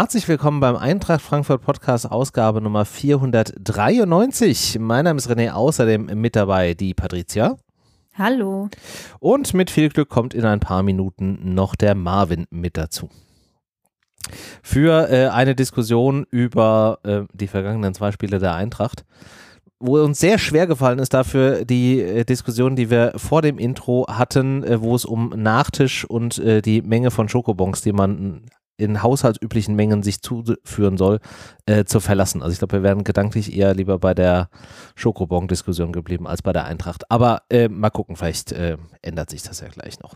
Herzlich 0.00 0.26
willkommen 0.28 0.60
beim 0.60 0.76
Eintracht 0.76 1.20
Frankfurt 1.20 1.60
Podcast 1.60 2.10
Ausgabe 2.10 2.62
Nummer 2.62 2.86
493. 2.86 4.78
Mein 4.80 5.04
Name 5.04 5.18
ist 5.18 5.28
René, 5.28 5.50
außerdem 5.50 6.06
mit 6.18 6.36
dabei 6.36 6.72
die 6.72 6.94
Patricia. 6.94 7.58
Hallo. 8.14 8.70
Und 9.18 9.52
mit 9.52 9.70
viel 9.70 9.90
Glück 9.90 10.08
kommt 10.08 10.32
in 10.32 10.46
ein 10.46 10.58
paar 10.58 10.82
Minuten 10.82 11.52
noch 11.52 11.74
der 11.74 11.94
Marvin 11.94 12.46
mit 12.48 12.78
dazu. 12.78 13.10
Für 14.62 15.10
äh, 15.10 15.28
eine 15.28 15.54
Diskussion 15.54 16.24
über 16.30 17.00
äh, 17.02 17.24
die 17.34 17.46
vergangenen 17.46 17.92
zwei 17.92 18.10
Spiele 18.10 18.38
der 18.38 18.54
Eintracht 18.54 19.04
wo 19.82 19.98
uns 19.98 20.20
sehr 20.20 20.36
schwer 20.38 20.66
gefallen 20.66 20.98
ist 20.98 21.14
dafür 21.14 21.64
die 21.64 22.02
äh, 22.02 22.24
Diskussion, 22.24 22.76
die 22.76 22.90
wir 22.90 23.14
vor 23.16 23.40
dem 23.40 23.58
Intro 23.58 24.06
hatten, 24.08 24.62
äh, 24.62 24.82
wo 24.82 24.94
es 24.94 25.06
um 25.06 25.30
Nachtisch 25.34 26.04
und 26.04 26.38
äh, 26.38 26.60
die 26.60 26.82
Menge 26.82 27.10
von 27.10 27.30
Schokobons, 27.30 27.80
die 27.80 27.92
man 27.92 28.42
in 28.80 29.02
haushaltsüblichen 29.02 29.76
Mengen 29.76 30.02
sich 30.02 30.22
zuführen 30.22 30.96
soll, 30.96 31.20
äh, 31.66 31.84
zu 31.84 32.00
verlassen. 32.00 32.42
Also 32.42 32.52
ich 32.52 32.58
glaube, 32.58 32.78
wir 32.78 32.82
wären 32.82 33.04
gedanklich 33.04 33.54
eher 33.54 33.74
lieber 33.74 33.98
bei 33.98 34.14
der 34.14 34.48
Schokobon-Diskussion 34.96 35.92
geblieben 35.92 36.26
als 36.26 36.42
bei 36.42 36.52
der 36.52 36.64
Eintracht. 36.64 37.10
Aber 37.10 37.42
äh, 37.50 37.68
mal 37.68 37.90
gucken, 37.90 38.16
vielleicht 38.16 38.52
äh, 38.52 38.78
ändert 39.02 39.30
sich 39.30 39.42
das 39.42 39.60
ja 39.60 39.68
gleich 39.68 40.00
noch. 40.00 40.14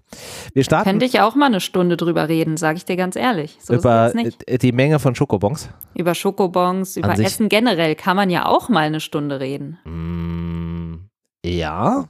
Wir 0.54 0.64
starten. 0.64 0.88
Könnte 0.88 1.04
ich 1.04 1.20
auch 1.20 1.34
mal 1.34 1.46
eine 1.46 1.60
Stunde 1.60 1.96
drüber 1.96 2.28
reden, 2.28 2.56
sage 2.56 2.78
ich 2.78 2.84
dir 2.84 2.96
ganz 2.96 3.16
ehrlich. 3.16 3.58
So 3.60 3.74
über 3.74 4.12
die 4.12 4.72
Menge 4.72 4.98
von 4.98 5.14
Schokobons? 5.14 5.68
Über 5.94 6.14
Schokobons, 6.14 6.96
über 6.96 7.18
Essen 7.18 7.48
generell 7.48 7.94
kann 7.94 8.16
man 8.16 8.30
ja 8.30 8.46
auch 8.46 8.68
mal 8.68 8.84
eine 8.84 9.00
Stunde 9.00 9.40
reden. 9.40 9.78
Mm, 9.84 11.08
ja, 11.44 12.06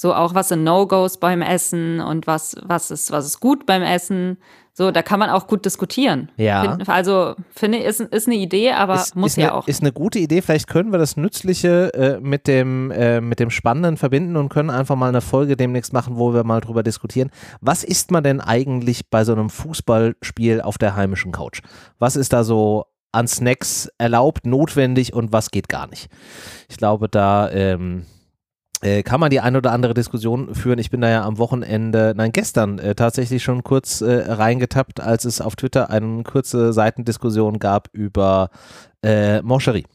so 0.00 0.14
auch 0.14 0.34
was 0.34 0.48
sind 0.48 0.64
No-Gos 0.64 1.18
beim 1.18 1.42
Essen 1.42 2.00
und 2.00 2.26
was, 2.26 2.56
was, 2.62 2.90
ist, 2.90 3.10
was 3.10 3.26
ist 3.26 3.38
gut 3.38 3.66
beim 3.66 3.82
Essen. 3.82 4.38
So, 4.72 4.92
da 4.92 5.02
kann 5.02 5.20
man 5.20 5.28
auch 5.28 5.46
gut 5.46 5.66
diskutieren. 5.66 6.32
Ja. 6.38 6.78
Also, 6.86 7.34
finde 7.50 7.76
ich, 7.76 7.84
ist, 7.84 8.00
ist 8.00 8.26
eine 8.26 8.36
Idee, 8.36 8.72
aber 8.72 8.94
ist, 8.94 9.14
muss 9.14 9.32
ist 9.32 9.36
ja 9.36 9.48
eine, 9.48 9.54
auch. 9.56 9.68
Ist 9.68 9.82
eine 9.82 9.92
gute 9.92 10.18
Idee. 10.18 10.40
Vielleicht 10.40 10.68
können 10.68 10.90
wir 10.90 10.98
das 10.98 11.18
Nützliche 11.18 11.92
äh, 11.92 12.18
mit, 12.18 12.46
dem, 12.46 12.90
äh, 12.92 13.20
mit 13.20 13.40
dem 13.40 13.50
Spannenden 13.50 13.98
verbinden 13.98 14.38
und 14.38 14.48
können 14.48 14.70
einfach 14.70 14.96
mal 14.96 15.10
eine 15.10 15.20
Folge 15.20 15.54
demnächst 15.54 15.92
machen, 15.92 16.16
wo 16.16 16.32
wir 16.32 16.44
mal 16.44 16.62
drüber 16.62 16.82
diskutieren. 16.82 17.28
Was 17.60 17.84
isst 17.84 18.10
man 18.10 18.24
denn 18.24 18.40
eigentlich 18.40 19.10
bei 19.10 19.24
so 19.24 19.32
einem 19.32 19.50
Fußballspiel 19.50 20.62
auf 20.62 20.78
der 20.78 20.96
heimischen 20.96 21.30
Couch? 21.30 21.60
Was 21.98 22.16
ist 22.16 22.32
da 22.32 22.42
so 22.42 22.86
an 23.12 23.28
Snacks 23.28 23.90
erlaubt, 23.98 24.46
notwendig 24.46 25.12
und 25.12 25.30
was 25.30 25.50
geht 25.50 25.68
gar 25.68 25.88
nicht? 25.88 26.08
Ich 26.70 26.78
glaube, 26.78 27.10
da. 27.10 27.50
Ähm, 27.50 28.06
äh, 28.06 28.19
kann 29.02 29.20
man 29.20 29.30
die 29.30 29.40
ein 29.40 29.56
oder 29.56 29.72
andere 29.72 29.92
Diskussion 29.94 30.54
führen. 30.54 30.78
Ich 30.78 30.90
bin 30.90 31.00
da 31.02 31.10
ja 31.10 31.24
am 31.24 31.38
Wochenende, 31.38 32.14
nein, 32.16 32.32
gestern 32.32 32.78
äh, 32.78 32.94
tatsächlich 32.94 33.42
schon 33.42 33.62
kurz 33.62 34.00
äh, 34.00 34.32
reingetappt, 34.32 35.00
als 35.00 35.24
es 35.24 35.40
auf 35.40 35.54
Twitter 35.56 35.90
eine 35.90 36.22
kurze 36.22 36.72
Seitendiskussion 36.72 37.58
gab 37.58 37.88
über 37.92 38.50
äh, 39.02 39.42
Morcherie. 39.42 39.86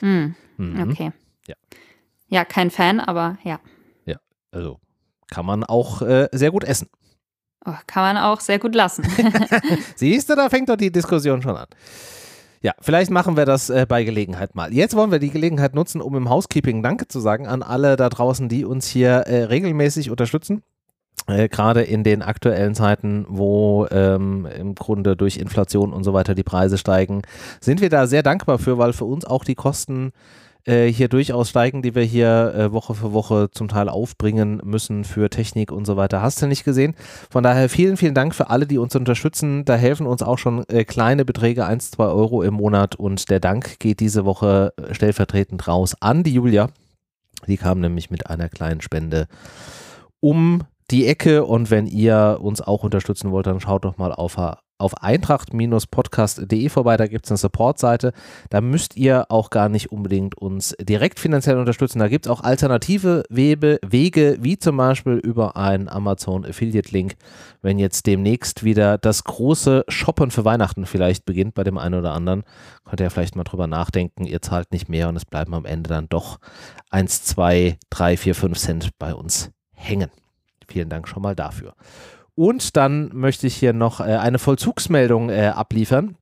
Hm. 0.00 0.34
Mhm. 0.56 0.90
Okay. 0.90 1.12
Ja. 1.46 1.54
ja, 2.28 2.44
kein 2.44 2.70
Fan, 2.70 3.00
aber 3.00 3.38
ja. 3.44 3.60
Ja, 4.06 4.16
also 4.50 4.80
kann 5.28 5.46
man 5.46 5.64
auch 5.64 6.02
äh, 6.02 6.28
sehr 6.32 6.50
gut 6.50 6.64
essen. 6.64 6.88
Oh, 7.64 7.72
kann 7.86 8.14
man 8.14 8.22
auch 8.22 8.40
sehr 8.40 8.58
gut 8.58 8.74
lassen. 8.74 9.04
Siehst 9.96 10.28
du, 10.28 10.34
da 10.34 10.48
fängt 10.50 10.68
doch 10.68 10.76
die 10.76 10.92
Diskussion 10.92 11.42
schon 11.42 11.56
an. 11.56 11.66
Ja, 12.64 12.72
vielleicht 12.80 13.10
machen 13.10 13.36
wir 13.36 13.44
das 13.44 13.68
äh, 13.68 13.84
bei 13.86 14.04
Gelegenheit 14.04 14.54
mal. 14.54 14.72
Jetzt 14.72 14.96
wollen 14.96 15.12
wir 15.12 15.18
die 15.18 15.28
Gelegenheit 15.28 15.74
nutzen, 15.74 16.00
um 16.00 16.16
im 16.16 16.30
Housekeeping 16.30 16.82
Danke 16.82 17.06
zu 17.06 17.20
sagen 17.20 17.46
an 17.46 17.62
alle 17.62 17.96
da 17.96 18.08
draußen, 18.08 18.48
die 18.48 18.64
uns 18.64 18.86
hier 18.86 19.10
äh, 19.10 19.44
regelmäßig 19.44 20.10
unterstützen. 20.10 20.62
Äh, 21.26 21.50
Gerade 21.50 21.82
in 21.82 22.04
den 22.04 22.22
aktuellen 22.22 22.74
Zeiten, 22.74 23.26
wo 23.28 23.86
ähm, 23.90 24.46
im 24.46 24.74
Grunde 24.74 25.14
durch 25.14 25.36
Inflation 25.36 25.92
und 25.92 26.04
so 26.04 26.14
weiter 26.14 26.34
die 26.34 26.42
Preise 26.42 26.78
steigen, 26.78 27.20
sind 27.60 27.82
wir 27.82 27.90
da 27.90 28.06
sehr 28.06 28.22
dankbar 28.22 28.58
für, 28.58 28.78
weil 28.78 28.94
für 28.94 29.04
uns 29.04 29.26
auch 29.26 29.44
die 29.44 29.56
Kosten 29.56 30.12
äh, 30.66 30.86
hier 30.86 31.08
durchaus 31.08 31.50
steigen, 31.50 31.82
die 31.82 31.94
wir 31.94 32.02
hier 32.02 32.54
äh, 32.54 32.72
Woche 32.72 32.94
für 32.94 33.12
Woche 33.12 33.50
zum 33.50 33.68
Teil 33.68 33.88
aufbringen 33.88 34.60
müssen 34.64 35.04
für 35.04 35.30
Technik 35.30 35.70
und 35.70 35.84
so 35.84 35.96
weiter. 35.96 36.22
Hast 36.22 36.40
du 36.42 36.46
nicht 36.46 36.64
gesehen? 36.64 36.94
Von 37.30 37.42
daher 37.42 37.68
vielen, 37.68 37.96
vielen 37.96 38.14
Dank 38.14 38.34
für 38.34 38.50
alle, 38.50 38.66
die 38.66 38.78
uns 38.78 38.96
unterstützen. 38.96 39.64
Da 39.64 39.76
helfen 39.76 40.06
uns 40.06 40.22
auch 40.22 40.38
schon 40.38 40.66
äh, 40.68 40.84
kleine 40.84 41.24
Beträge, 41.24 41.66
1, 41.66 41.92
2 41.92 42.04
Euro 42.04 42.42
im 42.42 42.54
Monat 42.54 42.96
und 42.96 43.30
der 43.30 43.40
Dank 43.40 43.78
geht 43.78 44.00
diese 44.00 44.24
Woche 44.24 44.72
äh, 44.76 44.94
stellvertretend 44.94 45.66
raus 45.68 45.94
an 46.00 46.22
die 46.22 46.34
Julia. 46.34 46.68
Die 47.46 47.56
kam 47.56 47.80
nämlich 47.80 48.10
mit 48.10 48.30
einer 48.30 48.48
kleinen 48.48 48.80
Spende 48.80 49.26
um 50.20 50.62
die 50.90 51.06
Ecke 51.06 51.44
und 51.44 51.70
wenn 51.70 51.86
ihr 51.86 52.38
uns 52.40 52.60
auch 52.60 52.84
unterstützen 52.84 53.30
wollt, 53.30 53.46
dann 53.46 53.60
schaut 53.60 53.84
doch 53.84 53.98
mal 53.98 54.12
auf 54.12 54.38
auf 54.78 55.02
eintracht-podcast.de 55.02 56.68
vorbei, 56.68 56.96
da 56.96 57.06
gibt 57.06 57.26
es 57.26 57.30
eine 57.30 57.38
Support-Seite. 57.38 58.12
Da 58.50 58.60
müsst 58.60 58.96
ihr 58.96 59.30
auch 59.30 59.50
gar 59.50 59.68
nicht 59.68 59.92
unbedingt 59.92 60.36
uns 60.36 60.74
direkt 60.80 61.20
finanziell 61.20 61.58
unterstützen. 61.58 62.00
Da 62.00 62.08
gibt 62.08 62.26
es 62.26 62.30
auch 62.32 62.42
alternative 62.42 63.22
Webe, 63.28 63.78
Wege, 63.86 64.36
wie 64.40 64.58
zum 64.58 64.76
Beispiel 64.76 65.14
über 65.14 65.56
einen 65.56 65.88
Amazon 65.88 66.44
Affiliate-Link, 66.44 67.14
wenn 67.62 67.78
jetzt 67.78 68.06
demnächst 68.06 68.64
wieder 68.64 68.98
das 68.98 69.24
große 69.24 69.84
Shoppen 69.88 70.30
für 70.30 70.44
Weihnachten 70.44 70.86
vielleicht 70.86 71.24
beginnt 71.24 71.54
bei 71.54 71.64
dem 71.64 71.78
einen 71.78 71.94
oder 71.94 72.12
anderen. 72.12 72.42
Könnt 72.84 73.00
ihr 73.00 73.04
ja 73.04 73.10
vielleicht 73.10 73.36
mal 73.36 73.44
drüber 73.44 73.66
nachdenken, 73.66 74.24
ihr 74.24 74.42
zahlt 74.42 74.72
nicht 74.72 74.88
mehr 74.88 75.08
und 75.08 75.16
es 75.16 75.24
bleiben 75.24 75.54
am 75.54 75.64
Ende 75.64 75.88
dann 75.88 76.08
doch 76.08 76.38
1, 76.90 77.24
2, 77.24 77.78
3, 77.90 78.16
4, 78.16 78.34
5 78.34 78.58
Cent 78.58 78.90
bei 78.98 79.14
uns 79.14 79.50
hängen. 79.72 80.10
Vielen 80.68 80.88
Dank 80.88 81.08
schon 81.08 81.22
mal 81.22 81.34
dafür. 81.34 81.74
Und 82.34 82.76
dann 82.76 83.10
möchte 83.12 83.46
ich 83.46 83.56
hier 83.56 83.72
noch 83.72 84.00
äh, 84.00 84.16
eine 84.16 84.38
Vollzugsmeldung 84.38 85.30
äh, 85.30 85.52
abliefern. 85.54 86.16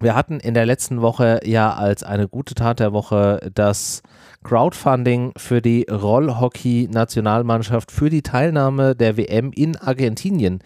Wir 0.00 0.16
hatten 0.16 0.40
in 0.40 0.54
der 0.54 0.66
letzten 0.66 1.02
Woche 1.02 1.38
ja 1.44 1.72
als 1.72 2.02
eine 2.02 2.26
gute 2.26 2.54
Tat 2.54 2.80
der 2.80 2.92
Woche 2.92 3.52
das 3.54 4.02
Crowdfunding 4.42 5.32
für 5.36 5.62
die 5.62 5.86
Rollhockey-Nationalmannschaft 5.88 7.92
für 7.92 8.10
die 8.10 8.22
Teilnahme 8.22 8.96
der 8.96 9.16
WM 9.16 9.52
in 9.52 9.76
Argentinien 9.76 10.58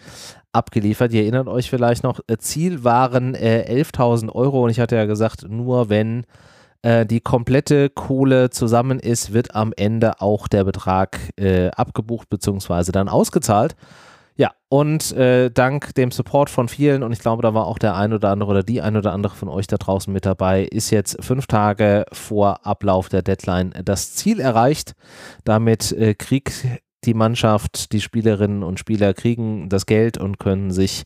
abgeliefert. 0.51 1.13
Ihr 1.13 1.21
erinnert 1.21 1.47
euch 1.47 1.69
vielleicht 1.69 2.03
noch, 2.03 2.21
äh, 2.27 2.37
Ziel 2.37 2.83
waren 2.83 3.35
äh, 3.35 3.67
11.000 3.69 4.33
Euro 4.33 4.63
und 4.63 4.71
ich 4.71 4.79
hatte 4.79 4.95
ja 4.95 5.05
gesagt, 5.05 5.47
nur 5.47 5.89
wenn 5.89 6.25
die 6.81 7.19
komplette 7.19 7.89
Kohle 7.89 8.51
zusammen 8.51 8.99
ist, 8.99 9.33
wird 9.33 9.53
am 9.53 9.73
Ende 9.75 10.21
auch 10.21 10.47
der 10.47 10.63
Betrag 10.63 11.19
äh, 11.35 11.71
abgebucht 11.71 12.29
bzw. 12.29 12.93
dann 12.93 13.09
ausgezahlt. 13.09 13.75
Ja, 14.39 14.53
und 14.69 15.11
äh, 15.17 15.51
dank 15.51 15.93
dem 15.95 16.11
Support 16.11 16.49
von 16.49 16.69
vielen, 16.69 17.03
und 17.03 17.11
ich 17.11 17.19
glaube, 17.19 17.41
da 17.41 17.53
war 17.53 17.67
auch 17.67 17.77
der 17.77 17.97
ein 17.97 18.13
oder 18.13 18.29
andere 18.29 18.51
oder 18.51 18.63
die 18.63 18.81
ein 18.81 18.95
oder 18.95 19.11
andere 19.11 19.35
von 19.35 19.49
euch 19.49 19.67
da 19.67 19.75
draußen 19.75 20.13
mit 20.13 20.25
dabei, 20.25 20.63
ist 20.63 20.91
jetzt 20.91 21.21
fünf 21.21 21.45
Tage 21.45 22.05
vor 22.13 22.65
Ablauf 22.65 23.09
der 23.09 23.21
Deadline 23.21 23.73
das 23.83 24.15
Ziel 24.15 24.39
erreicht. 24.39 24.93
Damit 25.43 25.91
äh, 25.91 26.15
kriegt 26.15 26.65
die 27.05 27.13
Mannschaft, 27.13 27.93
die 27.93 28.01
Spielerinnen 28.01 28.63
und 28.63 28.79
Spieler 28.79 29.13
kriegen 29.13 29.69
das 29.69 29.85
Geld 29.85 30.17
und 30.17 30.39
können 30.39 30.71
sich 30.71 31.03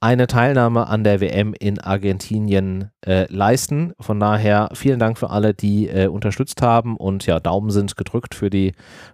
eine 0.00 0.26
Teilnahme 0.26 0.88
an 0.88 1.04
der 1.04 1.20
WM 1.20 1.54
in 1.54 1.78
Argentinien 1.78 2.90
äh, 3.04 3.32
leisten. 3.32 3.92
Von 3.98 4.20
daher 4.20 4.68
vielen 4.74 4.98
Dank 4.98 5.18
für 5.18 5.30
alle, 5.30 5.54
die 5.54 5.88
äh, 5.88 6.08
unterstützt 6.08 6.62
haben 6.62 6.96
und 6.96 7.26
ja, 7.26 7.40
Daumen 7.40 7.70
sind 7.70 7.96
gedrückt 7.96 8.34
für 8.34 8.50
die 8.50 8.72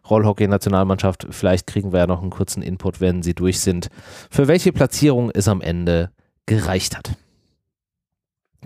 Rollhockey-Nationalmannschaft. 0.09 1.29
Vielleicht 1.31 1.67
kriegen 1.67 1.93
wir 1.93 2.01
ja 2.01 2.07
noch 2.07 2.23
einen 2.23 2.31
kurzen 2.31 2.63
Input, 2.63 3.01
wenn 3.01 3.23
sie 3.23 3.35
durch 3.35 3.61
sind, 3.61 3.89
für 4.31 4.49
welche 4.49 4.73
Platzierung 4.73 5.31
es 5.33 5.49
am 5.49 5.61
Ende 5.61 6.11
gereicht 6.47 6.97
hat. 6.97 7.13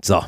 So. 0.01 0.23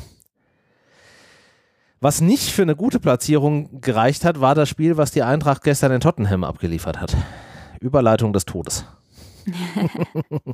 Was 2.00 2.20
nicht 2.20 2.50
für 2.50 2.62
eine 2.62 2.76
gute 2.76 2.98
Platzierung 2.98 3.80
gereicht 3.80 4.24
hat, 4.24 4.40
war 4.40 4.54
das 4.54 4.68
Spiel, 4.68 4.96
was 4.96 5.10
die 5.10 5.22
Eintracht 5.22 5.62
gestern 5.62 5.92
in 5.92 6.00
Tottenham 6.00 6.44
abgeliefert 6.44 7.00
hat. 7.00 7.14
Überleitung 7.80 8.32
des 8.32 8.44
Todes. 8.46 8.84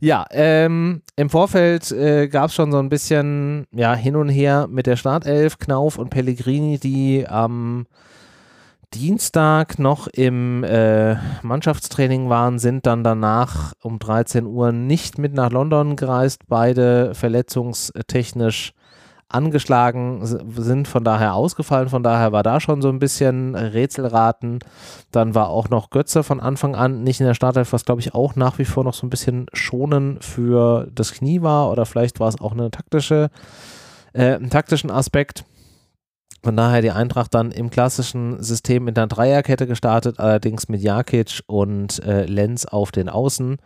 Ja, 0.00 0.26
ähm, 0.30 1.02
im 1.16 1.30
Vorfeld 1.30 1.90
äh, 1.90 2.28
gab 2.28 2.50
es 2.50 2.54
schon 2.54 2.70
so 2.70 2.78
ein 2.78 2.88
bisschen 2.88 3.66
ja, 3.72 3.94
hin 3.94 4.16
und 4.16 4.28
her 4.28 4.66
mit 4.70 4.86
der 4.86 4.96
Startelf, 4.96 5.58
Knauf 5.58 5.98
und 5.98 6.10
Pellegrini, 6.10 6.78
die 6.78 7.26
am 7.26 7.86
Dienstag 8.92 9.78
noch 9.78 10.06
im 10.06 10.64
äh, 10.64 11.16
Mannschaftstraining 11.42 12.28
waren, 12.28 12.58
sind 12.58 12.86
dann 12.86 13.04
danach 13.04 13.72
um 13.82 13.98
13 13.98 14.46
Uhr 14.46 14.72
nicht 14.72 15.18
mit 15.18 15.32
nach 15.34 15.50
London 15.50 15.96
gereist, 15.96 16.42
beide 16.46 17.14
verletzungstechnisch 17.14 18.72
angeschlagen 19.28 20.20
sind, 20.24 20.86
von 20.86 21.02
daher 21.02 21.34
ausgefallen. 21.34 21.88
Von 21.88 22.02
daher 22.02 22.32
war 22.32 22.42
da 22.42 22.60
schon 22.60 22.80
so 22.80 22.88
ein 22.88 23.00
bisschen 23.00 23.54
Rätselraten. 23.54 24.60
Dann 25.10 25.34
war 25.34 25.48
auch 25.48 25.68
noch 25.68 25.90
Götze 25.90 26.22
von 26.22 26.40
Anfang 26.40 26.76
an 26.76 27.02
nicht 27.02 27.20
in 27.20 27.26
der 27.26 27.34
Startelf, 27.34 27.72
was 27.72 27.84
glaube 27.84 28.00
ich 28.00 28.14
auch 28.14 28.36
nach 28.36 28.58
wie 28.58 28.64
vor 28.64 28.84
noch 28.84 28.94
so 28.94 29.06
ein 29.06 29.10
bisschen 29.10 29.46
schonen 29.52 30.20
für 30.20 30.88
das 30.94 31.12
Knie 31.12 31.42
war 31.42 31.70
oder 31.72 31.86
vielleicht 31.86 32.20
war 32.20 32.28
es 32.28 32.40
auch 32.40 32.52
eine 32.52 32.70
taktische, 32.70 33.30
äh, 34.12 34.34
einen 34.34 34.50
taktischen 34.50 34.90
Aspekt. 34.90 35.44
Von 36.44 36.56
daher 36.56 36.80
die 36.80 36.92
Eintracht 36.92 37.34
dann 37.34 37.50
im 37.50 37.70
klassischen 37.70 38.40
System 38.40 38.84
mit 38.84 38.96
einer 38.96 39.08
Dreierkette 39.08 39.66
gestartet, 39.66 40.20
allerdings 40.20 40.68
mit 40.68 40.80
Jakic 40.80 41.42
und 41.48 42.00
äh, 42.04 42.26
Lenz 42.26 42.66
auf 42.66 42.92
den 42.92 43.08
Außen. 43.08 43.56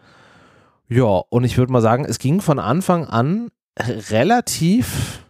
Ja, 0.88 1.22
und 1.28 1.44
ich 1.44 1.58
würde 1.58 1.70
mal 1.70 1.82
sagen, 1.82 2.06
es 2.06 2.18
ging 2.18 2.40
von 2.40 2.58
Anfang 2.58 3.04
an 3.04 3.50
relativ 4.10 5.26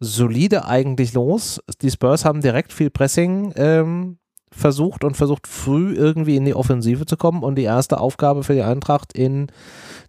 solide 0.00 0.66
eigentlich 0.66 1.14
los. 1.14 1.60
Die 1.82 1.90
Spurs 1.90 2.24
haben 2.24 2.40
direkt 2.40 2.72
viel 2.72 2.90
Pressing 2.90 3.52
ähm, 3.56 4.18
versucht 4.50 5.04
und 5.04 5.16
versucht 5.16 5.46
früh 5.46 5.94
irgendwie 5.94 6.36
in 6.36 6.44
die 6.44 6.54
Offensive 6.54 7.06
zu 7.06 7.16
kommen. 7.16 7.42
Und 7.42 7.56
die 7.56 7.64
erste 7.64 8.00
Aufgabe 8.00 8.44
für 8.44 8.54
die 8.54 8.62
Eintracht 8.62 9.12
in 9.12 9.48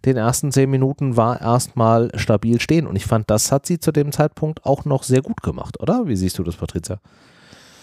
den 0.04 0.16
ersten 0.16 0.52
zehn 0.52 0.70
Minuten 0.70 1.16
war 1.16 1.40
erstmal 1.40 2.10
stabil 2.14 2.60
stehen. 2.60 2.86
Und 2.86 2.96
ich 2.96 3.06
fand, 3.06 3.30
das 3.30 3.52
hat 3.52 3.66
sie 3.66 3.78
zu 3.78 3.92
dem 3.92 4.12
Zeitpunkt 4.12 4.64
auch 4.64 4.84
noch 4.84 5.02
sehr 5.02 5.22
gut 5.22 5.42
gemacht, 5.42 5.80
oder? 5.80 6.06
Wie 6.06 6.16
siehst 6.16 6.38
du 6.38 6.44
das, 6.44 6.56
Patricia? 6.56 7.00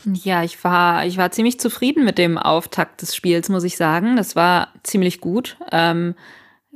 Ja, 0.05 0.43
ich 0.43 0.63
war, 0.63 1.05
ich 1.05 1.17
war 1.17 1.31
ziemlich 1.31 1.59
zufrieden 1.59 2.05
mit 2.05 2.17
dem 2.17 2.37
Auftakt 2.37 3.01
des 3.01 3.15
Spiels, 3.15 3.49
muss 3.49 3.63
ich 3.63 3.75
sagen. 3.75 4.15
Das 4.15 4.35
war 4.35 4.69
ziemlich 4.83 5.19
gut. 5.19 5.57
Ähm, 5.71 6.15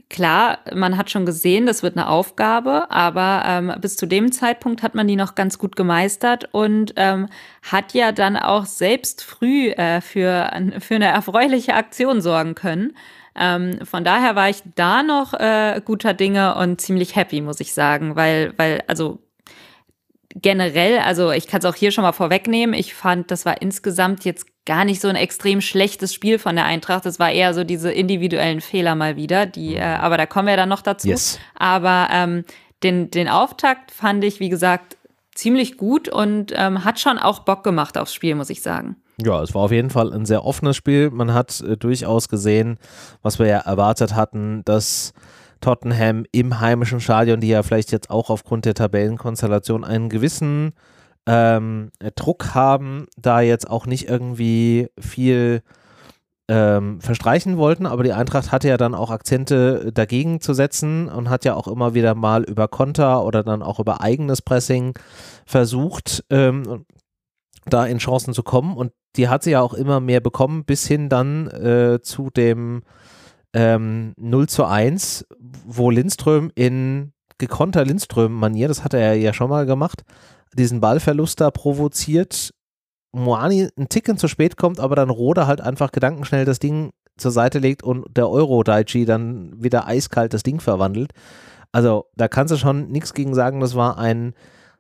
klar, 0.10 0.60
man 0.74 0.98
hat 0.98 1.10
schon 1.10 1.26
gesehen, 1.26 1.66
das 1.66 1.84
wird 1.84 1.96
eine 1.96 2.08
Aufgabe, 2.08 2.90
aber 2.90 3.44
ähm, 3.46 3.74
bis 3.80 3.96
zu 3.96 4.06
dem 4.06 4.32
Zeitpunkt 4.32 4.84
hat 4.84 4.96
man 4.96 5.08
die 5.08 5.16
noch 5.16 5.36
ganz 5.36 5.58
gut 5.58 5.76
gemeistert 5.76 6.50
und 6.52 6.94
ähm, 6.96 7.28
hat 7.62 7.94
ja 7.94 8.12
dann 8.12 8.36
auch 8.36 8.66
selbst 8.66 9.24
früh 9.24 9.70
äh, 9.70 10.02
für, 10.02 10.52
für 10.80 10.96
eine 10.96 11.08
erfreuliche 11.08 11.76
Aktion 11.76 12.22
sorgen 12.22 12.56
können. 12.56 12.94
Ähm, 13.36 13.80
von 13.86 14.04
daher 14.04 14.36
war 14.36 14.50
ich 14.50 14.64
da 14.76 15.04
noch 15.04 15.34
äh, 15.34 15.82
guter 15.86 16.14
Dinge 16.14 16.56
und 16.56 16.82
ziemlich 16.82 17.16
happy, 17.16 17.42
muss 17.42 17.60
ich 17.60 17.74
sagen, 17.74 18.16
weil, 18.16 18.54
weil, 18.58 18.84
also 18.88 19.20
generell, 20.36 21.00
also 21.00 21.32
ich 21.32 21.48
kann 21.48 21.60
es 21.60 21.66
auch 21.66 21.76
hier 21.76 21.92
schon 21.92 22.04
mal 22.04 22.12
vorwegnehmen, 22.12 22.74
ich 22.74 22.94
fand, 22.94 23.32
das 23.32 23.46
war 23.46 23.62
insgesamt 23.62 24.26
jetzt 24.26 24.46
gar 24.66 24.86
nicht 24.86 25.02
so 25.02 25.08
ein 25.08 25.16
extrem 25.16 25.62
schlechtes 25.62 26.14
Spiel 26.14 26.38
von 26.38 26.56
der 26.56 26.66
Eintracht. 26.66 27.06
Es 27.08 27.20
war 27.20 27.32
eher 27.32 27.56
so 27.56 27.64
diese 27.64 27.92
individuellen 27.92 28.62
Fehler 28.62 28.94
mal 28.94 29.16
wieder, 29.16 29.48
die, 29.48 29.76
äh, 29.76 29.82
aber 29.82 30.18
da 30.18 30.28
kommen 30.28 30.48
wir 30.48 30.58
dann 30.58 30.70
noch 30.70 30.82
dazu. 30.84 31.08
Yes. 31.08 31.40
Aber 31.56 32.08
ähm, 32.12 32.46
den, 32.84 33.10
den 33.10 33.28
Auftakt 33.28 33.92
fand 33.92 34.24
ich, 34.24 34.40
wie 34.40 34.50
gesagt, 34.50 34.98
ziemlich 35.34 35.78
gut 35.78 36.08
und 36.08 36.54
ähm, 36.56 36.84
hat 36.86 37.00
schon 37.00 37.18
auch 37.18 37.40
Bock 37.40 37.64
gemacht 37.64 37.98
aufs 37.98 38.14
Spiel, 38.14 38.36
muss 38.36 38.50
ich 38.50 38.62
sagen. 38.62 38.98
Ja, 39.22 39.42
es 39.42 39.54
war 39.54 39.64
auf 39.64 39.72
jeden 39.72 39.90
Fall 39.90 40.14
ein 40.14 40.26
sehr 40.26 40.46
offenes 40.46 40.78
Spiel. 40.78 41.10
Man 41.10 41.34
hat 41.34 41.62
äh, 41.62 41.76
durchaus 41.76 42.30
gesehen, 42.30 42.78
was 43.22 43.40
wir 43.40 43.48
ja 43.48 43.60
erwartet 43.60 44.16
hatten, 44.16 44.62
dass 44.66 45.14
Tottenham 45.62 46.26
im 46.32 46.60
heimischen 46.60 47.00
Stadion, 47.00 47.40
die 47.40 47.50
ja 47.50 47.64
vielleicht 47.64 47.92
jetzt 47.92 48.10
auch 48.10 48.30
aufgrund 48.30 48.66
der 48.66 48.74
Tabellenkonstellation 48.74 49.84
einen 49.84 50.10
gewissen 50.10 50.74
ähm, 51.28 51.92
Druck 52.16 52.54
haben, 52.54 53.08
da 53.18 53.42
jetzt 53.42 53.70
auch 53.70 53.86
nicht 53.86 54.08
irgendwie 54.08 54.88
viel 55.00 55.62
ähm, 56.50 57.00
verstreichen 57.00 57.58
wollten, 57.58 57.86
aber 57.86 58.04
die 58.04 58.14
Eintracht 58.14 58.52
hatte 58.52 58.68
ja 58.68 58.78
dann 58.78 58.96
auch 58.96 59.12
Akzente 59.12 59.92
dagegen 59.94 60.42
zu 60.42 60.56
setzen 60.56 61.08
und 61.08 61.30
hat 61.30 61.46
ja 61.46 61.54
auch 61.54 61.68
immer 61.68 61.94
wieder 61.94 62.16
mal 62.16 62.44
über 62.44 62.68
Konter 62.68 63.24
oder 63.24 63.44
dann 63.44 63.62
auch 63.62 63.80
über 63.80 64.02
eigenes 64.02 64.42
Pressing 64.42 64.98
versucht, 65.46 66.26
ähm, 66.32 66.86
da 67.68 67.86
in 67.86 68.00
Chancen 68.00 68.34
zu 68.34 68.42
kommen. 68.42 68.76
Und 68.76 68.94
die 69.16 69.28
hat 69.28 69.44
sie 69.44 69.52
ja 69.52 69.62
auch 69.62 69.76
immer 69.76 70.00
mehr 70.00 70.22
bekommen, 70.22 70.66
bis 70.66 70.88
hin 70.88 71.08
dann 71.08 71.48
äh, 71.50 72.00
zu 72.02 72.32
dem 72.32 72.82
ähm, 73.54 74.14
0 74.18 74.48
zu 74.48 74.66
1, 74.66 75.26
wo 75.66 75.90
Lindström 75.90 76.52
in 76.56 77.14
gekonter 77.38 77.86
Lindström-Manier, 77.86 78.68
das 78.68 78.84
hat 78.84 78.94
er 78.94 79.16
ja 79.16 79.34
schon 79.34 79.50
mal 79.50 79.66
gemacht, 79.66 80.04
diesen 80.54 80.82
Ballverlust 80.82 81.42
da 81.42 81.52
provoziert. 81.52 82.54
Moani 83.12 83.70
einen 83.76 83.90
Ticken 83.90 84.18
zu 84.18 84.28
spät 84.28 84.58
kommt, 84.58 84.80
aber 84.80 84.96
dann 84.96 85.10
Rode 85.10 85.48
halt 85.48 85.62
einfach 85.62 85.92
gedankenschnell 85.92 86.46
das 86.46 86.60
Ding 86.60 86.92
zur 87.18 87.32
Seite 87.32 87.60
legt 87.60 87.84
und 87.84 88.06
der 88.16 88.30
Euro-Daichi 88.30 89.06
dann 89.06 89.52
wieder 89.62 89.88
eiskalt 89.88 90.34
das 90.34 90.44
Ding 90.44 90.60
verwandelt. 90.60 91.12
Also 91.72 92.06
da 92.16 92.28
kannst 92.28 92.54
du 92.54 92.58
schon 92.58 92.88
nichts 92.90 93.14
gegen 93.14 93.34
sagen, 93.34 93.60
das 93.60 93.76
war 93.76 93.98
ein 93.98 94.34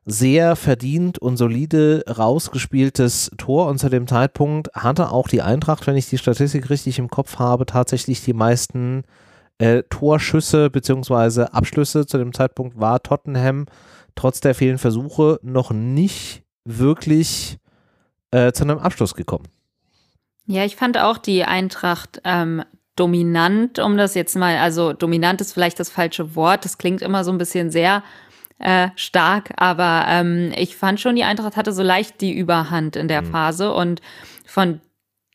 sehr 0.05 0.55
verdient 0.55 1.19
und 1.19 1.37
solide 1.37 2.03
rausgespieltes 2.07 3.31
Tor 3.37 3.67
und 3.67 3.79
zu 3.79 3.89
dem 3.89 4.07
Zeitpunkt 4.07 4.69
hatte 4.73 5.11
auch 5.11 5.27
die 5.27 5.41
Eintracht, 5.41 5.85
wenn 5.87 5.95
ich 5.95 6.09
die 6.09 6.17
Statistik 6.17 6.69
richtig 6.69 6.99
im 6.99 7.09
Kopf 7.09 7.37
habe, 7.37 7.65
tatsächlich 7.65 8.23
die 8.23 8.33
meisten 8.33 9.03
äh, 9.59 9.83
Torschüsse 9.89 10.69
bzw. 10.69 11.43
Abschlüsse. 11.51 12.05
Zu 12.05 12.17
dem 12.17 12.33
Zeitpunkt 12.33 12.79
war 12.79 13.03
Tottenham 13.03 13.65
trotz 14.15 14.39
der 14.39 14.55
vielen 14.55 14.77
Versuche 14.77 15.39
noch 15.43 15.71
nicht 15.71 16.43
wirklich 16.65 17.57
äh, 18.31 18.51
zu 18.51 18.63
einem 18.63 18.79
Abschluss 18.79 19.13
gekommen. 19.15 19.47
Ja, 20.45 20.65
ich 20.65 20.75
fand 20.75 20.97
auch 20.97 21.17
die 21.17 21.43
Eintracht 21.43 22.21
ähm, 22.23 22.63
dominant, 22.95 23.79
um 23.79 23.97
das 23.97 24.15
jetzt 24.15 24.35
mal, 24.35 24.57
also 24.57 24.93
dominant 24.93 25.41
ist 25.41 25.53
vielleicht 25.53 25.79
das 25.79 25.89
falsche 25.89 26.35
Wort, 26.35 26.65
das 26.65 26.77
klingt 26.77 27.01
immer 27.01 27.23
so 27.23 27.31
ein 27.31 27.37
bisschen 27.37 27.69
sehr 27.71 28.03
äh, 28.59 28.89
stark, 28.95 29.53
aber 29.57 30.05
ähm, 30.07 30.51
ich 30.55 30.75
fand 30.75 30.99
schon, 30.99 31.15
die 31.15 31.23
Eintracht 31.23 31.55
hatte 31.55 31.71
so 31.71 31.83
leicht 31.83 32.21
die 32.21 32.33
Überhand 32.33 32.95
in 32.95 33.07
der 33.07 33.21
mhm. 33.21 33.31
Phase 33.31 33.73
und 33.73 34.01
von 34.45 34.81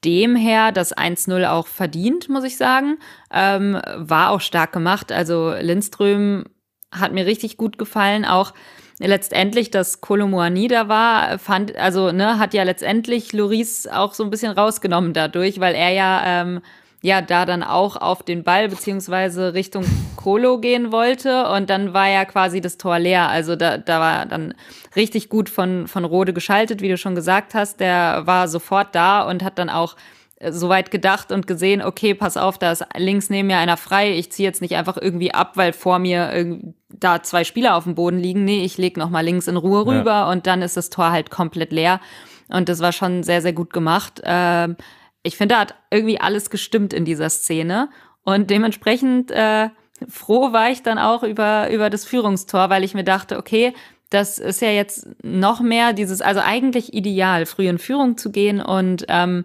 dem 0.04 0.36
her 0.36 0.72
das 0.72 0.96
1-0 0.96 1.48
auch 1.48 1.66
verdient, 1.66 2.28
muss 2.28 2.44
ich 2.44 2.56
sagen. 2.56 2.98
Ähm, 3.32 3.80
war 3.96 4.30
auch 4.30 4.40
stark 4.40 4.72
gemacht. 4.72 5.10
Also 5.10 5.54
Lindström 5.58 6.44
hat 6.92 7.12
mir 7.12 7.26
richtig 7.26 7.56
gut 7.56 7.78
gefallen. 7.78 8.24
Auch 8.24 8.52
letztendlich, 8.98 9.70
dass 9.70 10.00
Kolomoani 10.00 10.68
da 10.68 10.88
war, 10.88 11.38
fand, 11.38 11.74
also, 11.76 12.12
ne, 12.12 12.38
hat 12.38 12.54
ja 12.54 12.62
letztendlich 12.62 13.32
Loris 13.32 13.86
auch 13.86 14.14
so 14.14 14.24
ein 14.24 14.30
bisschen 14.30 14.52
rausgenommen 14.52 15.12
dadurch, 15.12 15.58
weil 15.60 15.74
er 15.74 15.90
ja 15.90 16.22
ähm, 16.24 16.60
ja 17.04 17.20
da 17.20 17.44
dann 17.44 17.62
auch 17.62 17.96
auf 17.96 18.22
den 18.22 18.44
Ball 18.44 18.70
beziehungsweise 18.70 19.52
Richtung 19.52 19.84
Kolo 20.16 20.58
gehen 20.58 20.90
wollte 20.90 21.48
und 21.50 21.68
dann 21.68 21.92
war 21.92 22.08
ja 22.08 22.24
quasi 22.24 22.62
das 22.62 22.78
Tor 22.78 22.98
leer. 22.98 23.28
Also 23.28 23.56
da, 23.56 23.76
da 23.76 24.00
war 24.00 24.24
dann 24.24 24.54
richtig 24.96 25.28
gut 25.28 25.50
von, 25.50 25.86
von 25.86 26.06
Rode 26.06 26.32
geschaltet, 26.32 26.80
wie 26.80 26.88
du 26.88 26.96
schon 26.96 27.14
gesagt 27.14 27.52
hast. 27.52 27.78
Der 27.78 28.22
war 28.24 28.48
sofort 28.48 28.94
da 28.94 29.20
und 29.20 29.44
hat 29.44 29.58
dann 29.58 29.68
auch 29.68 29.96
äh, 30.36 30.50
soweit 30.50 30.90
gedacht 30.90 31.30
und 31.30 31.46
gesehen, 31.46 31.82
okay, 31.82 32.14
pass 32.14 32.38
auf, 32.38 32.56
da 32.56 32.72
ist 32.72 32.86
links 32.96 33.28
neben 33.28 33.48
mir 33.48 33.58
einer 33.58 33.76
frei. 33.76 34.16
Ich 34.16 34.32
ziehe 34.32 34.48
jetzt 34.48 34.62
nicht 34.62 34.74
einfach 34.74 34.96
irgendwie 34.96 35.34
ab, 35.34 35.58
weil 35.58 35.74
vor 35.74 35.98
mir 35.98 36.58
da 36.88 37.22
zwei 37.22 37.44
Spieler 37.44 37.76
auf 37.76 37.84
dem 37.84 37.94
Boden 37.94 38.18
liegen. 38.18 38.46
Nee, 38.46 38.64
ich 38.64 38.78
lege 38.78 38.98
nochmal 38.98 39.26
links 39.26 39.46
in 39.46 39.58
Ruhe 39.58 39.84
rüber 39.84 40.10
ja. 40.10 40.30
und 40.30 40.46
dann 40.46 40.62
ist 40.62 40.78
das 40.78 40.88
Tor 40.88 41.10
halt 41.10 41.30
komplett 41.30 41.70
leer. 41.70 42.00
Und 42.48 42.70
das 42.70 42.80
war 42.80 42.92
schon 42.92 43.24
sehr, 43.24 43.42
sehr 43.42 43.52
gut 43.52 43.74
gemacht. 43.74 44.22
Ähm, 44.24 44.76
ich 45.24 45.36
finde, 45.36 45.56
da 45.56 45.60
hat 45.62 45.74
irgendwie 45.90 46.20
alles 46.20 46.50
gestimmt 46.50 46.92
in 46.92 47.04
dieser 47.04 47.30
Szene. 47.30 47.88
Und 48.22 48.50
dementsprechend 48.50 49.32
äh, 49.32 49.70
froh 50.08 50.52
war 50.52 50.70
ich 50.70 50.82
dann 50.82 50.98
auch 50.98 51.24
über, 51.24 51.70
über 51.70 51.90
das 51.90 52.04
Führungstor, 52.04 52.70
weil 52.70 52.84
ich 52.84 52.94
mir 52.94 53.04
dachte, 53.04 53.38
okay, 53.38 53.74
das 54.10 54.38
ist 54.38 54.62
ja 54.62 54.70
jetzt 54.70 55.08
noch 55.22 55.60
mehr 55.60 55.92
dieses, 55.92 56.20
also 56.20 56.40
eigentlich 56.40 56.94
ideal, 56.94 57.46
früh 57.46 57.68
in 57.68 57.78
Führung 57.78 58.16
zu 58.16 58.30
gehen 58.30 58.60
und 58.60 59.06
ähm, 59.08 59.44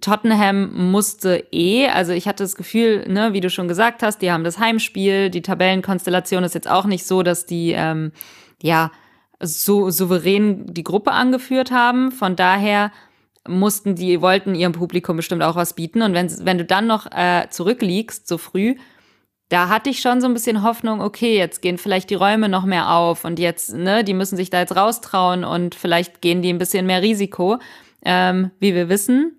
Tottenham 0.00 0.90
musste 0.90 1.46
eh, 1.52 1.88
also 1.88 2.12
ich 2.12 2.26
hatte 2.26 2.44
das 2.44 2.56
Gefühl, 2.56 3.06
ne, 3.08 3.32
wie 3.32 3.40
du 3.40 3.48
schon 3.48 3.68
gesagt 3.68 4.02
hast, 4.02 4.20
die 4.20 4.32
haben 4.32 4.44
das 4.44 4.58
Heimspiel, 4.58 5.30
die 5.30 5.42
Tabellenkonstellation 5.42 6.44
ist 6.44 6.54
jetzt 6.54 6.68
auch 6.68 6.84
nicht 6.84 7.06
so, 7.06 7.22
dass 7.22 7.46
die 7.46 7.72
ähm, 7.72 8.12
ja 8.60 8.90
so 9.40 9.90
souverän 9.90 10.66
die 10.66 10.84
Gruppe 10.84 11.12
angeführt 11.12 11.70
haben. 11.70 12.10
Von 12.10 12.36
daher 12.36 12.90
mussten 13.48 13.94
die, 13.94 14.20
wollten 14.20 14.54
ihrem 14.54 14.72
Publikum 14.72 15.16
bestimmt 15.16 15.42
auch 15.42 15.56
was 15.56 15.74
bieten. 15.74 16.02
Und 16.02 16.14
wenn, 16.14 16.30
wenn 16.44 16.58
du 16.58 16.64
dann 16.64 16.86
noch 16.86 17.06
äh, 17.10 17.48
zurückliegst, 17.50 18.28
so 18.28 18.38
früh, 18.38 18.76
da 19.48 19.68
hatte 19.68 19.90
ich 19.90 20.00
schon 20.00 20.20
so 20.20 20.26
ein 20.26 20.34
bisschen 20.34 20.62
Hoffnung, 20.62 21.00
okay, 21.00 21.36
jetzt 21.36 21.62
gehen 21.62 21.78
vielleicht 21.78 22.10
die 22.10 22.14
Räume 22.14 22.48
noch 22.48 22.64
mehr 22.64 22.90
auf 22.92 23.24
und 23.24 23.38
jetzt, 23.38 23.72
ne, 23.72 24.04
die 24.04 24.14
müssen 24.14 24.36
sich 24.36 24.50
da 24.50 24.60
jetzt 24.60 24.76
raustrauen 24.76 25.44
und 25.44 25.74
vielleicht 25.74 26.20
gehen 26.20 26.42
die 26.42 26.52
ein 26.52 26.58
bisschen 26.58 26.86
mehr 26.86 27.02
Risiko. 27.02 27.58
Ähm, 28.04 28.50
wie 28.60 28.74
wir 28.74 28.88
wissen, 28.88 29.38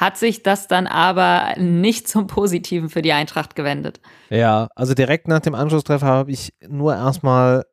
hat 0.00 0.16
sich 0.16 0.42
das 0.42 0.68
dann 0.68 0.86
aber 0.86 1.54
nicht 1.58 2.08
zum 2.08 2.26
Positiven 2.26 2.88
für 2.88 3.02
die 3.02 3.12
Eintracht 3.12 3.56
gewendet. 3.56 4.00
Ja, 4.30 4.68
also 4.74 4.94
direkt 4.94 5.28
nach 5.28 5.40
dem 5.40 5.54
Anschlusstreffer 5.54 6.06
habe 6.06 6.30
ich 6.30 6.54
nur 6.66 6.94
erstmal 6.94 7.64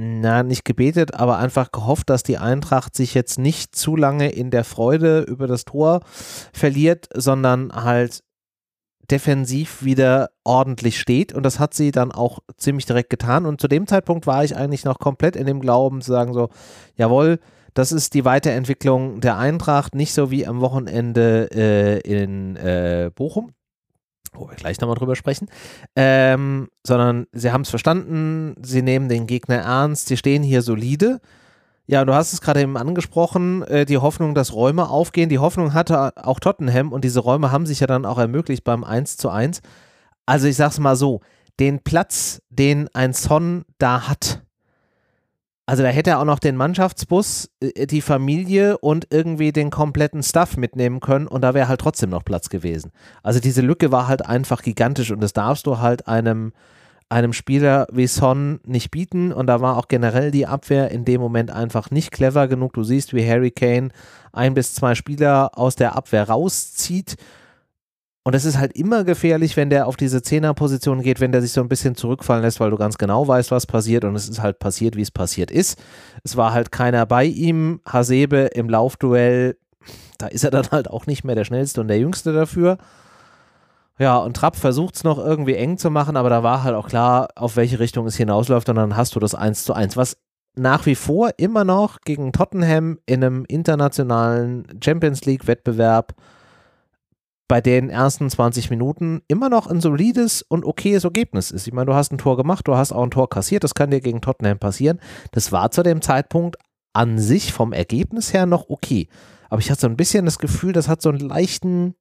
na, 0.00 0.44
nicht 0.44 0.64
gebetet, 0.64 1.14
aber 1.14 1.38
einfach 1.38 1.72
gehofft, 1.72 2.08
dass 2.08 2.22
die 2.22 2.38
Eintracht 2.38 2.94
sich 2.94 3.14
jetzt 3.14 3.36
nicht 3.36 3.74
zu 3.74 3.96
lange 3.96 4.30
in 4.30 4.52
der 4.52 4.62
Freude 4.62 5.22
über 5.22 5.48
das 5.48 5.64
Tor 5.64 6.02
verliert, 6.52 7.08
sondern 7.12 7.72
halt 7.72 8.22
defensiv 9.10 9.82
wieder 9.82 10.30
ordentlich 10.44 11.00
steht. 11.00 11.32
Und 11.32 11.42
das 11.42 11.58
hat 11.58 11.74
sie 11.74 11.90
dann 11.90 12.12
auch 12.12 12.38
ziemlich 12.56 12.86
direkt 12.86 13.10
getan. 13.10 13.44
Und 13.44 13.60
zu 13.60 13.66
dem 13.66 13.88
Zeitpunkt 13.88 14.28
war 14.28 14.44
ich 14.44 14.54
eigentlich 14.54 14.84
noch 14.84 15.00
komplett 15.00 15.34
in 15.34 15.46
dem 15.46 15.58
Glauben 15.58 16.00
zu 16.00 16.12
sagen 16.12 16.32
so, 16.32 16.48
jawohl, 16.94 17.40
das 17.74 17.90
ist 17.90 18.14
die 18.14 18.24
Weiterentwicklung 18.24 19.20
der 19.20 19.36
Eintracht, 19.36 19.96
nicht 19.96 20.14
so 20.14 20.30
wie 20.30 20.46
am 20.46 20.60
Wochenende 20.60 21.48
äh, 21.52 21.98
in 22.00 22.54
äh, 22.54 23.10
Bochum 23.12 23.52
wo 24.32 24.48
wir 24.48 24.56
gleich 24.56 24.80
nochmal 24.80 24.96
drüber 24.96 25.16
sprechen, 25.16 25.48
ähm, 25.96 26.68
sondern 26.86 27.26
sie 27.32 27.52
haben 27.52 27.62
es 27.62 27.70
verstanden, 27.70 28.54
sie 28.62 28.82
nehmen 28.82 29.08
den 29.08 29.26
Gegner 29.26 29.56
ernst, 29.56 30.08
sie 30.08 30.16
stehen 30.16 30.42
hier 30.42 30.62
solide. 30.62 31.20
Ja, 31.86 32.04
du 32.04 32.14
hast 32.14 32.34
es 32.34 32.40
gerade 32.42 32.60
eben 32.60 32.76
angesprochen, 32.76 33.62
äh, 33.62 33.86
die 33.86 33.96
Hoffnung, 33.96 34.34
dass 34.34 34.52
Räume 34.52 34.90
aufgehen. 34.90 35.30
Die 35.30 35.38
Hoffnung 35.38 35.72
hatte 35.72 36.12
auch 36.16 36.38
Tottenham 36.38 36.92
und 36.92 37.02
diese 37.02 37.20
Räume 37.20 37.50
haben 37.50 37.64
sich 37.64 37.80
ja 37.80 37.86
dann 37.86 38.04
auch 38.04 38.18
ermöglicht 38.18 38.62
beim 38.64 38.84
1 38.84 39.16
zu 39.16 39.30
1. 39.30 39.62
also 40.26 40.46
ich 40.46 40.56
sag's 40.56 40.78
mal 40.78 40.96
so, 40.96 41.20
den 41.60 41.80
Platz, 41.82 42.42
den 42.50 42.88
ein 42.94 43.12
Son 43.12 43.64
da 43.78 44.08
hat, 44.08 44.42
also 45.68 45.82
da 45.82 45.90
hätte 45.90 46.08
er 46.08 46.20
auch 46.20 46.24
noch 46.24 46.38
den 46.38 46.56
Mannschaftsbus, 46.56 47.50
äh, 47.60 47.86
die 47.86 48.00
Familie 48.00 48.78
und 48.78 49.08
irgendwie 49.10 49.52
den 49.52 49.68
kompletten 49.68 50.22
Stuff 50.22 50.56
mitnehmen 50.56 51.00
können 51.00 51.26
und 51.26 51.42
da 51.42 51.52
wäre 51.52 51.68
halt 51.68 51.82
trotzdem 51.82 52.08
noch 52.08 52.24
Platz 52.24 52.48
gewesen. 52.48 52.90
Also 53.22 53.38
diese 53.38 53.60
Lücke 53.60 53.92
war 53.92 54.08
halt 54.08 54.24
einfach 54.24 54.62
gigantisch 54.62 55.10
und 55.10 55.20
das 55.20 55.34
darfst 55.34 55.66
du 55.66 55.78
halt 55.78 56.08
einem, 56.08 56.54
einem 57.10 57.34
Spieler 57.34 57.86
wie 57.92 58.06
Son 58.06 58.60
nicht 58.64 58.90
bieten 58.90 59.30
und 59.30 59.46
da 59.46 59.60
war 59.60 59.76
auch 59.76 59.88
generell 59.88 60.30
die 60.30 60.46
Abwehr 60.46 60.90
in 60.90 61.04
dem 61.04 61.20
Moment 61.20 61.50
einfach 61.50 61.90
nicht 61.90 62.12
clever 62.12 62.48
genug. 62.48 62.72
Du 62.72 62.82
siehst, 62.82 63.12
wie 63.12 63.28
Harry 63.28 63.50
Kane 63.50 63.90
ein 64.32 64.54
bis 64.54 64.72
zwei 64.72 64.94
Spieler 64.94 65.50
aus 65.58 65.76
der 65.76 65.96
Abwehr 65.96 66.30
rauszieht 66.30 67.16
und 68.24 68.34
es 68.34 68.44
ist 68.44 68.58
halt 68.58 68.72
immer 68.76 69.04
gefährlich, 69.04 69.56
wenn 69.56 69.70
der 69.70 69.86
auf 69.86 69.96
diese 69.96 70.20
Zehnerposition 70.20 71.00
geht, 71.00 71.20
wenn 71.20 71.32
der 71.32 71.40
sich 71.40 71.52
so 71.52 71.62
ein 71.62 71.68
bisschen 71.68 71.94
zurückfallen 71.94 72.42
lässt, 72.42 72.60
weil 72.60 72.70
du 72.70 72.76
ganz 72.76 72.98
genau 72.98 73.26
weißt, 73.26 73.50
was 73.50 73.66
passiert. 73.66 74.04
Und 74.04 74.14
es 74.16 74.28
ist 74.28 74.42
halt 74.42 74.58
passiert, 74.58 74.96
wie 74.96 75.02
es 75.02 75.10
passiert 75.10 75.50
ist. 75.50 75.80
Es 76.24 76.36
war 76.36 76.52
halt 76.52 76.70
keiner 76.70 77.06
bei 77.06 77.24
ihm. 77.24 77.80
Hasebe 77.86 78.50
im 78.54 78.68
Laufduell, 78.68 79.56
da 80.18 80.26
ist 80.26 80.44
er 80.44 80.50
dann 80.50 80.70
halt 80.70 80.90
auch 80.90 81.06
nicht 81.06 81.24
mehr 81.24 81.36
der 81.36 81.44
schnellste 81.44 81.80
und 81.80 81.88
der 81.88 81.98
jüngste 81.98 82.32
dafür. 82.34 82.76
Ja, 83.98 84.18
und 84.18 84.36
Trapp 84.36 84.56
versucht 84.56 84.96
es 84.96 85.04
noch 85.04 85.18
irgendwie 85.18 85.54
eng 85.54 85.78
zu 85.78 85.90
machen, 85.90 86.16
aber 86.16 86.30
da 86.30 86.42
war 86.42 86.62
halt 86.62 86.76
auch 86.76 86.88
klar, 86.88 87.28
auf 87.34 87.56
welche 87.56 87.80
Richtung 87.80 88.06
es 88.06 88.16
hinausläuft. 88.16 88.68
Und 88.68 88.76
dann 88.76 88.96
hast 88.96 89.16
du 89.16 89.20
das 89.20 89.34
1 89.34 89.64
zu 89.64 89.72
1, 89.72 89.96
was 89.96 90.18
nach 90.54 90.86
wie 90.86 90.94
vor 90.94 91.30
immer 91.38 91.64
noch 91.64 92.00
gegen 92.04 92.32
Tottenham 92.32 92.98
in 93.06 93.24
einem 93.24 93.44
internationalen 93.46 94.66
Champions 94.84 95.24
League-Wettbewerb 95.24 96.14
bei 97.48 97.62
den 97.62 97.88
ersten 97.88 98.28
20 98.28 98.68
Minuten 98.68 99.22
immer 99.26 99.48
noch 99.48 99.66
ein 99.66 99.80
solides 99.80 100.42
und 100.42 100.64
okayes 100.64 101.04
Ergebnis 101.04 101.50
ist. 101.50 101.66
Ich 101.66 101.72
meine, 101.72 101.86
du 101.86 101.94
hast 101.94 102.12
ein 102.12 102.18
Tor 102.18 102.36
gemacht, 102.36 102.68
du 102.68 102.76
hast 102.76 102.92
auch 102.92 103.02
ein 103.02 103.10
Tor 103.10 103.30
kassiert, 103.30 103.64
das 103.64 103.74
kann 103.74 103.90
dir 103.90 104.00
gegen 104.00 104.20
Tottenham 104.20 104.58
passieren. 104.58 105.00
Das 105.32 105.50
war 105.50 105.70
zu 105.70 105.82
dem 105.82 106.02
Zeitpunkt 106.02 106.56
an 106.92 107.18
sich 107.18 107.52
vom 107.52 107.72
Ergebnis 107.72 108.34
her 108.34 108.44
noch 108.44 108.68
okay. 108.68 109.08
Aber 109.48 109.60
ich 109.60 109.70
hatte 109.70 109.80
so 109.80 109.86
ein 109.86 109.96
bisschen 109.96 110.26
das 110.26 110.38
Gefühl, 110.38 110.72
das 110.72 110.88
hat 110.88 111.00
so 111.00 111.08
einen 111.08 111.20
leichten 111.20 111.94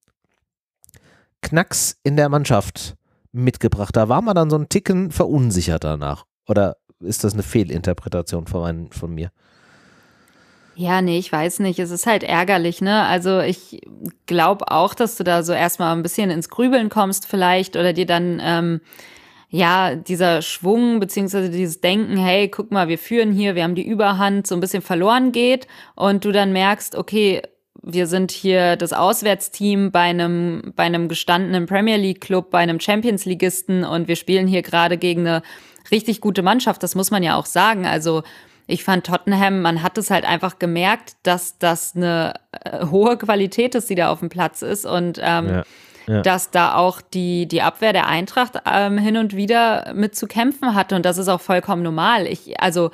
Knacks 1.41 1.97
in 2.03 2.17
der 2.17 2.27
Mannschaft 2.27 2.95
mitgebracht. 3.31 3.95
Da 3.95 4.09
war 4.09 4.21
man 4.21 4.35
dann 4.35 4.49
so 4.49 4.57
ein 4.57 4.69
Ticken 4.69 5.11
verunsichert 5.11 5.83
danach. 5.83 6.25
Oder 6.47 6.77
ist 6.99 7.23
das 7.23 7.33
eine 7.33 7.43
Fehlinterpretation 7.43 8.47
von, 8.47 8.61
mein, 8.61 8.91
von 8.91 9.13
mir? 9.13 9.31
Ja, 10.79 11.01
nee, 11.01 11.17
ich 11.17 11.31
weiß 11.31 11.57
nicht. 11.61 11.79
Es 11.79 11.89
ist 11.89 12.05
halt 12.05 12.21
ärgerlich, 12.21 12.81
ne? 12.81 13.01
Also 13.05 13.39
ich 13.39 13.81
glaube 14.27 14.71
auch, 14.71 14.93
dass 14.93 15.17
du 15.17 15.23
da 15.23 15.41
so 15.41 15.51
erstmal 15.51 15.95
ein 15.95 16.03
bisschen 16.03 16.29
ins 16.29 16.49
Grübeln 16.49 16.89
kommst 16.89 17.25
vielleicht 17.25 17.75
oder 17.75 17.93
dir 17.93 18.05
dann, 18.05 18.39
ähm, 18.43 18.81
ja, 19.49 19.95
dieser 19.95 20.43
Schwung 20.43 20.99
beziehungsweise 20.99 21.49
dieses 21.49 21.81
Denken, 21.81 22.15
hey, 22.15 22.47
guck 22.47 22.69
mal, 22.69 22.89
wir 22.89 22.99
führen 22.99 23.31
hier, 23.31 23.55
wir 23.55 23.63
haben 23.63 23.73
die 23.73 23.87
Überhand, 23.87 24.45
so 24.45 24.53
ein 24.53 24.61
bisschen 24.61 24.83
verloren 24.83 25.31
geht 25.31 25.65
und 25.95 26.23
du 26.25 26.31
dann 26.31 26.53
merkst, 26.53 26.95
okay, 26.95 27.41
wir 27.81 28.05
sind 28.05 28.29
hier 28.29 28.75
das 28.75 28.93
Auswärtsteam 28.93 29.91
bei 29.91 30.01
einem, 30.01 30.73
bei 30.75 30.83
einem 30.83 31.07
gestandenen 31.07 31.65
Premier 31.65 31.97
League 31.97 32.21
Club, 32.21 32.51
bei 32.51 32.59
einem 32.59 32.79
Champions 32.79 33.25
Ligisten 33.25 33.83
und 33.83 34.07
wir 34.07 34.15
spielen 34.15 34.45
hier 34.45 34.61
gerade 34.61 34.99
gegen 34.99 35.21
eine 35.21 35.41
richtig 35.89 36.21
gute 36.21 36.43
Mannschaft. 36.43 36.83
Das 36.83 36.93
muss 36.93 37.09
man 37.09 37.23
ja 37.23 37.35
auch 37.35 37.47
sagen. 37.47 37.87
Also 37.87 38.21
ich 38.67 38.83
fand 38.83 39.05
Tottenham, 39.05 39.61
man 39.61 39.81
hat 39.81 39.97
es 39.97 40.11
halt 40.11 40.25
einfach 40.25 40.59
gemerkt, 40.59 41.15
dass 41.23 41.57
das 41.57 41.95
eine 41.95 42.33
äh, 42.51 42.85
hohe 42.85 43.17
Qualität 43.17 43.75
ist, 43.75 43.89
die 43.89 43.95
da 43.95 44.11
auf 44.11 44.19
dem 44.19 44.29
Platz 44.29 44.61
ist 44.61 44.85
und 44.85 45.19
ähm, 45.23 45.47
ja. 45.47 45.63
Ja. 46.07 46.21
dass 46.21 46.51
da 46.51 46.75
auch 46.75 47.01
die, 47.01 47.47
die 47.47 47.61
Abwehr 47.61 47.93
der 47.93 48.07
Eintracht 48.07 48.61
ähm, 48.65 48.97
hin 48.97 49.17
und 49.17 49.35
wieder 49.35 49.93
mit 49.93 50.15
zu 50.15 50.27
kämpfen 50.27 50.73
hatte. 50.73 50.95
Und 50.95 51.05
das 51.05 51.17
ist 51.17 51.27
auch 51.27 51.41
vollkommen 51.41 51.83
normal. 51.83 52.27
Ich, 52.27 52.61
also 52.61 52.91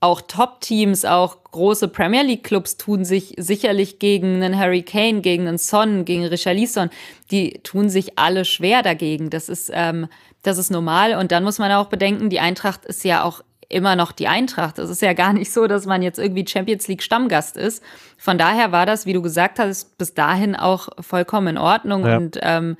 auch 0.00 0.20
Top-Teams, 0.20 1.06
auch 1.06 1.44
große 1.44 1.88
Premier 1.88 2.22
League-Clubs 2.22 2.76
tun 2.76 3.04
sich 3.04 3.34
sicherlich 3.38 3.98
gegen 3.98 4.42
einen 4.42 4.58
Harry 4.58 4.82
Kane, 4.82 5.22
gegen 5.22 5.48
einen 5.48 5.56
Son, 5.56 6.04
gegen 6.04 6.24
Richarlison, 6.26 6.90
die 7.30 7.60
tun 7.62 7.88
sich 7.88 8.18
alle 8.18 8.44
schwer 8.44 8.82
dagegen. 8.82 9.30
Das 9.30 9.48
ist, 9.48 9.70
ähm, 9.72 10.08
das 10.42 10.58
ist 10.58 10.70
normal. 10.70 11.14
Und 11.14 11.32
dann 11.32 11.42
muss 11.44 11.58
man 11.58 11.72
auch 11.72 11.86
bedenken, 11.86 12.28
die 12.28 12.40
Eintracht 12.40 12.84
ist 12.84 13.04
ja 13.04 13.24
auch 13.24 13.42
immer 13.68 13.96
noch 13.96 14.12
die 14.12 14.28
Eintracht. 14.28 14.78
Es 14.78 14.90
ist 14.90 15.02
ja 15.02 15.12
gar 15.12 15.32
nicht 15.32 15.52
so, 15.52 15.66
dass 15.66 15.86
man 15.86 16.02
jetzt 16.02 16.18
irgendwie 16.18 16.46
Champions 16.46 16.88
League 16.88 17.02
Stammgast 17.02 17.56
ist. 17.56 17.82
Von 18.16 18.38
daher 18.38 18.72
war 18.72 18.86
das, 18.86 19.06
wie 19.06 19.12
du 19.12 19.22
gesagt 19.22 19.58
hast, 19.58 19.98
bis 19.98 20.14
dahin 20.14 20.54
auch 20.54 20.88
vollkommen 21.00 21.48
in 21.48 21.58
Ordnung 21.58 22.06
ja. 22.06 22.16
und 22.16 22.38
ähm, 22.42 22.76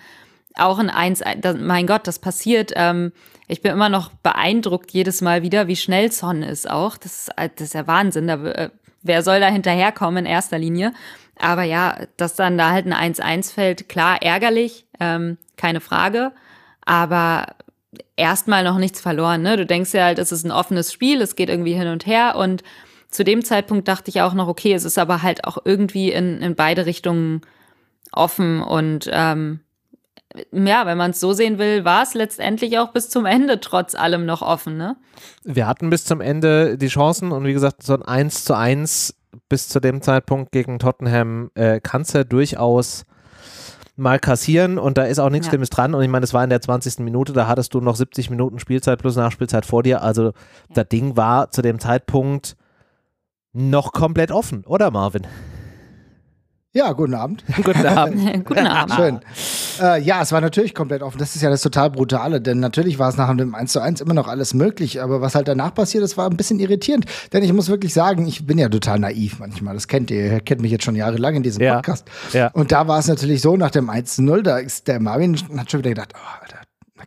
auch 0.55 0.79
ein 0.79 0.91
Eins, 0.91 1.23
mein 1.59 1.87
Gott, 1.87 2.07
das 2.07 2.19
passiert. 2.19 2.73
Ähm, 2.77 3.13
ich 3.49 3.63
bin 3.63 3.73
immer 3.73 3.89
noch 3.89 4.11
beeindruckt 4.11 4.91
jedes 4.93 5.21
Mal 5.21 5.43
wieder, 5.43 5.69
wie 5.69 5.77
schnell 5.77 6.11
Son 6.11 6.43
ist 6.43 6.69
auch. 6.69 6.97
Das 6.97 7.29
ist, 7.29 7.31
das 7.37 7.61
ist 7.69 7.75
ja 7.75 7.87
Wahnsinn. 7.87 8.27
Da, 8.27 8.35
äh, 8.45 8.71
wer 9.03 9.23
soll 9.23 9.41
da 9.41 9.49
hinterherkommen 9.49 10.25
in 10.25 10.31
erster 10.31 10.59
Linie? 10.59 10.93
Aber 11.39 11.63
ja, 11.63 11.99
dass 12.17 12.35
dann 12.35 12.57
da 12.57 12.71
halt 12.71 12.87
ein 12.87 13.15
1-1 13.15 13.53
fällt, 13.53 13.89
klar, 13.89 14.23
ärgerlich, 14.23 14.87
ähm, 14.99 15.37
keine 15.57 15.81
Frage. 15.81 16.33
Aber 16.85 17.47
erstmal 18.17 18.65
noch 18.65 18.79
nichts 18.79 19.01
verloren. 19.01 19.43
Ne? 19.43 19.57
Du 19.57 19.67
denkst 19.67 19.93
ja 19.93 20.05
halt, 20.05 20.19
es 20.19 20.33
ist 20.33 20.45
ein 20.45 20.51
offenes 20.51 20.93
Spiel, 20.93 21.21
es 21.21 21.37
geht 21.37 21.49
irgendwie 21.49 21.75
hin 21.75 21.89
und 21.89 22.07
her. 22.07 22.37
Und 22.37 22.63
zu 23.11 23.25
dem 23.25 23.45
Zeitpunkt 23.45 23.89
dachte 23.89 24.11
ich 24.11 24.21
auch 24.21 24.35
noch, 24.35 24.49
okay, 24.49 24.73
es 24.73 24.85
ist 24.85 24.99
aber 24.99 25.23
halt 25.23 25.45
auch 25.45 25.59
irgendwie 25.65 26.13
in, 26.13 26.43
in 26.43 26.55
beide 26.55 26.87
Richtungen 26.87 27.41
offen. 28.13 28.63
Und 28.63 29.09
ähm, 29.13 29.61
ja, 30.53 30.87
wenn 30.87 30.99
man 30.99 31.13
es 31.13 31.21
so 31.21 31.33
sehen 31.33 31.59
will, 31.59 31.85
war 31.85 32.03
es 32.03 32.15
letztendlich 32.15 32.79
auch 32.79 32.93
bis 32.93 33.09
zum 33.09 33.27
Ende 33.27 33.61
trotz 33.61 33.95
allem 33.95 34.27
noch 34.27 34.43
offen. 34.43 34.77
Ne? 34.77 34.97
Wir 35.45 35.67
hatten 35.67 35.91
bis 35.91 36.05
zum 36.05 36.21
Ende 36.21 36.77
die 36.77 36.89
Chancen 36.89 37.33
und 37.33 37.45
wie 37.45 37.53
gesagt, 37.53 37.83
so 37.83 37.95
ein 37.95 38.03
1 38.03 38.45
zu 38.45 38.57
1 38.57 39.15
bis 39.49 39.69
zu 39.69 39.81
dem 39.81 40.03
Zeitpunkt 40.03 40.53
gegen 40.53 40.79
Tottenham 40.79 41.51
äh, 41.55 41.81
kannst 41.83 42.15
du 42.15 42.25
durchaus 42.25 43.05
mal 43.97 44.19
kassieren 44.19 44.79
und 44.79 44.99
da 44.99 45.05
ist 45.05 45.19
auch 45.19 45.31
nichts 45.31 45.47
ja. 45.47 45.51
Schlimmes 45.51 45.71
dran. 45.71 45.95
Und 45.95 46.03
ich 46.03 46.09
meine, 46.09 46.21
das 46.21 46.35
war 46.35 46.45
in 46.45 46.51
der 46.51 46.61
20. 46.61 47.01
Minute, 47.01 47.33
da 47.33 47.47
hattest 47.47 47.75
du 47.75 47.81
noch 47.81 47.97
70 47.97 48.31
Minuten 48.31 48.59
Spielzeit 48.59 48.99
plus 48.99 49.17
Nachspielzeit 49.17 49.67
vor 49.67 49.83
dir. 49.83 50.03
Also 50.03 50.25
ja. 50.25 50.33
das 50.75 50.89
Ding 50.89 51.17
war 51.17 51.51
zu 51.51 51.63
dem 51.63 51.79
Zeitpunkt 51.79 52.57
noch 53.53 53.93
komplett 53.93 54.31
offen, 54.31 54.65
oder 54.67 54.91
Marvin? 54.91 55.27
Ja, 56.77 56.93
guten 56.93 57.15
Abend. 57.15 57.43
guten 57.65 57.87
Abend. 57.87 58.45
guten 58.45 58.67
Abend. 58.67 58.95
Schön. 58.97 59.21
Äh, 59.81 60.03
ja, 60.03 60.21
es 60.21 60.31
war 60.31 60.43
natürlich 60.43 60.75
komplett 60.75 61.03
offen. 61.03 61.17
Das 61.17 61.35
ist 61.35 61.41
ja 61.41 61.49
das 61.49 61.63
total 61.63 61.89
Brutale, 61.89 62.39
denn 62.39 62.61
natürlich 62.61 62.99
war 62.99 63.09
es 63.09 63.17
nach 63.17 63.35
dem 63.35 63.55
1 63.55 63.73
zu 63.73 63.81
1 63.81 64.03
immer 64.03 64.13
noch 64.13 64.29
alles 64.29 64.53
möglich, 64.53 65.01
aber 65.01 65.23
was 65.23 65.35
halt 65.35 65.49
danach 65.49 65.73
passiert 65.73 66.05
ist, 66.05 66.19
war 66.19 66.29
ein 66.29 66.37
bisschen 66.37 66.59
irritierend. 66.59 67.07
Denn 67.33 67.43
ich 67.43 67.55
muss 67.55 67.71
wirklich 67.71 67.95
sagen, 67.95 68.29
ich 68.29 68.47
bin 68.47 68.59
ja 68.59 68.69
total 68.69 68.99
naiv 68.99 69.39
manchmal. 69.39 69.73
Das 69.73 69.89
kennt 69.89 70.11
ihr. 70.11 70.33
Ihr 70.33 70.41
kennt 70.41 70.61
mich 70.61 70.71
jetzt 70.71 70.85
schon 70.85 70.97
jahrelang 70.97 71.37
in 71.37 71.43
diesem 71.43 71.63
ja. 71.63 71.77
Podcast. 71.77 72.07
Ja. 72.35 72.49
Und 72.49 72.73
da 72.73 72.87
war 72.87 72.99
es 72.99 73.09
natürlich 73.09 73.41
so, 73.41 73.57
nach 73.57 73.71
dem 73.71 73.89
1 73.89 74.17
zu 74.17 74.23
0, 74.23 74.43
da 74.43 74.59
ist 74.59 74.87
der 74.87 75.01
Marvin 75.01 75.35
hat 75.57 75.71
schon 75.71 75.81
wieder 75.81 75.91
gedacht, 75.91 76.13
oh, 76.15 76.43
Alter, 76.43 76.56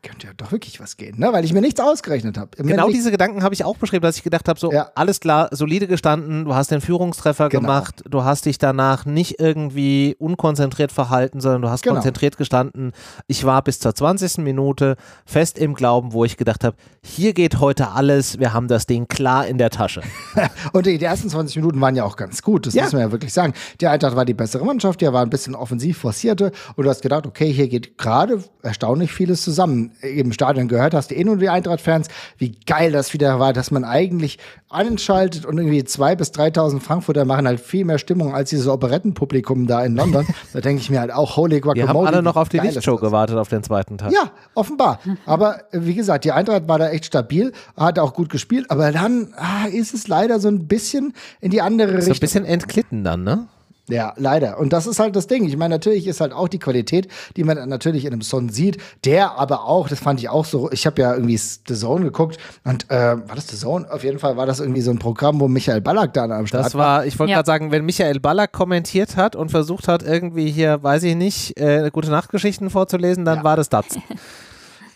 könnte 0.02 0.28
ja 0.28 0.34
doch 0.36 0.52
wirklich 0.52 0.80
was 0.80 0.98
gehen, 0.98 1.20
ne? 1.20 1.32
weil 1.34 1.44
ich 1.44 1.54
mir 1.54 1.62
nichts 1.62 1.80
ausgerechnet 1.80 2.38
habe. 2.38 2.52
Genau 2.58 2.90
diese 2.90 3.12
Gedanken 3.12 3.44
habe 3.44 3.54
ich 3.54 3.64
auch 3.64 3.78
beschrieben, 3.78 4.04
dass 4.04 4.18
ich 4.18 4.24
gedacht 4.24 4.48
habe, 4.48 4.60
so 4.60 4.72
ja. 4.72 4.92
alles 4.96 5.20
klar, 5.20 5.50
solide 5.52 5.88
gestanden, 5.88 6.46
du 6.46 6.56
hast 6.56 6.72
den 6.72 6.82
Führungstreffer 6.82 7.50
genau. 7.50 7.62
gemacht, 7.62 8.04
du 8.10 8.24
hast 8.24 8.46
dich 8.46 8.58
danach 8.58 9.06
nicht 9.06 9.40
irgendwie 9.40 10.16
unkonzentriert 10.20 10.92
verhalten, 10.92 11.42
sondern 11.42 11.62
du 11.64 11.70
hast 11.70 11.84
genau. 11.84 11.96
konzentriert 11.96 12.38
gestanden. 12.38 12.94
Ich 13.28 13.44
war 13.44 13.62
bis 13.62 13.80
zur 13.80 13.94
20. 13.94 14.40
Minute 14.40 14.96
fest 15.26 15.58
im 15.58 15.74
Glauben, 15.74 16.14
wo 16.14 16.26
ich 16.26 16.38
gedacht 16.38 16.64
habe, 16.64 16.78
hier 17.04 17.34
geht 17.34 17.60
heute 17.60 17.92
alles, 17.92 18.40
wir 18.40 18.54
haben 18.54 18.68
das 18.68 18.86
Ding 18.86 19.08
klar 19.08 19.48
in 19.48 19.58
der 19.58 19.70
Tasche. 19.70 20.02
und 20.74 20.86
die, 20.86 20.98
die, 20.98 21.06
ersten 21.06 21.30
20 21.30 21.58
Minuten 21.58 21.82
waren 21.82 21.96
ja 21.96 22.04
auch 22.04 22.16
ganz 22.16 22.42
gut, 22.42 22.68
das 22.68 22.74
ja. 22.74 22.84
muss 22.84 22.94
man 22.94 23.02
ja 23.02 23.12
wirklich 23.12 23.34
sagen. 23.34 23.54
Die 23.82 23.88
Eintracht 23.88 24.16
war 24.16 24.26
die 24.26 24.34
bessere 24.34 24.66
Mannschaft, 24.66 25.02
die 25.02 25.12
war 25.12 25.22
ein 25.22 25.30
bisschen 25.30 25.56
offensiv 25.56 25.98
forcierte 25.98 26.52
und 26.76 26.84
du 26.84 26.90
hast 26.90 27.02
gedacht, 27.02 27.26
okay, 27.26 27.52
hier 27.52 27.68
geht 27.68 27.98
gerade 27.98 28.44
erstaunlich 28.62 29.12
vieles 29.12 29.42
zusammen 29.42 29.89
im 30.02 30.32
Stadion 30.32 30.68
gehört 30.68 30.94
hast, 30.94 31.12
eh 31.12 31.24
nur 31.24 31.38
die 31.38 31.50
Eintracht-Fans, 31.50 32.08
wie 32.38 32.56
geil 32.66 32.92
das 32.92 33.14
wieder 33.14 33.40
war, 33.40 33.54
dass 33.54 33.72
man 33.72 33.84
eigentlich 33.84 34.40
anschaltet 34.70 35.46
und 35.46 35.58
irgendwie 35.58 35.84
zwei 35.84 36.16
bis 36.16 36.32
3.000 36.32 36.80
Frankfurter 36.80 37.26
machen 37.26 37.48
halt 37.48 37.60
viel 37.60 37.86
mehr 37.86 37.98
Stimmung 37.98 38.36
als 38.36 38.52
dieses 38.52 38.68
Operettenpublikum 38.68 39.68
da 39.68 39.84
in 39.84 39.96
London. 39.96 40.28
da 40.54 40.62
denke 40.62 40.82
ich 40.82 40.90
mir 40.90 41.00
halt 41.00 41.12
auch, 41.12 41.38
holy 41.38 41.60
guacamole. 41.60 41.88
Wir 41.88 41.90
haben 41.90 42.06
alle 42.06 42.22
noch 42.22 42.36
auf 42.36 42.50
die 42.50 42.60
Lichtshow 42.60 42.98
gewartet 42.98 43.38
auf 43.38 43.50
den 43.50 43.64
zweiten 43.64 43.98
Tag. 43.98 44.12
Ja, 44.12 44.32
offenbar. 44.54 45.00
Aber 45.26 45.62
wie 45.72 45.96
gesagt, 45.96 46.26
die 46.26 46.32
Eintracht 46.32 46.68
war 46.68 46.78
da 46.78 46.90
echt 46.90 47.06
stabil, 47.06 47.52
hat 47.76 47.98
auch 48.00 48.14
gut 48.14 48.30
gespielt, 48.30 48.70
aber 48.70 48.92
dann 48.92 49.34
ah, 49.36 49.68
ist 49.68 49.94
es 49.94 50.08
leider 50.08 50.40
so 50.40 50.48
ein 50.48 50.68
bisschen 50.68 51.14
in 51.42 51.52
die 51.52 51.62
andere 51.62 51.90
Richtung. 51.90 52.14
So 52.14 52.18
ein 52.18 52.20
bisschen 52.20 52.46
entglitten 52.46 53.04
dann, 53.04 53.24
ne? 53.24 53.48
Ja, 53.90 54.14
leider. 54.18 54.60
Und 54.60 54.74
das 54.74 54.88
ist 54.88 55.00
halt 55.00 55.16
das 55.16 55.28
Ding. 55.28 55.46
Ich 55.46 55.58
meine, 55.58 55.76
natürlich 55.76 56.08
ist 56.08 56.22
halt 56.22 56.34
auch 56.34 56.48
die 56.48 56.60
Qualität, 56.60 57.08
die 57.36 57.44
man 57.44 57.68
natürlich 57.70 58.06
in 58.06 58.14
einem 58.14 58.22
Son 58.22 58.50
sieht, 58.50 58.78
der 59.04 59.38
aber 59.38 59.66
auch, 59.66 59.90
das 59.90 60.00
fand 60.00 60.20
ich 60.20 60.30
auch 60.30 60.46
so, 60.46 60.72
ich 60.72 60.86
habe 60.86 61.02
ja 61.02 61.14
irgendwie 61.14 61.38
The 61.38 61.76
Zone 61.76 62.06
geguckt 62.06 62.38
und 62.64 62.90
äh, 62.90 63.18
war 63.28 63.36
das 63.36 63.48
The 63.48 63.58
Zone? 63.58 63.92
Auf 63.92 64.04
jeden 64.04 64.20
Fall 64.20 64.38
war 64.38 64.46
das 64.46 64.60
irgendwie 64.60 64.82
so 64.82 64.92
ein 64.92 65.00
Programm, 65.00 65.40
wo 65.40 65.48
Michael 65.48 65.82
Ballack 65.82 66.14
da 66.14 66.26
am 66.26 66.48
Start 66.48 66.66
das 66.66 66.76
war. 66.76 67.06
Ich 67.06 67.18
wollte 67.20 67.32
ja. 67.32 67.38
gerade 67.38 67.48
sagen, 67.48 67.72
wenn 67.72 67.86
Michael 67.86 68.20
Ballack 68.20 68.52
kommentiert 68.52 69.16
hat 69.16 69.36
und 69.36 69.50
versucht 69.50 69.88
hat, 69.88 70.04
irgendwie 70.04 70.52
hier, 70.52 70.82
weiß 70.84 71.04
ich 71.04 71.16
nicht, 71.16 71.60
äh, 71.60 71.90
gute 71.92 72.10
Nachtgeschichten 72.10 72.70
vorzulesen, 72.70 73.26
dann 73.26 73.40
ja. 73.40 73.44
war 73.44 73.56
das 73.56 73.70
das. 73.70 73.86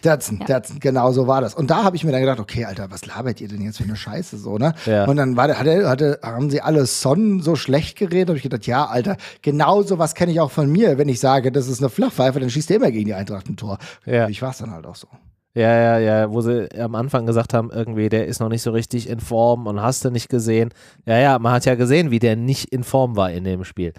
Derzen, 0.03 0.39
ja. 0.39 0.45
Derzen, 0.45 0.79
genau 0.79 1.11
so 1.11 1.27
war 1.27 1.41
das. 1.41 1.55
Und 1.55 1.69
da 1.69 1.83
habe 1.83 1.95
ich 1.95 2.03
mir 2.03 2.11
dann 2.11 2.21
gedacht, 2.21 2.39
okay, 2.39 2.65
Alter, 2.65 2.91
was 2.91 3.05
labert 3.05 3.41
ihr 3.41 3.47
denn 3.47 3.61
jetzt 3.61 3.77
für 3.77 3.83
eine 3.83 3.95
Scheiße 3.95 4.37
so, 4.37 4.57
ne? 4.57 4.73
Ja. 4.85 5.05
Und 5.05 5.17
dann 5.17 5.37
war 5.37 5.47
der, 5.47 5.59
hatte, 5.59 5.89
hatte, 5.89 6.19
haben 6.21 6.49
sie 6.49 6.61
alle 6.61 6.85
Sonnen 6.85 7.41
so 7.41 7.55
schlecht 7.55 7.97
geredet, 7.97 8.29
habe 8.29 8.37
ich 8.37 8.43
gedacht, 8.43 8.65
ja, 8.65 8.85
Alter, 8.85 9.17
genau 9.41 9.81
so 9.83 9.99
was 9.99 10.15
kenne 10.15 10.31
ich 10.31 10.39
auch 10.39 10.51
von 10.51 10.69
mir. 10.71 10.97
Wenn 10.97 11.09
ich 11.09 11.19
sage, 11.19 11.51
das 11.51 11.67
ist 11.67 11.79
eine 11.79 11.89
Flachpfeife, 11.89 12.39
dann 12.39 12.49
schießt 12.49 12.71
er 12.71 12.77
immer 12.77 12.91
gegen 12.91 13.05
die 13.05 13.13
Eintracht 13.13 13.47
ein 13.49 13.57
Tor. 13.57 13.77
Ja. 14.05 14.27
Ich 14.27 14.41
war 14.41 14.51
es 14.51 14.57
dann 14.57 14.71
halt 14.71 14.85
auch 14.85 14.95
so. 14.95 15.07
Ja, 15.55 15.75
ja, 15.75 15.99
ja, 15.99 16.31
wo 16.31 16.41
sie 16.41 16.67
am 16.79 16.95
Anfang 16.95 17.27
gesagt 17.27 17.53
haben, 17.53 17.69
irgendwie, 17.71 18.09
der 18.09 18.25
ist 18.25 18.39
noch 18.39 18.49
nicht 18.49 18.63
so 18.63 18.71
richtig 18.71 19.07
in 19.07 19.19
Form 19.19 19.67
und 19.67 19.81
hast 19.81 20.03
du 20.03 20.09
nicht 20.09 20.27
gesehen. 20.27 20.71
Ja, 21.05 21.19
ja, 21.19 21.37
man 21.37 21.53
hat 21.53 21.65
ja 21.65 21.75
gesehen, 21.75 22.09
wie 22.09 22.17
der 22.17 22.35
nicht 22.35 22.73
in 22.73 22.83
Form 22.83 23.15
war 23.15 23.31
in 23.31 23.43
dem 23.43 23.63
Spiel. 23.63 23.93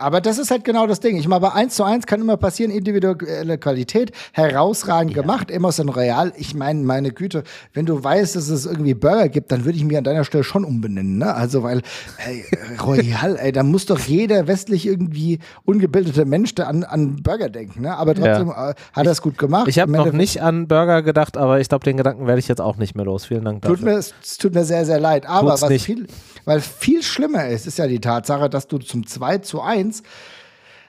Aber 0.00 0.20
das 0.20 0.38
ist 0.38 0.50
halt 0.50 0.64
genau 0.64 0.86
das 0.86 1.00
Ding. 1.00 1.16
Ich 1.16 1.28
meine, 1.28 1.40
bei 1.40 1.52
1 1.52 1.74
zu 1.74 1.84
1 1.84 2.06
kann 2.06 2.20
immer 2.20 2.36
passieren, 2.36 2.70
individuelle 2.70 3.58
Qualität, 3.58 4.12
herausragend 4.32 5.14
ja. 5.14 5.20
gemacht, 5.20 5.50
immer 5.50 5.72
so 5.72 5.82
ein 5.82 5.90
Real. 5.90 6.32
Ich 6.36 6.54
meine, 6.54 6.82
meine 6.82 7.10
Güte, 7.10 7.44
wenn 7.74 7.86
du 7.86 8.02
weißt, 8.02 8.34
dass 8.34 8.48
es 8.48 8.64
irgendwie 8.64 8.94
Burger 8.94 9.28
gibt, 9.28 9.52
dann 9.52 9.64
würde 9.64 9.76
ich 9.76 9.84
mich 9.84 9.98
an 9.98 10.04
deiner 10.04 10.24
Stelle 10.24 10.44
schon 10.44 10.64
umbenennen, 10.64 11.18
ne? 11.18 11.34
Also, 11.34 11.62
weil, 11.62 11.82
ey, 12.26 12.44
Royal, 12.82 13.36
ey, 13.38 13.52
da 13.52 13.62
muss 13.62 13.86
doch 13.86 13.98
jeder 13.98 14.46
westlich 14.46 14.86
irgendwie 14.86 15.38
ungebildete 15.64 16.24
Mensch 16.24 16.54
da 16.54 16.64
an, 16.64 16.84
an 16.84 17.22
Burger 17.22 17.50
denken, 17.50 17.82
ne? 17.82 17.94
Aber 17.96 18.14
trotzdem 18.14 18.48
ja. 18.48 18.70
äh, 18.70 18.74
hat 18.92 19.06
er 19.06 19.12
es 19.12 19.20
gut 19.20 19.36
gemacht. 19.36 19.68
Ich 19.68 19.78
habe 19.78 19.92
noch 19.92 20.12
nicht 20.12 20.40
an 20.40 20.66
Burger 20.66 21.02
gedacht, 21.02 21.36
aber 21.36 21.60
ich 21.60 21.68
glaube, 21.68 21.84
den 21.84 21.98
Gedanken 21.98 22.26
werde 22.26 22.38
ich 22.38 22.48
jetzt 22.48 22.60
auch 22.60 22.76
nicht 22.76 22.94
mehr 22.94 23.04
los. 23.04 23.26
Vielen 23.26 23.44
Dank 23.44 23.62
dafür. 23.62 23.76
Tut 23.76 23.84
mir, 23.84 23.92
es 23.98 24.38
tut 24.38 24.54
mir 24.54 24.64
sehr, 24.64 24.86
sehr 24.86 24.98
leid. 24.98 25.26
Aber 25.26 25.50
Tut's 25.50 25.62
was 25.62 25.68
nicht. 25.68 25.84
viel, 25.84 26.06
weil 26.46 26.60
viel 26.60 27.02
schlimmer 27.02 27.48
ist, 27.48 27.66
ist 27.66 27.78
ja 27.78 27.86
die 27.86 28.00
Tatsache, 28.00 28.48
dass 28.48 28.66
du 28.66 28.78
zum 28.78 29.06
2 29.06 29.38
zu 29.38 29.60
1 29.60 29.89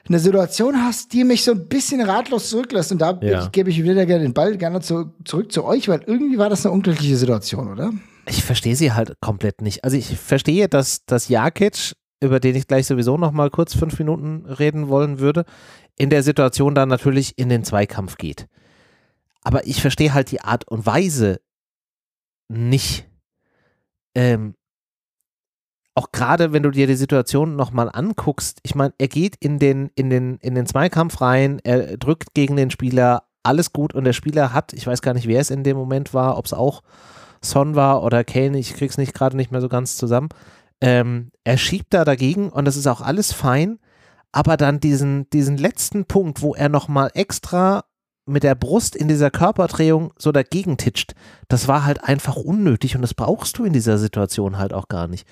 eine 0.08 0.18
Situation 0.18 0.82
hast, 0.82 1.12
die 1.12 1.24
mich 1.24 1.44
so 1.44 1.52
ein 1.52 1.68
bisschen 1.68 2.00
ratlos 2.00 2.50
zurücklässt. 2.50 2.92
Und 2.92 2.98
da 2.98 3.18
ja. 3.22 3.46
gebe 3.48 3.70
ich 3.70 3.82
wieder 3.82 4.06
gerne 4.06 4.24
den 4.24 4.34
Ball 4.34 4.56
gerne 4.56 4.80
zu, 4.80 5.12
zurück 5.24 5.52
zu 5.52 5.64
euch, 5.64 5.88
weil 5.88 6.02
irgendwie 6.06 6.38
war 6.38 6.48
das 6.48 6.66
eine 6.66 6.74
unglückliche 6.74 7.16
Situation, 7.16 7.70
oder? 7.70 7.92
Ich 8.26 8.42
verstehe 8.42 8.76
sie 8.76 8.92
halt 8.92 9.20
komplett 9.20 9.62
nicht. 9.62 9.84
Also 9.84 9.96
ich 9.96 10.16
verstehe, 10.18 10.68
dass, 10.68 11.04
dass 11.04 11.28
Jakic, 11.28 11.94
über 12.20 12.40
den 12.40 12.56
ich 12.56 12.66
gleich 12.66 12.86
sowieso 12.86 13.16
noch 13.16 13.32
mal 13.32 13.50
kurz 13.50 13.74
fünf 13.74 13.98
Minuten 13.98 14.46
reden 14.46 14.88
wollen 14.88 15.18
würde, 15.18 15.44
in 15.96 16.10
der 16.10 16.22
Situation 16.22 16.74
dann 16.74 16.88
natürlich 16.88 17.38
in 17.38 17.48
den 17.48 17.64
Zweikampf 17.64 18.16
geht. 18.16 18.48
Aber 19.42 19.66
ich 19.66 19.80
verstehe 19.80 20.14
halt 20.14 20.30
die 20.30 20.40
Art 20.40 20.66
und 20.68 20.86
Weise 20.86 21.40
nicht. 22.48 23.08
Ähm, 24.14 24.54
auch 25.94 26.12
gerade 26.12 26.52
wenn 26.52 26.62
du 26.62 26.70
dir 26.70 26.86
die 26.86 26.94
Situation 26.94 27.56
nochmal 27.56 27.90
anguckst, 27.92 28.60
ich 28.62 28.74
meine, 28.74 28.94
er 28.98 29.08
geht 29.08 29.36
in 29.40 29.58
den, 29.58 29.90
in, 29.94 30.10
den, 30.10 30.38
in 30.38 30.54
den 30.54 30.66
Zweikampf 30.66 31.20
rein, 31.20 31.60
er 31.64 31.96
drückt 31.98 32.34
gegen 32.34 32.56
den 32.56 32.70
Spieler, 32.70 33.24
alles 33.42 33.72
gut 33.72 33.94
und 33.94 34.04
der 34.04 34.12
Spieler 34.12 34.52
hat, 34.52 34.72
ich 34.72 34.86
weiß 34.86 35.02
gar 35.02 35.14
nicht, 35.14 35.26
wer 35.26 35.40
es 35.40 35.50
in 35.50 35.64
dem 35.64 35.76
Moment 35.76 36.14
war, 36.14 36.38
ob 36.38 36.46
es 36.46 36.52
auch 36.52 36.82
Son 37.44 37.74
war 37.74 38.02
oder 38.04 38.24
Kane, 38.24 38.58
ich 38.58 38.74
krieg's 38.74 38.98
nicht 38.98 39.14
gerade 39.14 39.36
nicht 39.36 39.50
mehr 39.50 39.60
so 39.60 39.68
ganz 39.68 39.96
zusammen. 39.96 40.28
Ähm, 40.80 41.30
er 41.44 41.58
schiebt 41.58 41.92
da 41.92 42.04
dagegen 42.04 42.48
und 42.50 42.64
das 42.64 42.76
ist 42.76 42.86
auch 42.86 43.00
alles 43.00 43.32
fein, 43.32 43.78
aber 44.30 44.56
dann 44.56 44.80
diesen, 44.80 45.28
diesen 45.30 45.58
letzten 45.58 46.04
Punkt, 46.06 46.40
wo 46.40 46.54
er 46.54 46.68
nochmal 46.68 47.10
extra 47.14 47.84
mit 48.24 48.44
der 48.44 48.54
Brust 48.54 48.94
in 48.94 49.08
dieser 49.08 49.30
Körperdrehung 49.30 50.12
so 50.16 50.32
dagegen 50.32 50.76
titscht, 50.76 51.14
das 51.48 51.66
war 51.68 51.84
halt 51.84 52.04
einfach 52.04 52.36
unnötig 52.36 52.94
und 52.94 53.02
das 53.02 53.14
brauchst 53.14 53.58
du 53.58 53.64
in 53.64 53.72
dieser 53.72 53.98
Situation 53.98 54.58
halt 54.58 54.72
auch 54.72 54.88
gar 54.88 55.08
nicht. 55.08 55.26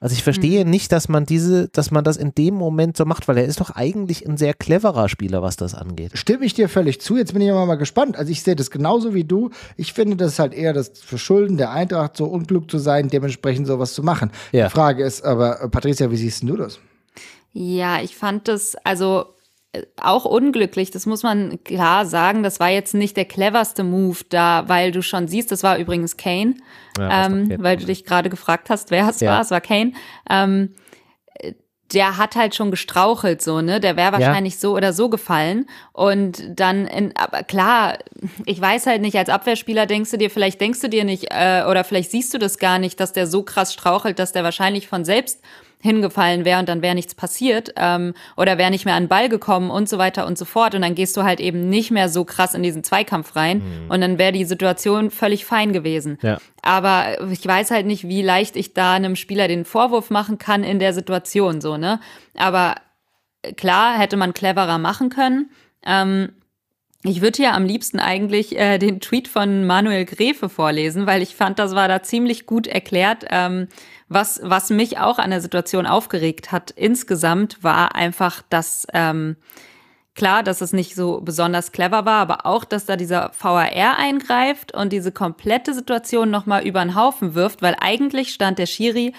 Also 0.00 0.14
ich 0.14 0.22
verstehe 0.22 0.64
mhm. 0.64 0.70
nicht, 0.70 0.92
dass 0.92 1.08
man 1.08 1.26
diese, 1.26 1.68
dass 1.68 1.90
man 1.90 2.04
das 2.04 2.16
in 2.16 2.34
dem 2.34 2.54
Moment 2.54 2.96
so 2.96 3.04
macht, 3.04 3.26
weil 3.26 3.38
er 3.38 3.44
ist 3.44 3.60
doch 3.60 3.70
eigentlich 3.70 4.26
ein 4.26 4.36
sehr 4.36 4.54
cleverer 4.54 5.08
Spieler, 5.08 5.42
was 5.42 5.56
das 5.56 5.74
angeht. 5.74 6.12
Stimme 6.14 6.44
ich 6.44 6.54
dir 6.54 6.68
völlig 6.68 7.00
zu. 7.00 7.16
Jetzt 7.16 7.32
bin 7.32 7.42
ich 7.42 7.50
aber 7.50 7.66
mal 7.66 7.74
gespannt. 7.74 8.16
Also 8.16 8.30
ich 8.30 8.42
sehe 8.42 8.54
das 8.54 8.70
genauso 8.70 9.12
wie 9.14 9.24
du. 9.24 9.50
Ich 9.76 9.92
finde 9.92 10.16
das 10.16 10.32
ist 10.32 10.38
halt 10.38 10.54
eher 10.54 10.72
das 10.72 10.92
Verschulden 10.94 11.56
der 11.56 11.72
Eintracht, 11.72 12.16
so 12.16 12.26
unklug 12.26 12.70
zu 12.70 12.78
sein, 12.78 13.08
dementsprechend 13.08 13.66
sowas 13.66 13.92
zu 13.92 14.02
machen. 14.02 14.30
Ja. 14.52 14.66
Die 14.66 14.72
Frage 14.72 15.04
ist 15.04 15.24
aber, 15.24 15.62
äh, 15.62 15.68
Patricia, 15.68 16.10
wie 16.10 16.16
siehst 16.16 16.42
du 16.44 16.56
das? 16.56 16.78
Ja, 17.52 18.00
ich 18.00 18.14
fand 18.14 18.46
das, 18.46 18.76
also 18.84 19.26
auch 20.00 20.24
unglücklich, 20.24 20.90
das 20.90 21.06
muss 21.06 21.22
man 21.22 21.62
klar 21.62 22.06
sagen. 22.06 22.42
Das 22.42 22.58
war 22.58 22.70
jetzt 22.70 22.94
nicht 22.94 23.16
der 23.16 23.26
cleverste 23.26 23.84
Move 23.84 24.18
da, 24.30 24.64
weil 24.66 24.92
du 24.92 25.02
schon 25.02 25.28
siehst, 25.28 25.52
das 25.52 25.62
war 25.62 25.78
übrigens 25.78 26.16
Kane, 26.16 26.54
ja, 26.98 27.26
ähm, 27.26 27.54
weil 27.58 27.76
du 27.76 27.84
dich 27.84 28.04
gerade 28.04 28.30
gefragt 28.30 28.70
hast, 28.70 28.90
wer 28.90 29.08
es 29.08 29.20
ja. 29.20 29.32
war. 29.32 29.40
Es 29.42 29.50
war 29.50 29.60
Kane. 29.60 29.92
Ähm, 30.30 30.74
der 31.92 32.18
hat 32.18 32.36
halt 32.36 32.54
schon 32.54 32.70
gestrauchelt, 32.70 33.40
so, 33.40 33.62
ne? 33.62 33.80
Der 33.80 33.96
wäre 33.96 34.12
wahrscheinlich 34.12 34.54
ja. 34.54 34.60
so 34.60 34.76
oder 34.76 34.92
so 34.92 35.08
gefallen. 35.08 35.66
Und 35.92 36.42
dann, 36.48 36.86
in, 36.86 37.16
aber 37.16 37.44
klar, 37.44 37.98
ich 38.44 38.60
weiß 38.60 38.86
halt 38.86 39.00
nicht, 39.00 39.16
als 39.16 39.30
Abwehrspieler 39.30 39.86
denkst 39.86 40.10
du 40.10 40.18
dir, 40.18 40.28
vielleicht 40.28 40.60
denkst 40.60 40.80
du 40.80 40.88
dir 40.88 41.04
nicht, 41.04 41.28
äh, 41.30 41.64
oder 41.68 41.84
vielleicht 41.84 42.10
siehst 42.10 42.34
du 42.34 42.38
das 42.38 42.58
gar 42.58 42.78
nicht, 42.78 43.00
dass 43.00 43.14
der 43.14 43.26
so 43.26 43.42
krass 43.42 43.72
strauchelt, 43.72 44.18
dass 44.18 44.32
der 44.32 44.44
wahrscheinlich 44.44 44.86
von 44.86 45.06
selbst 45.06 45.40
hingefallen 45.80 46.44
wäre 46.44 46.58
und 46.58 46.68
dann 46.68 46.82
wäre 46.82 46.94
nichts 46.94 47.14
passiert 47.14 47.72
ähm, 47.76 48.14
oder 48.36 48.58
wäre 48.58 48.70
nicht 48.70 48.84
mehr 48.84 48.94
an 48.94 49.04
den 49.04 49.08
Ball 49.08 49.28
gekommen 49.28 49.70
und 49.70 49.88
so 49.88 49.98
weiter 49.98 50.26
und 50.26 50.36
so 50.36 50.44
fort. 50.44 50.74
Und 50.74 50.82
dann 50.82 50.94
gehst 50.94 51.16
du 51.16 51.22
halt 51.22 51.40
eben 51.40 51.68
nicht 51.68 51.90
mehr 51.90 52.08
so 52.08 52.24
krass 52.24 52.54
in 52.54 52.62
diesen 52.62 52.82
Zweikampf 52.82 53.36
rein 53.36 53.58
mhm. 53.58 53.90
und 53.90 54.00
dann 54.00 54.18
wäre 54.18 54.32
die 54.32 54.44
Situation 54.44 55.10
völlig 55.10 55.44
fein 55.44 55.72
gewesen. 55.72 56.18
Ja. 56.22 56.38
Aber 56.62 57.30
ich 57.30 57.46
weiß 57.46 57.70
halt 57.70 57.86
nicht, 57.86 58.08
wie 58.08 58.22
leicht 58.22 58.56
ich 58.56 58.74
da 58.74 58.94
einem 58.94 59.16
Spieler 59.16 59.46
den 59.46 59.64
Vorwurf 59.64 60.10
machen 60.10 60.38
kann 60.38 60.64
in 60.64 60.78
der 60.78 60.92
Situation 60.92 61.60
so, 61.60 61.76
ne? 61.76 62.00
Aber 62.36 62.74
klar, 63.56 63.98
hätte 63.98 64.16
man 64.16 64.34
cleverer 64.34 64.78
machen 64.78 65.10
können. 65.10 65.50
Ähm, 65.86 66.30
ich 67.04 67.20
würde 67.20 67.42
ja 67.42 67.52
am 67.52 67.64
liebsten 67.64 68.00
eigentlich 68.00 68.58
äh, 68.58 68.78
den 68.78 69.00
Tweet 69.00 69.28
von 69.28 69.64
Manuel 69.64 70.04
Gräfe 70.04 70.48
vorlesen, 70.48 71.06
weil 71.06 71.22
ich 71.22 71.36
fand, 71.36 71.60
das 71.60 71.76
war 71.76 71.86
da 71.86 72.02
ziemlich 72.02 72.44
gut 72.44 72.66
erklärt. 72.66 73.24
Ähm, 73.30 73.68
was, 74.08 74.40
was 74.42 74.70
mich 74.70 74.98
auch 74.98 75.18
an 75.18 75.30
der 75.30 75.40
Situation 75.40 75.86
aufgeregt 75.86 76.50
hat 76.52 76.70
insgesamt, 76.70 77.62
war 77.62 77.94
einfach, 77.94 78.42
dass 78.48 78.86
ähm, 78.92 79.36
klar, 80.14 80.42
dass 80.42 80.60
es 80.60 80.72
nicht 80.72 80.94
so 80.94 81.20
besonders 81.20 81.72
clever 81.72 82.04
war, 82.04 82.20
aber 82.20 82.46
auch, 82.46 82.64
dass 82.64 82.86
da 82.86 82.96
dieser 82.96 83.30
VAR 83.38 83.98
eingreift 83.98 84.74
und 84.74 84.92
diese 84.92 85.12
komplette 85.12 85.74
Situation 85.74 86.30
nochmal 86.30 86.66
über 86.66 86.80
den 86.80 86.94
Haufen 86.94 87.34
wirft, 87.34 87.62
weil 87.62 87.76
eigentlich 87.80 88.34
stand 88.34 88.58
der 88.58 88.66
Schiri 88.66 89.14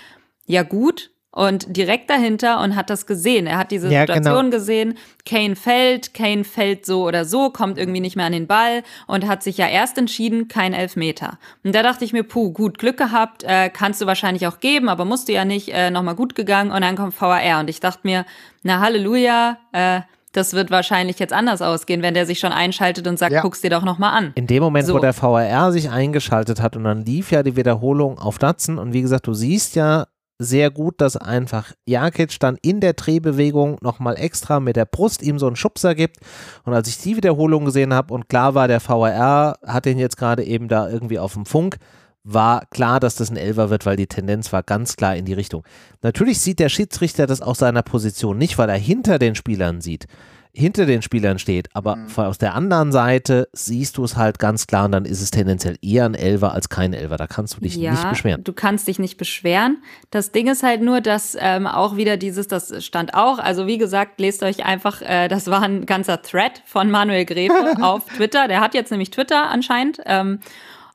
ja 0.45 0.63
gut 0.63 1.12
und 1.32 1.76
direkt 1.76 2.10
dahinter 2.10 2.60
und 2.62 2.76
hat 2.76 2.89
das 2.89 3.06
gesehen. 3.06 3.46
Er 3.46 3.58
hat 3.58 3.72
diese 3.72 3.92
ja, 3.92 4.02
Situation 4.02 4.46
genau. 4.46 4.50
gesehen. 4.50 4.98
Kane 5.26 5.56
fällt, 5.56 6.13
Kane 6.13 6.44
fällt 6.44 6.86
so 6.86 7.04
oder 7.06 7.24
so, 7.24 7.52
kommt 7.52 7.78
irgendwie 7.78 8.00
nicht 8.00 8.15
mehr 8.15 8.26
an 8.26 8.32
den 8.32 8.48
Ball 8.48 8.84
und 9.06 9.28
hat 9.28 9.44
sich 9.44 9.58
ja 9.58 9.68
erst 9.68 9.98
entschieden, 9.98 10.48
kein 10.48 10.74
Elfmeter. 10.74 11.38
Und 11.63 11.76
da 11.76 11.84
dachte 11.84 12.04
ich 12.04 12.13
mir, 12.13 12.24
puh, 12.24 12.52
gut, 12.52 12.80
Glück 12.80 12.98
gehabt, 12.98 13.44
äh, 13.44 13.70
kannst 13.70 14.02
du 14.02 14.08
wahrscheinlich 14.08 14.48
auch 14.48 14.60
geben, 14.60 14.89
aber 14.89 15.06
musst 15.06 15.28
du 15.28 15.34
ja 15.34 15.46
nicht, 15.46 15.70
äh, 15.70 15.92
nochmal 15.92 16.15
gut 16.15 16.34
gegangen 16.34 16.72
und 16.72 16.82
dann 16.82 16.96
kommt 16.96 17.20
VAR. 17.20 17.60
Und 17.60 17.70
ich 17.70 17.80
dachte 17.80 18.02
mir, 18.04 18.26
na 18.63 18.80
Halleluja, 18.80 19.58
äh, 19.72 20.02
das 20.32 20.54
wird 20.54 20.72
wahrscheinlich 20.72 21.20
jetzt 21.20 21.34
anders 21.34 21.62
ausgehen, 21.62 22.02
wenn 22.02 22.13
der 22.13 22.26
sich 22.26 22.39
schon 22.39 22.52
einschaltet 22.52 23.08
und 23.08 23.18
sagt, 23.18 23.34
ja. 23.34 23.42
guck's 23.42 23.62
dir 23.62 23.70
doch 23.70 23.84
nochmal 23.84 24.15
an. 24.15 24.32
In 24.36 24.48
dem 24.48 24.62
Moment, 24.62 24.88
so. 24.88 24.94
wo 24.96 25.00
der 25.00 25.20
VAR 25.20 25.72
sich 25.72 25.89
eingeschaltet 25.89 26.62
hat 26.62 26.76
und 26.76 26.84
dann 26.84 27.04
lief 27.06 27.32
ja 27.32 27.44
die 27.44 27.56
Wiederholung 27.56 28.20
auf 28.20 28.38
Datsen 28.38 28.78
und 28.78 28.94
wie 28.94 29.02
gesagt, 29.02 29.28
du 29.28 29.34
siehst 29.34 29.76
ja 29.76 30.06
sehr 30.39 30.71
gut, 30.71 31.02
dass 31.02 31.17
einfach 31.17 31.73
Jakic 31.86 32.39
dann 32.39 32.58
in 32.62 32.80
der 32.80 32.93
Drehbewegung 32.93 33.78
nochmal 33.82 34.17
extra 34.17 34.62
mit 34.62 34.78
der 34.78 34.86
Brust 34.86 35.21
ihm 35.21 35.38
so 35.38 35.47
einen 35.47 35.58
Schubser 35.58 35.95
gibt. 35.95 36.17
Und 36.63 36.73
als 36.73 36.88
ich 36.88 36.97
die 36.97 37.17
Wiederholung 37.17 37.65
gesehen 37.65 37.93
habe 37.93 38.13
und 38.13 38.30
klar 38.30 38.56
war, 38.56 38.69
der 38.69 38.82
VAR 38.82 39.60
hat 39.65 39.86
den 39.86 39.99
jetzt 39.99 40.17
gerade 40.17 40.43
eben 40.43 40.69
da 40.69 40.89
irgendwie 40.89 41.19
auf 41.19 41.34
dem 41.34 41.45
Funk, 41.45 41.78
war 42.23 42.65
klar, 42.71 42.99
dass 42.99 43.15
das 43.15 43.30
ein 43.30 43.38
Elfer 43.38 43.69
wird, 43.69 43.86
weil 43.86 43.97
die 43.97 44.08
Tendenz 44.08 44.52
war 44.54 44.63
ganz 44.63 44.95
klar 44.95 45.15
in 45.15 45.25
die 45.25 45.34
Richtung. 45.34 45.63
Natürlich 46.02 46.39
sieht 46.39 46.60
der 46.60 46.69
Schiedsrichter 46.69 47.28
das 47.28 47.41
aus 47.41 47.60
seiner 47.60 47.82
Position 47.82 48.38
nicht, 48.38 48.58
weil 48.58 48.69
er 48.69 48.78
hinter 48.78 49.19
den 49.19 49.36
Spielern 49.36 49.82
sieht 49.82 50.08
hinter 50.51 50.85
den 50.85 51.01
Spielern 51.01 51.38
steht, 51.38 51.69
aber 51.73 51.95
mhm. 51.95 52.07
aus 52.15 52.38
der 52.38 52.55
anderen 52.55 52.91
Seite 52.91 53.47
siehst 53.53 53.97
du 53.97 54.03
es 54.03 54.17
halt 54.17 54.39
ganz 54.39 54.65
klar 54.67 54.85
und 54.85 54.91
dann 54.91 55.05
ist 55.05 55.21
es 55.21 55.31
tendenziell 55.31 55.77
eher 55.81 56.05
ein 56.05 56.15
Elfer 56.15 56.53
als 56.53 56.69
kein 56.69 56.93
Elfer. 56.93 57.17
Da 57.17 57.27
kannst 57.27 57.55
du 57.55 57.62
dich 57.62 57.75
ja, 57.75 57.91
nicht 57.91 58.09
beschweren. 58.09 58.43
Du 58.43 58.53
kannst 58.53 58.88
dich 58.88 58.97
nicht 58.97 59.17
beschweren. 59.17 59.77
Das 60.09 60.31
Ding 60.31 60.47
ist 60.47 60.63
halt 60.63 60.81
nur, 60.81 61.01
dass 61.01 61.38
ähm, 61.39 61.67
auch 61.67 61.97
wieder 61.97 62.17
dieses, 62.17 62.47
das 62.47 62.83
stand 62.83 63.13
auch, 63.13 63.38
also 63.38 63.67
wie 63.67 63.77
gesagt, 63.77 64.19
lest 64.19 64.41
euch 64.41 64.65
einfach, 64.65 65.01
äh, 65.01 65.27
das 65.27 65.47
war 65.47 65.62
ein 65.62 65.85
ganzer 65.85 66.21
Thread 66.21 66.63
von 66.65 66.89
Manuel 66.89 67.25
Gräfe 67.25 67.75
auf 67.81 68.05
Twitter. 68.05 68.47
Der 68.47 68.59
hat 68.59 68.73
jetzt 68.73 68.89
nämlich 68.89 69.12
Twitter 69.12 69.49
anscheinend. 69.49 69.99
Ähm, 70.05 70.39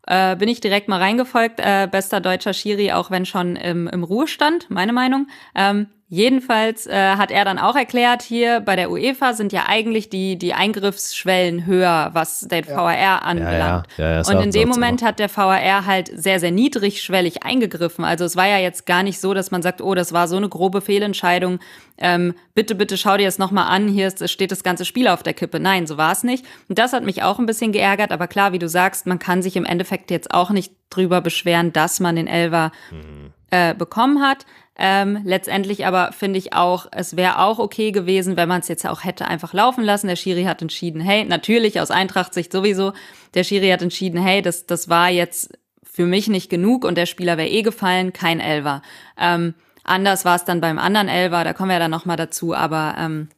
äh, 0.07 0.37
bin 0.37 0.49
ich 0.49 0.61
direkt 0.61 0.89
mal 0.89 1.01
reingefolgt. 1.01 1.61
Äh, 1.61 1.89
bester 1.91 2.21
deutscher 2.21 2.53
Schiri, 2.53 2.93
auch 2.93 3.11
wenn 3.11 3.25
schon 3.25 3.57
im, 3.57 3.87
im 3.87 4.05
Ruhestand, 4.05 4.69
meine 4.69 4.93
Meinung. 4.93 5.29
Ähm, 5.55 5.87
jedenfalls 6.09 6.87
äh, 6.87 7.17
hat 7.17 7.31
er 7.31 7.45
dann 7.45 7.59
auch 7.59 7.77
erklärt, 7.77 8.23
hier 8.23 8.61
bei 8.61 8.77
der 8.77 8.91
UEFA 8.91 9.33
sind 9.33 9.53
ja 9.53 9.65
eigentlich 9.67 10.11
die, 10.11 10.37
die 10.37 10.55
Eingriffsschwellen 10.55 11.67
höher, 11.67 12.11
was 12.13 12.41
den 12.41 12.65
ja. 12.65 12.77
VAR 12.77 13.23
anbelangt. 13.23 13.87
Ja, 13.97 14.23
ja. 14.23 14.29
und 14.29 14.43
in 14.43 14.51
dem 14.51 14.69
Moment 14.69 15.03
hat 15.03 15.19
der 15.19 15.35
VAR 15.35 15.87
halt 15.87 16.11
sehr, 16.15 16.41
sehr 16.41 16.51
niedrigschwellig 16.51 17.43
eingegriffen. 17.43 18.05
Also 18.05 18.25
es 18.25 18.37
war 18.37 18.47
ja 18.47 18.59
jetzt 18.59 18.87
gar 18.87 19.03
nicht 19.03 19.21
so, 19.21 19.35
dass 19.35 19.51
man 19.51 19.63
sagt, 19.63 19.81
oh, 19.81 19.95
das 19.95 20.13
war 20.13 20.29
so 20.29 20.37
eine 20.37 20.49
grobe 20.49 20.81
Fehlentscheidung. 20.81 21.59
Ähm, 21.97 22.35
bitte, 22.55 22.75
bitte 22.75 22.97
schau 22.97 23.17
dir 23.17 23.27
das 23.27 23.39
nochmal 23.39 23.67
an, 23.69 23.89
hier 23.89 24.09
ist, 24.09 24.29
steht 24.29 24.51
das 24.51 24.65
ganze 24.65 24.85
Spiel 24.85 25.09
auf 25.09 25.23
der 25.23 25.35
Kippe. 25.35 25.61
Nein, 25.61 25.87
so 25.87 25.97
war 25.97 26.13
es 26.13 26.25
nicht. 26.25 26.45
Und 26.69 26.79
das 26.79 26.93
hat 26.93 27.05
mich 27.05 27.23
auch 27.23 27.39
ein 27.39 27.47
bisschen 27.47 27.73
geärgert, 27.73 28.13
aber 28.13 28.27
klar, 28.27 28.53
wie 28.53 28.59
du 28.59 28.69
sagst, 28.69 29.07
man 29.07 29.19
kann 29.19 29.43
sich 29.43 29.57
im 29.57 29.65
Endeffekt 29.65 30.11
jetzt 30.11 30.33
auch 30.33 30.51
nicht 30.51 30.73
drüber 30.91 31.21
beschweren, 31.21 31.73
dass 31.73 32.01
man 32.01 32.17
den 32.17 32.27
Elver 32.27 32.73
mhm. 32.91 33.33
äh, 33.51 33.75
bekommen 33.75 34.23
hat. 34.23 34.45
Ähm, 34.77 35.21
letztendlich 35.25 35.87
aber 35.87 36.13
finde 36.13 36.39
ich 36.39 36.53
auch, 36.53 36.87
es 36.91 37.17
wäre 37.17 37.39
auch 37.39 37.59
okay 37.59 37.93
gewesen, 37.93 38.37
wenn 38.37 38.49
man 38.49 38.61
es 38.61 38.69
jetzt 38.69 38.87
auch 38.87 39.05
hätte 39.05 39.29
einfach 39.29 39.53
laufen 39.53 39.85
lassen. 39.85 40.09
Der 40.09 40.17
Schiri 40.17 40.45
hat 40.45 40.63
entschieden, 40.63 41.01
hey, 41.01 41.25
natürlich 41.25 41.81
aus 41.81 41.91
Eintracht-Sicht 41.91 42.51
sowieso, 42.51 42.93
der 43.35 43.45
Schiri 43.45 43.69
hat 43.69 43.83
entschieden, 43.83 44.21
hey, 44.21 44.43
das, 44.43 44.67
das 44.67 44.89
war 44.89 45.11
jetzt 45.11 45.57
für 45.85 46.07
mich 46.07 46.29
nicht 46.29 46.51
genug 46.51 46.85
und 46.85 46.99
der 46.99 47.07
Spieler 47.07 47.37
wäre 47.37 47.49
eh 47.49 47.63
gefallen, 47.63 48.13
kein 48.13 48.41
Elver. 48.41 48.83
Ähm, 49.17 49.55
anders 49.85 50.25
war 50.25 50.35
es 50.35 50.45
dann 50.45 50.61
beim 50.61 50.79
anderen 50.81 51.09
Elver, 51.09 51.45
da 51.45 51.53
kommen 51.53 51.69
wir 51.69 51.75
ja 51.75 51.81
dann 51.81 51.93
nochmal 51.93 52.17
dazu, 52.17 52.53
aber 52.53 52.97
ähm, 52.99 53.29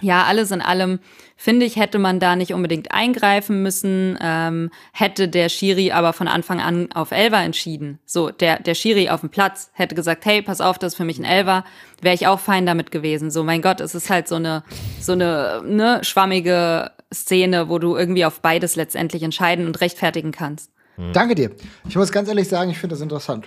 ja, 0.00 0.24
alles 0.24 0.50
in 0.50 0.60
allem 0.60 1.00
finde 1.40 1.64
ich, 1.64 1.76
hätte 1.76 1.98
man 1.98 2.20
da 2.20 2.36
nicht 2.36 2.52
unbedingt 2.52 2.92
eingreifen 2.92 3.62
müssen, 3.62 4.18
ähm, 4.20 4.70
hätte 4.92 5.26
der 5.26 5.48
Schiri 5.48 5.90
aber 5.90 6.12
von 6.12 6.28
Anfang 6.28 6.60
an 6.60 6.92
auf 6.92 7.12
Elver 7.12 7.38
entschieden. 7.38 7.98
So, 8.04 8.28
der, 8.28 8.60
der 8.60 8.74
Schiri 8.74 9.08
auf 9.08 9.20
dem 9.20 9.30
Platz 9.30 9.70
hätte 9.72 9.94
gesagt, 9.94 10.26
hey, 10.26 10.42
pass 10.42 10.60
auf, 10.60 10.78
das 10.78 10.92
ist 10.92 10.96
für 10.98 11.06
mich 11.06 11.18
ein 11.18 11.24
Elver, 11.24 11.64
wäre 12.02 12.14
ich 12.14 12.26
auch 12.26 12.40
fein 12.40 12.66
damit 12.66 12.90
gewesen. 12.90 13.30
So, 13.30 13.42
mein 13.42 13.62
Gott, 13.62 13.80
es 13.80 13.94
ist 13.94 14.10
halt 14.10 14.28
so 14.28 14.34
eine, 14.34 14.64
so 15.00 15.12
eine, 15.12 15.62
ne, 15.64 16.00
schwammige 16.02 16.90
Szene, 17.12 17.70
wo 17.70 17.78
du 17.78 17.96
irgendwie 17.96 18.26
auf 18.26 18.42
beides 18.42 18.76
letztendlich 18.76 19.22
entscheiden 19.22 19.66
und 19.66 19.80
rechtfertigen 19.80 20.32
kannst. 20.32 20.70
Hm. 20.96 21.14
Danke 21.14 21.34
dir. 21.34 21.52
Ich 21.88 21.96
muss 21.96 22.12
ganz 22.12 22.28
ehrlich 22.28 22.48
sagen, 22.48 22.70
ich 22.70 22.78
finde 22.78 22.94
das 22.94 23.00
interessant. 23.00 23.46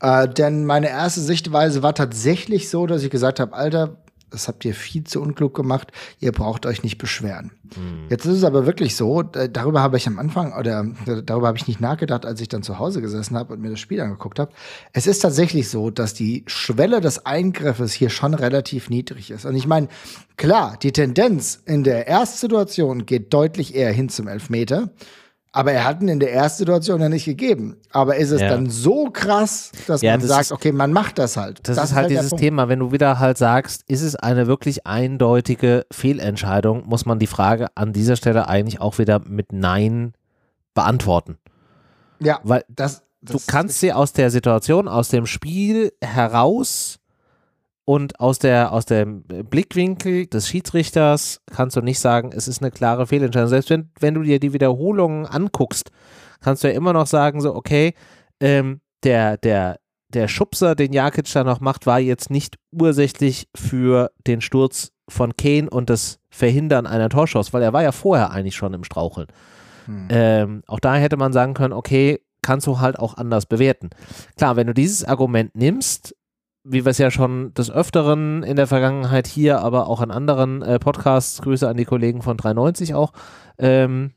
Äh, 0.00 0.28
denn 0.28 0.66
meine 0.66 0.90
erste 0.90 1.20
Sichtweise 1.20 1.82
war 1.82 1.94
tatsächlich 1.94 2.68
so, 2.68 2.86
dass 2.86 3.02
ich 3.02 3.10
gesagt 3.10 3.40
habe, 3.40 3.54
Alter, 3.54 4.01
das 4.32 4.48
habt 4.48 4.64
ihr 4.64 4.74
viel 4.74 5.04
zu 5.04 5.20
unklug 5.20 5.54
gemacht, 5.54 5.92
ihr 6.18 6.32
braucht 6.32 6.66
euch 6.66 6.82
nicht 6.82 6.98
beschweren. 6.98 7.52
Mhm. 7.76 8.06
Jetzt 8.10 8.24
ist 8.24 8.38
es 8.38 8.44
aber 8.44 8.66
wirklich 8.66 8.96
so, 8.96 9.22
darüber 9.22 9.80
habe 9.80 9.96
ich 9.96 10.06
am 10.06 10.18
Anfang 10.18 10.52
oder 10.58 10.86
darüber 11.24 11.48
habe 11.48 11.58
ich 11.58 11.68
nicht 11.68 11.80
nachgedacht, 11.80 12.26
als 12.26 12.40
ich 12.40 12.48
dann 12.48 12.62
zu 12.62 12.78
Hause 12.78 13.00
gesessen 13.00 13.36
habe 13.36 13.52
und 13.52 13.60
mir 13.60 13.70
das 13.70 13.80
Spiel 13.80 14.00
angeguckt 14.00 14.38
habe. 14.38 14.52
Es 14.92 15.06
ist 15.06 15.20
tatsächlich 15.20 15.68
so, 15.68 15.90
dass 15.90 16.14
die 16.14 16.44
Schwelle 16.46 17.00
des 17.00 17.24
Eingriffes 17.26 17.92
hier 17.92 18.10
schon 18.10 18.34
relativ 18.34 18.90
niedrig 18.90 19.30
ist. 19.30 19.44
Und 19.44 19.54
ich 19.54 19.66
meine, 19.66 19.88
klar, 20.36 20.76
die 20.82 20.92
Tendenz 20.92 21.62
in 21.64 21.84
der 21.84 22.08
Erstsituation 22.08 23.06
geht 23.06 23.32
deutlich 23.32 23.74
eher 23.74 23.92
hin 23.92 24.08
zum 24.08 24.28
Elfmeter. 24.28 24.90
Aber 25.54 25.72
er 25.72 25.84
hat 25.84 26.00
ihn 26.00 26.08
in 26.08 26.18
der 26.18 26.32
ersten 26.32 26.60
Situation 26.60 27.00
ja 27.02 27.10
nicht 27.10 27.26
gegeben. 27.26 27.76
Aber 27.90 28.16
ist 28.16 28.30
es 28.30 28.40
ja. 28.40 28.48
dann 28.48 28.70
so 28.70 29.10
krass, 29.12 29.70
dass 29.86 30.00
ja, 30.00 30.12
man 30.12 30.20
das 30.20 30.28
sagt, 30.30 30.42
ist, 30.46 30.52
okay, 30.52 30.72
man 30.72 30.92
macht 30.92 31.18
das 31.18 31.36
halt. 31.36 31.60
Das, 31.68 31.76
das 31.76 31.90
ist 31.90 31.94
halt, 31.94 32.08
halt 32.08 32.18
dieses 32.18 32.30
Thema, 32.30 32.70
wenn 32.70 32.78
du 32.78 32.90
wieder 32.90 33.18
halt 33.18 33.36
sagst, 33.36 33.82
ist 33.86 34.00
es 34.00 34.16
eine 34.16 34.46
wirklich 34.46 34.86
eindeutige 34.86 35.84
Fehlentscheidung, 35.92 36.86
muss 36.86 37.04
man 37.04 37.18
die 37.18 37.26
Frage 37.26 37.68
an 37.74 37.92
dieser 37.92 38.16
Stelle 38.16 38.48
eigentlich 38.48 38.80
auch 38.80 38.98
wieder 38.98 39.20
mit 39.26 39.52
Nein 39.52 40.14
beantworten. 40.72 41.36
Ja, 42.18 42.40
weil 42.44 42.64
das, 42.68 43.02
das 43.20 43.36
du 43.36 43.52
kannst 43.52 43.80
sie 43.80 43.92
aus 43.92 44.14
der 44.14 44.30
Situation, 44.30 44.88
aus 44.88 45.08
dem 45.08 45.26
Spiel 45.26 45.92
heraus 46.00 46.98
und 47.84 48.20
aus, 48.20 48.38
der, 48.38 48.72
aus 48.72 48.86
dem 48.86 49.22
Blickwinkel 49.24 50.26
des 50.26 50.48
Schiedsrichters 50.48 51.40
kannst 51.50 51.76
du 51.76 51.80
nicht 51.80 51.98
sagen, 51.98 52.30
es 52.32 52.46
ist 52.46 52.62
eine 52.62 52.70
klare 52.70 53.06
Fehlentscheidung. 53.06 53.48
Selbst 53.48 53.70
wenn, 53.70 53.90
wenn 53.98 54.14
du 54.14 54.22
dir 54.22 54.38
die 54.38 54.52
Wiederholungen 54.52 55.26
anguckst, 55.26 55.90
kannst 56.40 56.62
du 56.62 56.68
ja 56.68 56.74
immer 56.74 56.92
noch 56.92 57.06
sagen, 57.06 57.40
so, 57.40 57.54
okay, 57.54 57.94
ähm, 58.40 58.80
der, 59.02 59.36
der, 59.36 59.80
der 60.08 60.28
Schubser, 60.28 60.74
den 60.74 60.92
Jakic 60.92 61.32
da 61.32 61.42
noch 61.42 61.60
macht, 61.60 61.86
war 61.86 61.98
jetzt 61.98 62.30
nicht 62.30 62.56
ursächlich 62.70 63.48
für 63.56 64.12
den 64.26 64.40
Sturz 64.40 64.92
von 65.08 65.36
Kane 65.36 65.68
und 65.68 65.90
das 65.90 66.20
Verhindern 66.30 66.86
einer 66.86 67.08
Torschuss, 67.08 67.52
weil 67.52 67.62
er 67.62 67.72
war 67.72 67.82
ja 67.82 67.92
vorher 67.92 68.30
eigentlich 68.30 68.56
schon 68.56 68.74
im 68.74 68.84
Straucheln. 68.84 69.26
Hm. 69.86 70.08
Ähm, 70.10 70.62
auch 70.68 70.78
da 70.78 70.94
hätte 70.94 71.16
man 71.16 71.32
sagen 71.32 71.54
können, 71.54 71.72
okay, 71.72 72.20
kannst 72.42 72.66
du 72.66 72.80
halt 72.80 72.98
auch 72.98 73.16
anders 73.16 73.46
bewerten. 73.46 73.90
Klar, 74.36 74.56
wenn 74.56 74.66
du 74.66 74.74
dieses 74.74 75.04
Argument 75.04 75.54
nimmst, 75.56 76.14
wie 76.64 76.84
wir 76.84 76.90
es 76.90 76.98
ja 76.98 77.10
schon 77.10 77.52
des 77.54 77.70
Öfteren 77.70 78.42
in 78.42 78.56
der 78.56 78.66
Vergangenheit 78.66 79.26
hier, 79.26 79.60
aber 79.60 79.88
auch 79.88 80.00
an 80.00 80.10
anderen 80.10 80.62
äh, 80.62 80.78
Podcasts, 80.78 81.42
Grüße 81.42 81.68
an 81.68 81.76
die 81.76 81.84
Kollegen 81.84 82.22
von 82.22 82.36
390 82.36 82.94
auch, 82.94 83.12
ähm, 83.58 84.12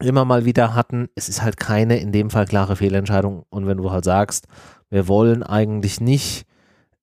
immer 0.00 0.24
mal 0.24 0.44
wieder 0.44 0.74
hatten, 0.74 1.08
es 1.14 1.28
ist 1.28 1.42
halt 1.42 1.56
keine 1.56 1.98
in 1.98 2.12
dem 2.12 2.30
Fall 2.30 2.46
klare 2.46 2.76
Fehlentscheidung. 2.76 3.44
Und 3.50 3.66
wenn 3.66 3.78
du 3.78 3.90
halt 3.90 4.04
sagst, 4.04 4.46
wir 4.90 5.08
wollen 5.08 5.42
eigentlich 5.42 6.00
nicht 6.00 6.46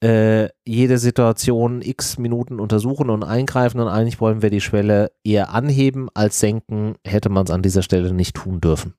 äh, 0.04 0.50
jede 0.66 0.98
Situation 0.98 1.82
x 1.82 2.18
Minuten 2.18 2.60
untersuchen 2.60 3.10
und 3.10 3.24
eingreifen 3.24 3.80
und 3.80 3.88
eigentlich 3.88 4.22
wollen 4.22 4.42
wir 4.42 4.50
die 4.50 4.62
Schwelle 4.62 5.12
eher 5.24 5.54
anheben 5.54 6.10
als 6.14 6.40
senken, 6.40 6.96
hätte 7.04 7.30
man 7.30 7.46
es 7.46 7.52
an 7.52 7.62
dieser 7.62 7.82
Stelle 7.82 8.14
nicht 8.14 8.36
tun 8.36 8.62
dürfen. 8.62 8.94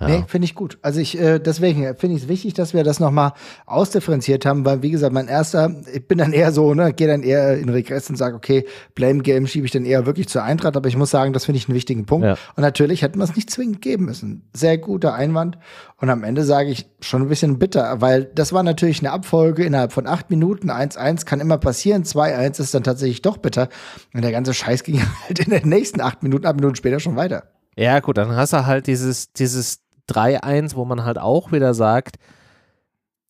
Ja. 0.00 0.08
Nee, 0.08 0.24
finde 0.26 0.44
ich 0.44 0.54
gut. 0.54 0.78
Also 0.82 1.00
ich, 1.00 1.18
äh, 1.18 1.38
deswegen 1.38 1.96
finde 1.96 2.16
ich 2.16 2.22
es 2.22 2.28
wichtig, 2.28 2.54
dass 2.54 2.74
wir 2.74 2.84
das 2.84 3.00
nochmal 3.00 3.32
ausdifferenziert 3.66 4.46
haben, 4.46 4.64
weil 4.64 4.82
wie 4.82 4.90
gesagt, 4.90 5.12
mein 5.12 5.28
erster, 5.28 5.74
ich 5.92 6.06
bin 6.06 6.18
dann 6.18 6.32
eher 6.32 6.52
so, 6.52 6.74
ne, 6.74 6.92
gehe 6.92 7.06
dann 7.08 7.22
eher 7.22 7.58
in 7.58 7.68
Regress 7.68 8.10
und 8.10 8.16
sage, 8.16 8.36
okay, 8.36 8.66
Blame 8.94 9.22
Game 9.22 9.46
schiebe 9.46 9.66
ich 9.66 9.72
dann 9.72 9.84
eher 9.84 10.06
wirklich 10.06 10.28
zur 10.28 10.42
Eintracht, 10.42 10.76
aber 10.76 10.88
ich 10.88 10.96
muss 10.96 11.10
sagen, 11.10 11.32
das 11.32 11.44
finde 11.44 11.58
ich 11.58 11.68
einen 11.68 11.74
wichtigen 11.74 12.06
Punkt. 12.06 12.26
Ja. 12.26 12.36
Und 12.56 12.62
natürlich 12.62 13.02
hätten 13.02 13.18
wir 13.18 13.24
es 13.24 13.36
nicht 13.36 13.50
zwingend 13.50 13.80
geben 13.80 14.04
müssen. 14.04 14.48
Sehr 14.52 14.78
guter 14.78 15.14
Einwand. 15.14 15.58
Und 15.96 16.10
am 16.10 16.24
Ende 16.24 16.44
sage 16.44 16.70
ich 16.70 16.88
schon 17.00 17.22
ein 17.22 17.28
bisschen 17.28 17.58
bitter, 17.58 18.00
weil 18.00 18.24
das 18.24 18.52
war 18.52 18.62
natürlich 18.62 19.00
eine 19.00 19.12
Abfolge 19.12 19.64
innerhalb 19.64 19.92
von 19.92 20.06
acht 20.06 20.30
Minuten. 20.30 20.70
1-1 20.70 21.24
kann 21.24 21.40
immer 21.40 21.58
passieren, 21.58 22.02
2-1 22.02 22.60
ist 22.60 22.74
dann 22.74 22.82
tatsächlich 22.82 23.22
doch 23.22 23.36
bitter. 23.36 23.68
Und 24.12 24.22
der 24.22 24.32
ganze 24.32 24.52
Scheiß 24.52 24.82
ging 24.82 25.00
halt 25.28 25.38
in 25.38 25.50
den 25.50 25.68
nächsten 25.68 26.00
acht 26.00 26.22
Minuten, 26.22 26.46
acht 26.46 26.56
Minuten 26.56 26.74
später 26.74 26.98
schon 26.98 27.16
weiter. 27.16 27.44
Ja, 27.76 28.00
gut, 28.00 28.18
dann 28.18 28.36
hast 28.36 28.52
du 28.52 28.66
halt 28.66 28.86
dieses, 28.86 29.32
dieses 29.32 29.82
3-1, 30.08 30.76
wo 30.76 30.84
man 30.84 31.04
halt 31.04 31.18
auch 31.18 31.52
wieder 31.52 31.74
sagt, 31.74 32.16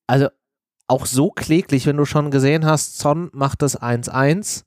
also 0.06 0.28
auch 0.88 1.06
so 1.06 1.30
kläglich, 1.30 1.86
wenn 1.86 1.96
du 1.96 2.04
schon 2.04 2.30
gesehen 2.30 2.66
hast, 2.66 2.98
Son 2.98 3.30
macht 3.32 3.62
das 3.62 3.80
1-1, 3.80 4.64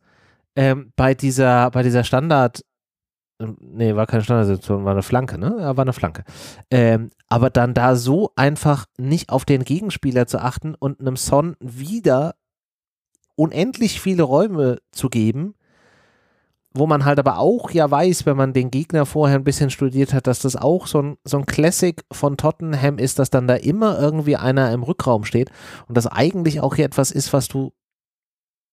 ähm, 0.55 0.91
bei 0.95 1.13
dieser, 1.13 1.69
bei 1.71 1.83
dieser 1.83 2.03
Standard, 2.03 2.63
ähm, 3.39 3.57
nee, 3.59 3.95
war 3.95 4.07
keine 4.07 4.23
Standardsituation, 4.23 4.85
war 4.85 4.93
eine 4.93 5.03
Flanke, 5.03 5.37
ne? 5.37 5.57
Ja, 5.59 5.75
war 5.75 5.83
eine 5.83 5.93
Flanke. 5.93 6.23
Ähm, 6.71 7.09
aber 7.27 7.49
dann 7.49 7.73
da 7.73 7.97
so 7.97 8.31
einfach 8.35 8.85
nicht 8.97 9.29
auf 9.29 9.43
den 9.43 9.65
Gegenspieler 9.65 10.25
zu 10.25 10.39
achten 10.39 10.73
und 10.73 11.01
einem 11.01 11.17
Son 11.17 11.57
wieder 11.59 12.35
unendlich 13.35 13.99
viele 13.99 14.23
Räume 14.23 14.77
zu 14.91 15.09
geben, 15.09 15.55
wo 16.75 16.87
man 16.87 17.05
halt 17.05 17.19
aber 17.19 17.39
auch 17.39 17.71
ja 17.71 17.89
weiß, 17.89 18.25
wenn 18.25 18.37
man 18.37 18.53
den 18.53 18.69
Gegner 18.69 19.05
vorher 19.05 19.37
ein 19.37 19.43
bisschen 19.43 19.69
studiert 19.69 20.13
hat, 20.13 20.27
dass 20.27 20.39
das 20.39 20.55
auch 20.55 20.87
so 20.87 21.01
ein, 21.01 21.17
so 21.23 21.37
ein 21.37 21.45
Classic 21.45 22.03
von 22.11 22.37
Tottenham 22.37 22.97
ist, 22.97 23.17
dass 23.17 23.29
dann 23.29 23.47
da 23.47 23.55
immer 23.55 23.99
irgendwie 23.99 24.35
einer 24.35 24.71
im 24.71 24.83
Rückraum 24.83 25.23
steht 25.23 25.49
und 25.87 25.95
das 25.95 26.07
eigentlich 26.07 26.59
auch 26.59 26.75
hier 26.75 26.85
etwas 26.85 27.11
ist, 27.11 27.31
was 27.33 27.47
du 27.47 27.71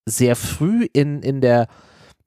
sehr 0.06 0.34
früh 0.34 0.86
in, 0.92 1.22
in 1.22 1.40
der 1.40 1.68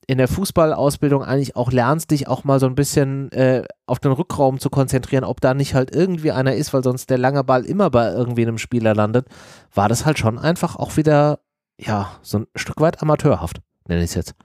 in 0.07 0.19
der 0.19 0.27
Fußballausbildung 0.27 1.23
eigentlich 1.23 1.55
auch 1.55 1.71
lernst, 1.71 2.11
dich 2.11 2.27
auch 2.27 2.43
mal 2.43 2.59
so 2.59 2.67
ein 2.67 2.75
bisschen 2.75 3.31
äh, 3.31 3.63
auf 3.87 3.99
den 3.99 4.11
Rückraum 4.11 4.59
zu 4.59 4.69
konzentrieren, 4.69 5.23
ob 5.23 5.41
da 5.41 5.55
nicht 5.55 5.73
halt 5.73 5.95
irgendwie 5.95 6.31
einer 6.31 6.53
ist, 6.53 6.73
weil 6.73 6.83
sonst 6.83 7.09
der 7.09 7.17
lange 7.17 7.43
Ball 7.43 7.65
immer 7.65 7.89
bei 7.89 8.11
irgendwie 8.11 8.43
einem 8.43 8.59
Spieler 8.59 8.93
landet, 8.93 9.27
war 9.73 9.89
das 9.89 10.05
halt 10.05 10.19
schon 10.19 10.37
einfach 10.37 10.75
auch 10.75 10.95
wieder, 10.95 11.39
ja, 11.79 12.11
so 12.21 12.39
ein 12.39 12.47
Stück 12.55 12.81
weit 12.81 13.01
amateurhaft, 13.01 13.61
nenne 13.87 14.03
ich 14.03 14.11
es 14.11 14.15
jetzt. 14.15 14.35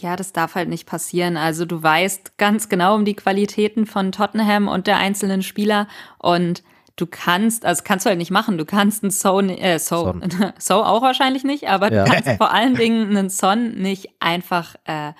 Ja, 0.00 0.16
das 0.16 0.32
darf 0.32 0.56
halt 0.56 0.68
nicht 0.68 0.86
passieren. 0.86 1.36
Also 1.36 1.64
du 1.64 1.82
weißt 1.82 2.36
ganz 2.36 2.68
genau 2.68 2.96
um 2.96 3.04
die 3.04 3.14
Qualitäten 3.14 3.86
von 3.86 4.10
Tottenham 4.10 4.66
und 4.68 4.86
der 4.86 4.96
einzelnen 4.96 5.42
Spieler 5.42 5.86
und 6.18 6.64
du 6.96 7.06
kannst, 7.06 7.64
also 7.64 7.82
kannst 7.84 8.04
du 8.04 8.08
halt 8.08 8.18
nicht 8.18 8.30
machen. 8.30 8.58
Du 8.58 8.64
kannst 8.64 9.02
einen 9.02 9.10
So, 9.10 9.40
äh, 9.40 9.78
so, 9.78 10.14
so 10.58 10.74
auch 10.84 11.02
wahrscheinlich 11.02 11.44
nicht, 11.44 11.68
aber 11.68 11.92
ja. 11.92 12.04
du 12.04 12.10
kannst 12.10 12.30
vor 12.38 12.52
allen 12.52 12.74
Dingen 12.74 13.16
einen 13.16 13.30
Son 13.30 13.74
nicht 13.74 14.10
einfach 14.20 14.74
äh, 14.84 15.12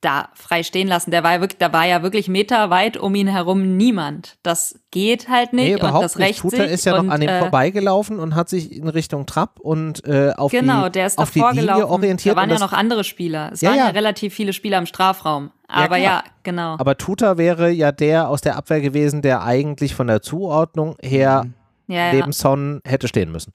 da 0.00 0.30
frei 0.34 0.62
stehen 0.62 0.88
lassen. 0.88 1.10
Der 1.10 1.22
war 1.22 1.34
ja 1.34 1.40
wirklich, 1.40 1.58
da 1.58 1.72
war 1.72 1.86
ja 1.86 2.02
wirklich 2.02 2.28
meterweit 2.28 2.96
um 2.96 3.14
ihn 3.14 3.28
herum 3.28 3.76
niemand. 3.76 4.38
Das 4.42 4.80
geht 4.90 5.28
halt 5.28 5.52
nicht. 5.52 5.68
Nee, 5.68 5.74
überhaupt 5.74 5.96
und 5.96 6.02
das 6.04 6.16
nicht. 6.16 6.40
Tuta 6.40 6.64
ist 6.64 6.86
ja 6.86 6.98
und, 6.98 7.06
noch 7.06 7.14
an 7.14 7.20
ihm 7.20 7.28
äh, 7.28 7.38
vorbeigelaufen 7.38 8.18
und 8.18 8.34
hat 8.34 8.48
sich 8.48 8.74
in 8.74 8.88
Richtung 8.88 9.26
Trapp 9.26 9.60
und 9.60 10.04
äh, 10.06 10.32
auf 10.36 10.50
genau, 10.52 10.86
die, 10.86 10.92
der 10.92 11.06
ist 11.06 11.18
auf 11.18 11.30
die 11.30 11.40
Linie 11.40 11.86
orientiert. 11.86 12.34
Da 12.34 12.40
waren 12.40 12.50
ja 12.50 12.58
noch 12.58 12.72
andere 12.72 13.04
Spieler. 13.04 13.50
Es 13.52 13.60
ja, 13.60 13.70
waren 13.70 13.78
ja. 13.78 13.84
ja. 13.86 13.90
relativ 13.90 14.34
viele 14.34 14.52
Spieler 14.52 14.78
im 14.78 14.86
Strafraum. 14.86 15.50
Aber 15.68 15.98
ja, 15.98 16.04
ja, 16.04 16.24
genau. 16.42 16.76
Aber 16.78 16.96
Tuta 16.96 17.36
wäre 17.36 17.70
ja 17.70 17.92
der 17.92 18.28
aus 18.28 18.40
der 18.40 18.56
Abwehr 18.56 18.80
gewesen, 18.80 19.22
der 19.22 19.42
eigentlich 19.42 19.94
von 19.94 20.06
der 20.06 20.22
Zuordnung 20.22 20.96
her 21.00 21.46
neben 21.86 22.32
Son 22.32 22.80
hätte 22.84 23.08
stehen 23.08 23.30
müssen. 23.32 23.52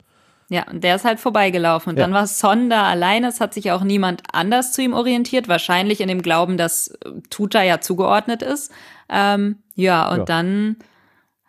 Ja, 0.48 0.64
und 0.70 0.84
der 0.84 0.94
ist 0.96 1.04
halt 1.04 1.18
vorbeigelaufen. 1.18 1.90
Und 1.90 1.96
Ja. 1.98 2.04
dann 2.04 2.12
war 2.14 2.26
Son 2.26 2.70
da 2.70 2.84
alleine. 2.84 3.26
Es 3.28 3.40
hat 3.40 3.52
sich 3.52 3.72
auch 3.72 3.82
niemand 3.82 4.22
anders 4.32 4.72
zu 4.72 4.80
ihm 4.82 4.92
orientiert. 4.94 5.48
Wahrscheinlich 5.48 6.00
in 6.00 6.08
dem 6.08 6.22
Glauben, 6.22 6.56
dass 6.56 6.88
äh, 6.88 7.10
Tuta 7.30 7.62
ja 7.62 7.80
zugeordnet 7.80 8.42
ist. 8.42 8.70
Ähm, 9.08 9.58
ja, 9.74 10.08
und 10.08 10.18
Ja. 10.18 10.24
dann 10.24 10.76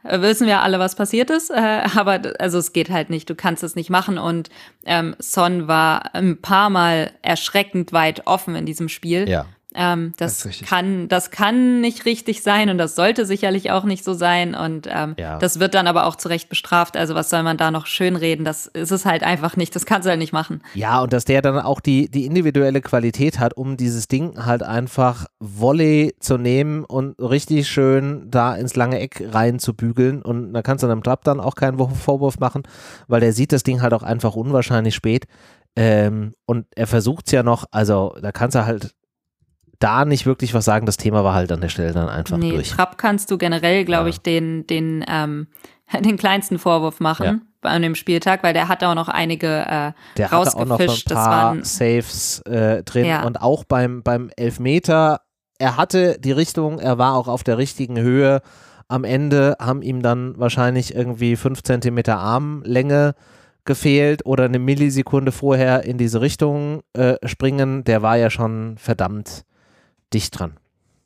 äh, 0.04 0.20
wissen 0.22 0.48
wir 0.48 0.62
alle, 0.62 0.80
was 0.80 0.96
passiert 0.96 1.30
ist. 1.30 1.52
Äh, 1.56 1.84
aber 1.96 2.22
also 2.40 2.58
es 2.58 2.74
geht 2.74 2.90
halt 2.90 3.10
nicht. 3.12 3.30
Du 3.30 3.36
kannst 3.36 3.62
es 3.64 3.76
nicht 3.76 3.90
machen. 3.92 4.18
Und 4.18 4.50
ähm, 4.86 5.16
Son 5.20 5.68
war 5.68 6.16
ein 6.16 6.42
paar 6.42 6.70
Mal 6.72 7.12
erschreckend 7.22 7.94
weit 7.94 8.26
offen 8.26 8.56
in 8.56 8.66
diesem 8.66 8.90
Spiel. 8.90 9.30
Ja. 9.30 9.46
Ähm, 9.78 10.13
Das 10.18 10.40
das, 10.42 10.60
kann, 10.62 11.08
das 11.08 11.30
kann 11.32 11.80
nicht 11.82 12.06
richtig 12.06 12.42
sein 12.42 12.70
und 12.70 12.78
das 12.80 12.96
sollte 12.96 13.26
sicherlich 13.28 13.70
auch 13.72 13.84
nicht 13.84 14.04
so 14.04 14.13
sein. 14.13 14.56
Und 14.56 14.88
ähm, 14.92 15.13
Ja. 15.18 15.38
das 15.38 15.60
wird 15.60 15.76
dann 15.76 15.86
aber 15.88 16.08
auch 16.08 16.16
zu 16.16 16.28
Recht 16.30 16.50
bestraft. 16.50 16.98
Also 16.98 17.13
was 17.16 17.30
soll 17.30 17.44
man 17.44 17.58
da 17.58 17.70
noch 17.70 17.86
schönreden? 17.86 18.44
Das 18.44 18.66
ist 18.66 18.92
es 18.92 19.06
halt 19.06 19.24
einfach 19.24 19.56
nicht. 19.56 19.76
Das 19.76 19.86
kannst 19.86 20.06
du 20.06 20.10
halt 20.10 20.20
nicht 20.20 20.34
machen. 20.34 20.63
Ja, 20.74 21.00
und 21.02 21.13
dass 21.13 21.26
der 21.26 21.42
dann 21.42 21.60
auch 21.60 21.80
die, 21.80 22.10
die 22.10 22.26
individuelle 22.26 22.82
Qualität 22.82 23.40
hat, 23.40 23.56
um 23.56 23.78
dieses 23.78 24.08
Ding 24.08 24.44
halt 24.46 24.63
einfach 24.63 25.28
Volley 25.40 26.16
zu 26.20 26.38
nehmen 26.38 26.84
und 26.84 27.20
richtig 27.20 27.68
schön 27.68 28.32
da 28.32 28.56
ins 28.56 28.76
lange 28.76 29.00
Eck 29.00 29.24
rein 29.32 29.60
zu 29.60 29.76
bügeln. 29.76 30.22
Und 30.24 30.54
da 30.54 30.62
kannst 30.63 30.84
du 30.84 30.88
einem 30.88 31.04
Trapp 31.04 31.24
dann 31.24 31.40
auch 31.40 31.54
keinen 31.56 31.78
Vorwurf 31.78 32.40
machen, 32.40 32.63
weil 33.08 33.20
der 33.22 33.34
sieht 33.34 33.52
das 33.52 33.63
Ding 33.63 33.82
halt 33.84 33.94
auch 33.94 34.04
einfach 34.04 34.36
unwahrscheinlich 34.36 34.96
spät. 34.96 35.26
Ähm, 35.76 36.34
und 36.48 36.66
er 36.76 36.88
versucht 36.88 37.28
es 37.28 37.32
ja 37.34 37.44
noch, 37.44 37.66
also 37.70 38.16
da 38.20 38.32
kannst 38.32 38.56
du 38.56 38.66
halt 38.66 38.96
da 39.80 40.06
nicht 40.06 40.26
wirklich 40.26 40.54
was 40.54 40.66
sagen. 40.66 40.86
Das 40.86 40.98
Thema 40.98 41.24
war 41.24 41.34
halt 41.34 41.52
an 41.52 41.62
der 41.62 41.70
Stelle 41.70 41.92
dann 41.94 42.10
einfach 42.10 42.38
nee, 42.38 42.52
durch. 42.52 42.70
Trapp 42.72 42.98
kannst 42.98 43.30
du 43.32 43.38
generell, 43.38 43.86
glaube 43.86 44.06
Ja. 44.06 44.10
ich, 44.10 44.20
den, 44.20 44.66
den, 44.68 45.06
ähm, 45.08 45.48
den 46.00 46.18
kleinsten 46.18 46.58
Vorwurf 46.60 47.00
machen 47.00 47.42
Ja. 47.63 47.70
an 47.70 47.82
dem 47.82 47.96
Spieltag, 47.96 48.44
weil 48.44 48.54
der 48.54 48.68
hat 48.68 48.84
auch 48.84 48.96
noch 48.96 49.08
einige 49.10 49.48
äh, 49.48 49.92
Der 50.18 50.32
hatte 50.32 50.38
auch 50.38 50.46
noch 50.46 50.62
ein 50.62 50.72
rausgefischt. 50.72 51.12
Das 51.12 51.16
paar 51.18 51.30
waren 51.32 51.63
Saves 51.63 52.40
äh, 52.42 52.84
drin 52.84 53.06
Ja. 53.06 53.24
und 53.24 53.42
auch 53.42 53.63
beim, 53.63 54.04
beim 54.04 54.30
Elfmeter, 54.36 55.22
er 55.60 55.78
hatte 55.78 56.18
die 56.20 56.32
Richtung, 56.32 56.80
er 56.80 56.98
war 56.98 57.16
auch 57.16 57.28
auf 57.28 57.44
der 57.44 57.58
richtigen 57.58 58.00
Höhe. 58.00 58.42
Am 58.90 59.04
Ende 59.04 59.56
haben 59.60 59.82
ihm 59.82 60.02
dann 60.02 60.38
wahrscheinlich 60.38 60.96
irgendwie 60.96 61.36
fünf 61.36 61.62
Zentimeter 61.63 62.18
Armlänge 62.20 63.16
gefehlt 63.66 64.26
oder 64.26 64.46
eine 64.46 64.60
Millisekunde 64.60 65.32
vorher 65.34 65.84
in 65.84 65.98
diese 65.98 66.22
Richtung 66.22 66.82
äh, 66.94 67.16
springen. 67.26 67.84
Der 67.84 68.02
war 68.02 68.16
ja 68.18 68.30
schon 68.30 68.78
verdammt 68.78 69.44
dicht 70.13 70.38
dran. 70.38 70.58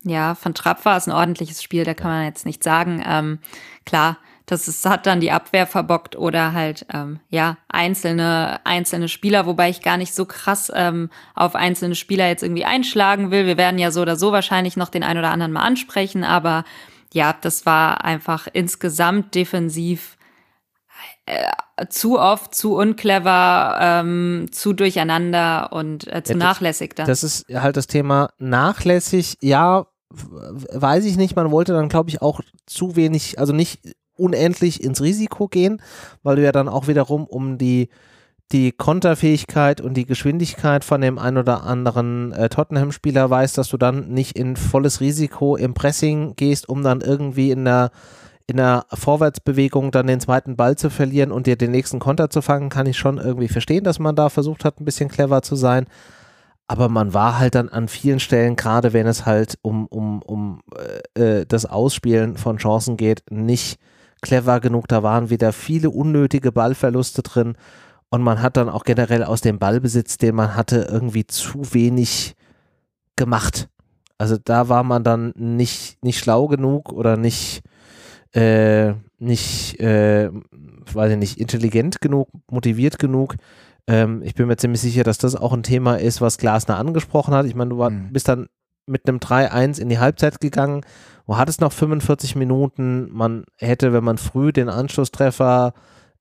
Ja, 0.03 0.35
von 0.35 0.53
Trapp 0.53 0.83
war 0.85 0.97
es 0.97 1.07
ein 1.07 1.13
ordentliches 1.13 1.61
Spiel, 1.61 1.83
da 1.83 1.93
kann 1.93 2.09
man 2.09 2.25
jetzt 2.25 2.45
nicht 2.45 2.63
sagen. 2.63 3.03
Ähm, 3.05 3.39
klar, 3.85 4.17
das 4.47 4.67
ist, 4.67 4.85
hat 4.85 5.05
dann 5.05 5.21
die 5.21 5.31
Abwehr 5.31 5.67
verbockt 5.67 6.15
oder 6.15 6.53
halt, 6.53 6.85
ähm, 6.93 7.19
ja, 7.29 7.57
einzelne, 7.69 8.59
einzelne 8.65 9.07
Spieler, 9.07 9.45
wobei 9.45 9.69
ich 9.69 9.81
gar 9.81 9.97
nicht 9.97 10.13
so 10.13 10.25
krass 10.25 10.71
ähm, 10.75 11.09
auf 11.35 11.55
einzelne 11.55 11.95
Spieler 11.95 12.27
jetzt 12.27 12.43
irgendwie 12.43 12.65
einschlagen 12.65 13.31
will. 13.31 13.45
Wir 13.45 13.57
werden 13.57 13.79
ja 13.79 13.91
so 13.91 14.01
oder 14.01 14.15
so 14.15 14.31
wahrscheinlich 14.31 14.75
noch 14.75 14.89
den 14.89 15.03
einen 15.03 15.19
oder 15.19 15.31
anderen 15.31 15.53
mal 15.53 15.61
ansprechen, 15.61 16.23
aber 16.23 16.65
ja, 17.13 17.33
das 17.39 17.65
war 17.65 18.03
einfach 18.03 18.47
insgesamt 18.51 19.35
defensiv 19.35 20.17
äh, 21.25 21.88
zu 21.89 22.19
oft, 22.19 22.53
zu 22.55 22.75
unclever, 22.75 23.77
ähm, 23.79 24.47
zu 24.51 24.73
durcheinander 24.73 25.71
und 25.71 26.07
äh, 26.07 26.23
zu 26.23 26.34
Ja, 26.34 26.39
das- 26.39 26.47
nachlässig 26.47 26.95
dann. 26.95 27.07
Das 27.07 27.23
ist 27.23 27.45
halt 27.53 27.77
das 27.77 27.88
Thema 27.88 28.29
nachlässig. 28.39 29.38
Ja, 29.41 29.86
weiß 30.10 31.05
ich 31.05 31.17
nicht. 31.17 31.36
Man 31.36 31.51
wollte 31.51 31.73
dann, 31.73 31.89
glaube 31.89 32.10
ich, 32.10 32.21
auch 32.21 32.41
zu 32.65 32.95
wenig, 32.95 33.39
also 33.39 33.53
nicht 33.53 33.79
unendlich 34.15 34.84
ins 34.84 35.01
Risiko 35.01 35.47
gehen, 35.47 35.81
weil 36.21 36.36
du 36.36 36.43
ja 36.43 36.51
dann 36.51 36.67
auch 36.69 36.88
wiederum 36.88 37.25
um 37.25 37.57
die, 37.57 37.89
die 38.51 38.71
Konterfähigkeit 38.73 39.79
und 39.79 39.93
die 39.95 40.05
Geschwindigkeit 40.05 40.84
von 40.84 40.99
dem 41.01 41.17
ein 41.17 41.38
oder 41.38 41.63
anderen 41.63 42.34
äh, 42.34 42.49
Tottenham-Spieler 42.49 43.29
weißt, 43.29 43.57
dass 43.57 43.69
du 43.69 43.77
dann 43.77 44.10
nicht 44.10 44.36
in 44.38 44.57
volles 44.57 44.99
Risiko 44.99 45.55
im 45.55 45.73
Pressing 45.73 46.36
gehst, 46.36 46.67
um 46.67 46.84
dann 46.84 46.99
irgendwie 47.01 47.51
in 47.51 47.63
der 47.65 47.91
in 48.51 48.57
der 48.57 48.85
Vorwärtsbewegung 48.93 49.91
dann 49.91 50.07
den 50.07 50.19
zweiten 50.19 50.55
Ball 50.55 50.77
zu 50.77 50.89
verlieren 50.89 51.31
und 51.31 51.47
dir 51.47 51.55
den 51.55 51.71
nächsten 51.71 51.99
Konter 51.99 52.29
zu 52.29 52.41
fangen, 52.41 52.69
kann 52.69 52.85
ich 52.85 52.97
schon 52.97 53.17
irgendwie 53.17 53.47
verstehen, 53.47 53.83
dass 53.83 53.97
man 53.97 54.15
da 54.15 54.29
versucht 54.29 54.65
hat, 54.65 54.79
ein 54.79 54.85
bisschen 54.85 55.09
clever 55.09 55.41
zu 55.41 55.55
sein. 55.55 55.87
Aber 56.67 56.89
man 56.89 57.13
war 57.13 57.39
halt 57.39 57.55
dann 57.55 57.69
an 57.69 57.87
vielen 57.87 58.19
Stellen, 58.19 58.55
gerade 58.55 58.93
wenn 58.93 59.07
es 59.07 59.25
halt 59.25 59.57
um, 59.61 59.87
um, 59.87 60.21
um 60.21 60.61
äh, 61.15 61.39
äh, 61.39 61.45
das 61.45 61.65
Ausspielen 61.65 62.37
von 62.37 62.57
Chancen 62.57 62.97
geht, 62.97 63.23
nicht 63.29 63.79
clever 64.21 64.59
genug. 64.59 64.87
Da 64.87 65.01
waren 65.01 65.29
wieder 65.29 65.53
viele 65.53 65.89
unnötige 65.89 66.51
Ballverluste 66.51 67.23
drin. 67.23 67.55
Und 68.09 68.21
man 68.21 68.41
hat 68.41 68.57
dann 68.57 68.69
auch 68.69 68.83
generell 68.83 69.23
aus 69.23 69.41
dem 69.41 69.59
Ballbesitz, 69.59 70.17
den 70.17 70.35
man 70.35 70.55
hatte, 70.55 70.87
irgendwie 70.91 71.25
zu 71.25 71.73
wenig 71.73 72.35
gemacht. 73.15 73.69
Also 74.17 74.37
da 74.37 74.69
war 74.69 74.83
man 74.83 75.03
dann 75.03 75.33
nicht, 75.35 76.03
nicht 76.03 76.19
schlau 76.19 76.47
genug 76.47 76.91
oder 76.91 77.17
nicht, 77.17 77.63
äh, 78.33 78.93
nicht, 79.19 79.79
äh, 79.79 80.29
weiß 80.93 81.11
ich 81.11 81.17
nicht, 81.17 81.39
intelligent 81.39 82.01
genug, 82.01 82.29
motiviert 82.49 82.99
genug. 82.99 83.35
Ähm, 83.87 84.21
ich 84.23 84.35
bin 84.35 84.47
mir 84.47 84.57
ziemlich 84.57 84.81
sicher, 84.81 85.03
dass 85.03 85.17
das 85.17 85.35
auch 85.35 85.53
ein 85.53 85.63
Thema 85.63 85.95
ist, 85.95 86.21
was 86.21 86.37
Glasner 86.37 86.77
angesprochen 86.77 87.33
hat. 87.33 87.45
Ich 87.45 87.55
meine, 87.55 87.71
du 87.71 87.77
war, 87.77 87.89
Mhm. 87.89 88.13
bist 88.13 88.27
dann 88.27 88.47
mit 88.87 89.07
einem 89.07 89.19
3-1 89.19 89.79
in 89.79 89.89
die 89.89 89.99
Halbzeit 89.99 90.39
gegangen. 90.39 90.81
Du 91.27 91.37
hattest 91.37 91.61
noch 91.61 91.71
45 91.71 92.35
Minuten. 92.35 93.09
Man 93.11 93.45
hätte, 93.57 93.93
wenn 93.93 94.03
man 94.03 94.17
früh 94.17 94.51
den 94.51 94.69
Anschlusstreffer 94.69 95.73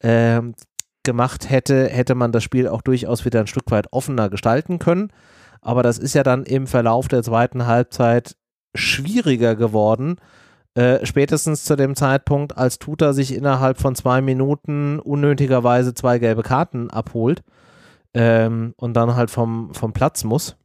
ähm, 0.02 0.54
gemacht 1.02 1.48
hätte, 1.50 1.88
hätte 1.88 2.14
man 2.14 2.32
das 2.32 2.44
Spiel 2.44 2.68
auch 2.68 2.82
durchaus 2.82 3.24
wieder 3.24 3.40
ein 3.40 3.46
Stück 3.46 3.70
weit 3.70 3.92
offener 3.92 4.28
gestalten 4.28 4.78
können. 4.78 5.08
Aber 5.62 5.82
das 5.82 5.98
ist 5.98 6.14
ja 6.14 6.22
dann 6.22 6.44
im 6.44 6.66
Verlauf 6.66 7.08
der 7.08 7.22
zweiten 7.22 7.66
Halbzeit 7.66 8.36
schwieriger 8.74 9.56
geworden. 9.56 10.16
Äh, 10.74 11.04
spätestens 11.04 11.64
zu 11.64 11.74
dem 11.76 11.96
Zeitpunkt, 11.96 12.56
als 12.56 12.78
Tuta 12.78 13.12
sich 13.12 13.34
innerhalb 13.34 13.78
von 13.80 13.94
zwei 13.96 14.20
Minuten 14.20 14.98
unnötigerweise 15.00 15.94
zwei 15.94 16.18
gelbe 16.18 16.42
Karten 16.42 16.90
abholt 16.90 17.42
ähm, 18.14 18.74
und 18.76 18.94
dann 18.94 19.16
halt 19.16 19.30
vom, 19.30 19.74
vom 19.74 19.92
Platz 19.92 20.22
muss. 20.24 20.56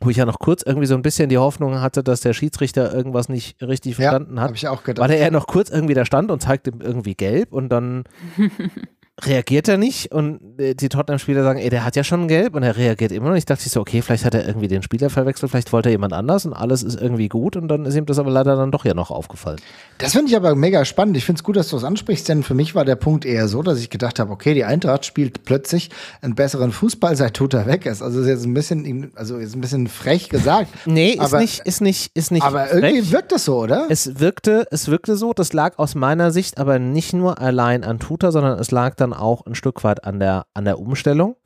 Wo 0.00 0.10
ich 0.10 0.18
ja 0.18 0.26
noch 0.26 0.38
kurz 0.38 0.62
irgendwie 0.62 0.86
so 0.86 0.94
ein 0.94 1.00
bisschen 1.02 1.30
die 1.30 1.38
Hoffnung 1.38 1.80
hatte, 1.80 2.02
dass 2.02 2.20
der 2.20 2.34
Schiedsrichter 2.34 2.92
irgendwas 2.94 3.30
nicht 3.30 3.62
richtig 3.62 3.92
Ja, 3.96 4.10
verstanden 4.10 4.40
hat 4.40 4.48
habe 4.48 4.56
ich 4.56 4.68
auch 4.68 4.84
gedacht. 4.84 5.02
weil 5.08 5.16
er 5.16 5.24
ja 5.24 5.30
noch 5.30 5.46
kurz 5.46 5.70
irgendwie 5.70 5.94
da 5.94 6.04
stand 6.04 6.30
und 6.30 6.40
zeigt 6.42 6.66
ihm 6.66 6.80
irgendwie 6.82 7.14
gelb 7.14 7.52
und 7.52 7.70
dann 7.70 8.04
reagiert 9.22 9.66
er 9.66 9.78
nicht 9.78 10.12
und 10.12 10.60
äh, 10.60 10.74
die 10.74 10.90
Tottenham-Spieler 10.90 11.42
sagen, 11.42 11.58
ey, 11.58 11.70
der 11.70 11.84
hat 11.84 11.96
ja 11.96 12.04
schon 12.04 12.28
gelb 12.28 12.54
und 12.54 12.62
er 12.62 12.76
reagiert 12.76 13.12
immer 13.12 13.30
noch. 13.30 13.36
Ich 13.36 13.46
dachte 13.46 13.66
so, 13.66 13.80
okay, 13.80 14.02
vielleicht 14.02 14.26
hat 14.26 14.34
er 14.34 14.46
irgendwie 14.46 14.68
den 14.68 14.82
Spieler 14.82 15.08
verwechselt, 15.08 15.50
vielleicht 15.50 15.72
wollte 15.72 15.88
er 15.88 15.92
jemand 15.92 16.12
anders 16.12 16.44
und 16.44 16.52
alles 16.52 16.82
ist 16.82 17.00
irgendwie 17.00 17.28
gut 17.28 17.56
und 17.56 17.68
dann 17.68 17.86
ist 17.86 17.94
ihm 17.94 18.04
das 18.04 18.18
aber 18.18 18.30
leider 18.30 18.56
dann 18.56 18.70
doch 18.70 18.84
ja 18.84 18.92
noch 18.92 19.10
aufgefallen. 19.10 19.58
Das 19.96 20.12
finde 20.12 20.30
ich 20.30 20.36
aber 20.36 20.54
mega 20.54 20.84
spannend. 20.84 21.16
Ich 21.16 21.24
finde 21.24 21.40
es 21.40 21.44
gut, 21.44 21.56
dass 21.56 21.68
du 21.68 21.76
das 21.76 21.84
ansprichst, 21.84 22.28
denn 22.28 22.42
für 22.42 22.52
mich 22.52 22.74
war 22.74 22.84
der 22.84 22.96
Punkt 22.96 23.24
eher 23.24 23.48
so, 23.48 23.62
dass 23.62 23.80
ich 23.80 23.88
gedacht 23.88 24.18
habe, 24.18 24.30
okay, 24.30 24.52
die 24.52 24.64
Eintracht 24.64 25.06
spielt 25.06 25.44
plötzlich 25.46 25.90
einen 26.20 26.34
besseren 26.34 26.70
Fußball, 26.70 27.16
seit 27.16 27.34
Tuta 27.34 27.64
weg 27.64 27.86
ist. 27.86 28.02
Also 28.02 28.20
ist 28.20 28.28
jetzt 28.28 28.44
ein 28.44 28.52
bisschen, 28.52 29.12
also 29.14 29.38
ist 29.38 29.54
ein 29.54 29.62
bisschen 29.62 29.88
frech 29.88 30.28
gesagt. 30.28 30.68
Nee, 30.86 31.10
ist 31.10 31.20
aber, 31.20 31.40
nicht, 31.40 31.60
ist 31.66 31.80
nicht, 31.80 32.10
ist 32.14 32.30
nicht. 32.30 32.42
aber 32.42 32.66
frech. 32.66 32.82
irgendwie 32.82 33.12
wirkt 33.12 33.32
das 33.32 33.44
so, 33.44 33.58
oder? 33.58 33.86
Es 33.88 34.20
wirkte, 34.20 34.66
es 34.70 34.88
wirkte 34.88 35.16
so, 35.16 35.32
das 35.32 35.52
lag 35.52 35.78
aus 35.78 35.94
meiner 35.94 36.30
Sicht 36.30 36.58
aber 36.58 36.78
nicht 36.78 37.12
nur 37.12 37.40
allein 37.40 37.84
an 37.84 37.98
Tuta, 37.98 38.30
sondern 38.30 38.58
es 38.58 38.70
lag 38.70 38.94
dann 39.10 39.18
auch 39.18 39.46
ein 39.46 39.54
Stück 39.54 39.84
weit 39.84 40.04
an 40.04 40.18
der, 40.20 40.46
an 40.54 40.64
der 40.64 40.78
Umstellung. 40.78 41.36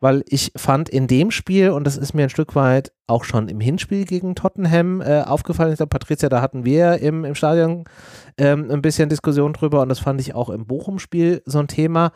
Weil 0.00 0.22
ich 0.28 0.52
fand 0.54 0.88
in 0.88 1.08
dem 1.08 1.32
Spiel, 1.32 1.70
und 1.70 1.82
das 1.82 1.96
ist 1.96 2.14
mir 2.14 2.22
ein 2.22 2.30
Stück 2.30 2.54
weit 2.54 2.92
auch 3.08 3.24
schon 3.24 3.48
im 3.48 3.58
Hinspiel 3.58 4.04
gegen 4.04 4.36
Tottenham 4.36 5.00
äh, 5.00 5.22
aufgefallen, 5.22 5.72
ich 5.72 5.78
glaube, 5.78 5.90
Patricia, 5.90 6.28
da 6.28 6.40
hatten 6.40 6.64
wir 6.64 6.98
im, 6.98 7.24
im 7.24 7.34
Stadion 7.34 7.84
ähm, 8.36 8.70
ein 8.70 8.80
bisschen 8.80 9.08
Diskussion 9.08 9.54
drüber 9.54 9.82
und 9.82 9.88
das 9.88 9.98
fand 9.98 10.20
ich 10.20 10.36
auch 10.36 10.50
im 10.50 10.66
Bochum-Spiel 10.66 11.42
so 11.46 11.58
ein 11.58 11.66
Thema. 11.66 12.12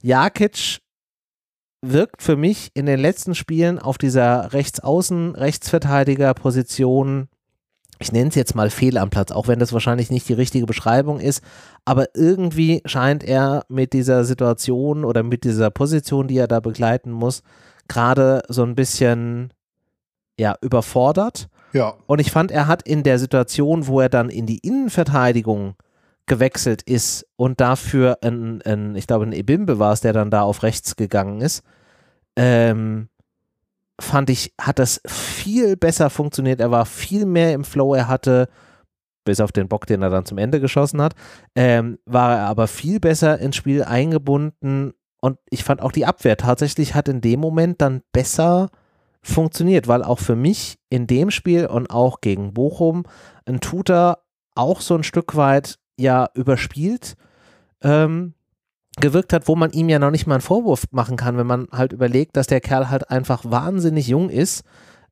Jakic 0.00 0.78
wirkt 1.82 2.22
für 2.22 2.36
mich 2.36 2.70
in 2.72 2.86
den 2.86 2.98
letzten 2.98 3.34
Spielen 3.34 3.78
auf 3.78 3.98
dieser 3.98 4.54
Rechtsaußen, 4.54 5.34
Rechtsverteidiger-Position 5.34 7.28
ich 7.98 8.12
nenne 8.12 8.28
es 8.28 8.34
jetzt 8.34 8.54
mal 8.54 8.70
fehl 8.70 8.98
am 8.98 9.10
Platz, 9.10 9.32
auch 9.32 9.48
wenn 9.48 9.58
das 9.58 9.72
wahrscheinlich 9.72 10.10
nicht 10.10 10.28
die 10.28 10.34
richtige 10.34 10.66
Beschreibung 10.66 11.20
ist, 11.20 11.42
aber 11.84 12.14
irgendwie 12.14 12.82
scheint 12.84 13.24
er 13.24 13.64
mit 13.68 13.92
dieser 13.92 14.24
Situation 14.24 15.04
oder 15.04 15.22
mit 15.22 15.44
dieser 15.44 15.70
Position, 15.70 16.28
die 16.28 16.38
er 16.38 16.48
da 16.48 16.60
begleiten 16.60 17.10
muss, 17.10 17.42
gerade 17.88 18.42
so 18.48 18.62
ein 18.62 18.74
bisschen 18.74 19.52
ja, 20.38 20.54
überfordert. 20.60 21.48
Ja. 21.72 21.94
Und 22.06 22.20
ich 22.20 22.30
fand, 22.30 22.50
er 22.50 22.66
hat 22.66 22.82
in 22.82 23.02
der 23.02 23.18
Situation, 23.18 23.86
wo 23.86 24.00
er 24.00 24.08
dann 24.08 24.30
in 24.30 24.46
die 24.46 24.58
Innenverteidigung 24.58 25.74
gewechselt 26.26 26.82
ist 26.82 27.26
und 27.36 27.60
dafür 27.60 28.18
ein, 28.22 28.62
ein 28.62 28.94
ich 28.94 29.06
glaube, 29.06 29.26
ein 29.26 29.32
Ebimbe 29.32 29.78
war 29.78 29.92
es, 29.92 30.00
der 30.00 30.12
dann 30.12 30.30
da 30.30 30.42
auf 30.42 30.62
rechts 30.62 30.94
gegangen 30.94 31.40
ist, 31.40 31.62
ähm, 32.36 33.08
fand 34.00 34.30
ich, 34.30 34.54
hat 34.60 34.78
das 34.78 35.00
viel 35.06 35.76
besser 35.76 36.10
funktioniert. 36.10 36.60
Er 36.60 36.70
war 36.70 36.86
viel 36.86 37.26
mehr 37.26 37.52
im 37.52 37.64
Flow. 37.64 37.94
Er 37.94 38.08
hatte, 38.08 38.48
bis 39.24 39.40
auf 39.40 39.52
den 39.52 39.68
Bock, 39.68 39.86
den 39.86 40.02
er 40.02 40.10
dann 40.10 40.24
zum 40.24 40.38
Ende 40.38 40.60
geschossen 40.60 41.02
hat, 41.02 41.14
ähm, 41.54 41.98
war 42.06 42.36
er 42.36 42.46
aber 42.46 42.66
viel 42.66 43.00
besser 43.00 43.38
ins 43.38 43.56
Spiel 43.56 43.82
eingebunden 43.82 44.92
und 45.20 45.38
ich 45.50 45.64
fand 45.64 45.82
auch 45.82 45.92
die 45.92 46.06
Abwehr 46.06 46.36
tatsächlich 46.36 46.94
hat 46.94 47.08
in 47.08 47.20
dem 47.20 47.40
Moment 47.40 47.80
dann 47.80 48.02
besser 48.12 48.70
funktioniert, 49.20 49.88
weil 49.88 50.02
auch 50.04 50.20
für 50.20 50.36
mich 50.36 50.78
in 50.90 51.06
dem 51.06 51.30
Spiel 51.30 51.66
und 51.66 51.90
auch 51.90 52.20
gegen 52.20 52.54
Bochum 52.54 53.04
ein 53.44 53.60
Tutor 53.60 54.18
auch 54.54 54.80
so 54.80 54.94
ein 54.94 55.02
Stück 55.02 55.36
weit 55.36 55.78
ja 55.98 56.28
überspielt 56.34 57.16
ähm, 57.82 58.34
gewirkt 59.00 59.32
hat, 59.32 59.48
wo 59.48 59.56
man 59.56 59.70
ihm 59.70 59.88
ja 59.88 59.98
noch 59.98 60.10
nicht 60.10 60.26
mal 60.26 60.34
einen 60.34 60.42
Vorwurf 60.42 60.84
machen 60.90 61.16
kann, 61.16 61.36
wenn 61.36 61.46
man 61.46 61.68
halt 61.72 61.92
überlegt, 61.92 62.36
dass 62.36 62.46
der 62.46 62.60
Kerl 62.60 62.90
halt 62.90 63.10
einfach 63.10 63.44
wahnsinnig 63.44 64.08
jung 64.08 64.30
ist, 64.30 64.62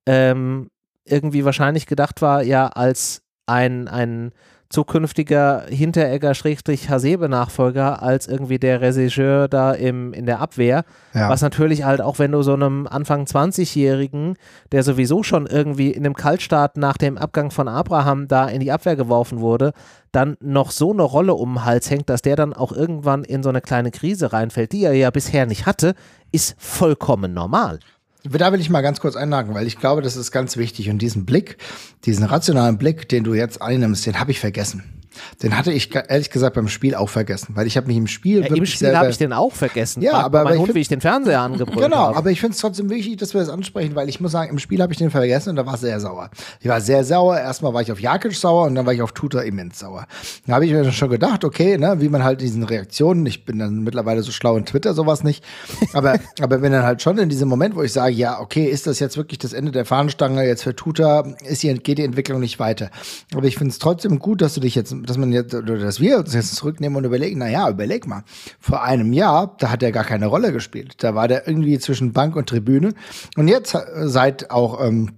ähm, 0.07 0.71
irgendwie 1.05 1.45
wahrscheinlich 1.45 1.87
gedacht 1.87 2.23
war, 2.23 2.43
ja, 2.43 2.67
als 2.67 3.23
ein, 3.47 3.89
ein 3.89 4.33
zukünftiger 4.69 5.65
Hinteregger-Hasebe-Nachfolger 5.69 8.03
als 8.03 8.27
irgendwie 8.27 8.59
der 8.59 8.81
Regisseur 8.81 9.49
da 9.49 9.73
im, 9.73 10.13
in 10.13 10.27
der 10.27 10.41
Abwehr. 10.41 10.85
Ja. 11.15 11.29
Was 11.29 11.43
natürlich 11.43 11.85
halt 11.85 12.01
auch, 12.01 12.19
wenn 12.19 12.33
du 12.33 12.43
so 12.43 12.55
einem 12.55 12.87
Anfang 12.87 13.25
20-Jährigen, 13.25 14.37
der 14.73 14.83
sowieso 14.83 15.23
schon 15.23 15.47
irgendwie 15.47 15.91
in 15.91 16.05
einem 16.05 16.15
Kaltstart 16.15 16.77
nach 16.77 16.97
dem 16.97 17.19
Abgang 17.19 17.51
von 17.51 17.69
Abraham 17.69 18.29
da 18.29 18.49
in 18.49 18.61
die 18.61 18.73
Abwehr 18.73 18.97
geworfen 18.97 19.41
wurde, 19.41 19.73
dann 20.13 20.37
noch 20.41 20.71
so 20.71 20.93
eine 20.93 21.03
Rolle 21.03 21.35
um 21.35 21.55
den 21.55 21.65
Hals 21.65 21.91
hängt, 21.91 22.09
dass 22.09 22.23
der 22.23 22.37
dann 22.37 22.53
auch 22.53 22.73
irgendwann 22.73 23.25
in 23.25 23.43
so 23.43 23.51
eine 23.51 23.61
kleine 23.61 23.91
Krise 23.91 24.33
reinfällt, 24.33 24.73
die 24.73 24.85
er 24.85 24.95
ja 24.95 25.11
bisher 25.11 25.47
nicht 25.47 25.67
hatte, 25.67 25.95
ist 26.33 26.57
vollkommen 26.59 27.35
normal. 27.35 27.81
Da 28.31 28.53
will 28.53 28.61
ich 28.61 28.71
mal 28.71 28.83
ganz 28.83 29.01
kurz 29.01 29.17
einhaken, 29.17 29.55
weil 29.55 29.67
ich 29.67 29.79
glaube, 29.79 30.03
das 30.03 30.17
ist 30.17 30.33
ganz 30.33 30.57
wichtig. 30.57 30.91
Und 30.91 30.99
diesen 30.99 31.27
Blick, 31.27 31.59
diesen 32.05 32.25
rationalen 32.25 32.79
Blick, 32.79 33.09
den 33.09 33.25
du 33.25 33.35
jetzt 33.35 33.63
einnimmst, 33.63 34.07
den 34.07 34.19
habe 34.19 34.31
ich 34.31 34.41
vergessen. 34.41 34.96
Den 35.43 35.57
hatte 35.57 35.73
ich 35.73 35.95
ehrlich 35.95 36.31
gesagt 36.31 36.55
beim 36.55 36.69
Spiel 36.69 36.95
auch 36.95 37.09
vergessen, 37.09 37.55
weil 37.55 37.67
ich 37.67 37.77
habe 37.77 37.87
mich 37.87 37.97
im 37.97 38.07
Spiel 38.07 38.41
ja, 38.41 38.55
Im 38.55 38.67
Spiel 38.67 38.97
habe 38.97 39.11
ich 39.11 39.19
den 39.19 39.33
auch 39.33 39.53
vergessen. 39.53 40.03
Ja, 40.03 40.15
aber 40.15 40.45
mein 40.45 40.55
Hund, 40.59 40.67
find, 40.67 40.77
wie 40.77 40.81
ich 40.81 40.89
den 40.89 41.01
Fernseher 41.01 41.41
angebrüllt 41.41 41.81
Genau, 41.81 41.97
habe. 41.97 42.17
aber 42.17 42.31
ich 42.31 42.41
finde 42.41 42.55
es 42.55 42.61
trotzdem 42.61 42.91
wichtig, 42.91 43.17
dass 43.17 43.35
wir 43.35 43.41
das 43.41 43.49
ansprechen, 43.49 43.95
weil 43.95 44.09
ich 44.09 44.21
muss 44.21 44.33
sagen, 44.33 44.51
im 44.51 44.59
Spiel 44.59 44.83
habe 44.83 44.93
ich 44.93 44.99
den 44.99 45.11
vergessen 45.11 45.51
und 45.51 45.57
da 45.57 45.67
war 45.67 45.75
ich 45.75 45.81
sehr 45.81 46.01
sauer. 46.01 46.31
Ich 46.61 46.69
war 46.69 46.81
sehr 46.81 47.05
sauer. 47.05 47.39
Erstmal 47.39 47.75
war 47.75 47.83
ich 47.83 47.93
auf 47.93 48.01
Jakic 48.01 48.35
sauer 48.35 48.67
und 48.67 48.75
dann 48.75 48.87
war 48.87 48.93
ich 48.93 49.03
auf 49.03 49.13
Tutor 49.13 49.43
immens 49.43 49.79
sauer. 49.79 50.07
Da 50.47 50.55
habe 50.55 50.67
ich 50.67 50.73
mir 50.73 50.91
schon 50.93 51.11
gedacht, 51.11 51.45
okay, 51.45 51.79
ne, 51.79 51.97
wie 52.01 52.09
man 52.09 52.25
halt 52.25 52.41
diesen 52.41 52.63
Reaktionen, 52.63 53.25
ich 53.27 53.45
bin 53.45 53.59
dann 53.59 53.81
mittlerweile 53.83 54.23
so 54.23 54.33
schlau 54.33 54.57
in 54.57 54.65
Twitter 54.67 54.95
sowas 54.95 55.23
nicht, 55.23 55.45
aber 55.93 56.19
aber 56.41 56.63
wenn 56.63 56.73
dann 56.73 56.85
halt 56.85 57.03
schon 57.03 57.19
in 57.19 57.29
diesem 57.29 57.49
Moment, 57.49 57.77
wo 57.77 57.83
ich 57.83 57.93
sage, 57.93 58.15
ja, 58.15 58.41
okay, 58.41 58.65
ist 58.67 58.87
das 58.87 58.99
jetzt 58.99 59.17
wirklich 59.17 59.39
das 59.39 59.53
Ende 59.53 59.73
der 59.73 59.85
Fahnenstange 59.85 60.47
jetzt 60.47 60.63
für 60.63 60.75
Tutor, 60.75 61.35
ist 61.45 61.61
hier 61.61 61.75
geht 61.75 61.99
die 61.99 62.05
Entwicklung 62.05 62.41
nicht 62.41 62.59
weiter. 62.59 62.91
Aber 63.35 63.47
ich 63.47 63.57
finde 63.57 63.71
es 63.73 63.79
trotzdem 63.79 64.19
gut, 64.19 64.41
dass 64.41 64.55
du 64.55 64.61
dich 64.61 64.75
jetzt, 64.75 64.95
dass 65.09 65.19
man 65.19 65.33
jetzt 65.33 65.55
oder 65.55 65.79
dass 65.79 66.01
wir 66.01 66.19
uns 66.19 66.35
jetzt 66.35 66.55
zurücknehmen 66.57 66.97
und 66.97 67.05
überlegen, 67.05 67.39
naja, 67.39 67.69
überleg 67.69 68.07
mal, 68.07 68.23
vor 68.61 68.83
einem 68.83 69.13
Jahr, 69.13 69.57
da 69.59 69.71
hat 69.71 69.83
er 69.83 69.93
gar 69.93 70.05
keine 70.05 70.27
Rolle 70.27 70.53
gespielt. 70.53 70.95
Da 70.99 71.15
war 71.15 71.29
der 71.29 71.47
irgendwie 71.49 71.79
zwischen 71.79 72.13
Bank 72.13 72.37
und 72.37 72.49
Tribüne. 72.49 72.95
Und 73.37 73.49
jetzt 73.49 73.75
äh, 73.75 74.09
seit 74.09 74.51
auch 74.51 74.85
ähm, 74.85 75.13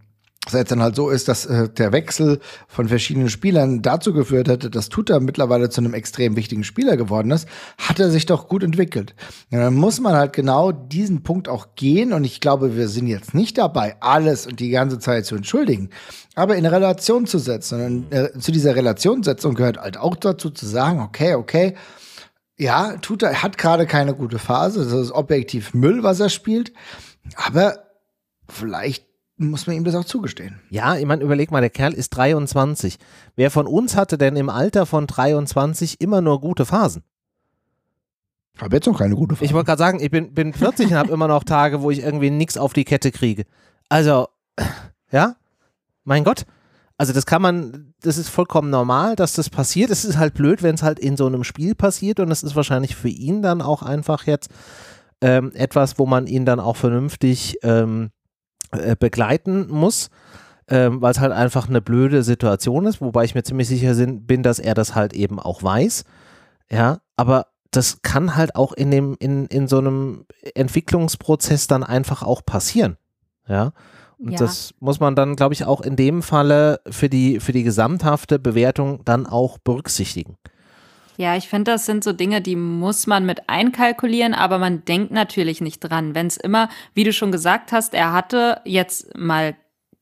seit 0.46 0.70
dann 0.70 0.82
halt 0.82 0.96
so 0.96 1.10
ist, 1.10 1.28
dass 1.28 1.46
äh, 1.46 1.68
der 1.68 1.92
Wechsel 1.92 2.40
von 2.68 2.88
verschiedenen 2.88 3.28
Spielern 3.28 3.82
dazu 3.82 4.12
geführt 4.12 4.48
hat, 4.48 4.74
dass 4.74 4.88
Tuta 4.88 5.20
mittlerweile 5.20 5.68
zu 5.68 5.80
einem 5.80 5.94
extrem 5.94 6.36
wichtigen 6.36 6.64
Spieler 6.64 6.96
geworden 6.96 7.30
ist, 7.30 7.48
hat 7.76 7.98
er 8.00 8.10
sich 8.10 8.26
doch 8.26 8.48
gut 8.48 8.62
entwickelt. 8.62 9.14
Ja, 9.50 9.60
dann 9.60 9.74
muss 9.74 10.00
man 10.00 10.14
halt 10.14 10.32
genau 10.32 10.72
diesen 10.72 11.22
Punkt 11.22 11.48
auch 11.48 11.74
gehen 11.74 12.12
und 12.12 12.24
ich 12.24 12.40
glaube, 12.40 12.76
wir 12.76 12.88
sind 12.88 13.06
jetzt 13.08 13.34
nicht 13.34 13.58
dabei, 13.58 13.96
alles 14.00 14.46
und 14.46 14.60
die 14.60 14.70
ganze 14.70 14.98
Zeit 14.98 15.26
zu 15.26 15.36
entschuldigen, 15.36 15.90
aber 16.34 16.56
in 16.56 16.66
Relation 16.66 17.26
zu 17.26 17.38
setzen. 17.38 17.84
Und 17.84 18.12
äh, 18.12 18.38
zu 18.38 18.52
dieser 18.52 18.74
Relationssetzung 18.74 19.54
gehört 19.54 19.78
halt 19.78 19.98
auch 19.98 20.16
dazu 20.16 20.50
zu 20.50 20.66
sagen, 20.66 21.00
okay, 21.00 21.34
okay, 21.34 21.74
ja, 22.56 22.96
Tuta 22.96 23.34
hat 23.34 23.56
gerade 23.56 23.86
keine 23.86 24.14
gute 24.14 24.38
Phase, 24.38 24.84
das 24.84 24.92
ist 24.92 25.12
objektiv 25.12 25.74
Müll, 25.74 26.02
was 26.02 26.18
er 26.18 26.28
spielt, 26.28 26.72
aber 27.36 27.84
vielleicht 28.48 29.07
muss 29.38 29.66
man 29.66 29.76
ihm 29.76 29.84
das 29.84 29.94
auch 29.94 30.04
zugestehen. 30.04 30.60
Ja, 30.68 30.96
ich 30.96 31.06
meine, 31.06 31.22
überleg 31.22 31.50
mal, 31.50 31.60
der 31.60 31.70
Kerl 31.70 31.94
ist 31.94 32.10
23. 32.10 32.98
Wer 33.36 33.50
von 33.50 33.66
uns 33.66 33.96
hatte 33.96 34.18
denn 34.18 34.36
im 34.36 34.50
Alter 34.50 34.84
von 34.84 35.06
23 35.06 36.00
immer 36.00 36.20
nur 36.20 36.40
gute 36.40 36.66
Phasen? 36.66 37.02
Ich 38.54 38.62
habe 38.62 38.74
jetzt 38.74 38.86
noch 38.86 38.98
keine 38.98 39.14
gute 39.14 39.36
Phase. 39.36 39.44
Ich 39.44 39.52
wollte 39.52 39.66
gerade 39.66 39.78
sagen, 39.78 40.00
ich 40.00 40.10
bin, 40.10 40.34
bin 40.34 40.52
40 40.52 40.88
und 40.88 40.94
habe 40.94 41.12
immer 41.12 41.28
noch 41.28 41.44
Tage, 41.44 41.80
wo 41.80 41.90
ich 41.90 42.02
irgendwie 42.02 42.30
nichts 42.30 42.58
auf 42.58 42.72
die 42.72 42.84
Kette 42.84 43.12
kriege. 43.12 43.44
Also, 43.88 44.26
ja, 45.12 45.36
mein 46.04 46.24
Gott. 46.24 46.44
Also 46.96 47.12
das 47.12 47.26
kann 47.26 47.40
man, 47.40 47.94
das 48.02 48.18
ist 48.18 48.28
vollkommen 48.28 48.70
normal, 48.70 49.14
dass 49.14 49.34
das 49.34 49.50
passiert. 49.50 49.90
Es 49.90 50.04
ist 50.04 50.18
halt 50.18 50.34
blöd, 50.34 50.64
wenn 50.64 50.74
es 50.74 50.82
halt 50.82 50.98
in 50.98 51.16
so 51.16 51.26
einem 51.26 51.44
Spiel 51.44 51.76
passiert 51.76 52.18
und 52.18 52.32
es 52.32 52.42
ist 52.42 52.56
wahrscheinlich 52.56 52.96
für 52.96 53.08
ihn 53.08 53.40
dann 53.40 53.62
auch 53.62 53.82
einfach 53.82 54.26
jetzt 54.26 54.50
ähm, 55.20 55.52
etwas, 55.54 56.00
wo 56.00 56.06
man 56.06 56.26
ihn 56.26 56.44
dann 56.44 56.58
auch 56.58 56.74
vernünftig 56.74 57.58
ähm, 57.62 58.10
äh, 58.72 58.96
begleiten 58.98 59.68
muss, 59.68 60.10
ähm, 60.68 61.00
weil 61.00 61.12
es 61.12 61.20
halt 61.20 61.32
einfach 61.32 61.68
eine 61.68 61.80
blöde 61.80 62.22
Situation 62.22 62.86
ist, 62.86 63.00
wobei 63.00 63.24
ich 63.24 63.34
mir 63.34 63.42
ziemlich 63.42 63.68
sicher 63.68 63.94
bin, 63.94 64.42
dass 64.42 64.58
er 64.58 64.74
das 64.74 64.94
halt 64.94 65.14
eben 65.14 65.38
auch 65.38 65.62
weiß. 65.62 66.04
Ja, 66.70 66.98
aber 67.16 67.46
das 67.70 68.02
kann 68.02 68.36
halt 68.36 68.56
auch 68.56 68.72
in 68.72 68.90
dem, 68.90 69.16
in, 69.18 69.46
in 69.46 69.68
so 69.68 69.78
einem 69.78 70.26
Entwicklungsprozess 70.54 71.66
dann 71.66 71.84
einfach 71.84 72.22
auch 72.22 72.44
passieren. 72.44 72.96
Ja. 73.46 73.72
Und 74.18 74.32
ja. 74.32 74.38
das 74.38 74.74
muss 74.80 75.00
man 75.00 75.14
dann, 75.14 75.36
glaube 75.36 75.54
ich, 75.54 75.64
auch 75.64 75.80
in 75.80 75.94
dem 75.94 76.22
Falle 76.22 76.80
für 76.90 77.08
die, 77.08 77.40
für 77.40 77.52
die 77.52 77.62
gesamthafte 77.62 78.38
Bewertung 78.38 79.04
dann 79.04 79.26
auch 79.26 79.58
berücksichtigen. 79.58 80.36
Ja, 81.18 81.34
ich 81.34 81.48
finde, 81.48 81.72
das 81.72 81.84
sind 81.84 82.04
so 82.04 82.12
Dinge, 82.12 82.40
die 82.40 82.54
muss 82.54 83.08
man 83.08 83.26
mit 83.26 83.48
einkalkulieren, 83.48 84.34
aber 84.34 84.58
man 84.58 84.84
denkt 84.84 85.10
natürlich 85.10 85.60
nicht 85.60 85.80
dran. 85.80 86.14
Wenn 86.14 86.28
es 86.28 86.36
immer, 86.36 86.68
wie 86.94 87.02
du 87.02 87.12
schon 87.12 87.32
gesagt 87.32 87.72
hast, 87.72 87.92
er 87.92 88.12
hatte 88.12 88.60
jetzt 88.64 89.18
mal 89.18 89.56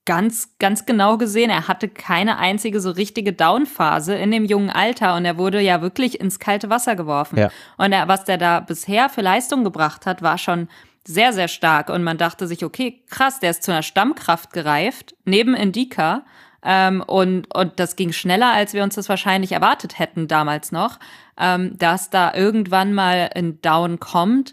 ganz, 0.04 0.58
ganz 0.58 0.84
genau 0.84 1.16
gesehen, 1.16 1.48
er 1.48 1.68
hatte 1.68 1.88
keine 1.88 2.36
einzige 2.36 2.80
so 2.80 2.90
richtige 2.90 3.32
Downphase 3.32 4.14
in 4.14 4.30
dem 4.30 4.44
jungen 4.44 4.68
Alter 4.68 5.16
und 5.16 5.24
er 5.24 5.38
wurde 5.38 5.58
ja 5.62 5.80
wirklich 5.80 6.20
ins 6.20 6.38
kalte 6.38 6.68
Wasser 6.68 6.96
geworfen. 6.96 7.38
Ja. 7.38 7.50
Und 7.78 7.92
er, 7.92 8.08
was 8.08 8.24
der 8.24 8.36
da 8.36 8.60
bisher 8.60 9.08
für 9.08 9.22
Leistung 9.22 9.64
gebracht 9.64 10.04
hat, 10.04 10.20
war 10.20 10.36
schon 10.36 10.68
sehr, 11.06 11.32
sehr 11.32 11.48
stark. 11.48 11.88
Und 11.88 12.04
man 12.04 12.18
dachte 12.18 12.46
sich, 12.46 12.62
okay, 12.62 13.02
krass, 13.08 13.40
der 13.40 13.52
ist 13.52 13.62
zu 13.62 13.72
einer 13.72 13.82
Stammkraft 13.82 14.52
gereift, 14.52 15.14
neben 15.24 15.54
Indika. 15.54 16.26
Ähm, 16.68 17.00
und, 17.06 17.54
und 17.54 17.78
das 17.78 17.94
ging 17.94 18.12
schneller, 18.12 18.52
als 18.52 18.74
wir 18.74 18.82
uns 18.82 18.96
das 18.96 19.08
wahrscheinlich 19.08 19.52
erwartet 19.52 20.00
hätten 20.00 20.26
damals 20.26 20.72
noch, 20.72 20.98
ähm, 21.38 21.78
dass 21.78 22.10
da 22.10 22.34
irgendwann 22.34 22.92
mal 22.92 23.30
ein 23.36 23.62
Down 23.62 24.00
kommt. 24.00 24.52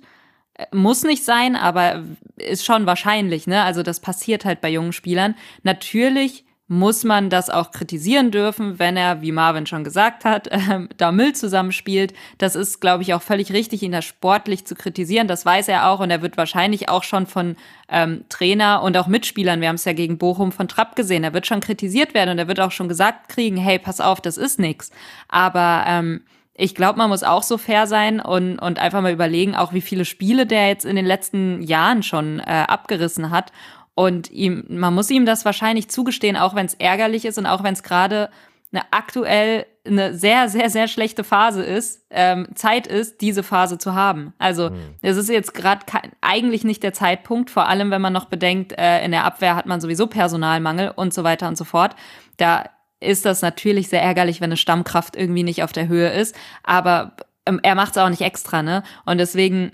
Äh, 0.53 0.67
muss 0.71 1.03
nicht 1.03 1.25
sein, 1.25 1.55
aber 1.55 2.03
ist 2.37 2.65
schon 2.65 2.85
wahrscheinlich, 2.85 3.47
ne? 3.47 3.63
Also 3.63 3.81
das 3.81 3.99
passiert 3.99 4.45
halt 4.45 4.61
bei 4.61 4.69
jungen 4.69 4.93
Spielern. 4.93 5.33
Natürlich 5.63 6.45
muss 6.73 7.03
man 7.03 7.29
das 7.29 7.51
auch 7.51 7.71
kritisieren 7.71 8.31
dürfen, 8.31 8.79
wenn 8.79 8.97
er, 8.97 9.21
wie 9.21 9.31
Marvin 9.31 9.67
schon 9.67 9.83
gesagt 9.83 10.25
hat, 10.25 10.47
äh, 10.47 10.87
da 10.97 11.11
Müll 11.11 11.33
zusammenspielt. 11.33 12.13
Das 12.39 12.55
ist, 12.55 12.81
glaube 12.81 13.03
ich, 13.03 13.13
auch 13.13 13.21
völlig 13.21 13.53
richtig, 13.53 13.83
ihn 13.83 13.91
da 13.91 14.01
sportlich 14.01 14.65
zu 14.65 14.73
kritisieren. 14.73 15.27
Das 15.27 15.45
weiß 15.45 15.67
er 15.67 15.87
auch 15.89 15.99
und 15.99 16.09
er 16.09 16.23
wird 16.23 16.35
wahrscheinlich 16.35 16.89
auch 16.89 17.03
schon 17.03 17.27
von 17.27 17.55
ähm, 17.89 18.25
Trainer 18.29 18.81
und 18.81 18.97
auch 18.97 19.05
Mitspielern, 19.05 19.61
wir 19.61 19.67
haben 19.67 19.75
es 19.75 19.85
ja 19.85 19.93
gegen 19.93 20.17
Bochum 20.17 20.51
von 20.51 20.67
Trapp 20.67 20.95
gesehen, 20.95 21.23
er 21.23 21.33
wird 21.33 21.45
schon 21.45 21.59
kritisiert 21.59 22.15
werden 22.15 22.31
und 22.31 22.39
er 22.39 22.47
wird 22.47 22.59
auch 22.59 22.71
schon 22.71 22.87
gesagt 22.87 23.29
kriegen, 23.29 23.57
hey, 23.57 23.77
pass 23.77 24.01
auf, 24.01 24.19
das 24.19 24.37
ist 24.37 24.59
nix. 24.59 24.89
Aber 25.27 25.83
ähm, 25.87 26.21
ich 26.55 26.73
glaube, 26.73 26.97
man 26.97 27.09
muss 27.09 27.23
auch 27.23 27.43
so 27.43 27.59
fair 27.59 27.85
sein 27.85 28.19
und, 28.19 28.57
und 28.57 28.79
einfach 28.79 29.01
mal 29.01 29.13
überlegen, 29.13 29.55
auch 29.55 29.73
wie 29.73 29.81
viele 29.81 30.05
Spiele 30.05 30.47
der 30.47 30.69
jetzt 30.69 30.85
in 30.85 30.95
den 30.95 31.05
letzten 31.05 31.61
Jahren 31.61 32.01
schon 32.01 32.39
äh, 32.39 32.65
abgerissen 32.67 33.29
hat 33.29 33.51
und 33.95 34.31
ihm, 34.31 34.65
man 34.69 34.93
muss 34.93 35.09
ihm 35.09 35.25
das 35.25 35.45
wahrscheinlich 35.45 35.89
zugestehen, 35.89 36.37
auch 36.37 36.55
wenn 36.55 36.65
es 36.65 36.73
ärgerlich 36.75 37.25
ist 37.25 37.37
und 37.37 37.45
auch 37.45 37.63
wenn 37.63 37.73
es 37.73 37.83
gerade 37.83 38.29
eine 38.71 38.83
aktuell 38.91 39.65
eine 39.85 40.17
sehr, 40.17 40.47
sehr, 40.49 40.69
sehr 40.69 40.87
schlechte 40.87 41.23
Phase 41.23 41.61
ist, 41.61 42.05
ähm, 42.09 42.47
Zeit 42.55 42.87
ist, 42.87 43.21
diese 43.21 43.43
Phase 43.43 43.77
zu 43.77 43.93
haben. 43.93 44.33
Also 44.39 44.69
mhm. 44.69 44.95
es 45.01 45.17
ist 45.17 45.29
jetzt 45.29 45.53
gerade 45.53 45.85
eigentlich 46.21 46.63
nicht 46.63 46.83
der 46.83 46.93
Zeitpunkt, 46.93 47.49
vor 47.49 47.67
allem 47.67 47.91
wenn 47.91 48.01
man 48.01 48.13
noch 48.13 48.25
bedenkt, 48.25 48.71
äh, 48.77 49.03
in 49.03 49.11
der 49.11 49.25
Abwehr 49.25 49.55
hat 49.55 49.65
man 49.65 49.81
sowieso 49.81 50.07
Personalmangel 50.07 50.91
und 50.95 51.13
so 51.13 51.23
weiter 51.23 51.47
und 51.47 51.57
so 51.57 51.65
fort. 51.65 51.95
Da 52.37 52.63
ist 53.01 53.25
das 53.25 53.41
natürlich 53.41 53.89
sehr 53.89 54.01
ärgerlich, 54.01 54.39
wenn 54.39 54.49
eine 54.49 54.57
Stammkraft 54.57 55.17
irgendwie 55.17 55.43
nicht 55.43 55.63
auf 55.63 55.73
der 55.73 55.89
Höhe 55.89 56.09
ist. 56.09 56.33
Aber 56.63 57.17
ähm, 57.45 57.59
er 57.61 57.75
macht 57.75 57.91
es 57.91 57.97
auch 57.97 58.09
nicht 58.09 58.21
extra, 58.21 58.63
ne? 58.63 58.83
Und 59.05 59.17
deswegen 59.17 59.73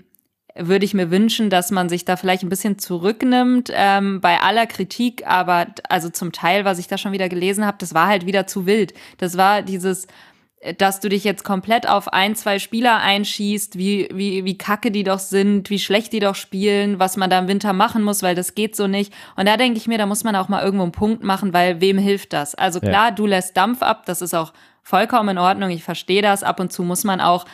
würde 0.56 0.84
ich 0.84 0.94
mir 0.94 1.10
wünschen, 1.10 1.50
dass 1.50 1.70
man 1.70 1.88
sich 1.88 2.04
da 2.04 2.16
vielleicht 2.16 2.42
ein 2.42 2.48
bisschen 2.48 2.78
zurücknimmt 2.78 3.70
ähm, 3.72 4.20
bei 4.20 4.40
aller 4.40 4.66
Kritik, 4.66 5.26
aber 5.26 5.66
also 5.88 6.10
zum 6.10 6.32
Teil, 6.32 6.64
was 6.64 6.78
ich 6.78 6.88
da 6.88 6.98
schon 6.98 7.12
wieder 7.12 7.28
gelesen 7.28 7.64
habe, 7.66 7.78
das 7.78 7.94
war 7.94 8.06
halt 8.06 8.26
wieder 8.26 8.46
zu 8.46 8.66
wild. 8.66 8.94
Das 9.18 9.36
war 9.36 9.62
dieses, 9.62 10.06
dass 10.76 11.00
du 11.00 11.08
dich 11.08 11.24
jetzt 11.24 11.42
komplett 11.42 11.88
auf 11.88 12.12
ein, 12.12 12.34
zwei 12.34 12.58
Spieler 12.58 12.98
einschießt, 12.98 13.78
wie, 13.78 14.08
wie, 14.12 14.44
wie 14.44 14.58
kacke 14.58 14.90
die 14.90 15.04
doch 15.04 15.18
sind, 15.18 15.70
wie 15.70 15.78
schlecht 15.78 16.12
die 16.12 16.20
doch 16.20 16.34
spielen, 16.34 16.98
was 16.98 17.16
man 17.16 17.30
da 17.30 17.38
im 17.38 17.48
Winter 17.48 17.72
machen 17.72 18.02
muss, 18.02 18.22
weil 18.22 18.34
das 18.34 18.54
geht 18.54 18.76
so 18.76 18.86
nicht. 18.86 19.12
Und 19.36 19.46
da 19.46 19.56
denke 19.56 19.78
ich 19.78 19.86
mir, 19.86 19.96
da 19.96 20.06
muss 20.06 20.24
man 20.24 20.36
auch 20.36 20.48
mal 20.48 20.62
irgendwo 20.62 20.82
einen 20.82 20.92
Punkt 20.92 21.22
machen, 21.22 21.54
weil 21.54 21.80
wem 21.80 21.96
hilft 21.96 22.34
das? 22.34 22.54
Also 22.54 22.80
klar, 22.80 23.08
ja. 23.08 23.10
du 23.10 23.26
lässt 23.26 23.56
Dampf 23.56 23.82
ab, 23.82 24.04
das 24.04 24.20
ist 24.20 24.34
auch 24.34 24.52
vollkommen 24.82 25.30
in 25.30 25.38
Ordnung, 25.38 25.70
ich 25.70 25.82
verstehe 25.82 26.22
das. 26.22 26.42
Ab 26.42 26.60
und 26.60 26.72
zu 26.72 26.82
muss 26.82 27.04
man 27.04 27.22
auch, 27.22 27.46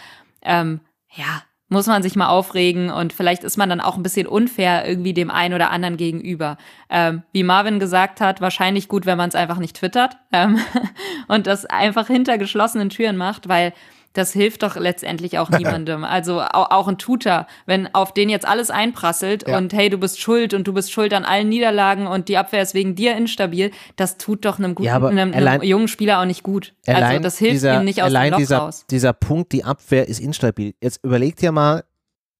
ähm, 0.43 0.81
ja, 1.15 1.43
muss 1.69 1.87
man 1.87 2.03
sich 2.03 2.15
mal 2.15 2.29
aufregen 2.29 2.91
und 2.91 3.13
vielleicht 3.13 3.43
ist 3.43 3.57
man 3.57 3.69
dann 3.69 3.81
auch 3.81 3.97
ein 3.97 4.03
bisschen 4.03 4.29
unfair 4.29 4.87
irgendwie 4.87 5.15
dem 5.15 5.31
einen 5.31 5.55
oder 5.55 5.71
anderen 5.71 5.97
gegenüber. 5.97 6.59
Ähm, 6.89 7.23
wie 7.33 7.43
Marvin 7.43 7.81
gesagt 7.81 8.21
hat, 8.21 8.41
wahrscheinlich 8.41 8.89
gut, 8.89 9.05
wenn 9.05 9.19
man 9.19 9.29
es 9.29 9.35
einfach 9.35 9.59
nicht 9.59 9.77
twittert 9.77 10.17
ähm, 10.33 10.61
und 11.29 11.47
das 11.49 11.67
einfach 11.67 12.07
hinter 12.07 12.39
geschlossenen 12.39 12.89
Türen 12.89 13.17
macht, 13.17 13.49
weil 13.49 13.73
das 14.17 14.33
hilft 14.33 14.63
doch 14.63 14.77
letztendlich 14.77 15.39
auch 15.39 15.51
niemandem. 15.59 16.05
Also 16.05 16.41
auch, 16.41 16.89
ein 16.89 16.99
Tutor, 16.99 17.47
wenn 17.67 17.93
auf 17.95 18.15
den 18.15 18.29
jetzt 18.29 18.47
alles 18.47 18.71
einprasselt 18.71 19.49
ja. 19.49 19.59
und 19.59 19.73
hey, 19.73 19.91
du 19.91 19.99
bist 19.99 20.21
schuld 20.21 20.55
und 20.55 20.67
du 20.67 20.73
bist 20.73 20.93
schuld 20.93 21.13
an 21.13 21.25
allen 21.25 21.49
Niederlagen 21.49 22.07
und 22.07 22.29
die 22.29 22.37
Abwehr 22.37 22.63
ist 22.63 22.75
wegen 22.75 22.95
dir 22.95 23.17
instabil, 23.17 23.71
das 23.97 24.19
tut 24.19 24.45
doch 24.45 24.59
einem 24.59 24.75
guten, 24.75 24.87
ja, 24.87 24.97
einem, 24.97 25.33
einem 25.33 25.63
jungen 25.63 25.89
Spieler 25.89 26.21
auch 26.21 26.25
nicht 26.25 26.43
gut. 26.43 26.75
Also 26.87 27.19
das 27.21 27.39
hilft 27.39 27.55
dieser, 27.55 27.81
ihm 27.81 27.85
nicht 27.85 28.03
aus 28.03 28.07
allein 28.07 28.27
dem 28.27 28.33
Loch 28.33 28.39
dieser, 28.39 28.59
raus. 28.59 28.85
Dieser 28.91 29.13
Punkt, 29.13 29.53
die 29.53 29.65
Abwehr 29.65 30.09
ist 30.09 30.21
instabil. 30.21 30.75
Jetzt 30.81 31.05
überlegt 31.05 31.43
ihr 31.43 31.53
mal, 31.53 31.85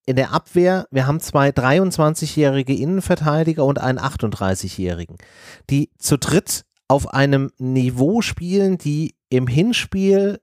in 0.05 0.15
der 0.15 0.31
Abwehr, 0.31 0.87
wir 0.89 1.05
haben 1.05 1.19
zwei 1.19 1.49
23-jährige 1.49 2.73
Innenverteidiger 2.73 3.65
und 3.65 3.79
einen 3.79 3.99
38-jährigen, 3.99 5.17
die 5.69 5.91
zu 5.99 6.17
dritt 6.17 6.63
auf 6.87 7.13
einem 7.13 7.51
Niveau 7.57 8.21
spielen, 8.21 8.77
die 8.77 9.15
im 9.29 9.47
Hinspiel 9.47 10.39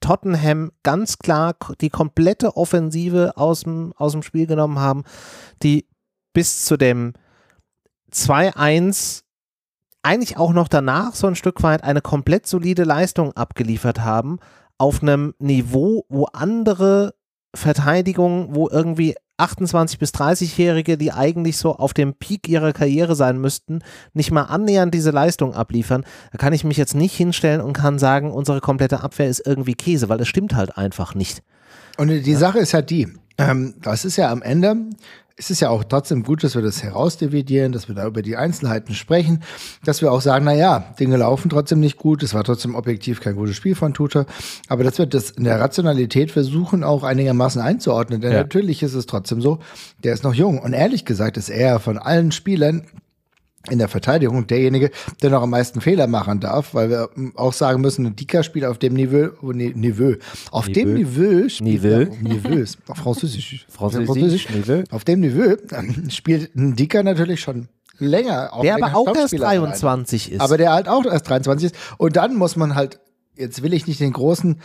Tottenham 0.00 0.72
ganz 0.82 1.18
klar 1.18 1.54
die 1.80 1.90
komplette 1.90 2.56
Offensive 2.56 3.36
aus 3.36 3.62
dem, 3.62 3.92
aus 3.96 4.12
dem 4.12 4.22
Spiel 4.22 4.46
genommen 4.46 4.78
haben, 4.78 5.04
die 5.62 5.86
bis 6.32 6.64
zu 6.64 6.76
dem 6.76 7.14
2-1 8.12 9.22
eigentlich 10.02 10.36
auch 10.36 10.52
noch 10.52 10.68
danach 10.68 11.14
so 11.14 11.26
ein 11.26 11.34
Stück 11.34 11.62
weit 11.62 11.82
eine 11.82 12.00
komplett 12.00 12.46
solide 12.46 12.84
Leistung 12.84 13.32
abgeliefert 13.32 14.00
haben, 14.00 14.38
auf 14.78 15.02
einem 15.02 15.34
Niveau, 15.38 16.04
wo 16.08 16.26
andere 16.26 17.14
Verteidigungen, 17.54 18.54
wo 18.54 18.68
irgendwie 18.68 19.16
28 19.38 19.98
bis 19.98 20.10
30-Jährige, 20.10 20.98
die 20.98 21.12
eigentlich 21.12 21.56
so 21.56 21.76
auf 21.76 21.94
dem 21.94 22.14
Peak 22.14 22.48
ihrer 22.48 22.72
Karriere 22.72 23.14
sein 23.14 23.40
müssten, 23.40 23.80
nicht 24.12 24.30
mal 24.30 24.42
annähernd 24.42 24.92
diese 24.92 25.10
Leistung 25.10 25.54
abliefern, 25.54 26.04
da 26.32 26.38
kann 26.38 26.52
ich 26.52 26.64
mich 26.64 26.76
jetzt 26.76 26.94
nicht 26.94 27.16
hinstellen 27.16 27.60
und 27.60 27.72
kann 27.72 27.98
sagen, 27.98 28.32
unsere 28.32 28.60
komplette 28.60 29.00
Abwehr 29.00 29.28
ist 29.28 29.46
irgendwie 29.46 29.74
Käse, 29.74 30.08
weil 30.08 30.20
es 30.20 30.28
stimmt 30.28 30.54
halt 30.54 30.76
einfach 30.76 31.14
nicht. 31.14 31.42
Und 31.96 32.08
die 32.08 32.32
ja. 32.32 32.38
Sache 32.38 32.58
ist 32.58 32.74
halt 32.74 32.90
die, 32.90 33.08
ähm, 33.38 33.74
das 33.80 34.04
ist 34.04 34.16
ja 34.16 34.30
am 34.30 34.42
Ende, 34.42 34.76
es 35.38 35.50
ist 35.50 35.60
ja 35.60 35.70
auch 35.70 35.84
trotzdem 35.84 36.24
gut, 36.24 36.42
dass 36.42 36.56
wir 36.56 36.62
das 36.62 36.82
herausdividieren, 36.82 37.70
dass 37.70 37.86
wir 37.86 37.94
da 37.94 38.06
über 38.06 38.22
die 38.22 38.36
Einzelheiten 38.36 38.94
sprechen, 38.94 39.44
dass 39.84 40.02
wir 40.02 40.10
auch 40.10 40.20
sagen, 40.20 40.44
na 40.44 40.52
ja, 40.52 40.80
Dinge 40.98 41.16
laufen 41.16 41.48
trotzdem 41.48 41.78
nicht 41.78 41.96
gut, 41.96 42.24
es 42.24 42.34
war 42.34 42.42
trotzdem 42.42 42.74
objektiv 42.74 43.20
kein 43.20 43.36
gutes 43.36 43.54
Spiel 43.54 43.76
von 43.76 43.94
Tutor, 43.94 44.26
aber 44.68 44.82
dass 44.82 44.98
wir 44.98 45.06
das 45.06 45.30
in 45.30 45.44
der 45.44 45.60
Rationalität 45.60 46.32
versuchen 46.32 46.82
auch 46.82 47.04
einigermaßen 47.04 47.62
einzuordnen, 47.62 48.20
denn 48.20 48.32
ja. 48.32 48.38
natürlich 48.38 48.82
ist 48.82 48.94
es 48.94 49.06
trotzdem 49.06 49.40
so, 49.40 49.60
der 50.02 50.12
ist 50.12 50.24
noch 50.24 50.34
jung 50.34 50.58
und 50.58 50.72
ehrlich 50.72 51.04
gesagt 51.04 51.36
ist 51.36 51.50
er 51.50 51.78
von 51.78 51.98
allen 51.98 52.32
Spielern 52.32 52.82
in 53.70 53.78
der 53.78 53.88
Verteidigung 53.88 54.46
derjenige, 54.46 54.90
der 55.22 55.30
noch 55.30 55.42
am 55.42 55.50
meisten 55.50 55.80
Fehler 55.80 56.06
machen 56.06 56.40
darf, 56.40 56.74
weil 56.74 56.90
wir 56.90 57.10
auch 57.34 57.52
sagen 57.52 57.80
müssen, 57.80 58.06
ein 58.06 58.16
Dika 58.16 58.42
spielt 58.42 58.64
auf 58.64 58.78
dem 58.78 58.94
Niveau, 58.94 59.30
oh, 59.42 59.52
Niveau, 59.52 60.14
auf 60.50 60.68
Niveau. 60.68 60.80
dem 60.80 60.94
Niveau 60.94 61.48
spielt 61.48 61.82
Niveau, 61.82 62.16
Niveau, 62.22 62.64
Französisch, 62.94 63.66
Französisch, 63.68 64.48
Niveau. 64.50 64.84
auf 64.90 65.04
dem 65.04 65.20
Niveau 65.20 65.56
spielt 66.08 66.54
ein 66.54 66.76
Dika 66.76 67.02
natürlich 67.02 67.40
schon 67.40 67.68
länger. 67.98 68.52
Auch 68.52 68.62
der 68.62 68.76
aber 68.76 68.94
auch 68.96 69.16
erst 69.16 69.38
23 69.38 70.32
ist. 70.32 70.40
Aber 70.40 70.56
der 70.56 70.72
halt 70.72 70.88
auch 70.88 71.04
erst 71.04 71.28
23 71.28 71.72
ist. 71.72 71.76
Und 71.96 72.16
dann 72.16 72.36
muss 72.36 72.56
man 72.56 72.74
halt, 72.74 73.00
jetzt 73.36 73.62
will 73.62 73.72
ich 73.72 73.86
nicht 73.86 74.00
den 74.00 74.12
großen 74.12 74.60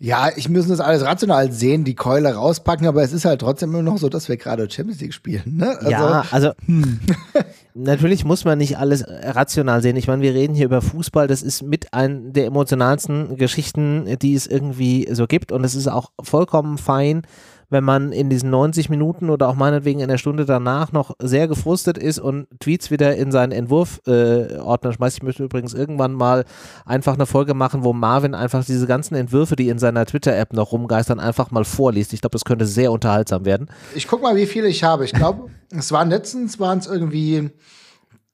ja, 0.00 0.28
ich 0.36 0.48
muss 0.48 0.68
das 0.68 0.78
alles 0.78 1.04
rational 1.04 1.50
sehen, 1.50 1.82
die 1.82 1.96
Keule 1.96 2.32
rauspacken, 2.32 2.86
aber 2.86 3.02
es 3.02 3.12
ist 3.12 3.24
halt 3.24 3.40
trotzdem 3.40 3.70
immer 3.70 3.82
noch 3.82 3.98
so, 3.98 4.08
dass 4.08 4.28
wir 4.28 4.36
gerade 4.36 4.70
Champions 4.70 5.00
League 5.00 5.12
spielen. 5.12 5.56
Ne? 5.56 5.76
Also, 5.76 5.90
ja, 5.90 6.24
also 6.30 6.52
hm. 6.66 7.00
natürlich 7.74 8.24
muss 8.24 8.44
man 8.44 8.58
nicht 8.58 8.78
alles 8.78 9.04
rational 9.08 9.82
sehen. 9.82 9.96
Ich 9.96 10.06
meine, 10.06 10.22
wir 10.22 10.34
reden 10.34 10.54
hier 10.54 10.66
über 10.66 10.82
Fußball, 10.82 11.26
das 11.26 11.42
ist 11.42 11.62
mit 11.62 11.94
einer 11.94 12.20
der 12.20 12.46
emotionalsten 12.46 13.36
Geschichten, 13.36 14.16
die 14.22 14.34
es 14.34 14.46
irgendwie 14.46 15.08
so 15.10 15.26
gibt 15.26 15.50
und 15.50 15.64
es 15.64 15.74
ist 15.74 15.88
auch 15.88 16.12
vollkommen 16.22 16.78
fein, 16.78 17.22
wenn 17.70 17.84
man 17.84 18.12
in 18.12 18.30
diesen 18.30 18.50
90 18.50 18.88
Minuten 18.88 19.28
oder 19.28 19.48
auch 19.48 19.54
meinetwegen 19.54 20.00
in 20.00 20.08
der 20.08 20.18
Stunde 20.18 20.46
danach 20.46 20.92
noch 20.92 21.14
sehr 21.18 21.48
gefrustet 21.48 21.98
ist 21.98 22.18
und 22.18 22.46
Tweets 22.60 22.90
wieder 22.90 23.16
in 23.16 23.30
seinen 23.30 23.52
Entwurfordner 23.52 24.90
äh, 24.90 24.92
schmeißt. 24.92 25.18
Ich 25.18 25.22
möchte 25.22 25.44
übrigens 25.44 25.74
irgendwann 25.74 26.14
mal 26.14 26.44
einfach 26.86 27.14
eine 27.14 27.26
Folge 27.26 27.54
machen, 27.54 27.84
wo 27.84 27.92
Marvin 27.92 28.34
einfach 28.34 28.64
diese 28.64 28.86
ganzen 28.86 29.14
Entwürfe, 29.14 29.56
die 29.56 29.68
in 29.68 29.78
seiner 29.78 30.06
Twitter-App 30.06 30.52
noch 30.54 30.72
rumgeistern, 30.72 31.20
einfach 31.20 31.50
mal 31.50 31.64
vorliest. 31.64 32.12
Ich 32.12 32.20
glaube, 32.22 32.32
das 32.32 32.44
könnte 32.44 32.66
sehr 32.66 32.90
unterhaltsam 32.90 33.44
werden. 33.44 33.68
Ich 33.94 34.08
guck 34.08 34.22
mal, 34.22 34.36
wie 34.36 34.46
viele 34.46 34.68
ich 34.68 34.82
habe. 34.82 35.04
Ich 35.04 35.12
glaube, 35.12 35.50
es 35.70 35.92
waren 35.92 36.08
letztens 36.08 36.58
waren 36.58 36.78
es 36.78 36.86
irgendwie 36.86 37.50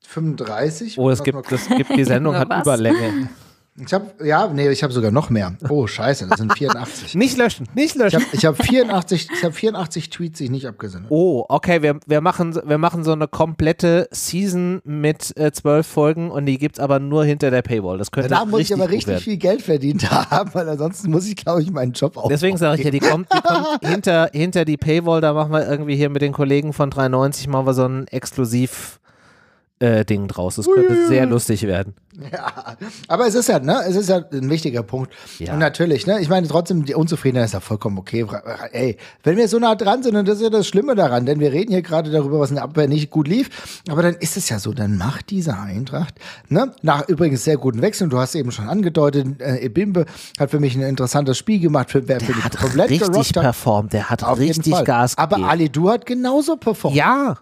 35. 0.07 0.99
Oh, 0.99 1.11
es 1.11 1.23
gibt, 1.23 1.51
es 1.51 1.69
gibt 1.69 1.97
die 1.97 2.05
Sendung 2.05 2.37
hat 2.37 2.49
Überlänge. 2.63 3.29
Ich 3.77 3.93
habe, 3.93 4.25
ja, 4.25 4.47
nee, 4.47 4.69
ich 4.69 4.85
habe 4.85 4.93
sogar 4.93 5.11
noch 5.11 5.31
mehr. 5.31 5.57
Oh, 5.69 5.89
scheiße, 5.89 6.29
das 6.29 6.39
sind 6.39 6.57
84. 6.57 7.15
nicht 7.17 7.37
löschen, 7.37 7.67
nicht 7.75 7.97
löschen. 7.97 8.25
Ich 8.33 8.45
habe 8.45 8.57
hab 8.57 8.67
84, 8.67 9.29
ich 9.35 9.45
hab 9.45 9.53
84 9.53 10.11
Tweets, 10.11 10.39
die 10.39 10.45
ich 10.45 10.51
nicht 10.51 10.69
abgesendet 10.69 11.11
Oh, 11.11 11.45
okay, 11.49 11.83
wir, 11.83 11.99
wir, 12.07 12.21
machen, 12.21 12.55
wir 12.65 12.79
machen 12.79 13.03
so 13.03 13.11
eine 13.11 13.27
komplette 13.27 14.09
Season 14.13 14.81
mit 14.85 15.37
äh, 15.37 15.51
zwölf 15.51 15.89
Folgen 15.89 16.31
und 16.31 16.47
die 16.47 16.59
gibt 16.59 16.77
es 16.77 16.81
aber 16.81 17.01
nur 17.01 17.25
hinter 17.25 17.51
der 17.51 17.63
Paywall. 17.63 17.99
Das 17.99 18.13
könnte 18.13 18.29
Da 18.29 18.45
muss 18.45 18.61
ich 18.61 18.73
aber 18.73 18.89
richtig 18.89 19.25
viel 19.25 19.39
Geld 19.39 19.61
verdient 19.61 20.09
haben, 20.31 20.55
weil 20.55 20.69
ansonsten 20.69 21.11
muss 21.11 21.27
ich, 21.27 21.35
glaube 21.35 21.63
ich, 21.63 21.73
meinen 21.73 21.95
Job 21.95 22.17
auch. 22.17 22.29
Deswegen 22.29 22.57
sage 22.57 22.79
ich 22.79 22.85
ja, 22.85 22.93
die 22.93 23.01
kommt, 23.01 23.27
die 23.33 23.41
kommt 23.41 23.67
hinter, 23.85 24.31
hinter 24.33 24.65
die 24.65 24.77
Paywall, 24.77 25.21
da 25.21 25.33
machen 25.33 25.51
wir 25.51 25.69
irgendwie 25.69 25.97
hier 25.97 26.11
mit 26.11 26.23
den 26.23 26.33
Kollegen 26.33 26.73
von 26.73 26.91
390 26.91 27.49
machen 27.49 27.67
wir 27.67 27.75
so 27.75 27.87
ein 27.87 28.07
exklusiv 28.07 29.01
äh, 29.81 30.05
Ding 30.05 30.29
draus. 30.29 30.57
Das 30.57 30.67
könnte 30.67 30.93
Ui. 30.95 31.07
sehr 31.07 31.27
lustig 31.27 31.67
werden. 31.67 31.95
Ja, 32.33 32.77
aber 33.09 33.27
es 33.27 33.35
ist 33.35 33.49
ja, 33.49 33.59
ne, 33.59 33.83
es 33.89 33.97
ist 33.97 34.09
ja 34.09 34.23
ein 34.33 34.49
wichtiger 34.49 34.85
Punkt. 34.85 35.13
Ja. 35.41 35.53
Und 35.53 35.59
natürlich, 35.59 36.07
ne, 36.07 36.21
ich 36.21 36.29
meine 36.29 36.47
trotzdem, 36.47 36.85
die 36.85 36.95
Unzufriedenheit 36.95 37.47
ist 37.47 37.55
ja 37.55 37.61
vollkommen 37.61 37.99
okay. 37.99 38.25
Ey, 38.71 38.97
wenn 39.25 39.37
wir 39.37 39.49
so 39.49 39.59
nah 39.59 39.75
dran 39.75 40.05
sind, 40.05 40.15
und 40.15 40.29
das 40.29 40.37
ist 40.37 40.43
ja 40.43 40.51
das 40.51 40.69
Schlimme 40.69 40.95
daran, 40.95 41.27
denn 41.27 41.41
wir 41.41 41.53
reden 41.53 41.73
hier 41.73 41.83
gerade 41.83 42.13
darüber, 42.13 42.39
was 42.39 42.51
in 42.51 42.57
der 42.57 42.65
Abwehr 42.65 42.87
nicht 42.87 43.11
gut 43.11 43.27
lief, 43.27 43.83
aber 43.91 44.03
dann 44.03 44.15
ist 44.15 44.37
es 44.37 44.49
ja 44.49 44.61
so, 44.61 44.73
dann 44.73 44.97
macht 44.97 45.31
diese 45.31 45.59
Eintracht, 45.59 46.15
ne, 46.49 46.73
nach 46.83 47.09
übrigens 47.09 47.43
sehr 47.43 47.57
guten 47.57 47.83
Wechseln, 47.83 48.11
du 48.11 48.19
hast 48.19 48.37
eben 48.37 48.53
schon 48.53 48.69
angedeutet, 48.69 49.41
äh, 49.41 49.59
Ebimbe 49.59 50.07
hat 50.39 50.51
für 50.53 50.61
mich 50.61 50.77
ein 50.77 50.83
interessantes 50.83 51.37
Spiel 51.37 51.59
gemacht, 51.59 51.91
für, 51.91 52.07
wer 52.07 52.19
der 52.19 52.29
für 52.29 52.45
hat 52.45 52.57
komplett 52.57 52.91
richtig 52.91 53.33
performt, 53.33 53.93
der 53.93 54.09
hat 54.09 54.23
richtig 54.39 54.85
Gas 54.85 55.17
gegeben. 55.17 55.43
Aber 55.43 55.51
Ali 55.51 55.69
Du 55.69 55.91
hat 55.91 56.07
genauso 56.07 56.57
performt. 56.57 56.97
Ja, 56.97 57.39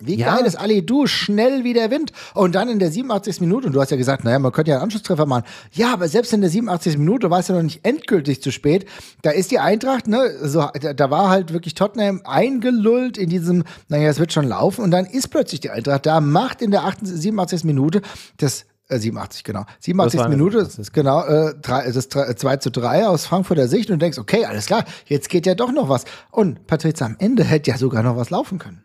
wie 0.00 0.16
ja. 0.16 0.34
geil 0.34 0.46
ist 0.46 0.56
Ali 0.56 0.84
Du, 0.84 1.06
schnell 1.06 1.64
wie 1.64 1.72
der 1.72 1.90
Wind. 1.90 2.12
Und 2.34 2.54
dann 2.54 2.68
in 2.68 2.78
der 2.78 2.90
87. 2.90 3.40
Minute, 3.40 3.66
und 3.66 3.72
du 3.74 3.80
hast 3.80 3.90
ja 3.90 3.96
gesagt, 3.96 4.24
naja, 4.24 4.38
man 4.38 4.52
könnte 4.52 4.70
ja 4.70 4.76
einen 4.76 4.84
Anschlusstreffer 4.84 5.26
machen. 5.26 5.44
Ja, 5.72 5.92
aber 5.92 6.08
selbst 6.08 6.32
in 6.32 6.40
der 6.40 6.50
87. 6.50 6.98
Minute 6.98 7.30
war 7.30 7.40
es 7.40 7.48
ja 7.48 7.54
noch 7.54 7.62
nicht 7.62 7.84
endgültig 7.84 8.42
zu 8.42 8.50
spät. 8.50 8.86
Da 9.22 9.30
ist 9.30 9.50
die 9.50 9.58
Eintracht, 9.58 10.08
ne, 10.08 10.30
so, 10.42 10.66
da 10.96 11.10
war 11.10 11.30
halt 11.30 11.52
wirklich 11.52 11.74
Tottenham 11.74 12.22
eingelullt 12.24 13.18
in 13.18 13.28
diesem, 13.28 13.64
naja, 13.88 14.08
es 14.08 14.18
wird 14.18 14.32
schon 14.32 14.48
laufen. 14.48 14.82
Und 14.82 14.90
dann 14.90 15.06
ist 15.06 15.28
plötzlich 15.28 15.60
die 15.60 15.70
Eintracht 15.70 16.06
da, 16.06 16.20
macht 16.20 16.62
in 16.62 16.70
der 16.70 16.84
88, 16.84 17.20
87. 17.20 17.64
Minute 17.64 18.02
das 18.38 18.64
87, 18.88 19.40
äh, 19.40 19.42
genau. 19.44 19.64
87. 19.78 20.28
Minute, 20.28 20.68
genau, 20.92 21.24
äh, 21.24 21.54
drei, 21.60 21.90
das 21.90 22.08
2 22.08 22.56
zu 22.56 22.70
3 22.70 23.06
aus 23.06 23.26
Frankfurter 23.26 23.68
Sicht 23.68 23.90
und 23.90 24.00
denkst, 24.00 24.18
okay, 24.18 24.44
alles 24.44 24.66
klar, 24.66 24.84
jetzt 25.06 25.28
geht 25.28 25.46
ja 25.46 25.54
doch 25.54 25.72
noch 25.72 25.88
was. 25.88 26.04
Und 26.30 26.66
Patrizia, 26.66 27.06
am 27.06 27.16
Ende 27.18 27.44
hätte 27.44 27.70
ja 27.70 27.78
sogar 27.78 28.02
noch 28.02 28.16
was 28.16 28.30
laufen 28.30 28.58
können. 28.58 28.82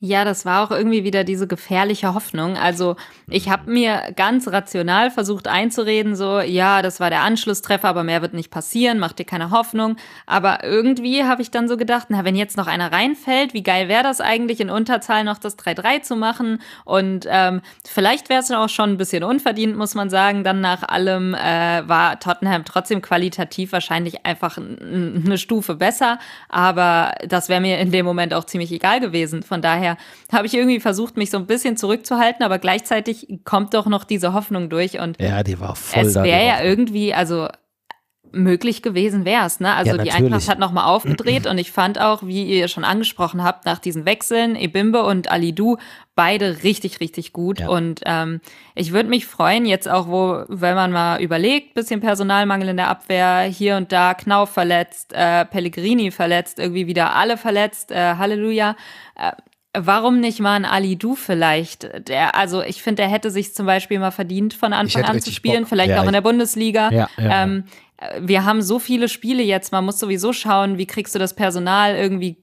Ja, 0.00 0.26
das 0.26 0.44
war 0.44 0.62
auch 0.62 0.70
irgendwie 0.70 1.04
wieder 1.04 1.24
diese 1.24 1.46
gefährliche 1.46 2.12
Hoffnung. 2.12 2.58
Also 2.58 2.96
ich 3.30 3.48
habe 3.48 3.70
mir 3.70 4.12
ganz 4.14 4.46
rational 4.46 5.10
versucht 5.10 5.48
einzureden, 5.48 6.14
so, 6.14 6.40
ja, 6.40 6.82
das 6.82 7.00
war 7.00 7.08
der 7.08 7.22
Anschlusstreffer, 7.22 7.88
aber 7.88 8.04
mehr 8.04 8.20
wird 8.20 8.34
nicht 8.34 8.50
passieren, 8.50 8.98
mach 8.98 9.14
dir 9.14 9.24
keine 9.24 9.50
Hoffnung. 9.50 9.96
Aber 10.26 10.62
irgendwie 10.64 11.24
habe 11.24 11.40
ich 11.40 11.50
dann 11.50 11.66
so 11.66 11.78
gedacht, 11.78 12.08
na, 12.10 12.26
wenn 12.26 12.36
jetzt 12.36 12.58
noch 12.58 12.66
einer 12.66 12.92
reinfällt, 12.92 13.54
wie 13.54 13.62
geil 13.62 13.88
wäre 13.88 14.02
das 14.02 14.20
eigentlich, 14.20 14.60
in 14.60 14.68
Unterzahl 14.68 15.24
noch 15.24 15.38
das 15.38 15.56
3-3 15.58 16.02
zu 16.02 16.14
machen? 16.14 16.60
Und 16.84 17.24
ähm, 17.30 17.62
vielleicht 17.88 18.28
wäre 18.28 18.42
es 18.42 18.50
auch 18.50 18.68
schon 18.68 18.90
ein 18.90 18.98
bisschen 18.98 19.24
unverdient, 19.24 19.78
muss 19.78 19.94
man 19.94 20.10
sagen. 20.10 20.44
Dann 20.44 20.60
nach 20.60 20.82
allem 20.82 21.32
äh, 21.32 21.88
war 21.88 22.20
Tottenham 22.20 22.66
trotzdem 22.66 23.00
qualitativ 23.00 23.72
wahrscheinlich 23.72 24.26
einfach 24.26 24.58
eine 24.58 25.38
Stufe 25.38 25.74
besser. 25.74 26.18
Aber 26.50 27.14
das 27.26 27.48
wäre 27.48 27.62
mir 27.62 27.78
in 27.78 27.92
dem 27.92 28.04
Moment 28.04 28.34
auch 28.34 28.44
ziemlich 28.44 28.70
egal 28.72 29.00
gewesen. 29.00 29.42
Von 29.42 29.62
daher 29.62 29.85
daher 29.86 29.98
habe 30.32 30.46
ich 30.46 30.54
irgendwie 30.54 30.80
versucht, 30.80 31.16
mich 31.16 31.30
so 31.30 31.38
ein 31.38 31.46
bisschen 31.46 31.76
zurückzuhalten, 31.76 32.44
aber 32.44 32.58
gleichzeitig 32.58 33.40
kommt 33.44 33.74
doch 33.74 33.86
noch 33.86 34.04
diese 34.04 34.32
Hoffnung 34.32 34.68
durch 34.68 34.98
und 34.98 35.20
ja, 35.20 35.42
die 35.42 35.60
war 35.60 35.76
voll 35.76 36.04
es 36.04 36.14
wäre 36.14 36.46
ja 36.46 36.62
irgendwie, 36.62 37.14
also 37.14 37.48
möglich 38.32 38.82
gewesen 38.82 39.24
wäre 39.24 39.46
es. 39.46 39.60
Ne? 39.60 39.72
Also 39.72 39.96
Ja, 39.96 40.02
die. 40.02 40.10
Eintracht 40.10 40.48
hat 40.48 40.58
nochmal 40.58 40.84
aufgedreht 40.84 41.46
und 41.46 41.58
ich 41.58 41.72
fand 41.72 42.00
auch, 42.00 42.22
wie 42.24 42.44
ihr 42.44 42.68
schon 42.68 42.84
angesprochen 42.84 43.42
habt, 43.42 43.64
nach 43.64 43.78
diesen 43.78 44.04
Wechseln, 44.04 44.56
Ebimbe 44.56 45.04
und 45.04 45.30
Alidu, 45.30 45.76
beide 46.14 46.62
richtig, 46.62 47.00
richtig 47.00 47.32
gut. 47.32 47.60
Ja. 47.60 47.68
Und 47.68 48.00
ähm, 48.04 48.40
ich 48.74 48.92
würde 48.92 49.08
mich 49.08 49.26
freuen, 49.26 49.64
jetzt 49.64 49.88
auch, 49.88 50.08
wo, 50.08 50.44
wenn 50.48 50.74
man 50.74 50.92
mal 50.92 51.22
überlegt, 51.22 51.74
bisschen 51.74 52.00
Personalmangel 52.00 52.68
in 52.68 52.76
der 52.76 52.88
Abwehr, 52.88 53.42
hier 53.42 53.76
und 53.76 53.92
da 53.92 54.14
Knauf 54.14 54.50
verletzt, 54.50 55.12
äh, 55.14 55.44
Pellegrini 55.44 56.10
verletzt, 56.10 56.58
irgendwie 56.58 56.86
wieder 56.86 57.14
alle 57.14 57.36
verletzt, 57.36 57.90
äh, 57.90 58.16
Halleluja. 58.16 58.76
Äh, 59.14 59.32
Warum 59.78 60.20
nicht 60.20 60.40
mal 60.40 60.54
ein 60.54 60.64
Ali 60.64 60.96
Du 60.96 61.14
vielleicht? 61.14 62.08
Der, 62.08 62.34
also 62.34 62.62
ich 62.62 62.82
finde, 62.82 63.02
der 63.02 63.10
hätte 63.10 63.30
sich 63.30 63.54
zum 63.54 63.66
Beispiel 63.66 63.98
mal 63.98 64.10
verdient, 64.10 64.54
von 64.54 64.72
Anfang 64.72 65.04
an 65.04 65.20
zu 65.20 65.30
spielen, 65.30 65.62
Bock. 65.62 65.68
vielleicht 65.68 65.90
Ja, 65.90 66.02
auch 66.02 66.06
in 66.06 66.12
der 66.12 66.20
Bundesliga. 66.20 66.90
Ja, 66.90 67.08
ja, 67.16 67.42
ähm, 67.42 67.64
äh, 67.98 68.20
wir 68.20 68.44
haben 68.44 68.62
so 68.62 68.78
viele 68.78 69.08
Spiele 69.08 69.42
jetzt, 69.42 69.72
man 69.72 69.84
muss 69.84 69.98
sowieso 69.98 70.32
schauen, 70.32 70.78
wie 70.78 70.86
kriegst 70.86 71.14
du 71.14 71.18
das 71.18 71.34
Personal 71.34 71.94
irgendwie 71.94 72.36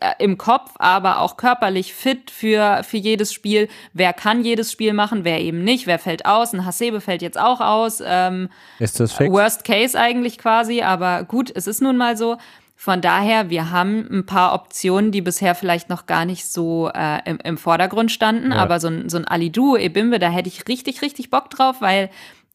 äh, 0.00 0.12
im 0.18 0.36
Kopf, 0.36 0.72
aber 0.78 1.20
auch 1.20 1.36
körperlich 1.36 1.94
fit 1.94 2.30
für, 2.30 2.82
für 2.82 2.98
jedes 2.98 3.32
Spiel. 3.32 3.68
Wer 3.92 4.12
kann 4.12 4.44
jedes 4.44 4.72
Spiel 4.72 4.92
machen, 4.92 5.24
wer 5.24 5.40
eben 5.40 5.64
nicht, 5.64 5.86
wer 5.86 5.98
fällt 5.98 6.26
aus? 6.26 6.52
Ein 6.52 6.66
Hasebe 6.66 7.00
fällt 7.00 7.22
jetzt 7.22 7.38
auch 7.38 7.60
aus. 7.60 8.02
Ähm, 8.04 8.48
Ist 8.78 9.00
das 9.00 9.12
fix? 9.12 9.30
Worst 9.32 9.64
Case 9.64 9.98
eigentlich 9.98 10.38
quasi, 10.38 10.82
aber 10.82 11.24
gut, 11.24 11.50
es 11.54 11.66
ist 11.66 11.80
nun 11.80 11.96
mal 11.96 12.16
so. 12.16 12.36
Von 12.78 13.00
daher, 13.00 13.48
wir 13.48 13.70
haben 13.70 14.06
ein 14.10 14.26
paar 14.26 14.52
Optionen, 14.54 15.10
die 15.10 15.22
bisher 15.22 15.54
vielleicht 15.54 15.88
noch 15.88 16.04
gar 16.06 16.26
nicht 16.26 16.46
so 16.46 16.90
äh, 16.94 17.18
im, 17.28 17.38
im 17.42 17.56
Vordergrund 17.58 18.12
standen, 18.12 18.52
Ja. 18.52 18.58
aber 18.58 18.80
so 18.80 18.88
ein, 18.88 19.08
so 19.08 19.16
ein 19.16 19.24
Alidu, 19.26 19.76
Ebimbe, 19.76 20.18
da 20.18 20.28
hätte 20.28 20.48
ich 20.48 20.68
richtig, 20.68 21.00
richtig 21.00 21.30
Bock 21.30 21.48
drauf, 21.50 21.76
weil 21.80 22.10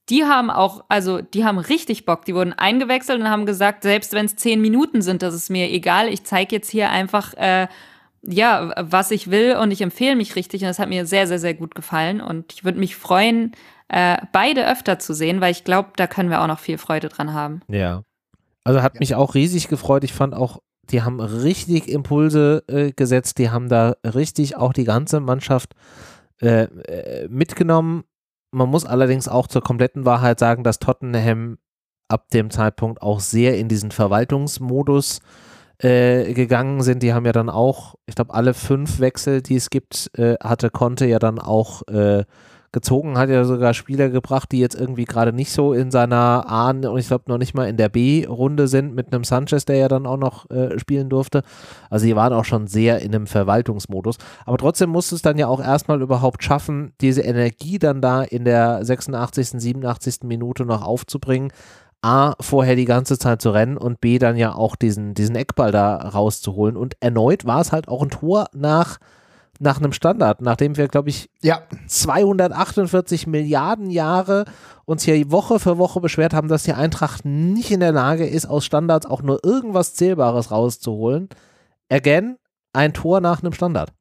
die 0.10 0.24
haben 0.26 0.50
auch, 0.50 0.84
also 0.90 1.22
die 1.22 1.44
haben 1.46 1.58
richtig 1.58 2.06
Bock. 2.06 2.26
Die 2.26 2.36
wurden 2.36 2.54
eingewechselt 2.54 3.20
und 3.20 3.30
haben 3.30 3.46
gesagt, 3.46 3.84
selbst 3.84 4.14
wenn 4.14 4.26
es 4.26 4.36
zehn 4.36 4.62
Minuten 4.62 5.02
sind, 5.02 5.22
das 5.22 5.34
ist 5.34 5.50
mir 5.50 5.70
egal. 5.72 6.08
Ich 6.08 6.24
zeige 6.24 6.56
jetzt 6.56 6.70
hier 6.70 6.90
einfach, 6.90 7.34
äh, 7.36 7.68
ja, 8.24 8.74
was 8.78 9.10
ich 9.12 9.32
will 9.32 9.56
und 9.56 9.72
ich 9.72 9.82
empfehle 9.82 10.16
mich 10.16 10.36
richtig. 10.36 10.62
Und 10.62 10.68
das 10.68 10.80
hat 10.80 10.90
mir 10.90 11.06
sehr, 11.06 11.28
sehr, 11.28 11.40
sehr 11.40 11.54
gut 11.56 11.76
gefallen. 11.76 12.22
Und 12.22 12.54
ich 12.54 12.64
würde 12.64 12.80
mich 12.80 12.96
freuen, 12.96 13.54
äh, 13.88 14.18
beide 14.32 14.68
öfter 14.70 15.00
zu 15.00 15.14
sehen, 15.14 15.42
weil 15.42 15.52
ich 15.52 15.64
glaube, 15.64 15.90
da 15.96 16.08
können 16.08 16.30
wir 16.30 16.42
auch 16.42 16.48
noch 16.48 16.60
viel 16.60 16.78
Freude 16.78 17.10
dran 17.10 17.34
haben. 17.34 17.62
Ja. 17.68 18.04
Also 18.64 18.82
hat 18.82 19.00
mich 19.00 19.16
auch 19.16 19.36
riesig 19.36 19.68
gefreut. 19.68 20.04
Ich 20.04 20.14
fand 20.14 20.36
auch, 20.36 20.60
die 20.90 21.02
haben 21.02 21.20
richtig 21.20 21.88
Impulse 21.88 22.64
äh, 22.68 22.92
gesetzt. 22.92 23.38
Die 23.38 23.50
haben 23.50 23.70
da 23.70 23.96
richtig 24.04 24.58
auch 24.58 24.74
die 24.74 24.84
ganze 24.84 25.20
Mannschaft 25.20 25.74
äh, 26.42 26.64
äh, 26.64 27.28
mitgenommen. 27.28 28.04
Man 28.52 28.70
muss 28.70 28.86
allerdings 28.86 29.28
auch 29.28 29.48
zur 29.48 29.62
kompletten 29.62 30.06
Wahrheit 30.06 30.40
sagen, 30.40 30.64
dass 30.64 30.80
Tottenham 30.80 31.58
ab 32.08 32.30
dem 32.34 32.50
Zeitpunkt 32.50 33.02
auch 33.02 33.20
sehr 33.22 33.58
in 33.58 33.70
diesen 33.70 33.92
Verwaltungsmodus 33.92 35.22
äh, 35.78 36.34
gegangen 36.34 36.82
sind. 36.82 37.02
Die 37.04 37.14
haben 37.14 37.26
ja 37.26 37.32
dann 37.32 37.50
auch, 37.50 37.96
ich 38.06 38.16
glaube, 38.16 38.34
alle 38.34 38.54
fünf 38.54 39.00
Wechsel, 39.00 39.42
die 39.42 39.56
es 39.56 39.70
gibt, 39.70 40.12
äh, 40.18 40.36
hatte 40.42 40.70
Conte 40.70 41.06
ja 41.06 41.20
dann 41.20 41.40
auch 41.40 41.88
äh, 41.88 42.26
gezogen, 42.72 43.18
hat 43.18 43.30
ja 43.30 43.44
sogar 43.44 43.74
Spieler 43.74 44.10
gebracht, 44.10 44.52
die 44.52 44.60
jetzt 44.60 44.80
irgendwie 44.80 45.06
gerade 45.06 45.34
nicht 45.34 45.52
so 45.52 45.74
in 45.74 45.92
seiner 45.92 46.50
A 46.50 46.70
und 46.70 46.98
ich 46.98 47.08
glaube 47.08 47.26
noch 47.28 47.38
nicht 47.38 47.54
mal 47.54 47.68
in 47.68 47.76
der 47.76 47.90
B-Runde 47.90 48.68
sind, 48.68 48.96
mit 48.96 49.14
einem 49.14 49.26
Sanchez, 49.26 49.66
der 49.66 49.76
ja 49.76 49.88
dann 49.90 50.06
auch 50.06 50.18
noch 50.18 50.50
äh, 50.50 50.80
spielen 50.80 51.10
durfte. 51.10 51.44
Also 51.90 52.06
die 52.06 52.16
waren 52.16 52.32
auch 52.32 52.46
schon 52.46 52.68
sehr 52.68 53.00
in 53.02 53.14
einem 53.14 53.28
Verwaltungsmodus. 53.28 54.18
Aber 54.46 54.58
trotzdem 54.58 54.90
musste 54.90 55.16
es 55.16 55.22
dann 55.22 55.38
ja 55.38 55.48
auch 55.48 55.62
erstmal 55.62 56.02
überhaupt 56.02 56.44
schaffen, 56.44 56.94
diese 57.02 57.22
Energie 57.22 57.78
dann 57.78 58.02
da 58.02 58.24
in 58.24 58.46
der 58.46 58.86
86., 58.86 59.50
87. 59.60 60.20
Minute 60.24 60.66
noch 60.66 60.82
aufzubringen. 60.82 61.52
A, 62.02 62.34
vorher 62.40 62.76
die 62.76 62.86
ganze 62.86 63.20
Zeit 63.20 63.42
zu 63.42 63.52
rennen 63.52 63.78
und 63.78 64.02
B, 64.02 64.18
dann 64.18 64.36
ja 64.36 64.56
auch 64.56 64.76
diesen, 64.76 65.14
diesen 65.14 65.36
Eckball 65.36 65.72
da 65.72 65.98
rauszuholen. 65.98 66.76
Und 66.76 66.96
erneut 67.00 67.46
war 67.46 67.62
es 67.62 67.72
halt 67.72 67.88
auch 67.88 68.02
ein 68.02 68.10
Tor 68.10 68.48
nach, 68.54 68.98
nach 69.62 69.78
einem 69.78 69.94
Standard, 69.94 70.42
nachdem 70.42 70.76
wir, 70.76 70.88
glaube 70.88 71.10
ich, 71.10 71.30
Ja, 71.42 71.62
248 71.88 73.28
Milliarden 73.28 73.90
Jahre 73.90 74.46
uns 74.86 75.04
hier 75.04 75.32
Woche 75.32 75.60
für 75.60 75.78
Woche 75.78 76.02
beschwert 76.02 76.34
haben, 76.34 76.48
dass 76.48 76.64
die 76.64 76.74
Eintracht 76.74 77.26
nicht 77.26 77.72
in 77.72 77.80
der 77.80 77.92
Lage 77.92 78.26
ist, 78.26 78.48
aus 78.48 78.66
Standards 78.66 79.06
auch 79.06 79.22
nur 79.22 79.40
irgendwas 79.44 79.94
Zählbares 79.94 80.52
rauszuholen. 80.52 81.30
Again, 81.90 82.38
ein 82.74 82.94
Tor 82.94 83.22
nach 83.22 83.42
einem 83.42 83.54
Standard. 83.54 83.94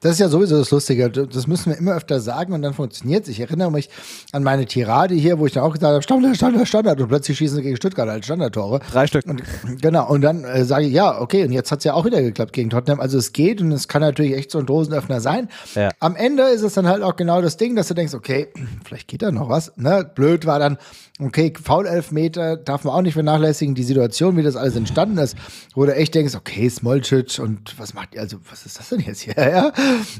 Das 0.00 0.12
ist 0.12 0.18
ja 0.20 0.28
sowieso 0.28 0.56
das 0.58 0.70
Lustige. 0.70 1.10
Das 1.10 1.46
müssen 1.46 1.72
wir 1.72 1.78
immer 1.78 1.94
öfter 1.94 2.20
sagen 2.20 2.52
und 2.52 2.62
dann 2.62 2.74
funktioniert 2.74 3.24
es. 3.24 3.30
Ich 3.30 3.40
erinnere 3.40 3.70
mich 3.72 3.90
an 4.32 4.42
meine 4.42 4.66
Tirade 4.66 5.14
hier, 5.14 5.38
wo 5.38 5.46
ich 5.46 5.52
dann 5.52 5.64
auch 5.64 5.72
gesagt 5.72 5.92
habe, 5.92 6.02
Standard, 6.02 6.36
Standard, 6.36 6.68
Standard. 6.68 7.00
Und 7.00 7.08
plötzlich 7.08 7.38
schießen 7.38 7.56
sie 7.56 7.62
gegen 7.62 7.76
Stuttgart 7.76 8.08
als 8.08 8.24
Standardtore. 8.24 8.80
Drei 8.90 9.06
Stück. 9.06 9.26
Und, 9.26 9.42
genau, 9.80 10.08
und 10.08 10.20
dann 10.20 10.44
äh, 10.44 10.64
sage 10.64 10.86
ich, 10.86 10.92
ja, 10.92 11.20
okay, 11.20 11.44
und 11.44 11.52
jetzt 11.52 11.72
hat 11.72 11.78
es 11.78 11.84
ja 11.84 11.94
auch 11.94 12.04
wieder 12.04 12.22
geklappt 12.22 12.52
gegen 12.52 12.70
Tottenham. 12.70 13.00
Also 13.00 13.18
es 13.18 13.32
geht 13.32 13.60
und 13.60 13.72
es 13.72 13.88
kann 13.88 14.02
natürlich 14.02 14.34
echt 14.34 14.50
so 14.50 14.58
ein 14.58 14.66
Dosenöffner 14.66 15.20
sein. 15.20 15.48
Ja. 15.74 15.90
Am 16.00 16.14
Ende 16.16 16.44
ist 16.44 16.62
es 16.62 16.74
dann 16.74 16.86
halt 16.86 17.02
auch 17.02 17.16
genau 17.16 17.42
das 17.42 17.56
Ding, 17.56 17.74
dass 17.74 17.88
du 17.88 17.94
denkst, 17.94 18.14
okay, 18.14 18.48
vielleicht 18.84 19.08
geht 19.08 19.22
da 19.22 19.32
noch 19.32 19.48
was. 19.48 19.72
Ne? 19.76 20.08
Blöd 20.14 20.46
war 20.46 20.58
dann, 20.58 20.78
okay, 21.20 21.52
Foul-Elfmeter 21.62 22.56
darf 22.56 22.84
man 22.84 22.94
auch 22.94 23.02
nicht 23.02 23.14
vernachlässigen, 23.14 23.74
die 23.74 23.82
Situation, 23.82 24.36
wie 24.36 24.42
das 24.42 24.56
alles 24.56 24.76
entstanden 24.76 25.18
ist, 25.18 25.36
wo 25.74 25.84
du 25.84 25.94
echt 25.94 26.14
denkst, 26.14 26.34
okay, 26.34 26.68
Smolcic 26.68 27.38
und 27.38 27.78
was 27.78 27.94
macht 27.94 28.14
ihr, 28.14 28.20
also 28.20 28.38
was 28.50 28.66
ist 28.66 28.78
das 28.78 28.88
denn 28.88 29.00
jetzt 29.00 29.20
hier? 29.20 29.34
Ja? 29.54 29.63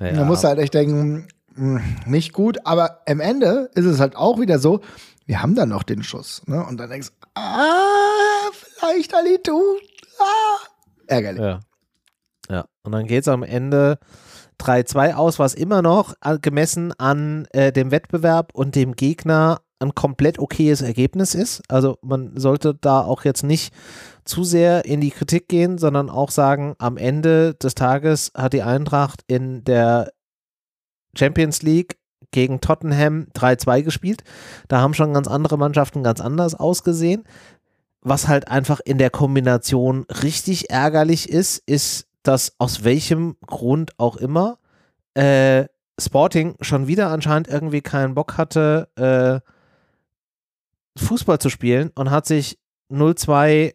Ja. 0.00 0.12
Da 0.12 0.24
musst 0.24 0.44
du 0.44 0.48
halt 0.48 0.58
echt 0.58 0.74
denken, 0.74 1.28
mh, 1.54 1.82
nicht 2.06 2.32
gut, 2.32 2.58
aber 2.64 3.00
am 3.08 3.20
Ende 3.20 3.70
ist 3.74 3.84
es 3.84 4.00
halt 4.00 4.16
auch 4.16 4.40
wieder 4.40 4.58
so, 4.58 4.80
wir 5.26 5.42
haben 5.42 5.54
dann 5.54 5.70
noch 5.70 5.82
den 5.82 6.02
Schuss. 6.02 6.42
Ne? 6.46 6.64
Und 6.64 6.78
dann 6.78 6.90
denkst 6.90 7.08
du, 7.08 7.26
ah, 7.34 8.50
vielleicht 8.78 9.14
Ali, 9.14 9.38
du, 9.42 9.60
ah. 10.20 10.66
Ärgerlich. 11.06 11.42
Ja. 11.42 11.60
Ja. 12.50 12.66
Und 12.82 12.92
dann 12.92 13.06
geht 13.06 13.22
es 13.22 13.28
am 13.28 13.42
Ende 13.42 13.98
3-2 14.60 15.14
aus, 15.14 15.38
was 15.38 15.54
immer 15.54 15.82
noch 15.82 16.14
gemessen 16.42 16.92
an 16.98 17.46
äh, 17.52 17.72
dem 17.72 17.90
Wettbewerb 17.90 18.50
und 18.54 18.74
dem 18.74 18.94
Gegner 18.94 19.60
ein 19.80 19.94
komplett 19.94 20.38
okayes 20.38 20.82
Ergebnis 20.82 21.34
ist. 21.34 21.62
Also 21.68 21.98
man 22.02 22.36
sollte 22.36 22.74
da 22.74 23.00
auch 23.02 23.24
jetzt 23.24 23.42
nicht 23.42 23.74
zu 24.24 24.44
sehr 24.44 24.84
in 24.84 25.00
die 25.00 25.10
Kritik 25.10 25.48
gehen, 25.48 25.78
sondern 25.78 26.10
auch 26.10 26.30
sagen, 26.30 26.74
am 26.78 26.96
Ende 26.96 27.54
des 27.54 27.74
Tages 27.74 28.32
hat 28.36 28.52
die 28.52 28.62
Eintracht 28.62 29.22
in 29.26 29.64
der 29.64 30.12
Champions 31.16 31.62
League 31.62 31.98
gegen 32.30 32.60
Tottenham 32.60 33.28
3-2 33.34 33.82
gespielt. 33.82 34.24
Da 34.68 34.80
haben 34.80 34.94
schon 34.94 35.14
ganz 35.14 35.28
andere 35.28 35.56
Mannschaften 35.58 36.02
ganz 36.02 36.20
anders 36.20 36.54
ausgesehen. 36.54 37.24
Was 38.00 38.28
halt 38.28 38.48
einfach 38.48 38.80
in 38.84 38.98
der 38.98 39.10
Kombination 39.10 40.04
richtig 40.22 40.70
ärgerlich 40.70 41.28
ist, 41.28 41.58
ist, 41.66 42.08
dass 42.22 42.54
aus 42.58 42.84
welchem 42.84 43.36
Grund 43.46 43.92
auch 43.98 44.16
immer 44.16 44.58
äh, 45.14 45.66
Sporting 46.00 46.56
schon 46.60 46.86
wieder 46.88 47.08
anscheinend 47.10 47.46
irgendwie 47.48 47.82
keinen 47.82 48.14
Bock 48.14 48.36
hatte, 48.36 48.88
äh, 48.96 49.40
Fußball 51.00 51.38
zu 51.38 51.50
spielen 51.50 51.90
und 51.94 52.10
hat 52.10 52.26
sich 52.26 52.58
0-2 52.90 53.28
f- 53.28 53.68
äh, 53.68 53.74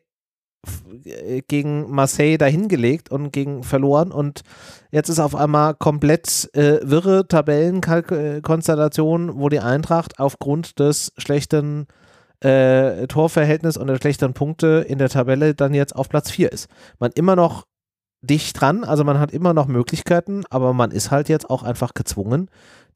gegen 1.47 1.91
Marseille 1.91 2.37
dahingelegt 2.37 3.11
und 3.11 3.31
gegen 3.31 3.63
verloren 3.63 4.11
und 4.11 4.41
jetzt 4.91 5.09
ist 5.09 5.19
auf 5.19 5.35
einmal 5.35 5.75
komplett 5.75 6.49
äh, 6.53 6.79
wirre 6.83 7.27
Tabellenkonstellation, 7.27 9.39
wo 9.39 9.49
die 9.49 9.59
Eintracht 9.59 10.19
aufgrund 10.19 10.79
des 10.79 11.13
schlechten 11.17 11.87
äh, 12.41 13.07
Torverhältnis 13.07 13.77
und 13.77 13.87
der 13.87 13.97
schlechteren 13.97 14.33
Punkte 14.33 14.85
in 14.87 14.97
der 14.97 15.09
Tabelle 15.09 15.55
dann 15.55 15.73
jetzt 15.73 15.95
auf 15.95 16.09
Platz 16.09 16.31
4 16.31 16.51
ist. 16.51 16.69
Man 16.99 17.11
immer 17.11 17.35
noch 17.35 17.65
dicht 18.21 18.59
dran, 18.59 18.83
also 18.83 19.03
man 19.03 19.19
hat 19.19 19.31
immer 19.31 19.53
noch 19.53 19.67
Möglichkeiten, 19.67 20.43
aber 20.49 20.73
man 20.73 20.91
ist 20.91 21.11
halt 21.11 21.29
jetzt 21.29 21.49
auch 21.49 21.63
einfach 21.63 21.93
gezwungen, 21.93 22.49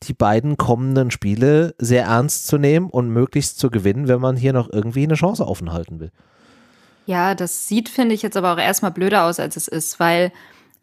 die 0.03 0.13
beiden 0.13 0.57
kommenden 0.57 1.11
Spiele 1.11 1.75
sehr 1.77 2.05
ernst 2.05 2.47
zu 2.47 2.57
nehmen 2.57 2.89
und 2.89 3.09
möglichst 3.09 3.57
zu 3.57 3.69
gewinnen, 3.69 4.07
wenn 4.07 4.19
man 4.19 4.35
hier 4.35 4.53
noch 4.53 4.69
irgendwie 4.71 5.03
eine 5.03 5.15
Chance 5.15 5.47
offen 5.47 5.71
halten 5.71 5.99
will. 5.99 6.11
Ja, 7.05 7.35
das 7.35 7.67
sieht, 7.67 7.89
finde 7.89 8.15
ich, 8.15 8.21
jetzt 8.21 8.37
aber 8.37 8.53
auch 8.53 8.57
erstmal 8.57 8.91
blöder 8.91 9.25
aus, 9.25 9.39
als 9.39 9.57
es 9.57 9.67
ist, 9.67 9.99
weil 9.99 10.31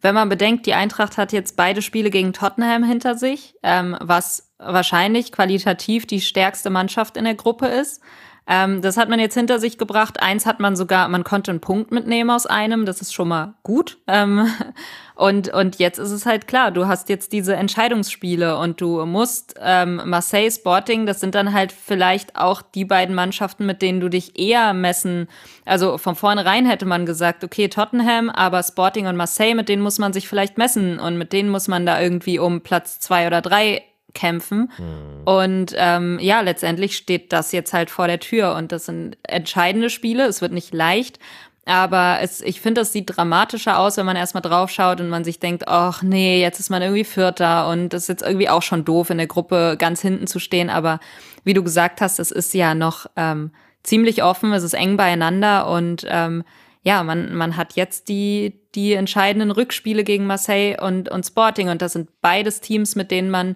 wenn 0.01 0.15
man 0.15 0.29
bedenkt, 0.29 0.65
die 0.65 0.73
Eintracht 0.73 1.17
hat 1.17 1.31
jetzt 1.31 1.55
beide 1.55 1.81
Spiele 1.81 2.09
gegen 2.09 2.33
Tottenham 2.33 2.83
hinter 2.83 3.15
sich, 3.15 3.55
ähm, 3.61 3.95
was 3.99 4.51
wahrscheinlich 4.57 5.31
qualitativ 5.31 6.05
die 6.07 6.21
stärkste 6.21 6.69
Mannschaft 6.69 7.17
in 7.17 7.23
der 7.23 7.35
Gruppe 7.35 7.67
ist. 7.67 8.01
Ähm, 8.47 8.81
das 8.81 8.97
hat 8.97 9.07
man 9.07 9.19
jetzt 9.19 9.35
hinter 9.35 9.59
sich 9.59 9.77
gebracht. 9.77 10.21
Eins 10.21 10.45
hat 10.45 10.59
man 10.59 10.75
sogar, 10.75 11.07
man 11.07 11.23
konnte 11.23 11.51
einen 11.51 11.61
Punkt 11.61 11.91
mitnehmen 11.91 12.31
aus 12.31 12.47
einem, 12.47 12.85
das 12.85 12.99
ist 12.99 13.13
schon 13.13 13.27
mal 13.27 13.53
gut. 13.61 13.99
Ähm, 14.07 14.47
und, 15.15 15.53
und 15.53 15.77
jetzt 15.77 15.99
ist 15.99 16.09
es 16.11 16.25
halt 16.25 16.47
klar, 16.47 16.71
du 16.71 16.87
hast 16.87 17.09
jetzt 17.09 17.33
diese 17.33 17.55
Entscheidungsspiele 17.55 18.57
und 18.57 18.81
du 18.81 19.05
musst 19.05 19.55
ähm, 19.61 20.01
Marseille, 20.05 20.49
Sporting, 20.49 21.05
das 21.05 21.19
sind 21.19 21.35
dann 21.35 21.53
halt 21.53 21.71
vielleicht 21.71 22.35
auch 22.35 22.63
die 22.63 22.85
beiden 22.85 23.13
Mannschaften, 23.13 23.65
mit 23.67 23.81
denen 23.83 23.99
du 23.99 24.09
dich 24.09 24.39
eher 24.39 24.73
messen. 24.73 25.27
Also 25.63 25.99
von 25.99 26.15
vornherein 26.15 26.65
hätte 26.65 26.85
man 26.85 27.05
gesagt, 27.05 27.43
okay, 27.43 27.67
Tottenham, 27.67 28.29
aber 28.31 28.63
Sporting 28.63 29.05
und 29.05 29.15
Marseille, 29.15 29.53
mit 29.53 29.69
denen 29.69 29.83
muss 29.83 29.99
man 29.99 30.13
sich 30.13 30.27
vielleicht 30.27 30.57
messen 30.57 30.99
und 30.99 31.17
mit 31.17 31.31
denen 31.31 31.49
muss 31.49 31.67
man 31.67 31.85
da 31.85 32.01
irgendwie 32.01 32.39
um 32.39 32.61
Platz 32.61 32.99
zwei 32.99 33.27
oder 33.27 33.41
drei 33.41 33.83
kämpfen. 34.13 34.71
Mhm. 34.77 35.23
Und 35.25 35.75
ähm, 35.77 36.19
ja, 36.21 36.41
letztendlich 36.41 36.97
steht 36.97 37.31
das 37.33 37.51
jetzt 37.51 37.73
halt 37.73 37.89
vor 37.89 38.07
der 38.07 38.19
Tür 38.19 38.55
und 38.55 38.71
das 38.71 38.85
sind 38.85 39.17
entscheidende 39.23 39.89
Spiele. 39.89 40.25
Es 40.25 40.41
wird 40.41 40.51
nicht 40.51 40.73
leicht. 40.73 41.19
Aber 41.65 42.17
es, 42.21 42.41
ich 42.41 42.59
finde, 42.59 42.81
das 42.81 42.91
sieht 42.91 43.15
dramatischer 43.15 43.77
aus, 43.77 43.95
wenn 43.97 44.05
man 44.05 44.15
erstmal 44.15 44.41
draufschaut 44.41 44.99
und 44.99 45.09
man 45.09 45.23
sich 45.23 45.39
denkt, 45.39 45.67
ach 45.67 46.01
nee, 46.01 46.41
jetzt 46.41 46.59
ist 46.59 46.71
man 46.71 46.81
irgendwie 46.81 47.03
Vierter 47.03 47.69
und 47.69 47.89
das 47.89 48.03
ist 48.03 48.09
jetzt 48.09 48.23
irgendwie 48.23 48.49
auch 48.49 48.63
schon 48.63 48.83
doof, 48.83 49.11
in 49.11 49.19
der 49.19 49.27
Gruppe 49.27 49.75
ganz 49.77 50.01
hinten 50.01 50.25
zu 50.25 50.39
stehen. 50.39 50.71
Aber 50.71 50.99
wie 51.43 51.53
du 51.53 51.63
gesagt 51.63 52.01
hast, 52.01 52.19
es 52.19 52.31
ist 52.31 52.53
ja 52.55 52.73
noch 52.73 53.05
ähm, 53.15 53.51
ziemlich 53.83 54.23
offen, 54.23 54.53
es 54.53 54.63
ist 54.63 54.73
eng 54.73 54.97
beieinander 54.97 55.67
und 55.67 56.05
ähm, 56.09 56.43
ja, 56.83 57.03
man, 57.03 57.35
man 57.35 57.57
hat 57.57 57.73
jetzt 57.73 58.09
die, 58.09 58.59
die 58.73 58.93
entscheidenden 58.93 59.51
Rückspiele 59.51 60.03
gegen 60.03 60.25
Marseille 60.25 60.77
und, 60.81 61.09
und 61.09 61.25
Sporting 61.25 61.69
und 61.69 61.81
das 61.81 61.93
sind 61.93 62.09
beides 62.21 62.59
Teams, 62.61 62.95
mit 62.95 63.11
denen 63.11 63.29
man 63.29 63.55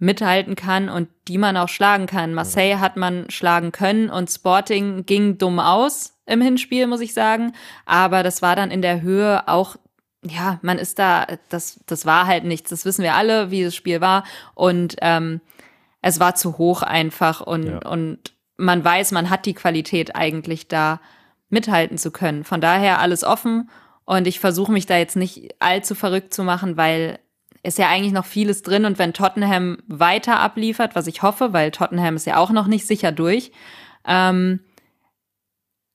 mithalten 0.00 0.56
kann 0.56 0.88
und 0.88 1.08
die 1.28 1.38
man 1.38 1.56
auch 1.56 1.68
schlagen 1.68 2.06
kann. 2.06 2.34
Marseille 2.34 2.80
hat 2.80 2.96
man 2.96 3.30
schlagen 3.30 3.70
können 3.70 4.10
und 4.10 4.30
Sporting 4.30 5.04
ging 5.04 5.38
dumm 5.38 5.60
aus 5.60 6.18
im 6.26 6.40
Hinspiel, 6.40 6.86
muss 6.86 7.02
ich 7.02 7.12
sagen. 7.14 7.52
Aber 7.84 8.22
das 8.22 8.42
war 8.42 8.56
dann 8.56 8.70
in 8.70 8.82
der 8.82 9.02
Höhe 9.02 9.46
auch, 9.46 9.76
ja, 10.24 10.58
man 10.62 10.78
ist 10.78 10.98
da, 10.98 11.26
das, 11.50 11.80
das 11.86 12.06
war 12.06 12.26
halt 12.26 12.44
nichts. 12.44 12.70
Das 12.70 12.86
wissen 12.86 13.02
wir 13.02 13.14
alle, 13.14 13.50
wie 13.50 13.62
das 13.62 13.74
Spiel 13.74 14.00
war. 14.00 14.24
Und 14.54 14.96
ähm, 15.02 15.42
es 16.00 16.18
war 16.18 16.34
zu 16.34 16.56
hoch 16.56 16.82
einfach 16.82 17.42
und, 17.42 17.66
ja. 17.66 17.78
und 17.86 18.32
man 18.56 18.82
weiß, 18.82 19.12
man 19.12 19.28
hat 19.28 19.44
die 19.44 19.54
Qualität 19.54 20.16
eigentlich 20.16 20.66
da 20.66 21.00
mithalten 21.50 21.98
zu 21.98 22.10
können. 22.10 22.44
Von 22.44 22.62
daher 22.62 23.00
alles 23.00 23.22
offen 23.22 23.68
und 24.06 24.26
ich 24.26 24.40
versuche 24.40 24.72
mich 24.72 24.86
da 24.86 24.96
jetzt 24.96 25.16
nicht 25.16 25.54
allzu 25.58 25.94
verrückt 25.94 26.32
zu 26.32 26.42
machen, 26.42 26.78
weil 26.78 27.18
ist 27.62 27.78
ja 27.78 27.88
eigentlich 27.88 28.12
noch 28.12 28.24
vieles 28.24 28.62
drin 28.62 28.84
und 28.84 28.98
wenn 28.98 29.12
Tottenham 29.12 29.78
weiter 29.86 30.40
abliefert, 30.40 30.94
was 30.94 31.06
ich 31.06 31.22
hoffe, 31.22 31.52
weil 31.52 31.70
Tottenham 31.70 32.16
ist 32.16 32.26
ja 32.26 32.36
auch 32.36 32.50
noch 32.50 32.66
nicht 32.66 32.86
sicher 32.86 33.12
durch, 33.12 33.52
ähm, 34.06 34.60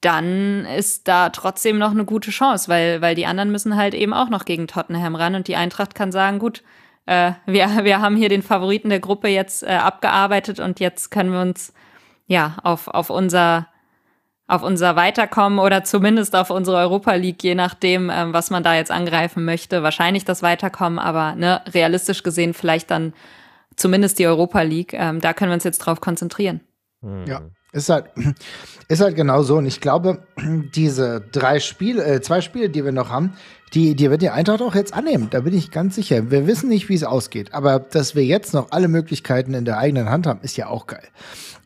dann 0.02 0.66
ist 0.66 1.08
da 1.08 1.30
trotzdem 1.30 1.80
noch 1.80 1.92
eine 1.92 2.06
gute 2.06 2.30
Chance, 2.30 2.70
weil, 2.70 3.02
weil 3.02 3.16
die 3.16 3.26
anderen 3.26 3.52
müssen 3.52 3.76
halt 3.76 3.96
eben 3.96 4.14
auch 4.14 4.30
noch 4.30 4.46
gegen 4.46 4.68
Tottenham 4.68 5.16
ran 5.16 5.34
und 5.34 5.48
die 5.48 5.56
Eintracht 5.56 5.96
kann 5.96 6.12
sagen, 6.12 6.38
gut, 6.38 6.62
äh, 7.08 7.32
wir, 7.48 7.84
wir 7.84 8.02
haben 8.02 8.16
hier 8.16 8.30
den 8.30 8.44
Favoriten 8.44 8.90
der 8.90 9.00
Gruppe 9.00 9.28
jetzt 9.30 9.64
äh, 9.64 9.68
abgearbeitet 9.68 10.60
und 10.60 10.80
jetzt 10.80 11.10
können 11.10 11.32
wir 11.32 11.42
uns 11.42 11.74
ja 12.28 12.58
auf, 12.64 12.88
auf 12.88 13.10
unser 13.10 13.68
auf 14.48 14.62
unser 14.62 14.96
Weiterkommen 14.96 15.60
oder 15.60 15.84
zumindest 15.84 16.36
auf 16.36 16.52
unsere 16.52 16.78
Europa 16.78 17.14
League, 17.14 17.44
je 17.44 17.56
nachdem, 17.56 18.12
ähm, 18.14 18.34
was 18.34 18.52
man 18.52 18.64
da 18.64 18.76
jetzt 18.76 18.92
angreifen 18.92 19.44
möchte. 19.44 19.82
Wahrscheinlich 19.82 20.26
das 20.26 20.44
Weiterkommen, 20.44 21.00
aber 21.00 21.36
ne, 21.36 21.62
realistisch 21.74 22.22
gesehen 22.22 22.54
vielleicht 22.54 22.92
dann 22.92 23.14
zumindest 23.76 24.20
die 24.20 24.28
Europa 24.28 24.62
League. 24.62 24.94
Ähm, 24.94 25.20
da 25.20 25.34
können 25.34 25.50
wir 25.52 25.56
uns 25.56 25.64
jetzt 25.64 25.80
drauf 25.80 26.00
konzentrieren. 26.00 26.62
Ja, 27.28 27.42
ist 27.72 27.90
halt, 27.90 28.06
ist 28.88 29.02
halt 29.02 29.16
genau 29.16 29.44
so. 29.44 29.58
Und 29.58 29.66
ich 29.66 29.82
glaube, 29.82 30.26
diese 30.76 31.22
drei 31.32 31.60
Spiele, 31.60 32.04
äh, 32.04 32.22
zwei 32.22 32.42
Spiele, 32.42 32.70
die 32.70 32.86
wir 32.86 32.92
noch 32.92 33.10
haben, 33.10 33.34
die, 33.76 33.94
die 33.96 34.10
wird 34.10 34.22
die 34.22 34.30
Eintracht 34.30 34.62
auch 34.62 34.74
jetzt 34.74 34.94
annehmen. 34.94 35.28
Da 35.30 35.42
bin 35.42 35.54
ich 35.54 35.70
ganz 35.70 35.96
sicher. 35.96 36.32
Wir 36.32 36.48
wissen 36.48 36.70
nicht, 36.70 36.88
wie 36.88 36.96
es 36.96 37.04
ausgeht. 37.04 37.54
Aber 37.54 37.80
dass 37.80 38.16
wir 38.16 38.24
jetzt 38.24 38.54
noch 38.54 38.72
alle 38.72 38.88
Möglichkeiten 38.88 39.54
in 39.54 39.66
der 39.66 39.78
eigenen 39.78 40.10
Hand 40.10 40.26
haben, 40.26 40.40
ist 40.42 40.56
ja 40.56 40.68
auch 40.68 40.88
geil. 40.88 41.04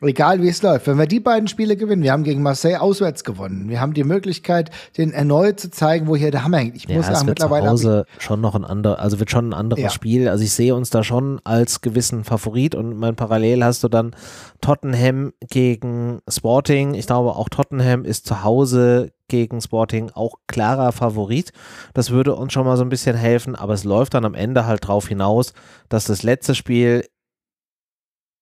Egal 0.02 0.42
wie 0.42 0.48
es 0.48 0.62
läuft. 0.62 0.86
Wenn 0.86 0.98
wir 0.98 1.06
die 1.06 1.20
beiden 1.20 1.46
Spiele 1.46 1.76
gewinnen, 1.76 2.02
wir 2.02 2.12
haben 2.12 2.24
gegen 2.24 2.42
Marseille 2.42 2.80
auswärts 2.80 3.22
gewonnen. 3.22 3.68
Wir 3.68 3.80
haben 3.80 3.92
die 3.92 4.02
Möglichkeit, 4.02 4.70
den 4.96 5.12
erneut 5.12 5.60
zu 5.60 5.70
zeigen, 5.70 6.08
wo 6.08 6.16
hier 6.16 6.30
der 6.30 6.42
Hammer 6.42 6.58
hängt. 6.58 6.74
Ich 6.74 6.88
ja, 6.88 6.96
muss 6.96 7.06
sagen, 7.06 7.26
mittlerweile. 7.26 7.66
Zu 7.66 7.70
Hause 7.70 8.06
schon 8.18 8.40
noch 8.40 8.54
ein 8.54 8.64
anderes, 8.64 8.98
also 8.98 9.18
wird 9.18 9.30
schon 9.30 9.50
ein 9.50 9.54
anderes 9.54 9.82
ja. 9.82 9.90
Spiel. 9.90 10.28
Also 10.28 10.42
ich 10.42 10.52
sehe 10.52 10.74
uns 10.74 10.90
da 10.90 11.04
schon 11.04 11.40
als 11.44 11.82
gewissen 11.82 12.24
Favorit 12.24 12.74
und 12.74 12.96
mein 12.96 13.14
Parallel 13.14 13.62
hast 13.62 13.84
du 13.84 13.88
dann 13.88 14.16
Tottenham 14.62 15.32
gegen 15.50 16.20
Sporting. 16.26 16.94
Ich 16.94 17.06
glaube 17.06 17.36
auch 17.36 17.50
Tottenham 17.50 18.04
ist 18.04 18.26
zu 18.26 18.42
Hause 18.42 19.12
gegen 19.30 19.62
Sporting 19.62 20.10
auch 20.12 20.34
klarer 20.46 20.92
Favorit. 20.92 21.52
Das 21.94 22.10
würde 22.10 22.34
uns 22.34 22.52
schon 22.52 22.66
mal 22.66 22.76
so 22.76 22.82
ein 22.82 22.90
bisschen 22.90 23.16
helfen, 23.16 23.56
aber 23.56 23.72
es 23.72 23.84
läuft 23.84 24.12
dann 24.12 24.26
am 24.26 24.34
Ende 24.34 24.66
halt 24.66 24.86
drauf 24.86 25.08
hinaus, 25.08 25.54
dass 25.88 26.04
das 26.04 26.22
letzte 26.22 26.54
Spiel 26.54 27.06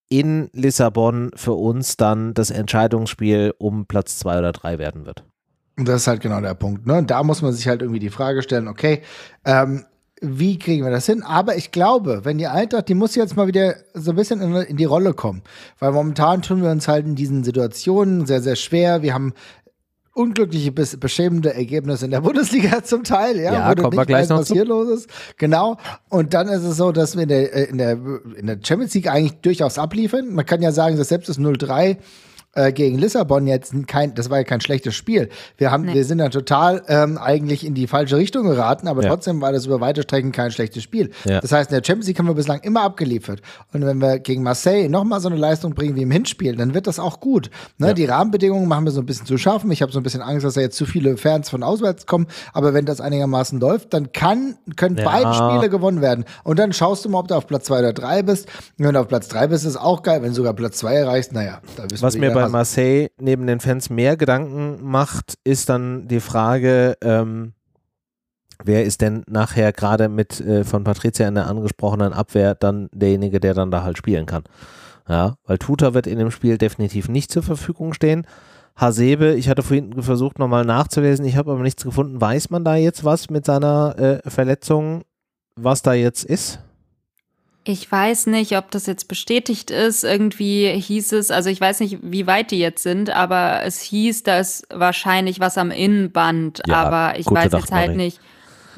in 0.08 0.48
Lissabon 0.52 1.30
für 1.36 1.52
uns 1.52 1.96
dann 1.96 2.34
das 2.34 2.50
Entscheidungsspiel 2.50 3.54
um 3.58 3.86
Platz 3.86 4.18
zwei 4.18 4.38
oder 4.38 4.52
drei 4.52 4.78
werden 4.78 5.06
wird. 5.06 5.22
Das 5.76 6.02
ist 6.02 6.06
halt 6.08 6.20
genau 6.20 6.40
der 6.40 6.54
Punkt. 6.54 6.86
Ne? 6.86 7.04
Da 7.04 7.22
muss 7.22 7.42
man 7.42 7.52
sich 7.52 7.68
halt 7.68 7.82
irgendwie 7.82 8.00
die 8.00 8.10
Frage 8.10 8.42
stellen, 8.42 8.66
okay, 8.66 9.02
ähm, 9.44 9.84
wie 10.20 10.58
kriegen 10.58 10.84
wir 10.84 10.90
das 10.90 11.06
hin? 11.06 11.22
Aber 11.22 11.56
ich 11.56 11.70
glaube, 11.70 12.24
wenn 12.24 12.38
die 12.38 12.46
Eintracht, 12.46 12.88
die 12.88 12.94
muss 12.94 13.14
jetzt 13.14 13.36
mal 13.36 13.46
wieder 13.46 13.76
so 13.94 14.10
ein 14.10 14.16
bisschen 14.16 14.40
in, 14.40 14.54
in, 14.54 14.76
die 14.76 14.84
Rolle 14.84 15.14
kommen. 15.14 15.42
Weil 15.78 15.92
momentan 15.92 16.42
tun 16.42 16.62
wir 16.62 16.70
uns 16.70 16.88
halt 16.88 17.06
in 17.06 17.14
diesen 17.14 17.44
Situationen 17.44 18.26
sehr, 18.26 18.42
sehr 18.42 18.56
schwer. 18.56 19.02
Wir 19.02 19.14
haben 19.14 19.32
unglückliche, 20.18 20.72
beschämende 20.72 21.54
Ergebnisse 21.54 22.04
in 22.04 22.10
der 22.10 22.20
Bundesliga 22.20 22.82
zum 22.84 23.04
Teil, 23.04 23.38
ja, 23.38 23.52
ja 23.52 23.70
wo 23.70 23.82
kommt 23.82 23.94
du 23.94 24.00
nicht 24.00 24.10
weißt, 24.10 24.30
was 24.30 24.48
hier 24.48 24.64
los 24.64 24.88
ist. 24.88 25.10
Genau. 25.36 25.76
Und 26.08 26.34
dann 26.34 26.48
ist 26.48 26.64
es 26.64 26.76
so, 26.76 26.90
dass 26.90 27.14
wir 27.14 27.22
in 27.22 27.28
der, 27.28 27.54
äh, 27.54 27.64
in 27.64 27.78
der, 27.78 27.98
in 28.36 28.46
der 28.46 28.58
Champions 28.62 28.94
League 28.94 29.08
eigentlich 29.08 29.40
durchaus 29.40 29.78
abliefern. 29.78 30.34
Man 30.34 30.44
kann 30.44 30.60
ja 30.60 30.72
sagen, 30.72 30.96
dass 30.96 31.08
selbst 31.08 31.28
das 31.28 31.38
0-3 31.38 31.98
äh, 32.54 32.72
gegen 32.72 32.98
Lissabon 32.98 33.46
jetzt 33.46 33.74
kein, 33.86 34.14
das 34.14 34.30
war 34.30 34.38
ja 34.38 34.44
kein 34.44 34.60
schlechtes 34.60 34.94
Spiel. 34.94 35.28
Wir 35.56 35.70
haben, 35.70 35.84
nee. 35.84 35.94
wir 35.94 36.04
sind 36.04 36.18
ja 36.18 36.28
total 36.28 36.82
ähm, 36.88 37.18
eigentlich 37.18 37.64
in 37.64 37.74
die 37.74 37.86
falsche 37.86 38.16
Richtung 38.16 38.46
geraten, 38.46 38.88
aber 38.88 39.02
ja. 39.02 39.08
trotzdem 39.10 39.40
war 39.40 39.52
das 39.52 39.66
über 39.66 39.80
weite 39.80 40.02
Strecken 40.02 40.32
kein 40.32 40.50
schlechtes 40.50 40.82
Spiel. 40.82 41.10
Ja. 41.24 41.40
Das 41.40 41.52
heißt, 41.52 41.70
in 41.70 41.76
der 41.76 41.84
Champions 41.84 42.08
League 42.08 42.18
haben 42.18 42.26
wir 42.26 42.34
bislang 42.34 42.60
immer 42.60 42.82
abgeliefert. 42.82 43.42
Und 43.72 43.84
wenn 43.84 44.00
wir 44.00 44.18
gegen 44.18 44.42
Marseille 44.42 44.88
nochmal 44.88 45.20
so 45.20 45.28
eine 45.28 45.36
Leistung 45.36 45.74
bringen 45.74 45.94
wie 45.94 46.02
im 46.02 46.10
Hinspiel, 46.10 46.56
dann 46.56 46.74
wird 46.74 46.86
das 46.86 46.98
auch 46.98 47.20
gut. 47.20 47.50
Ne? 47.76 47.88
Ja. 47.88 47.92
Die 47.92 48.06
Rahmenbedingungen 48.06 48.66
machen 48.66 48.86
wir 48.86 48.92
so 48.92 49.00
ein 49.00 49.06
bisschen 49.06 49.26
zu 49.26 49.38
schaffen. 49.38 49.70
Ich 49.70 49.82
habe 49.82 49.92
so 49.92 50.00
ein 50.00 50.02
bisschen 50.02 50.22
Angst, 50.22 50.44
dass 50.44 50.54
da 50.54 50.60
jetzt 50.60 50.76
zu 50.76 50.86
viele 50.86 51.16
Fans 51.16 51.50
von 51.50 51.62
auswärts 51.62 52.06
kommen. 52.06 52.26
Aber 52.52 52.74
wenn 52.74 52.86
das 52.86 53.00
einigermaßen 53.00 53.60
läuft, 53.60 53.92
dann 53.94 54.12
kann, 54.12 54.56
können 54.76 54.96
beide 54.96 55.34
Spiele 55.34 55.68
gewonnen 55.68 56.00
werden. 56.00 56.24
Und 56.44 56.58
dann 56.58 56.72
schaust 56.72 57.04
du 57.04 57.08
mal, 57.08 57.20
ob 57.20 57.28
du 57.28 57.34
auf 57.34 57.46
Platz 57.46 57.66
zwei 57.66 57.80
oder 57.80 57.92
drei 57.92 58.22
bist. 58.22 58.46
Und 58.78 58.86
wenn 58.86 58.94
du 58.94 59.00
auf 59.00 59.08
Platz 59.08 59.28
drei 59.28 59.46
bist, 59.46 59.64
ist 59.64 59.76
auch 59.76 60.02
geil. 60.02 60.22
Wenn 60.22 60.30
du 60.30 60.34
sogar 60.34 60.54
Platz 60.54 60.78
zwei 60.78 60.94
erreichst, 60.94 61.32
naja, 61.32 61.60
da 61.76 61.84
wissen 61.84 62.02
Was 62.02 62.14
wir 62.14 62.20
mir 62.20 62.34
bei 62.34 62.47
Marseille 62.48 63.08
neben 63.20 63.46
den 63.46 63.60
Fans 63.60 63.90
mehr 63.90 64.16
Gedanken 64.16 64.78
macht, 64.82 65.38
ist 65.44 65.68
dann 65.68 66.08
die 66.08 66.20
Frage, 66.20 66.96
ähm, 67.02 67.52
wer 68.64 68.84
ist 68.84 69.00
denn 69.00 69.24
nachher 69.28 69.72
gerade 69.72 70.08
mit 70.08 70.40
äh, 70.40 70.64
von 70.64 70.84
Patricia 70.84 71.28
in 71.28 71.34
der 71.34 71.46
angesprochenen 71.46 72.12
Abwehr 72.12 72.54
dann 72.54 72.88
derjenige, 72.92 73.40
der 73.40 73.54
dann 73.54 73.70
da 73.70 73.82
halt 73.82 73.98
spielen 73.98 74.26
kann. 74.26 74.44
Ja, 75.08 75.36
weil 75.44 75.58
Tuta 75.58 75.94
wird 75.94 76.06
in 76.06 76.18
dem 76.18 76.30
Spiel 76.30 76.58
definitiv 76.58 77.08
nicht 77.08 77.32
zur 77.32 77.42
Verfügung 77.42 77.94
stehen. 77.94 78.26
Hasebe, 78.76 79.34
ich 79.34 79.48
hatte 79.48 79.62
vorhin 79.62 80.02
versucht 80.02 80.38
nochmal 80.38 80.64
nachzulesen, 80.64 81.24
ich 81.24 81.36
habe 81.36 81.50
aber 81.50 81.62
nichts 81.62 81.82
gefunden. 81.82 82.20
Weiß 82.20 82.50
man 82.50 82.64
da 82.64 82.76
jetzt 82.76 83.04
was 83.04 83.30
mit 83.30 83.44
seiner 83.44 83.98
äh, 83.98 84.30
Verletzung, 84.30 85.02
was 85.56 85.82
da 85.82 85.94
jetzt 85.94 86.24
ist? 86.24 86.60
Ich 87.70 87.92
weiß 87.92 88.28
nicht, 88.28 88.56
ob 88.56 88.70
das 88.70 88.86
jetzt 88.86 89.08
bestätigt 89.08 89.70
ist. 89.70 90.02
Irgendwie 90.02 90.70
hieß 90.70 91.12
es, 91.12 91.30
also 91.30 91.50
ich 91.50 91.60
weiß 91.60 91.80
nicht, 91.80 91.98
wie 92.00 92.26
weit 92.26 92.50
die 92.50 92.58
jetzt 92.58 92.82
sind, 92.82 93.10
aber 93.10 93.60
es 93.62 93.82
hieß, 93.82 94.22
dass 94.22 94.62
wahrscheinlich 94.70 95.38
was 95.38 95.58
am 95.58 95.70
Innenband, 95.70 96.62
ja, 96.66 96.76
aber 96.76 97.18
ich 97.18 97.26
weiß 97.26 97.52
jetzt 97.52 97.70
halt 97.70 97.94
nicht 97.94 98.20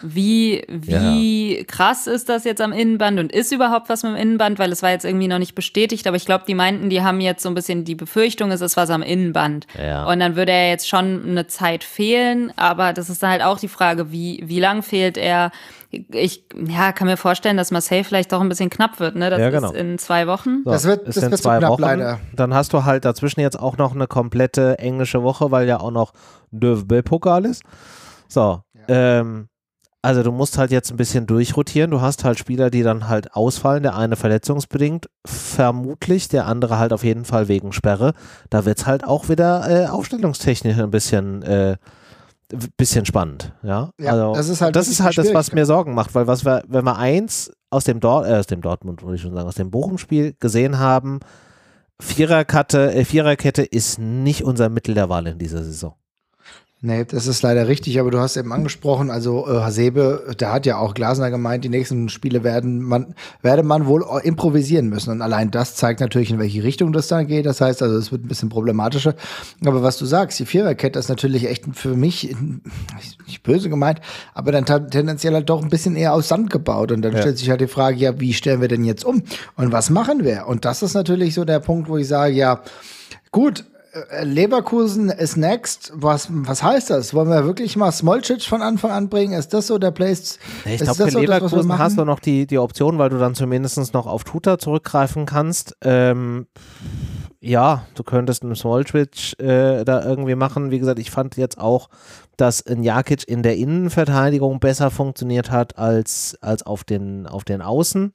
wie, 0.02 0.64
wie 0.68 1.58
ja. 1.58 1.64
krass 1.64 2.06
ist 2.06 2.28
das 2.28 2.44
jetzt 2.44 2.60
am 2.60 2.72
Innenband 2.72 3.18
und 3.18 3.32
ist 3.32 3.52
überhaupt 3.52 3.88
was 3.88 4.02
mit 4.02 4.12
dem 4.12 4.16
Innenband, 4.16 4.58
weil 4.58 4.72
es 4.72 4.82
war 4.82 4.90
jetzt 4.90 5.04
irgendwie 5.04 5.28
noch 5.28 5.38
nicht 5.38 5.54
bestätigt, 5.54 6.06
aber 6.06 6.16
ich 6.16 6.26
glaube, 6.26 6.44
die 6.46 6.54
meinten, 6.54 6.90
die 6.90 7.02
haben 7.02 7.20
jetzt 7.20 7.42
so 7.42 7.48
ein 7.48 7.54
bisschen 7.54 7.84
die 7.84 7.94
Befürchtung, 7.94 8.50
es 8.50 8.60
ist 8.60 8.76
was 8.76 8.90
am 8.90 9.02
Innenband. 9.02 9.66
Ja. 9.78 10.06
Und 10.06 10.20
dann 10.20 10.36
würde 10.36 10.52
er 10.52 10.68
jetzt 10.70 10.88
schon 10.88 11.22
eine 11.26 11.46
Zeit 11.46 11.84
fehlen, 11.84 12.52
aber 12.56 12.92
das 12.92 13.10
ist 13.10 13.22
dann 13.22 13.30
halt 13.30 13.42
auch 13.42 13.58
die 13.58 13.68
Frage, 13.68 14.10
wie, 14.12 14.42
wie 14.44 14.60
lang 14.60 14.82
fehlt 14.82 15.16
er? 15.16 15.50
Ich 15.90 16.44
ja, 16.68 16.92
kann 16.92 17.08
mir 17.08 17.16
vorstellen, 17.16 17.56
dass 17.56 17.72
Marseille 17.72 18.04
vielleicht 18.04 18.32
doch 18.32 18.40
ein 18.40 18.48
bisschen 18.48 18.70
knapp 18.70 19.00
wird, 19.00 19.16
ne? 19.16 19.28
Das 19.28 19.40
ja, 19.40 19.50
genau. 19.50 19.72
ist 19.72 19.76
in 19.76 19.98
zwei 19.98 20.28
Wochen. 20.28 20.62
So, 20.64 20.70
das 20.70 20.84
wird, 20.84 21.08
das 21.08 21.20
wird 21.20 21.36
zwei 21.38 21.58
knapp, 21.58 21.70
Wochen. 21.70 21.82
Leider. 21.82 22.20
Dann 22.32 22.54
hast 22.54 22.72
du 22.72 22.84
halt 22.84 23.04
dazwischen 23.04 23.40
jetzt 23.40 23.58
auch 23.58 23.76
noch 23.76 23.92
eine 23.92 24.06
komplette 24.06 24.78
englische 24.78 25.24
Woche, 25.24 25.50
weil 25.50 25.66
ja 25.66 25.80
auch 25.80 25.90
noch 25.90 26.12
Dövbe-Pokal 26.52 27.44
ist. 27.44 27.64
So, 28.28 28.62
ja. 28.88 29.20
ähm, 29.20 29.48
also 30.02 30.22
du 30.22 30.32
musst 30.32 30.56
halt 30.56 30.70
jetzt 30.70 30.90
ein 30.90 30.96
bisschen 30.96 31.26
durchrotieren. 31.26 31.90
Du 31.90 32.00
hast 32.00 32.24
halt 32.24 32.38
Spieler, 32.38 32.70
die 32.70 32.82
dann 32.82 33.08
halt 33.08 33.34
ausfallen. 33.34 33.82
Der 33.82 33.96
eine 33.96 34.16
verletzungsbedingt, 34.16 35.10
vermutlich, 35.26 36.28
der 36.28 36.46
andere 36.46 36.78
halt 36.78 36.92
auf 36.92 37.04
jeden 37.04 37.24
Fall 37.24 37.48
wegen 37.48 37.72
Sperre. 37.72 38.14
Da 38.48 38.64
wird 38.64 38.78
es 38.78 38.86
halt 38.86 39.04
auch 39.04 39.28
wieder 39.28 39.68
äh, 39.68 39.86
aufstellungstechnisch 39.88 40.78
ein 40.78 40.90
bisschen, 40.90 41.42
äh, 41.42 41.76
bisschen 42.78 43.04
spannend. 43.04 43.52
Ja, 43.62 43.90
ja 43.98 44.12
also, 44.12 44.34
das 44.34 44.48
ist 44.48 44.62
halt, 44.62 44.74
das, 44.74 44.88
ist 44.88 45.00
halt 45.00 45.18
das, 45.18 45.34
was 45.34 45.52
mir 45.52 45.66
Sorgen 45.66 45.94
macht, 45.94 46.14
weil 46.14 46.26
was 46.26 46.46
wir, 46.46 46.62
wenn 46.66 46.84
wir 46.84 46.96
eins 46.96 47.52
aus 47.68 47.84
dem, 47.84 48.00
Dort, 48.00 48.26
äh, 48.26 48.34
aus 48.34 48.46
dem 48.46 48.62
Dortmund, 48.62 49.02
würde 49.02 49.16
ich 49.16 49.22
schon 49.22 49.34
sagen, 49.34 49.48
aus 49.48 49.54
dem 49.54 49.70
Bochum-Spiel 49.70 50.34
gesehen 50.40 50.78
haben, 50.78 51.20
Viererkette, 52.00 52.94
äh, 52.94 53.04
Viererkette 53.04 53.62
ist 53.62 53.98
nicht 53.98 54.44
unser 54.44 54.70
Mittel 54.70 54.94
der 54.94 55.10
Wahl 55.10 55.26
in 55.26 55.38
dieser 55.38 55.62
Saison. 55.62 55.94
Nee, 56.82 57.04
das 57.04 57.26
ist 57.26 57.42
leider 57.42 57.68
richtig, 57.68 58.00
aber 58.00 58.10
du 58.10 58.20
hast 58.20 58.38
eben 58.38 58.54
angesprochen, 58.54 59.10
also 59.10 59.46
äh, 59.46 59.60
Hasebe, 59.60 60.34
der 60.40 60.50
hat 60.50 60.64
ja 60.64 60.78
auch 60.78 60.94
Glasner 60.94 61.30
gemeint, 61.30 61.62
die 61.62 61.68
nächsten 61.68 62.08
Spiele 62.08 62.42
werden 62.42 62.80
man, 62.80 63.14
werde 63.42 63.62
man 63.62 63.86
wohl 63.86 64.02
improvisieren 64.22 64.88
müssen. 64.88 65.10
Und 65.10 65.20
allein 65.20 65.50
das 65.50 65.76
zeigt 65.76 66.00
natürlich, 66.00 66.30
in 66.30 66.38
welche 66.38 66.62
Richtung 66.62 66.94
das 66.94 67.08
dann 67.08 67.26
geht. 67.26 67.44
Das 67.44 67.60
heißt 67.60 67.82
also, 67.82 67.98
es 67.98 68.12
wird 68.12 68.24
ein 68.24 68.28
bisschen 68.28 68.48
problematischer. 68.48 69.14
Aber 69.62 69.82
was 69.82 69.98
du 69.98 70.06
sagst, 70.06 70.38
die 70.38 70.46
Viererkette 70.46 70.98
ist 70.98 71.10
natürlich 71.10 71.46
echt 71.46 71.66
für 71.74 71.96
mich, 71.96 72.34
nicht 73.26 73.42
böse 73.42 73.68
gemeint, 73.68 74.00
aber 74.32 74.50
dann 74.50 74.64
tendenziell 74.64 75.34
halt 75.34 75.50
doch 75.50 75.62
ein 75.62 75.68
bisschen 75.68 75.96
eher 75.96 76.14
aus 76.14 76.28
Sand 76.28 76.48
gebaut. 76.48 76.92
Und 76.92 77.02
dann 77.02 77.12
ja. 77.12 77.20
stellt 77.20 77.36
sich 77.36 77.50
halt 77.50 77.60
die 77.60 77.66
Frage, 77.66 77.98
ja, 77.98 78.18
wie 78.20 78.32
stellen 78.32 78.62
wir 78.62 78.68
denn 78.68 78.84
jetzt 78.84 79.04
um? 79.04 79.22
Und 79.54 79.70
was 79.70 79.90
machen 79.90 80.24
wir? 80.24 80.46
Und 80.46 80.64
das 80.64 80.82
ist 80.82 80.94
natürlich 80.94 81.34
so 81.34 81.44
der 81.44 81.60
Punkt, 81.60 81.90
wo 81.90 81.98
ich 81.98 82.08
sage, 82.08 82.32
ja, 82.32 82.62
gut, 83.32 83.60
äh, 83.60 83.79
Leverkusen 84.22 85.10
ist 85.10 85.36
next. 85.36 85.92
Was, 85.94 86.28
was 86.30 86.62
heißt 86.62 86.90
das? 86.90 87.12
Wollen 87.12 87.28
wir 87.28 87.44
wirklich 87.44 87.76
mal 87.76 87.90
Smolcic 87.90 88.42
von 88.42 88.62
Anfang 88.62 88.92
an 88.92 89.08
bringen? 89.08 89.32
Ist 89.32 89.52
das 89.52 89.66
so 89.66 89.78
der 89.78 89.90
Place? 89.90 90.38
Ich 90.64 90.80
glaube, 90.80 91.04
für 91.04 91.10
so 91.10 91.18
Leverkusen 91.18 91.68
das, 91.68 91.78
hast 91.78 91.98
du 91.98 92.04
noch 92.04 92.20
die, 92.20 92.46
die 92.46 92.58
Option, 92.58 92.98
weil 92.98 93.10
du 93.10 93.18
dann 93.18 93.34
zumindest 93.34 93.92
noch 93.92 94.06
auf 94.06 94.22
Tuta 94.22 94.58
zurückgreifen 94.58 95.26
kannst. 95.26 95.76
Ähm, 95.82 96.46
ja, 97.40 97.86
du 97.94 98.04
könntest 98.04 98.44
einen 98.44 98.54
Smolcic 98.54 99.40
äh, 99.40 99.84
da 99.84 100.04
irgendwie 100.04 100.36
machen. 100.36 100.70
Wie 100.70 100.78
gesagt, 100.78 101.00
ich 101.00 101.10
fand 101.10 101.36
jetzt 101.36 101.58
auch, 101.58 101.88
dass 102.36 102.64
ein 102.64 102.84
Jakic 102.84 103.26
in 103.26 103.42
der 103.42 103.56
Innenverteidigung 103.56 104.60
besser 104.60 104.90
funktioniert 104.90 105.50
hat 105.50 105.78
als, 105.78 106.38
als 106.40 106.64
auf, 106.64 106.84
den, 106.84 107.26
auf 107.26 107.44
den 107.44 107.60
Außen. 107.60 108.12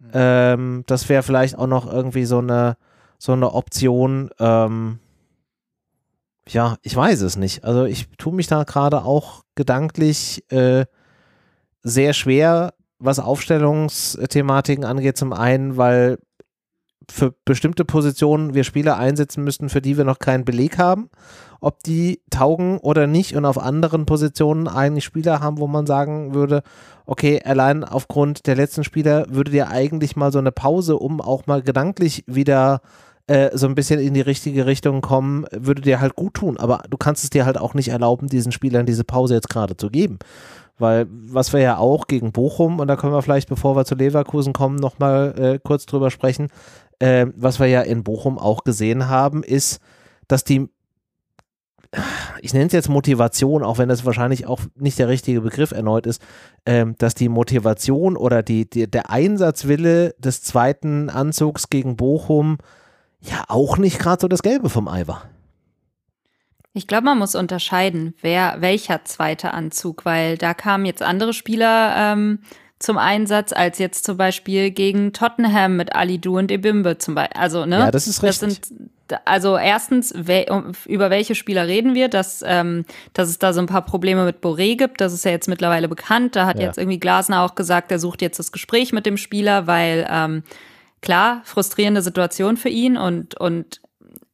Mhm. 0.00 0.10
Ähm, 0.14 0.84
das 0.86 1.08
wäre 1.08 1.22
vielleicht 1.22 1.56
auch 1.56 1.68
noch 1.68 1.90
irgendwie 1.90 2.24
so 2.24 2.38
eine, 2.38 2.76
so 3.18 3.32
eine 3.32 3.52
Option. 3.52 4.30
Ähm, 4.40 4.98
ja, 6.48 6.76
ich 6.82 6.96
weiß 6.96 7.20
es 7.22 7.36
nicht. 7.36 7.64
Also 7.64 7.84
ich 7.84 8.08
tue 8.18 8.34
mich 8.34 8.46
da 8.46 8.64
gerade 8.64 9.04
auch 9.04 9.42
gedanklich 9.54 10.44
äh, 10.50 10.86
sehr 11.82 12.12
schwer, 12.12 12.74
was 12.98 13.18
Aufstellungsthematiken 13.18 14.84
angeht. 14.84 15.16
Zum 15.16 15.32
einen, 15.32 15.76
weil 15.76 16.18
für 17.10 17.34
bestimmte 17.44 17.84
Positionen 17.84 18.54
wir 18.54 18.64
Spieler 18.64 18.96
einsetzen 18.96 19.44
müssten, 19.44 19.68
für 19.68 19.82
die 19.82 19.96
wir 19.96 20.04
noch 20.04 20.18
keinen 20.18 20.44
Beleg 20.44 20.78
haben, 20.78 21.10
ob 21.60 21.82
die 21.82 22.22
taugen 22.30 22.78
oder 22.78 23.06
nicht 23.06 23.36
und 23.36 23.44
auf 23.44 23.58
anderen 23.58 24.06
Positionen 24.06 24.68
eigentlich 24.68 25.04
Spieler 25.04 25.40
haben, 25.40 25.58
wo 25.58 25.66
man 25.66 25.86
sagen 25.86 26.34
würde, 26.34 26.62
okay, 27.06 27.40
allein 27.44 27.84
aufgrund 27.84 28.46
der 28.46 28.56
letzten 28.56 28.84
Spieler 28.84 29.26
würde 29.28 29.50
dir 29.50 29.68
eigentlich 29.68 30.16
mal 30.16 30.32
so 30.32 30.38
eine 30.38 30.52
Pause, 30.52 30.96
um 30.96 31.20
auch 31.20 31.46
mal 31.46 31.62
gedanklich 31.62 32.24
wieder 32.26 32.80
so 33.54 33.66
ein 33.66 33.74
bisschen 33.74 34.00
in 34.00 34.14
die 34.14 34.20
richtige 34.20 34.66
Richtung 34.66 35.00
kommen, 35.00 35.46
würde 35.52 35.80
dir 35.80 36.00
halt 36.00 36.16
gut 36.16 36.34
tun. 36.34 36.56
Aber 36.56 36.82
du 36.90 36.96
kannst 36.96 37.24
es 37.24 37.30
dir 37.30 37.46
halt 37.46 37.56
auch 37.56 37.72
nicht 37.72 37.88
erlauben, 37.88 38.26
diesen 38.26 38.52
Spielern 38.52 38.84
diese 38.84 39.04
Pause 39.04 39.34
jetzt 39.34 39.48
gerade 39.48 39.76
zu 39.76 39.90
geben. 39.90 40.18
Weil, 40.78 41.06
was 41.08 41.52
wir 41.52 41.60
ja 41.60 41.78
auch 41.78 42.08
gegen 42.08 42.32
Bochum, 42.32 42.80
und 42.80 42.88
da 42.88 42.96
können 42.96 43.12
wir 43.12 43.22
vielleicht, 43.22 43.48
bevor 43.48 43.76
wir 43.76 43.84
zu 43.84 43.94
Leverkusen 43.94 44.52
kommen, 44.52 44.76
nochmal 44.76 45.34
äh, 45.38 45.58
kurz 45.62 45.86
drüber 45.86 46.10
sprechen, 46.10 46.48
äh, 46.98 47.26
was 47.36 47.60
wir 47.60 47.66
ja 47.66 47.82
in 47.82 48.02
Bochum 48.02 48.38
auch 48.38 48.64
gesehen 48.64 49.08
haben, 49.08 49.42
ist, 49.42 49.80
dass 50.28 50.44
die 50.44 50.68
ich 52.40 52.54
nenne 52.54 52.66
es 52.66 52.72
jetzt 52.72 52.88
Motivation, 52.88 53.62
auch 53.62 53.78
wenn 53.78 53.90
das 53.90 54.06
wahrscheinlich 54.06 54.46
auch 54.46 54.60
nicht 54.76 54.98
der 54.98 55.08
richtige 55.08 55.42
Begriff 55.42 55.72
erneut 55.72 56.06
ist, 56.06 56.22
ähm, 56.64 56.94
dass 56.98 57.14
die 57.14 57.28
Motivation 57.28 58.16
oder 58.16 58.42
die, 58.42 58.68
die, 58.68 58.90
der 58.90 59.10
Einsatzwille 59.10 60.14
des 60.18 60.42
zweiten 60.42 61.10
Anzugs 61.10 61.68
gegen 61.68 61.96
Bochum 61.96 62.56
ja 63.22 63.44
auch 63.48 63.78
nicht 63.78 63.98
gerade 63.98 64.20
so 64.20 64.28
das 64.28 64.42
Gelbe 64.42 64.68
vom 64.68 64.88
Ei 64.88 65.06
war. 65.06 65.24
Ich 66.74 66.86
glaube, 66.86 67.04
man 67.04 67.18
muss 67.18 67.34
unterscheiden, 67.34 68.14
wer 68.22 68.56
welcher 68.60 69.04
zweite 69.04 69.52
Anzug, 69.52 70.04
weil 70.04 70.38
da 70.38 70.54
kamen 70.54 70.86
jetzt 70.86 71.02
andere 71.02 71.34
Spieler 71.34 71.94
ähm, 71.96 72.38
zum 72.78 72.98
Einsatz 72.98 73.52
als 73.52 73.78
jetzt 73.78 74.04
zum 74.04 74.16
Beispiel 74.16 74.70
gegen 74.70 75.12
Tottenham 75.12 75.76
mit 75.76 75.94
Alidu 75.94 76.38
und 76.38 76.50
Ebimbe 76.50 76.98
zum 76.98 77.14
Beispiel. 77.14 77.38
Also 77.38 77.66
ne, 77.66 77.78
ja, 77.78 77.90
das 77.90 78.06
ist 78.06 78.22
richtig. 78.22 78.58
Das 78.58 78.68
sind, 78.68 78.90
also 79.26 79.58
erstens, 79.58 80.12
über 80.12 81.10
welche 81.10 81.34
Spieler 81.34 81.66
reden 81.66 81.94
wir? 81.94 82.08
Dass, 82.08 82.42
ähm, 82.46 82.86
dass 83.12 83.28
es 83.28 83.38
da 83.38 83.52
so 83.52 83.60
ein 83.60 83.66
paar 83.66 83.84
Probleme 83.84 84.24
mit 84.24 84.42
Boré 84.42 84.76
gibt, 84.76 85.02
das 85.02 85.12
ist 85.12 85.26
ja 85.26 85.30
jetzt 85.30 85.48
mittlerweile 85.48 85.88
bekannt. 85.88 86.34
Da 86.34 86.46
hat 86.46 86.58
ja. 86.58 86.66
jetzt 86.66 86.78
irgendwie 86.78 86.98
Glasner 86.98 87.42
auch 87.42 87.54
gesagt, 87.54 87.92
er 87.92 87.98
sucht 87.98 88.22
jetzt 88.22 88.38
das 88.38 88.52
Gespräch 88.52 88.92
mit 88.92 89.04
dem 89.04 89.18
Spieler, 89.18 89.66
weil 89.66 90.06
ähm, 90.10 90.42
klar, 91.02 91.42
frustrierende 91.44 92.00
Situation 92.00 92.56
für 92.56 92.70
ihn 92.70 92.96
und, 92.96 93.34
und 93.38 93.80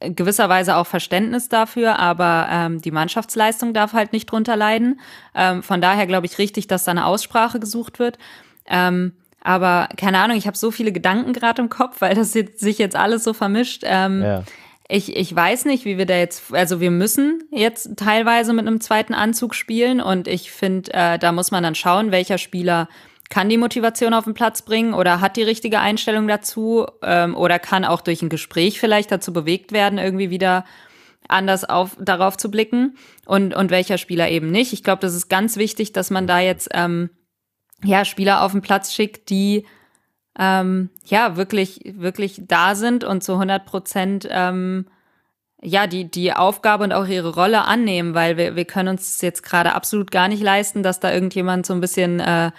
gewisserweise 0.01 0.77
auch 0.77 0.87
Verständnis 0.87 1.49
dafür, 1.49 1.99
aber 1.99 2.47
ähm, 2.51 2.81
die 2.81 2.93
Mannschaftsleistung 2.93 3.75
darf 3.75 3.95
halt 3.95 4.13
nicht 4.13 4.27
drunter 4.27 4.55
leiden. 4.55 5.01
Ähm, 5.35 5.63
von 5.63 5.81
daher 5.81 6.07
glaube 6.07 6.27
ich 6.27 6.39
richtig, 6.39 6.69
dass 6.69 6.85
da 6.85 6.93
eine 6.93 7.07
Aussprache 7.07 7.59
gesucht 7.59 7.99
wird. 7.99 8.19
Ähm, 8.67 9.15
aber 9.43 9.89
keine 9.97 10.19
Ahnung, 10.19 10.37
ich 10.37 10.47
habe 10.47 10.57
so 10.57 10.71
viele 10.71 10.93
Gedanken 10.93 11.33
gerade 11.33 11.63
im 11.63 11.69
Kopf, 11.69 12.01
weil 12.01 12.15
das 12.15 12.35
jetzt, 12.35 12.61
sich 12.61 12.79
jetzt 12.79 12.97
alles 12.97 13.25
so 13.25 13.33
vermischt. 13.33 13.83
Ähm, 13.85 14.23
ja. 14.23 14.45
Ich, 14.89 15.17
ich 15.17 15.35
weiß 15.35 15.65
nicht, 15.65 15.85
wie 15.85 15.99
wir 15.99 16.07
da 16.07 16.17
jetzt, 16.17 16.53
also 16.55 16.81
wir 16.81 16.91
müssen 16.91 17.43
jetzt 17.51 17.97
teilweise 17.97 18.53
mit 18.53 18.67
einem 18.67 18.81
zweiten 18.81 19.15
Anzug 19.15 19.55
spielen 19.55 20.01
und 20.01 20.29
ich 20.29 20.51
finde, 20.51 20.93
äh, 20.95 21.19
da 21.19 21.33
muss 21.33 21.51
man 21.51 21.63
dann 21.63 21.75
schauen, 21.75 22.11
welcher 22.11 22.39
Spieler 22.39 22.89
kann 23.29 23.49
die 23.49 23.59
Motivation 23.59 24.15
auf 24.15 24.25
den 24.25 24.35
Platz 24.35 24.63
bringen 24.63 24.95
oder 24.95 25.21
hat 25.21 25.37
die 25.37 25.43
richtige 25.43 25.81
Einstellung 25.81 26.29
dazu 26.29 26.87
ähm, 27.03 27.37
oder 27.37 27.59
kann 27.59 27.85
auch 27.85 28.01
durch 28.01 28.23
ein 28.23 28.31
Gespräch 28.31 28.81
vielleicht 28.81 29.13
dazu 29.13 29.33
bewegt 29.33 29.73
werden, 29.73 29.99
irgendwie 29.99 30.31
wieder 30.31 30.65
anders 31.29 31.65
auf, 31.65 31.97
darauf 32.01 32.39
zu 32.39 32.51
blicken 32.51 32.97
und, 33.27 33.55
und 33.55 33.71
welcher 33.71 33.99
Spieler 33.99 34.31
eben 34.31 34.51
nicht. 34.51 34.73
Ich 34.73 34.83
glaube, 34.83 35.01
das 35.01 35.15
ist 35.15 35.29
ganz 35.29 35.57
wichtig, 35.57 35.93
dass 35.93 36.11
man 36.11 36.27
da 36.27 36.41
jetzt 36.41 36.71
ähm, 36.73 37.11
ja, 37.85 38.05
Spieler 38.05 38.43
auf 38.43 38.53
den 38.53 38.63
Platz 38.63 38.95
schickt, 38.95 39.29
die 39.29 39.67
ähm, 40.39 40.89
ja 41.05 41.37
wirklich, 41.37 41.81
wirklich 41.97 42.43
da 42.47 42.75
sind 42.75 43.05
und 43.05 43.23
zu 43.23 43.33
100 43.33 43.67
Prozent 43.67 44.29
ähm, 44.31 44.87
ja, 45.61 45.87
die, 45.87 46.09
die 46.09 46.33
Aufgabe 46.33 46.85
und 46.85 46.93
auch 46.93 47.07
ihre 47.07 47.35
Rolle 47.35 47.65
annehmen, 47.65 48.15
weil 48.15 48.37
wir, 48.37 48.55
wir 48.55 48.65
können 48.65 48.91
uns 48.91 49.21
jetzt 49.21 49.43
gerade 49.43 49.75
absolut 49.75 50.11
gar 50.11 50.29
nicht 50.29 50.43
leisten, 50.43 50.83
dass 50.83 51.01
da 51.01 51.13
irgendjemand 51.13 51.67
so 51.67 51.75
ein 51.75 51.81
bisschen 51.81 52.21
äh, 52.21 52.53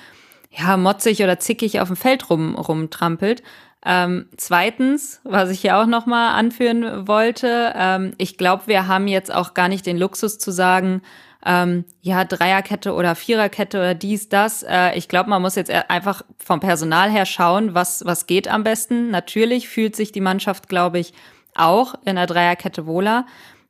ja, 0.49 0.77
motzig 0.77 1.23
oder 1.23 1.39
zickig 1.39 1.79
auf 1.79 1.89
dem 1.89 1.95
Feld 1.95 2.29
rum, 2.29 2.55
rumtrampelt. 2.55 3.43
Ähm, 3.85 4.27
zweitens, 4.35 5.21
was 5.23 5.49
ich 5.49 5.61
hier 5.61 5.77
auch 5.77 5.85
nochmal 5.85 6.37
anführen 6.37 7.07
wollte, 7.07 7.73
ähm, 7.75 8.13
ich 8.17 8.37
glaube, 8.37 8.63
wir 8.65 8.87
haben 8.87 9.07
jetzt 9.07 9.33
auch 9.33 9.53
gar 9.53 9.69
nicht 9.69 9.85
den 9.85 9.97
Luxus 9.97 10.37
zu 10.37 10.51
sagen, 10.51 11.01
ähm, 11.45 11.85
ja, 12.01 12.25
Dreierkette 12.25 12.93
oder 12.93 13.15
Viererkette 13.15 13.77
oder 13.77 13.95
dies, 13.95 14.27
das. 14.27 14.63
Äh, 14.63 14.97
ich 14.97 15.07
glaube, 15.07 15.29
man 15.29 15.41
muss 15.41 15.55
jetzt 15.55 15.71
einfach 15.71 16.23
vom 16.37 16.59
Personal 16.59 17.09
her 17.09 17.25
schauen, 17.25 17.73
was, 17.73 18.03
was 18.05 18.27
geht 18.27 18.49
am 18.49 18.65
besten. 18.65 19.09
Natürlich 19.11 19.69
fühlt 19.69 19.95
sich 19.95 20.11
die 20.11 20.19
Mannschaft, 20.19 20.67
glaube 20.67 20.99
ich, 20.99 21.13
auch 21.55 21.95
in 22.05 22.17
der 22.17 22.27
Dreierkette 22.27 22.85
wohler. 22.85 23.25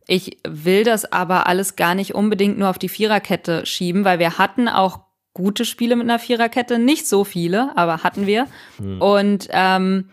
Ich 0.07 0.39
will 0.47 0.83
das 0.83 1.11
aber 1.11 1.45
alles 1.45 1.75
gar 1.75 1.93
nicht 1.93 2.15
unbedingt 2.15 2.57
nur 2.57 2.71
auf 2.71 2.79
die 2.79 2.89
Viererkette 2.89 3.67
schieben, 3.67 4.05
weil 4.05 4.17
wir 4.17 4.39
hatten 4.39 4.67
auch 4.67 5.01
gute 5.39 5.65
Spiele 5.65 5.95
mit 5.95 6.03
einer 6.03 6.19
Viererkette, 6.19 6.77
nicht 6.77 7.07
so 7.07 7.23
viele, 7.23 7.71
aber 7.75 8.03
hatten 8.03 8.27
wir. 8.27 8.47
Hm. 8.77 9.01
Und 9.01 9.47
ähm, 9.51 10.09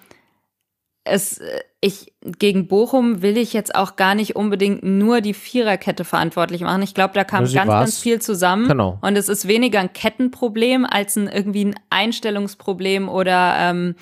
es, 1.05 1.41
ich, 1.81 2.13
gegen 2.23 2.69
Bochum 2.69 3.23
will 3.23 3.37
ich 3.37 3.53
jetzt 3.53 3.75
auch 3.75 3.97
gar 3.97 4.15
nicht 4.15 4.37
unbedingt 4.37 4.83
nur 4.83 5.21
die 5.21 5.35
Viererkette 5.35 6.05
verantwortlich 6.05 6.61
machen. 6.63 6.83
Ich 6.83 6.95
glaube, 6.95 7.15
da 7.15 7.25
kam 7.25 7.45
ganz, 7.45 7.55
war's. 7.55 7.69
ganz 7.69 7.99
viel 7.99 8.21
zusammen. 8.21 8.69
Genau. 8.69 8.99
Und 9.03 9.17
es 9.17 9.29
ist 9.29 9.49
weniger 9.49 9.81
ein 9.81 9.93
Kettenproblem 9.93 10.85
als 10.85 11.17
ein 11.17 11.29
irgendwie 11.29 11.65
ein 11.65 11.75
Einstellungsproblem 11.91 13.09
oder 13.09 13.57
ähm, 13.59 13.95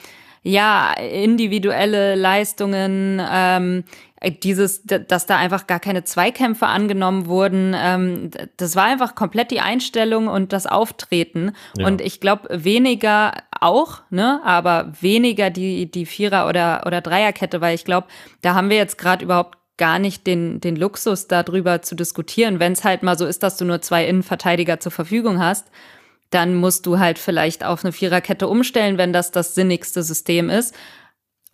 ja, 0.42 0.92
individuelle 0.92 2.14
Leistungen, 2.16 3.20
ähm, 3.30 3.84
dieses, 4.30 4.82
dass 4.84 5.26
da 5.26 5.36
einfach 5.36 5.66
gar 5.66 5.80
keine 5.80 6.04
Zweikämpfe 6.04 6.66
angenommen 6.66 7.26
wurden, 7.26 7.74
ähm, 7.76 8.30
das 8.56 8.76
war 8.76 8.84
einfach 8.84 9.14
komplett 9.14 9.50
die 9.50 9.60
Einstellung 9.60 10.28
und 10.28 10.52
das 10.52 10.66
Auftreten. 10.66 11.52
Ja. 11.76 11.86
Und 11.86 12.00
ich 12.00 12.20
glaube, 12.20 12.48
weniger 12.50 13.32
auch, 13.60 14.02
ne, 14.10 14.40
aber 14.44 14.92
weniger 15.00 15.50
die, 15.50 15.90
die 15.90 16.06
Vierer- 16.06 16.48
oder, 16.48 16.82
oder 16.86 17.00
Dreierkette, 17.00 17.60
weil 17.60 17.74
ich 17.74 17.84
glaube, 17.84 18.08
da 18.42 18.54
haben 18.54 18.70
wir 18.70 18.76
jetzt 18.76 18.98
gerade 18.98 19.24
überhaupt 19.24 19.58
gar 19.76 19.98
nicht 19.98 20.26
den, 20.26 20.60
den 20.60 20.76
Luxus, 20.76 21.26
darüber 21.26 21.82
zu 21.82 21.94
diskutieren. 21.94 22.60
Wenn 22.60 22.72
es 22.72 22.84
halt 22.84 23.02
mal 23.02 23.18
so 23.18 23.26
ist, 23.26 23.42
dass 23.42 23.56
du 23.56 23.64
nur 23.64 23.82
zwei 23.82 24.06
Innenverteidiger 24.06 24.78
zur 24.78 24.92
Verfügung 24.92 25.40
hast, 25.40 25.66
dann 26.30 26.54
musst 26.54 26.86
du 26.86 26.98
halt 26.98 27.18
vielleicht 27.18 27.64
auf 27.64 27.84
eine 27.84 27.92
Viererkette 27.92 28.48
umstellen, 28.48 28.98
wenn 28.98 29.12
das 29.12 29.30
das 29.30 29.54
sinnigste 29.54 30.02
System 30.02 30.50
ist. 30.50 30.74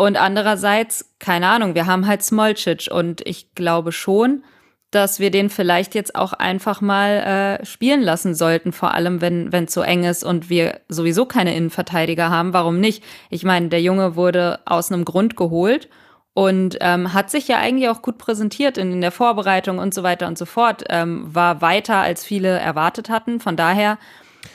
Und 0.01 0.17
andererseits, 0.17 1.15
keine 1.19 1.47
Ahnung, 1.49 1.75
wir 1.75 1.85
haben 1.85 2.07
halt 2.07 2.23
Smolcic 2.23 2.89
und 2.91 3.21
ich 3.27 3.55
glaube 3.55 3.93
schon, 3.93 4.45
dass 4.91 5.21
wir 5.21 5.31
den 5.31 5.51
vielleicht 5.51 5.95
jetzt 5.95 6.15
auch 6.15 6.33
einfach 6.33 6.81
mal 6.81 7.59
äh, 7.61 7.67
spielen 7.67 8.01
lassen 8.01 8.35
sollten, 8.35 8.73
vor 8.73 8.95
allem 8.95 9.21
wenn 9.21 9.53
es 9.53 9.75
so 9.75 9.83
eng 9.83 10.05
ist 10.05 10.25
und 10.25 10.49
wir 10.49 10.81
sowieso 10.89 11.27
keine 11.27 11.55
Innenverteidiger 11.55 12.31
haben. 12.31 12.55
Warum 12.55 12.81
nicht? 12.81 13.05
Ich 13.29 13.45
meine, 13.45 13.69
der 13.69 13.83
Junge 13.83 14.17
wurde 14.17 14.61
aus 14.65 14.91
einem 14.91 15.05
Grund 15.05 15.37
geholt 15.37 15.91
und 16.33 16.79
ähm, 16.81 17.13
hat 17.13 17.31
sich 17.31 17.47
ja 17.47 17.59
eigentlich 17.59 17.91
auch 17.91 18.01
gut 18.01 18.17
präsentiert 18.17 18.79
in, 18.79 18.93
in 18.93 19.01
der 19.03 19.13
Vorbereitung 19.13 19.77
und 19.77 19.93
so 19.93 20.03
weiter 20.03 20.29
und 20.29 20.39
so 20.39 20.47
fort. 20.47 20.83
Ähm, 20.89 21.27
war 21.35 21.61
weiter, 21.61 21.97
als 21.97 22.25
viele 22.25 22.59
erwartet 22.59 23.11
hatten. 23.11 23.39
Von 23.39 23.55
daher, 23.55 23.99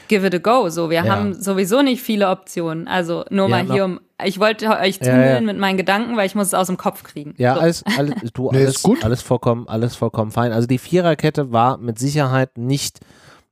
give 0.08 0.26
it 0.26 0.34
a 0.34 0.38
go. 0.38 0.70
So, 0.70 0.89
wir 0.89 1.03
ja. 1.03 1.12
haben 1.12 1.34
sowieso 1.34 1.82
nicht 1.82 2.01
viele 2.01 2.30
Optionen. 2.30 2.88
Also 2.88 3.26
nur 3.30 3.49
ja, 3.49 3.64
mal 3.64 3.72
hier 3.72 3.86
um. 3.86 3.99
Ich 4.24 4.39
wollte 4.39 4.70
euch 4.70 5.01
zumüllen 5.01 5.34
ja, 5.34 5.41
mit 5.41 5.58
meinen 5.58 5.78
Gedanken, 5.78 6.16
weil 6.16 6.26
ich 6.26 6.36
muss 6.36 6.47
es 6.47 6.53
aus 6.53 6.68
dem 6.68 6.78
Kopf 6.78 7.03
kriegen. 7.03 7.34
Ja, 7.38 7.56
so. 7.56 7.62
alles, 7.62 7.84
alles, 7.97 8.16
du, 8.34 8.51
nee, 8.51 8.60
alles, 8.60 8.84
alles 9.01 9.22
vollkommen, 9.22 9.68
alles 9.68 9.95
vollkommen 9.95 10.32
fein. 10.32 10.51
Also 10.53 10.68
die 10.68 10.78
Viererkette 10.78 11.51
war 11.51 11.78
mit 11.78 11.99
Sicherheit 11.99 12.58
nicht 12.58 12.99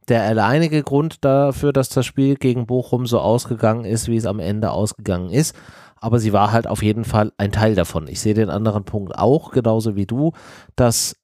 der 0.08 0.24
alleinige 0.24 0.84
Grund 0.84 1.24
dafür, 1.26 1.74
dass 1.74 1.90
das 1.90 2.06
Spiel 2.06 2.36
gegen 2.36 2.66
Bochum 2.66 3.06
so 3.06 3.20
ausgegangen 3.20 3.86
ist, 3.86 4.08
wie 4.08 4.18
es 4.18 4.26
am 4.26 4.40
Ende 4.40 4.72
ausgegangen 4.72 5.30
ist 5.30 5.56
aber 6.04 6.20
sie 6.20 6.34
war 6.34 6.52
halt 6.52 6.68
auf 6.68 6.84
jeden 6.84 7.06
Fall 7.06 7.32
ein 7.38 7.54
Teil 7.54 7.76
davon. 7.76 8.10
Ich 8.10 8.20
sehe 8.20 8.34
den 8.34 8.50
anderen 8.50 8.84
Punkt 8.84 9.18
auch, 9.18 9.52
genauso 9.52 9.96
wie 9.96 10.06
du, 10.06 10.34
dass 10.76 11.16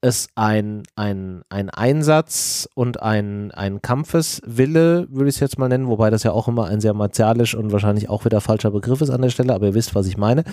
es 0.00 0.28
ein, 0.34 0.82
ein, 0.96 1.42
ein 1.48 1.70
Einsatz 1.70 2.68
und 2.74 3.02
ein, 3.02 3.50
ein 3.52 3.82
Kampfeswille, 3.82 5.06
würde 5.10 5.28
ich 5.28 5.36
es 5.36 5.40
jetzt 5.40 5.58
mal 5.58 5.68
nennen, 5.68 5.88
wobei 5.88 6.10
das 6.10 6.22
ja 6.22 6.32
auch 6.32 6.48
immer 6.48 6.66
ein 6.66 6.80
sehr 6.80 6.94
martialisch 6.94 7.54
und 7.54 7.72
wahrscheinlich 7.72 8.08
auch 8.08 8.24
wieder 8.24 8.40
falscher 8.40 8.70
Begriff 8.70 9.00
ist 9.00 9.10
an 9.10 9.22
der 9.22 9.30
Stelle, 9.30 9.54
aber 9.54 9.66
ihr 9.66 9.74
wisst, 9.74 9.94
was 9.94 10.06
ich 10.06 10.16
meine. 10.16 10.44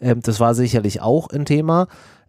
Ähm, 0.00 0.20
das 0.22 0.40
war 0.40 0.54
sicherlich 0.54 1.00
auch 1.00 1.28
ein 1.28 1.44
Thema. 1.44 1.86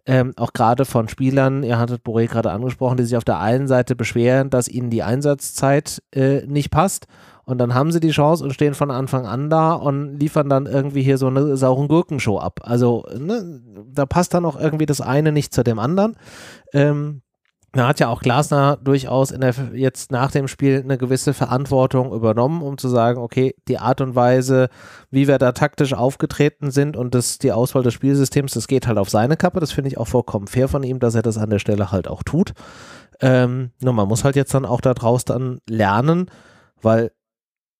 Ähm, 0.08 0.32
auch 0.36 0.52
gerade 0.52 0.84
von 0.84 1.08
Spielern, 1.08 1.64
ihr 1.64 1.78
hattet 1.78 2.02
Boré 2.04 2.28
gerade 2.28 2.52
angesprochen, 2.52 2.96
die 2.96 3.04
sich 3.04 3.16
auf 3.16 3.24
der 3.24 3.40
einen 3.40 3.66
Seite 3.66 3.96
beschweren, 3.96 4.50
dass 4.50 4.68
ihnen 4.68 4.88
die 4.88 5.02
Einsatzzeit 5.02 6.00
äh, 6.14 6.46
nicht 6.46 6.70
passt 6.70 7.06
und 7.46 7.58
dann 7.58 7.74
haben 7.74 7.92
sie 7.92 8.00
die 8.00 8.10
Chance 8.10 8.42
und 8.42 8.52
stehen 8.52 8.74
von 8.74 8.90
Anfang 8.90 9.24
an 9.24 9.48
da 9.48 9.72
und 9.72 10.18
liefern 10.18 10.48
dann 10.48 10.66
irgendwie 10.66 11.02
hier 11.02 11.16
so 11.16 11.28
eine 11.28 11.56
sauren 11.56 11.86
Gurkenshow 11.86 12.38
ab. 12.38 12.60
Also 12.64 13.04
ne, 13.16 13.62
da 13.92 14.04
passt 14.04 14.34
dann 14.34 14.44
auch 14.44 14.58
irgendwie 14.58 14.84
das 14.86 15.00
eine 15.00 15.30
nicht 15.30 15.54
zu 15.54 15.62
dem 15.62 15.78
anderen. 15.78 16.16
Ähm, 16.72 17.22
da 17.72 17.86
hat 17.86 18.00
ja 18.00 18.08
auch 18.08 18.20
Glasner 18.20 18.78
durchaus 18.82 19.28
der, 19.28 19.54
jetzt 19.74 20.10
nach 20.10 20.32
dem 20.32 20.48
Spiel 20.48 20.80
eine 20.82 20.98
gewisse 20.98 21.34
Verantwortung 21.34 22.12
übernommen, 22.12 22.62
um 22.62 22.78
zu 22.78 22.88
sagen, 22.88 23.20
okay, 23.20 23.54
die 23.68 23.78
Art 23.78 24.00
und 24.00 24.16
Weise, 24.16 24.68
wie 25.10 25.28
wir 25.28 25.38
da 25.38 25.52
taktisch 25.52 25.94
aufgetreten 25.94 26.72
sind 26.72 26.96
und 26.96 27.14
das, 27.14 27.38
die 27.38 27.52
Auswahl 27.52 27.84
des 27.84 27.94
Spielsystems, 27.94 28.54
das 28.54 28.66
geht 28.66 28.88
halt 28.88 28.98
auf 28.98 29.10
seine 29.10 29.36
Kappe. 29.36 29.60
Das 29.60 29.70
finde 29.70 29.88
ich 29.88 29.98
auch 29.98 30.08
vollkommen 30.08 30.48
fair 30.48 30.66
von 30.66 30.82
ihm, 30.82 30.98
dass 30.98 31.14
er 31.14 31.22
das 31.22 31.38
an 31.38 31.50
der 31.50 31.60
Stelle 31.60 31.92
halt 31.92 32.08
auch 32.08 32.24
tut. 32.24 32.54
Ähm, 33.20 33.70
nur 33.80 33.92
man 33.92 34.08
muss 34.08 34.24
halt 34.24 34.34
jetzt 34.34 34.52
dann 34.52 34.64
auch 34.64 34.80
daraus 34.80 35.24
dann 35.24 35.60
lernen, 35.68 36.28
weil 36.82 37.12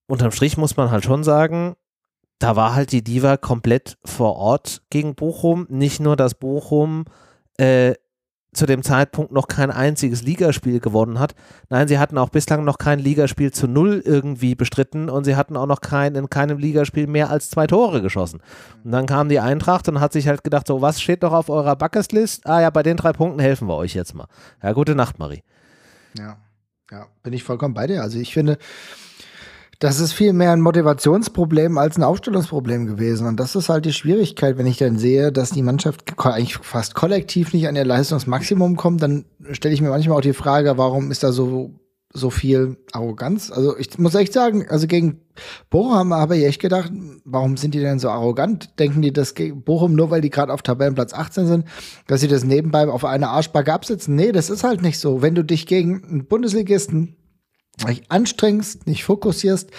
unterm 0.06 0.32
Strich 0.32 0.56
muss 0.56 0.76
man 0.76 0.90
halt 0.90 1.04
schon 1.04 1.24
sagen, 1.24 1.76
da 2.38 2.56
war 2.56 2.74
halt 2.74 2.92
die 2.92 3.02
Diva 3.02 3.36
komplett 3.36 3.96
vor 4.04 4.36
Ort 4.36 4.82
gegen 4.90 5.14
Bochum. 5.14 5.66
Nicht 5.70 6.00
nur, 6.00 6.16
dass 6.16 6.34
Bochum 6.34 7.04
äh, 7.56 7.94
zu 8.52 8.66
dem 8.66 8.82
Zeitpunkt 8.82 9.32
noch 9.32 9.48
kein 9.48 9.70
einziges 9.70 10.22
Ligaspiel 10.22 10.80
gewonnen 10.80 11.18
hat. 11.18 11.34
Nein, 11.68 11.88
sie 11.88 11.98
hatten 11.98 12.18
auch 12.18 12.30
bislang 12.30 12.64
noch 12.64 12.78
kein 12.78 12.98
Ligaspiel 12.98 13.52
zu 13.52 13.68
null 13.68 14.02
irgendwie 14.04 14.54
bestritten 14.54 15.08
und 15.10 15.24
sie 15.24 15.36
hatten 15.36 15.56
auch 15.56 15.66
noch 15.66 15.80
kein, 15.80 16.14
in 16.14 16.30
keinem 16.30 16.58
Ligaspiel 16.58 17.06
mehr 17.06 17.30
als 17.30 17.50
zwei 17.50 17.66
Tore 17.66 18.02
geschossen. 18.02 18.40
Und 18.82 18.92
dann 18.92 19.06
kam 19.06 19.28
die 19.28 19.40
Eintracht 19.40 19.88
und 19.88 20.00
hat 20.00 20.12
sich 20.12 20.26
halt 20.26 20.42
gedacht, 20.42 20.66
so, 20.66 20.80
was 20.80 21.00
steht 21.00 21.22
noch 21.22 21.32
auf 21.32 21.48
eurer 21.48 21.76
Bucketlist? 21.76 22.46
Ah 22.46 22.62
ja, 22.62 22.70
bei 22.70 22.82
den 22.82 22.96
drei 22.96 23.12
Punkten 23.12 23.40
helfen 23.40 23.68
wir 23.68 23.76
euch 23.76 23.94
jetzt 23.94 24.14
mal. 24.14 24.26
Ja, 24.62 24.72
gute 24.72 24.94
Nacht, 24.94 25.18
Marie. 25.18 25.42
Ja, 26.18 26.38
ja, 26.90 27.06
bin 27.22 27.34
ich 27.34 27.44
vollkommen 27.44 27.74
bei 27.74 27.86
dir. 27.86 28.02
Also 28.02 28.18
ich 28.18 28.32
finde, 28.32 28.58
das 29.78 30.00
ist 30.00 30.12
viel 30.12 30.32
mehr 30.32 30.52
ein 30.52 30.60
Motivationsproblem 30.60 31.76
als 31.76 31.96
ein 31.96 32.02
Aufstellungsproblem 32.02 32.86
gewesen. 32.86 33.26
Und 33.26 33.38
das 33.38 33.54
ist 33.56 33.68
halt 33.68 33.84
die 33.84 33.92
Schwierigkeit, 33.92 34.56
wenn 34.56 34.66
ich 34.66 34.78
dann 34.78 34.98
sehe, 34.98 35.32
dass 35.32 35.50
die 35.50 35.62
Mannschaft 35.62 36.14
eigentlich 36.18 36.56
fast 36.56 36.94
kollektiv 36.94 37.52
nicht 37.52 37.68
an 37.68 37.76
ihr 37.76 37.84
Leistungsmaximum 37.84 38.76
kommt, 38.76 39.02
dann 39.02 39.26
stelle 39.52 39.74
ich 39.74 39.82
mir 39.82 39.90
manchmal 39.90 40.16
auch 40.18 40.22
die 40.22 40.32
Frage, 40.32 40.78
warum 40.78 41.10
ist 41.10 41.22
da 41.22 41.32
so, 41.32 41.72
so 42.12 42.30
viel 42.30 42.78
Arroganz? 42.92 43.50
Also 43.50 43.76
ich 43.76 43.98
muss 43.98 44.14
echt 44.14 44.32
sagen, 44.32 44.66
also 44.68 44.86
gegen 44.86 45.20
Bochum 45.68 46.14
habe 46.14 46.38
ich 46.38 46.44
echt 46.44 46.62
gedacht, 46.62 46.90
warum 47.24 47.58
sind 47.58 47.74
die 47.74 47.80
denn 47.80 47.98
so 47.98 48.08
arrogant? 48.08 48.78
Denken 48.78 49.02
die, 49.02 49.12
dass 49.12 49.34
Bochum 49.34 49.94
nur, 49.94 50.10
weil 50.10 50.22
die 50.22 50.30
gerade 50.30 50.54
auf 50.54 50.62
Tabellenplatz 50.62 51.12
18 51.12 51.46
sind, 51.46 51.64
dass 52.06 52.22
sie 52.22 52.28
das 52.28 52.44
nebenbei 52.44 52.88
auf 52.88 53.04
eine 53.04 53.28
Arschbacke 53.28 53.74
absitzen? 53.74 54.14
Nee, 54.14 54.32
das 54.32 54.48
ist 54.48 54.64
halt 54.64 54.80
nicht 54.80 54.98
so. 54.98 55.20
Wenn 55.20 55.34
du 55.34 55.44
dich 55.44 55.66
gegen 55.66 56.02
einen 56.02 56.26
Bundesligisten 56.26 57.16
dich 57.76 58.10
anstrengst, 58.10 58.86
nicht 58.86 59.04
fokussierst 59.04 59.70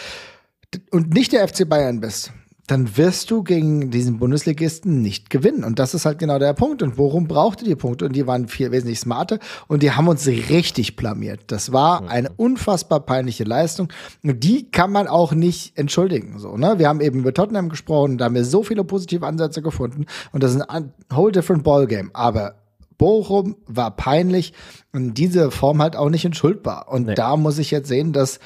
und 0.92 1.14
nicht 1.14 1.32
der 1.32 1.48
FC 1.48 1.68
Bayern 1.68 2.00
bist, 2.00 2.32
dann 2.68 2.98
wirst 2.98 3.32
du 3.32 3.44
gegen 3.44 3.92
diesen 3.92 4.20
Bundesligisten 4.20 5.02
nicht 5.02 5.30
gewinnen. 5.30 5.64
Und 5.64 5.80
das 5.80 5.94
ist 5.94 6.06
halt 6.06 6.20
genau 6.20 6.38
der 6.38 6.54
Punkt. 6.54 6.84
Und 6.84 6.98
Bochum 6.98 7.28
brauchte 7.28 7.64
die 7.64 7.78
Punkte 7.78 8.06
und 8.06 8.14
die 8.14 8.28
waren 8.28 8.50
viel 8.50 8.72
wesentlich 8.72 9.00
smarter 9.00 9.40
und 9.68 9.84
die 9.84 9.92
haben 9.92 10.10
uns 10.10 10.28
richtig 10.28 10.98
blamiert. 10.98 11.46
Das 11.48 11.72
war 11.72 12.10
eine 12.10 12.30
unfassbar 12.36 13.00
peinliche 13.00 13.46
Leistung 13.46 13.88
und 14.22 14.44
die 14.44 14.70
kann 14.70 14.92
man 14.92 15.08
auch 15.08 15.34
nicht 15.34 15.78
entschuldigen. 15.78 16.40
So, 16.40 16.58
ne? 16.58 16.78
Wir 16.78 16.90
haben 16.90 17.00
eben 17.00 17.20
über 17.20 17.34
Tottenham 17.34 17.70
gesprochen, 17.70 18.18
da 18.18 18.26
haben 18.26 18.36
wir 18.36 18.46
so 18.46 18.64
viele 18.64 18.84
positive 18.84 19.26
Ansätze 19.26 19.62
gefunden 19.62 20.06
und 20.34 20.44
das 20.44 20.54
ist 20.54 20.62
ein 20.62 20.94
whole 21.14 21.32
different 21.32 21.64
ballgame. 21.64 22.10
Aber 22.14 22.56
Bochum 22.98 23.56
war 23.66 23.96
peinlich 23.96 24.54
und 24.94 25.16
diese 25.16 25.52
Form 25.52 25.82
halt 25.82 25.96
auch 25.96 26.10
nicht 26.10 26.26
entschuldbar. 26.26 26.88
Und 26.90 27.08
nee. 27.08 27.16
da 27.16 27.38
muss 27.38 27.60
ich 27.60 27.72
jetzt 27.72 27.88
sehen, 27.88 28.14
dass 28.14 28.40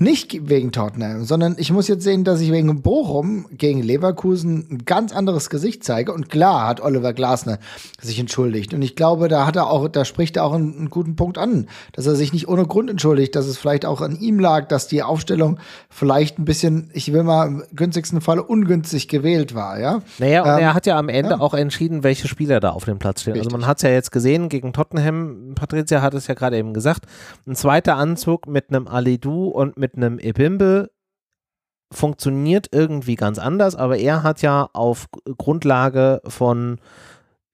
nicht 0.00 0.48
wegen 0.48 0.70
Tottenham, 0.70 1.24
sondern 1.24 1.56
ich 1.58 1.72
muss 1.72 1.88
jetzt 1.88 2.04
sehen, 2.04 2.22
dass 2.22 2.40
ich 2.40 2.52
wegen 2.52 2.82
Bochum 2.82 3.46
gegen 3.50 3.82
Leverkusen 3.82 4.66
ein 4.70 4.84
ganz 4.84 5.12
anderes 5.12 5.50
Gesicht 5.50 5.82
zeige. 5.82 6.12
Und 6.12 6.28
klar 6.28 6.68
hat 6.68 6.80
Oliver 6.80 7.12
Glasner 7.12 7.58
sich 8.00 8.18
entschuldigt. 8.20 8.72
Und 8.74 8.82
ich 8.82 8.94
glaube, 8.94 9.28
da 9.28 9.46
hat 9.46 9.56
er 9.56 9.68
auch, 9.70 9.88
da 9.88 10.04
spricht 10.04 10.36
er 10.36 10.44
auch 10.44 10.52
einen, 10.52 10.76
einen, 10.76 10.90
guten 10.90 11.16
Punkt 11.16 11.36
an, 11.36 11.66
dass 11.92 12.06
er 12.06 12.14
sich 12.14 12.32
nicht 12.32 12.48
ohne 12.48 12.64
Grund 12.66 12.88
entschuldigt, 12.90 13.34
dass 13.34 13.46
es 13.46 13.58
vielleicht 13.58 13.84
auch 13.84 14.00
an 14.00 14.16
ihm 14.16 14.38
lag, 14.38 14.68
dass 14.68 14.86
die 14.86 15.02
Aufstellung 15.02 15.58
vielleicht 15.90 16.38
ein 16.38 16.44
bisschen, 16.44 16.90
ich 16.94 17.12
will 17.12 17.24
mal 17.24 17.48
im 17.48 17.64
günstigsten 17.74 18.20
Falle 18.20 18.44
ungünstig 18.44 19.08
gewählt 19.08 19.54
war, 19.54 19.80
ja. 19.80 20.00
Naja, 20.18 20.42
und 20.42 20.48
ähm, 20.50 20.58
er 20.58 20.74
hat 20.74 20.86
ja 20.86 20.96
am 20.96 21.08
Ende 21.08 21.32
ja. 21.32 21.40
auch 21.40 21.54
entschieden, 21.54 22.04
welche 22.04 22.28
Spieler 22.28 22.60
da 22.60 22.70
auf 22.70 22.84
dem 22.84 22.98
Platz 22.98 23.22
stehen. 23.22 23.32
Richtig. 23.32 23.48
Also 23.48 23.58
man 23.58 23.66
hat 23.66 23.78
es 23.78 23.82
ja 23.82 23.90
jetzt 23.90 24.12
gesehen 24.12 24.48
gegen 24.48 24.72
Tottenham, 24.72 25.54
Patricia 25.56 25.97
hat 26.02 26.14
es 26.14 26.26
ja 26.26 26.34
gerade 26.34 26.56
eben 26.56 26.74
gesagt, 26.74 27.06
ein 27.46 27.54
zweiter 27.54 27.96
Anzug 27.96 28.46
mit 28.46 28.70
einem 28.70 28.88
Alidu 28.88 29.48
und 29.48 29.76
mit 29.76 29.96
einem 29.96 30.18
Ebimbe 30.18 30.90
funktioniert 31.92 32.68
irgendwie 32.72 33.14
ganz 33.14 33.38
anders, 33.38 33.74
aber 33.74 33.96
er 33.96 34.22
hat 34.22 34.42
ja 34.42 34.68
auf 34.72 35.06
Grundlage 35.38 36.20
von, 36.26 36.80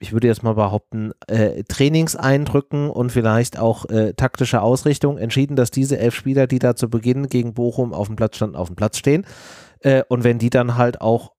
ich 0.01 0.13
würde 0.13 0.27
jetzt 0.27 0.43
mal 0.43 0.55
behaupten, 0.55 1.13
äh, 1.29 1.63
Trainingseindrücken 1.65 2.91
und 2.91 3.13
vielleicht 3.13 3.59
auch 3.59 3.89
äh, 3.91 4.15
taktischer 4.15 4.63
Ausrichtung 4.63 5.19
entschieden, 5.19 5.57
dass 5.57 5.71
diese 5.71 5.99
elf 5.99 6.15
Spieler, 6.15 6.47
die 6.47 6.59
da 6.59 6.75
zu 6.75 6.91
Beginn 6.91 7.29
gegen 7.29 7.55
Bochum 7.55 7.93
auf 7.93 8.09
dem 8.09 8.17
Platz 8.17 8.37
standen, 8.37 8.57
auf 8.57 8.69
dem 8.69 8.77
Platz 8.77 8.99
stehen. 8.99 9.25
Äh, 9.81 10.03
und 10.09 10.25
wenn 10.25 10.39
die 10.39 10.51
dann 10.51 10.77
halt 10.77 11.01
auch 11.01 11.34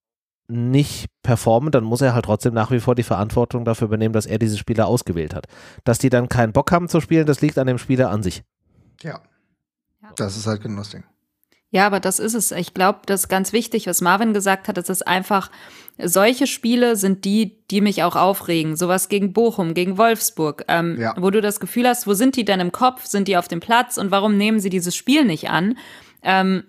nicht 0.48 1.08
performen, 1.24 1.72
dann 1.72 1.84
muss 1.84 2.02
er 2.02 2.14
halt 2.14 2.26
trotzdem 2.26 2.54
nach 2.54 2.72
wie 2.72 2.80
vor 2.80 2.96
die 2.96 3.04
Verantwortung 3.04 3.66
dafür 3.66 3.88
übernehmen, 3.88 4.14
dass 4.14 4.26
er 4.26 4.38
diese 4.38 4.58
Spieler 4.58 4.88
ausgewählt 4.88 5.34
hat. 5.34 5.48
Dass 5.84 5.98
die 5.98 6.10
dann 6.10 6.30
keinen 6.30 6.54
Bock 6.54 6.72
haben 6.72 6.88
zu 6.88 7.02
spielen, 7.02 7.26
das 7.26 7.42
liegt 7.42 7.58
an 7.58 7.68
dem 7.68 7.78
Spieler 7.78 8.10
an 8.12 8.24
sich. 8.24 8.44
Ja, 9.02 9.22
das 10.16 10.38
ist 10.38 10.48
halt 10.48 10.62
genau 10.62 10.80
das 10.80 10.90
Ding. 10.90 11.04
Ja, 11.72 11.88
aber 11.88 12.00
das 12.00 12.20
ist 12.20 12.36
es. 12.36 12.52
Ich 12.52 12.74
glaube, 12.74 13.00
das 13.06 13.22
ist 13.22 13.28
ganz 13.28 13.52
wichtig, 13.52 13.88
was 13.88 14.00
Marvin 14.00 14.34
gesagt 14.34 14.70
hat. 14.70 14.78
Es 14.78 14.90
ist 14.90 15.06
einfach, 15.06 15.52
solche 16.02 16.48
Spiele 16.48 16.96
sind 16.96 17.26
die, 17.26 17.66
die 17.70 17.82
mich 17.82 18.04
auch 18.04 18.16
aufregen. 18.16 18.78
Sowas 18.78 19.10
gegen 19.10 19.34
Bochum, 19.34 19.74
gegen 19.74 19.98
Wolfsburg, 19.98 20.64
ähm, 20.70 20.98
ja. 21.00 21.16
wo 21.18 21.32
du 21.32 21.42
das 21.42 21.60
Gefühl 21.60 21.88
hast, 21.88 22.08
wo 22.08 22.14
sind 22.14 22.38
die 22.38 22.46
denn 22.46 22.62
im 22.62 22.72
Kopf? 22.72 23.06
Sind 23.06 23.28
die 23.28 23.36
auf 23.36 23.50
dem 23.50 23.60
Platz? 23.60 23.98
Und 23.98 24.12
warum 24.12 24.38
nehmen 24.38 24.62
sie 24.62 24.70
dieses 24.70 24.96
Spiel 24.96 25.26
nicht 25.26 25.50
an? 25.50 25.78
Ähm, 26.22 26.64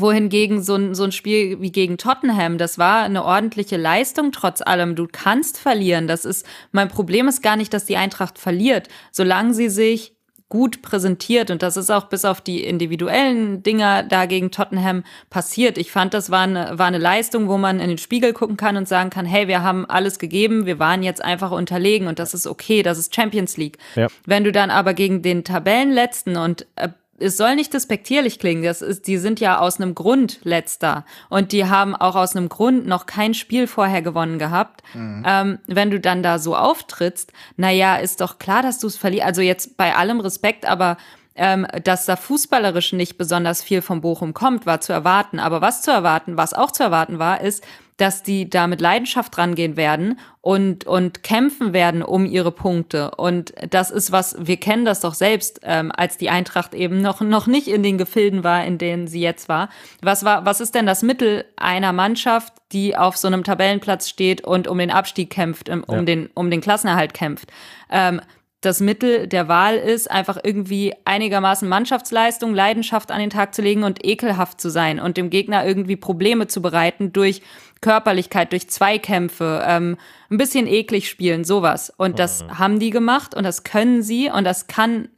wohingegen 0.00 0.62
so 0.62 0.74
ein, 0.74 0.94
so 0.94 1.04
ein 1.04 1.12
Spiel 1.12 1.60
wie 1.60 1.72
gegen 1.72 1.98
Tottenham, 1.98 2.58
das 2.58 2.78
war 2.78 3.02
eine 3.02 3.24
ordentliche 3.24 3.76
Leistung 3.76 4.32
trotz 4.32 4.62
allem. 4.62 4.94
Du 4.94 5.06
kannst 5.10 5.58
verlieren. 5.58 6.06
Das 6.06 6.24
ist, 6.24 6.46
mein 6.70 6.88
Problem 6.88 7.28
ist 7.28 7.42
gar 7.42 7.56
nicht, 7.56 7.72
dass 7.74 7.84
die 7.84 7.96
Eintracht 7.96 8.38
verliert. 8.38 8.88
Solange 9.10 9.54
sie 9.54 9.68
sich 9.68 10.14
gut 10.52 10.82
präsentiert 10.82 11.50
und 11.50 11.62
das 11.62 11.78
ist 11.78 11.88
auch 11.88 12.10
bis 12.10 12.26
auf 12.26 12.42
die 12.42 12.62
individuellen 12.62 13.62
Dinger 13.62 14.02
da 14.02 14.26
gegen 14.26 14.50
Tottenham 14.50 15.02
passiert. 15.30 15.78
Ich 15.78 15.90
fand, 15.90 16.12
das 16.12 16.30
war 16.30 16.42
eine, 16.42 16.78
war 16.78 16.88
eine 16.88 16.98
Leistung, 16.98 17.48
wo 17.48 17.56
man 17.56 17.80
in 17.80 17.88
den 17.88 17.96
Spiegel 17.96 18.34
gucken 18.34 18.58
kann 18.58 18.76
und 18.76 18.86
sagen 18.86 19.08
kann, 19.08 19.24
hey, 19.24 19.48
wir 19.48 19.62
haben 19.62 19.86
alles 19.86 20.18
gegeben, 20.18 20.66
wir 20.66 20.78
waren 20.78 21.02
jetzt 21.02 21.24
einfach 21.24 21.52
unterlegen 21.52 22.06
und 22.06 22.18
das 22.18 22.34
ist 22.34 22.46
okay, 22.46 22.82
das 22.82 22.98
ist 22.98 23.14
Champions 23.14 23.56
League. 23.56 23.78
Ja. 23.94 24.08
Wenn 24.26 24.44
du 24.44 24.52
dann 24.52 24.68
aber 24.68 24.92
gegen 24.92 25.22
den 25.22 25.42
Tabellenletzten 25.42 26.36
und 26.36 26.66
äh, 26.76 26.90
es 27.22 27.36
soll 27.36 27.54
nicht 27.54 27.72
despektierlich 27.72 28.38
klingen, 28.38 28.62
das 28.62 28.82
ist, 28.82 29.06
die 29.06 29.18
sind 29.18 29.40
ja 29.40 29.58
aus 29.58 29.80
einem 29.80 29.94
Grund 29.94 30.40
letzter 30.42 31.04
und 31.28 31.52
die 31.52 31.64
haben 31.66 31.94
auch 31.94 32.16
aus 32.16 32.36
einem 32.36 32.48
Grund 32.48 32.86
noch 32.86 33.06
kein 33.06 33.32
Spiel 33.34 33.66
vorher 33.66 34.02
gewonnen 34.02 34.38
gehabt. 34.38 34.82
Mhm. 34.94 35.22
Ähm, 35.26 35.58
wenn 35.66 35.90
du 35.90 36.00
dann 36.00 36.22
da 36.22 36.38
so 36.38 36.56
auftrittst, 36.56 37.32
naja, 37.56 37.96
ist 37.96 38.20
doch 38.20 38.38
klar, 38.38 38.62
dass 38.62 38.78
du 38.78 38.88
es 38.88 38.96
verlierst. 38.96 39.26
Also 39.26 39.40
jetzt 39.40 39.76
bei 39.76 39.94
allem 39.94 40.20
Respekt, 40.20 40.66
aber 40.66 40.96
Ähm, 41.34 41.66
dass 41.84 42.04
da 42.04 42.16
fußballerisch 42.16 42.92
nicht 42.92 43.16
besonders 43.16 43.62
viel 43.62 43.80
von 43.80 44.02
Bochum 44.02 44.34
kommt, 44.34 44.66
war 44.66 44.82
zu 44.82 44.92
erwarten. 44.92 45.38
Aber 45.40 45.62
was 45.62 45.80
zu 45.80 45.90
erwarten, 45.90 46.36
was 46.36 46.52
auch 46.52 46.72
zu 46.72 46.82
erwarten 46.82 47.18
war, 47.18 47.40
ist, 47.40 47.64
dass 47.96 48.22
die 48.22 48.48
da 48.48 48.66
mit 48.66 48.80
Leidenschaft 48.80 49.36
rangehen 49.38 49.76
werden 49.76 50.18
und, 50.40 50.86
und 50.86 51.22
kämpfen 51.22 51.72
werden 51.72 52.02
um 52.02 52.26
ihre 52.26 52.50
Punkte. 52.50 53.12
Und 53.12 53.52
das 53.70 53.90
ist 53.90 54.10
was, 54.12 54.36
wir 54.38 54.56
kennen 54.56 54.84
das 54.84 55.00
doch 55.00 55.14
selbst, 55.14 55.60
ähm, 55.62 55.92
als 55.94 56.16
die 56.16 56.30
Eintracht 56.30 56.74
eben 56.74 57.00
noch, 57.00 57.20
noch 57.20 57.46
nicht 57.46 57.68
in 57.68 57.82
den 57.82 57.98
Gefilden 57.98 58.42
war, 58.44 58.64
in 58.64 58.78
denen 58.78 59.06
sie 59.06 59.20
jetzt 59.20 59.48
war. 59.48 59.68
Was 60.00 60.24
war, 60.24 60.44
was 60.44 60.60
ist 60.60 60.74
denn 60.74 60.86
das 60.86 61.02
Mittel 61.02 61.44
einer 61.56 61.92
Mannschaft, 61.92 62.52
die 62.72 62.96
auf 62.96 63.16
so 63.16 63.28
einem 63.28 63.44
Tabellenplatz 63.44 64.08
steht 64.08 64.42
und 64.42 64.66
um 64.66 64.78
den 64.78 64.90
Abstieg 64.90 65.30
kämpft, 65.30 65.68
um, 65.68 65.84
ja. 65.88 66.02
den, 66.02 66.30
um 66.34 66.50
den 66.50 66.60
Klassenerhalt 66.60 67.14
kämpft? 67.14 67.52
Ähm, 67.90 68.20
das 68.62 68.78
Mittel 68.78 69.26
der 69.26 69.48
Wahl 69.48 69.76
ist, 69.76 70.08
einfach 70.08 70.38
irgendwie 70.42 70.94
einigermaßen 71.04 71.68
Mannschaftsleistung, 71.68 72.54
Leidenschaft 72.54 73.10
an 73.10 73.18
den 73.18 73.28
Tag 73.28 73.54
zu 73.54 73.60
legen 73.60 73.82
und 73.82 74.04
ekelhaft 74.06 74.60
zu 74.60 74.70
sein 74.70 75.00
und 75.00 75.16
dem 75.16 75.30
Gegner 75.30 75.66
irgendwie 75.66 75.96
Probleme 75.96 76.46
zu 76.46 76.62
bereiten 76.62 77.12
durch 77.12 77.42
Körperlichkeit, 77.82 78.52
durch 78.52 78.70
Zweikämpfe, 78.70 79.62
ähm, 79.66 79.98
ein 80.30 80.38
bisschen 80.38 80.66
eklig 80.66 81.10
spielen, 81.10 81.44
sowas. 81.44 81.92
Und 81.94 82.18
das 82.18 82.44
mhm. 82.44 82.58
haben 82.58 82.78
die 82.78 82.90
gemacht 82.90 83.34
und 83.34 83.44
das 83.44 83.64
können 83.64 84.02
sie 84.02 84.30
und 84.30 84.44
das 84.44 84.66
kann 84.66 85.08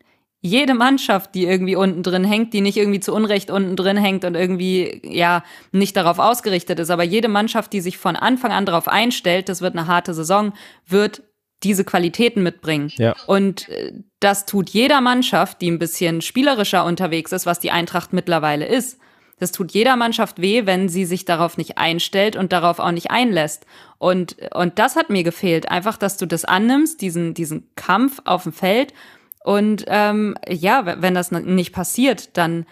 jede 0.40 0.74
Mannschaft, 0.74 1.34
die 1.34 1.44
irgendwie 1.44 1.74
unten 1.74 2.02
drin 2.02 2.24
hängt, 2.24 2.52
die 2.52 2.60
nicht 2.60 2.76
irgendwie 2.76 3.00
zu 3.00 3.14
Unrecht 3.14 3.50
unten 3.50 3.76
drin 3.76 3.96
hängt 3.96 4.26
und 4.26 4.34
irgendwie, 4.34 5.00
ja, 5.02 5.42
nicht 5.72 5.96
darauf 5.96 6.18
ausgerichtet 6.18 6.78
ist, 6.80 6.90
aber 6.90 7.02
jede 7.02 7.28
Mannschaft, 7.28 7.72
die 7.72 7.80
sich 7.80 7.96
von 7.96 8.14
Anfang 8.14 8.52
an 8.52 8.66
darauf 8.66 8.86
einstellt, 8.86 9.48
das 9.48 9.62
wird 9.62 9.74
eine 9.74 9.86
harte 9.86 10.12
Saison, 10.12 10.52
wird 10.86 11.22
diese 11.62 11.84
Qualitäten 11.84 12.42
mitbringen. 12.42 12.92
Ja. 12.96 13.14
Und 13.26 13.70
äh, 13.70 13.92
das 14.20 14.44
tut 14.44 14.68
jeder 14.68 15.00
Mannschaft, 15.00 15.62
die 15.62 15.70
ein 15.70 15.78
bisschen 15.78 16.20
spielerischer 16.20 16.84
unterwegs 16.84 17.32
ist, 17.32 17.46
was 17.46 17.58
die 17.58 17.70
Eintracht 17.70 18.12
mittlerweile 18.12 18.66
ist. 18.66 18.98
Das 19.38 19.52
tut 19.52 19.72
jeder 19.72 19.96
Mannschaft 19.96 20.40
weh, 20.40 20.66
wenn 20.66 20.88
sie 20.88 21.04
sich 21.04 21.24
darauf 21.24 21.56
nicht 21.56 21.76
einstellt 21.78 22.36
und 22.36 22.52
darauf 22.52 22.78
auch 22.78 22.92
nicht 22.92 23.10
einlässt. 23.10 23.66
Und, 23.98 24.36
und 24.54 24.78
das 24.78 24.96
hat 24.96 25.10
mir 25.10 25.24
gefehlt. 25.24 25.70
Einfach, 25.70 25.96
dass 25.96 26.16
du 26.16 26.26
das 26.26 26.44
annimmst, 26.44 27.00
diesen, 27.00 27.34
diesen 27.34 27.68
Kampf 27.74 28.20
auf 28.24 28.44
dem 28.44 28.52
Feld. 28.52 28.94
Und 29.42 29.84
ähm, 29.88 30.36
ja, 30.48 31.00
wenn 31.02 31.14
das 31.14 31.30
nicht 31.30 31.72
passiert, 31.72 32.36
dann 32.36 32.64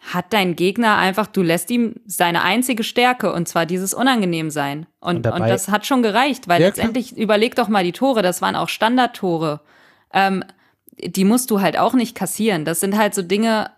hat 0.00 0.32
dein 0.32 0.56
Gegner 0.56 0.96
einfach, 0.96 1.26
du 1.26 1.42
lässt 1.42 1.70
ihm 1.70 1.94
seine 2.06 2.42
einzige 2.42 2.84
Stärke 2.84 3.32
und 3.32 3.48
zwar 3.48 3.66
dieses 3.66 3.92
Unangenehmsein. 3.92 4.86
Und, 4.98 5.26
und, 5.26 5.32
und 5.32 5.48
das 5.48 5.68
hat 5.68 5.86
schon 5.86 6.02
gereicht, 6.02 6.48
weil 6.48 6.62
letztendlich 6.62 7.16
überleg 7.16 7.54
doch 7.54 7.68
mal 7.68 7.84
die 7.84 7.92
Tore, 7.92 8.22
das 8.22 8.40
waren 8.40 8.56
auch 8.56 8.70
Standardtore. 8.70 9.60
Ähm, 10.12 10.42
die 11.02 11.24
musst 11.24 11.50
du 11.50 11.60
halt 11.60 11.78
auch 11.78 11.94
nicht 11.94 12.14
kassieren. 12.14 12.64
Das 12.64 12.80
sind 12.80 12.96
halt 12.96 13.14
so 13.14 13.22
Dinge, 13.22 13.70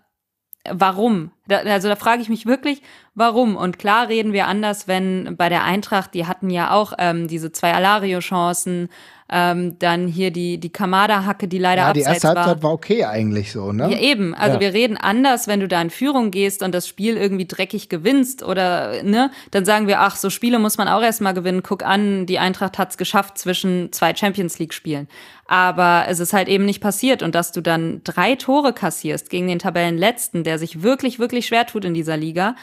warum? 0.69 1.31
Da, 1.47 1.57
also 1.57 1.89
da 1.89 1.95
frage 1.95 2.21
ich 2.21 2.29
mich 2.29 2.45
wirklich, 2.45 2.81
warum? 3.15 3.55
Und 3.55 3.79
klar 3.79 4.07
reden 4.07 4.33
wir 4.33 4.47
anders, 4.47 4.87
wenn 4.87 5.35
bei 5.35 5.49
der 5.49 5.63
Eintracht, 5.63 6.13
die 6.13 6.25
hatten 6.25 6.49
ja 6.49 6.71
auch 6.71 6.93
ähm, 6.97 7.27
diese 7.27 7.51
zwei 7.51 7.73
Alario-Chancen, 7.73 8.89
ähm, 9.31 9.79
dann 9.79 10.07
hier 10.07 10.31
die, 10.31 10.59
die 10.59 10.71
Kamada-Hacke, 10.71 11.47
die 11.47 11.57
leider 11.57 11.83
ja, 11.83 11.93
die 11.93 12.01
erste 12.01 12.27
Halbzeit 12.27 12.55
war. 12.55 12.63
war 12.63 12.73
okay 12.73 13.05
eigentlich 13.05 13.51
so, 13.51 13.71
ne? 13.71 13.91
Ja, 13.91 13.99
eben. 13.99 14.35
Also 14.35 14.55
ja. 14.55 14.59
wir 14.59 14.73
reden 14.73 14.97
anders, 14.97 15.47
wenn 15.47 15.59
du 15.59 15.67
da 15.67 15.81
in 15.81 15.89
Führung 15.89 16.29
gehst 16.31 16.61
und 16.61 16.73
das 16.73 16.87
Spiel 16.87 17.17
irgendwie 17.17 17.45
dreckig 17.45 17.89
gewinnst 17.89 18.43
oder, 18.43 19.01
ne? 19.03 19.31
Dann 19.51 19.65
sagen 19.65 19.87
wir, 19.87 20.01
ach, 20.01 20.15
so 20.15 20.29
Spiele 20.29 20.59
muss 20.59 20.77
man 20.77 20.87
auch 20.87 21.01
erstmal 21.01 21.33
gewinnen. 21.33 21.63
Guck 21.63 21.83
an, 21.83 22.25
die 22.25 22.39
Eintracht 22.39 22.77
hat's 22.77 22.97
geschafft 22.97 23.37
zwischen 23.37 23.91
zwei 23.91 24.13
Champions 24.15 24.59
League-Spielen. 24.59 25.07
Aber 25.45 26.05
es 26.07 26.19
ist 26.19 26.33
halt 26.33 26.47
eben 26.47 26.65
nicht 26.65 26.81
passiert 26.81 27.23
und 27.23 27.35
dass 27.35 27.51
du 27.51 27.61
dann 27.61 28.01
drei 28.03 28.35
Tore 28.35 28.73
kassierst 28.73 29.29
gegen 29.29 29.47
den 29.47 29.59
Tabellenletzten, 29.59 30.43
der 30.43 30.59
sich 30.59 30.83
wirklich, 30.83 31.19
wirklich 31.19 31.47
schwer 31.47 31.65
tut 31.65 31.85
in 31.85 31.93
dieser 31.93 32.17
Liga, 32.17 32.55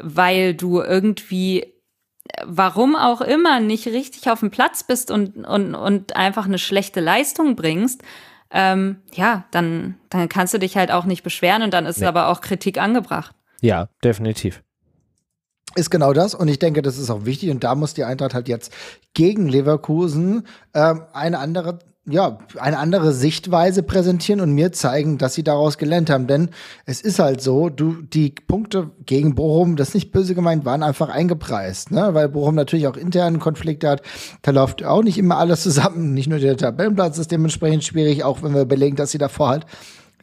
weil 0.00 0.54
du 0.54 0.80
irgendwie 0.80 1.73
warum 2.44 2.96
auch 2.96 3.20
immer 3.20 3.60
nicht 3.60 3.86
richtig 3.86 4.30
auf 4.30 4.40
dem 4.40 4.50
Platz 4.50 4.82
bist 4.82 5.10
und, 5.10 5.44
und, 5.46 5.74
und 5.74 6.16
einfach 6.16 6.46
eine 6.46 6.58
schlechte 6.58 7.00
Leistung 7.00 7.56
bringst, 7.56 8.02
ähm, 8.50 8.98
ja, 9.12 9.44
dann, 9.50 9.96
dann 10.10 10.28
kannst 10.28 10.54
du 10.54 10.58
dich 10.58 10.76
halt 10.76 10.90
auch 10.90 11.04
nicht 11.04 11.22
beschweren 11.22 11.62
und 11.62 11.74
dann 11.74 11.86
ist 11.86 12.00
nee. 12.00 12.06
aber 12.06 12.28
auch 12.28 12.40
Kritik 12.40 12.78
angebracht. 12.78 13.34
Ja, 13.60 13.88
definitiv. 14.02 14.62
Ist 15.74 15.90
genau 15.90 16.12
das 16.12 16.34
und 16.34 16.46
ich 16.46 16.60
denke, 16.60 16.82
das 16.82 16.98
ist 16.98 17.10
auch 17.10 17.24
wichtig 17.24 17.50
und 17.50 17.64
da 17.64 17.74
muss 17.74 17.94
die 17.94 18.04
Eintracht 18.04 18.34
halt 18.34 18.48
jetzt 18.48 18.72
gegen 19.12 19.48
Leverkusen 19.48 20.46
ähm, 20.72 21.02
eine 21.12 21.40
andere 21.40 21.80
ja, 22.06 22.38
eine 22.58 22.78
andere 22.78 23.12
Sichtweise 23.12 23.82
präsentieren 23.82 24.40
und 24.40 24.52
mir 24.52 24.72
zeigen, 24.72 25.16
dass 25.16 25.34
sie 25.34 25.42
daraus 25.42 25.78
gelernt 25.78 26.10
haben. 26.10 26.26
Denn 26.26 26.50
es 26.84 27.00
ist 27.00 27.18
halt 27.18 27.40
so, 27.40 27.70
du, 27.70 28.02
die 28.02 28.34
Punkte 28.46 28.90
gegen 29.06 29.34
Bochum, 29.34 29.76
das 29.76 29.94
nicht 29.94 30.12
böse 30.12 30.34
gemeint, 30.34 30.66
waren 30.66 30.82
einfach 30.82 31.08
eingepreist, 31.08 31.90
ne? 31.90 32.10
Weil 32.12 32.28
Bochum 32.28 32.54
natürlich 32.54 32.86
auch 32.86 32.96
internen 32.96 33.38
Konflikte 33.38 33.88
hat. 33.88 34.02
Da 34.42 34.50
läuft 34.50 34.84
auch 34.84 35.02
nicht 35.02 35.16
immer 35.16 35.38
alles 35.38 35.62
zusammen. 35.62 36.12
Nicht 36.12 36.28
nur 36.28 36.38
der 36.38 36.56
Tabellenplatz 36.56 37.16
ist 37.18 37.32
dementsprechend 37.32 37.84
schwierig, 37.84 38.22
auch 38.22 38.42
wenn 38.42 38.54
wir 38.54 38.62
überlegen, 38.62 38.96
dass 38.96 39.10
sie 39.10 39.18
davor 39.18 39.48
halt 39.48 39.66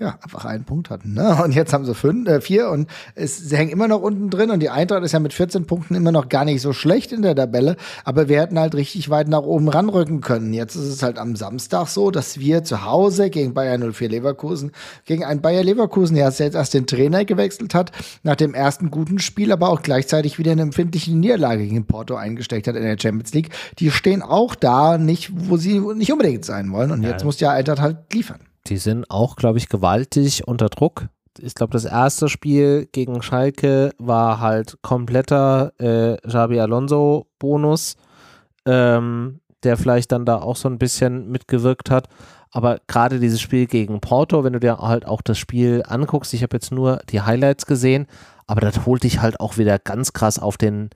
ja, 0.02 0.18
einfach 0.24 0.45
einen 0.45 0.64
Punkt 0.64 0.89
hatten. 0.89 1.14
Ne? 1.14 1.38
Und 1.43 1.54
jetzt 1.54 1.74
haben 1.74 1.86
sie 1.86 1.93
fünf, 1.93 2.28
äh, 2.28 2.41
vier 2.41 2.70
und 2.70 2.89
es, 3.14 3.38
sie 3.38 3.56
hängen 3.56 3.70
immer 3.70 3.88
noch 3.88 4.02
unten 4.02 4.32
drin 4.32 4.49
und 4.49 4.60
die 4.60 4.72
Eintracht 4.72 5.04
ist 5.04 5.12
ja 5.12 5.20
mit 5.20 5.32
14 5.32 5.68
Punkten 5.68 5.93
immer 5.93 6.12
noch 6.12 6.28
gar 6.28 6.43
nicht 6.43 6.62
so 6.62 6.74
schlecht 6.74 7.12
in 7.12 7.22
der 7.22 7.36
Tabelle, 7.36 7.78
aber 8.04 8.28
wir 8.28 8.41
hätten 8.41 8.58
halt 8.58 8.74
richtig 8.74 9.12
weit 9.12 9.28
nach 9.28 9.43
oben 9.43 9.70
ranrücken 9.70 10.22
können. 10.22 10.54
Jetzt 10.54 10.76
ist 10.76 10.88
es 10.88 11.04
halt 11.04 11.20
am 11.20 11.36
Samstag 11.36 11.88
so, 11.88 12.10
dass 12.10 12.39
wir 12.39 12.64
zu 12.64 12.84
Hause 12.84 13.30
gegen 13.30 13.54
Bayern 13.54 13.93
04 13.93 14.10
Leverkusen, 14.10 14.72
gegen 15.06 15.24
ein 15.24 15.41
Bayer 15.41 15.64
Leverkusen, 15.64 16.16
der 16.16 16.30
jetzt 16.30 16.56
erst 16.56 16.74
den 16.74 16.88
Trainer 16.88 17.24
gewechselt 17.24 17.76
hat, 17.76 17.91
nach 18.24 18.36
dem 18.36 18.56
ersten 18.56 18.89
guten 18.89 19.20
Spiel, 19.20 19.52
aber 19.52 19.70
auch 19.70 19.84
gleichzeitig 19.84 20.39
wieder 20.39 20.54
eine 20.54 20.64
empfindliche 20.64 21.16
Niederlage 21.16 21.68
gegen 21.68 21.86
Porto 21.86 22.16
eingesteckt 22.16 22.68
hat 22.68 22.76
in 22.76 22.84
der 22.84 22.97
Champions 22.99 23.34
League. 23.36 23.49
Die 23.78 23.91
stehen 23.91 24.24
auch 24.24 24.56
da 24.56 24.97
nicht, 24.97 25.32
wo 25.36 25.58
sie 25.58 25.80
nicht 25.80 26.12
unbedingt 26.12 26.43
sein 26.43 26.72
wollen 26.72 26.89
und 26.89 27.04
jetzt 27.04 27.24
muss 27.24 27.38
die 27.38 27.45
Eintracht 27.45 27.82
halt 27.82 27.97
liefern 28.14 28.39
die 28.68 28.78
sind 28.78 29.09
auch, 29.09 29.36
glaube 29.36 29.57
ich, 29.57 29.70
gewaltig 29.70 30.47
unter 30.47 30.70
Druck. 30.70 31.07
Ich 31.39 31.55
glaube, 31.55 31.74
das 31.74 31.86
erste 31.86 32.30
Spiel 32.30 32.88
gegen 32.91 33.22
Schalke 33.22 33.91
war 33.97 34.39
halt 34.39 34.78
kompletter 34.82 35.72
äh, 35.80 36.18
Xabi 36.28 36.59
Alonso-Bonus, 36.59 37.95
ähm, 38.66 39.39
der 39.64 39.78
vielleicht 39.78 40.12
dann 40.12 40.26
da 40.26 40.41
auch 40.41 40.55
so 40.55 40.68
ein 40.68 40.78
bisschen 40.78 41.30
mitgewirkt 41.30 41.89
hat. 41.89 42.09
Aber 42.51 42.80
gerade 42.88 43.20
dieses 43.20 43.39
Spiel 43.39 43.66
gegen 43.66 44.01
Porto, 44.01 44.43
wenn 44.43 44.53
du 44.53 44.59
dir 44.59 44.78
halt 44.80 45.05
auch 45.05 45.22
das 45.22 45.38
Spiel 45.38 45.84
anguckst, 45.88 46.34
ich 46.34 46.43
habe 46.43 46.57
jetzt 46.57 46.72
nur 46.72 46.99
die 47.09 47.22
Highlights 47.22 47.66
gesehen, 47.66 48.07
aber 48.45 48.59
das 48.59 48.86
holt 48.86 49.03
dich 49.03 49.22
halt 49.22 49.39
auch 49.39 49.57
wieder 49.57 49.80
ganz 49.80 50.12
krass 50.12 50.38
auf 50.38 50.57
den, 50.57 50.89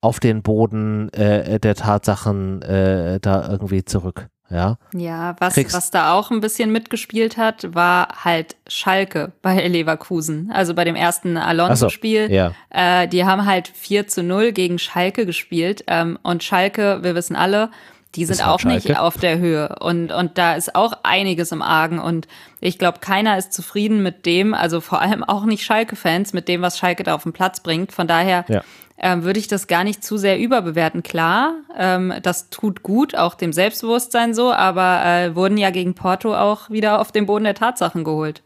auf 0.00 0.18
den 0.18 0.42
Boden 0.42 1.08
äh, 1.12 1.60
der 1.60 1.76
Tatsachen 1.76 2.62
äh, 2.62 3.20
da 3.20 3.48
irgendwie 3.48 3.84
zurück. 3.84 4.28
Ja, 4.50 4.78
ja 4.94 5.36
was, 5.38 5.56
was 5.56 5.90
da 5.90 6.14
auch 6.14 6.30
ein 6.30 6.40
bisschen 6.40 6.72
mitgespielt 6.72 7.36
hat, 7.36 7.74
war 7.74 8.24
halt 8.24 8.56
Schalke 8.66 9.32
bei 9.42 9.66
Leverkusen. 9.66 10.50
Also 10.52 10.74
bei 10.74 10.84
dem 10.84 10.96
ersten 10.96 11.36
Alonso-Spiel. 11.36 12.28
So, 12.28 12.32
ja. 12.32 12.52
äh, 12.70 13.08
die 13.08 13.24
haben 13.24 13.44
halt 13.44 13.68
4 13.68 14.08
zu 14.08 14.22
0 14.22 14.52
gegen 14.52 14.78
Schalke 14.78 15.26
gespielt. 15.26 15.84
Ähm, 15.86 16.18
und 16.22 16.42
Schalke, 16.42 17.00
wir 17.02 17.14
wissen 17.14 17.36
alle, 17.36 17.70
die 18.14 18.24
sind 18.24 18.46
auch 18.46 18.64
nicht 18.64 18.98
auf 18.98 19.18
der 19.18 19.38
Höhe. 19.38 19.76
Und, 19.80 20.12
und 20.12 20.38
da 20.38 20.54
ist 20.54 20.74
auch 20.74 20.92
einiges 21.02 21.52
im 21.52 21.62
Argen. 21.62 21.98
Und 21.98 22.26
ich 22.60 22.78
glaube, 22.78 22.98
keiner 23.00 23.36
ist 23.36 23.52
zufrieden 23.52 24.02
mit 24.02 24.26
dem, 24.26 24.54
also 24.54 24.80
vor 24.80 25.00
allem 25.00 25.22
auch 25.22 25.44
nicht 25.44 25.64
Schalke-Fans, 25.64 26.32
mit 26.32 26.48
dem, 26.48 26.62
was 26.62 26.78
Schalke 26.78 27.02
da 27.02 27.14
auf 27.14 27.24
den 27.24 27.32
Platz 27.32 27.60
bringt. 27.60 27.92
Von 27.92 28.06
daher 28.06 28.44
ja 28.48 28.62
ähm, 28.98 29.22
würde 29.22 29.38
ich 29.38 29.48
das 29.48 29.66
gar 29.66 29.84
nicht 29.84 30.04
zu 30.04 30.16
sehr 30.16 30.38
überbewerten. 30.38 31.02
Klar, 31.02 31.54
ähm, 31.76 32.12
das 32.22 32.50
tut 32.50 32.82
gut, 32.82 33.16
auch 33.16 33.34
dem 33.34 33.52
Selbstbewusstsein 33.52 34.34
so, 34.34 34.52
aber 34.52 35.04
äh, 35.04 35.36
wurden 35.36 35.56
ja 35.56 35.70
gegen 35.70 35.94
Porto 35.94 36.34
auch 36.34 36.68
wieder 36.68 37.00
auf 37.00 37.12
den 37.12 37.26
Boden 37.26 37.44
der 37.44 37.54
Tatsachen 37.54 38.04
geholt. 38.04 38.42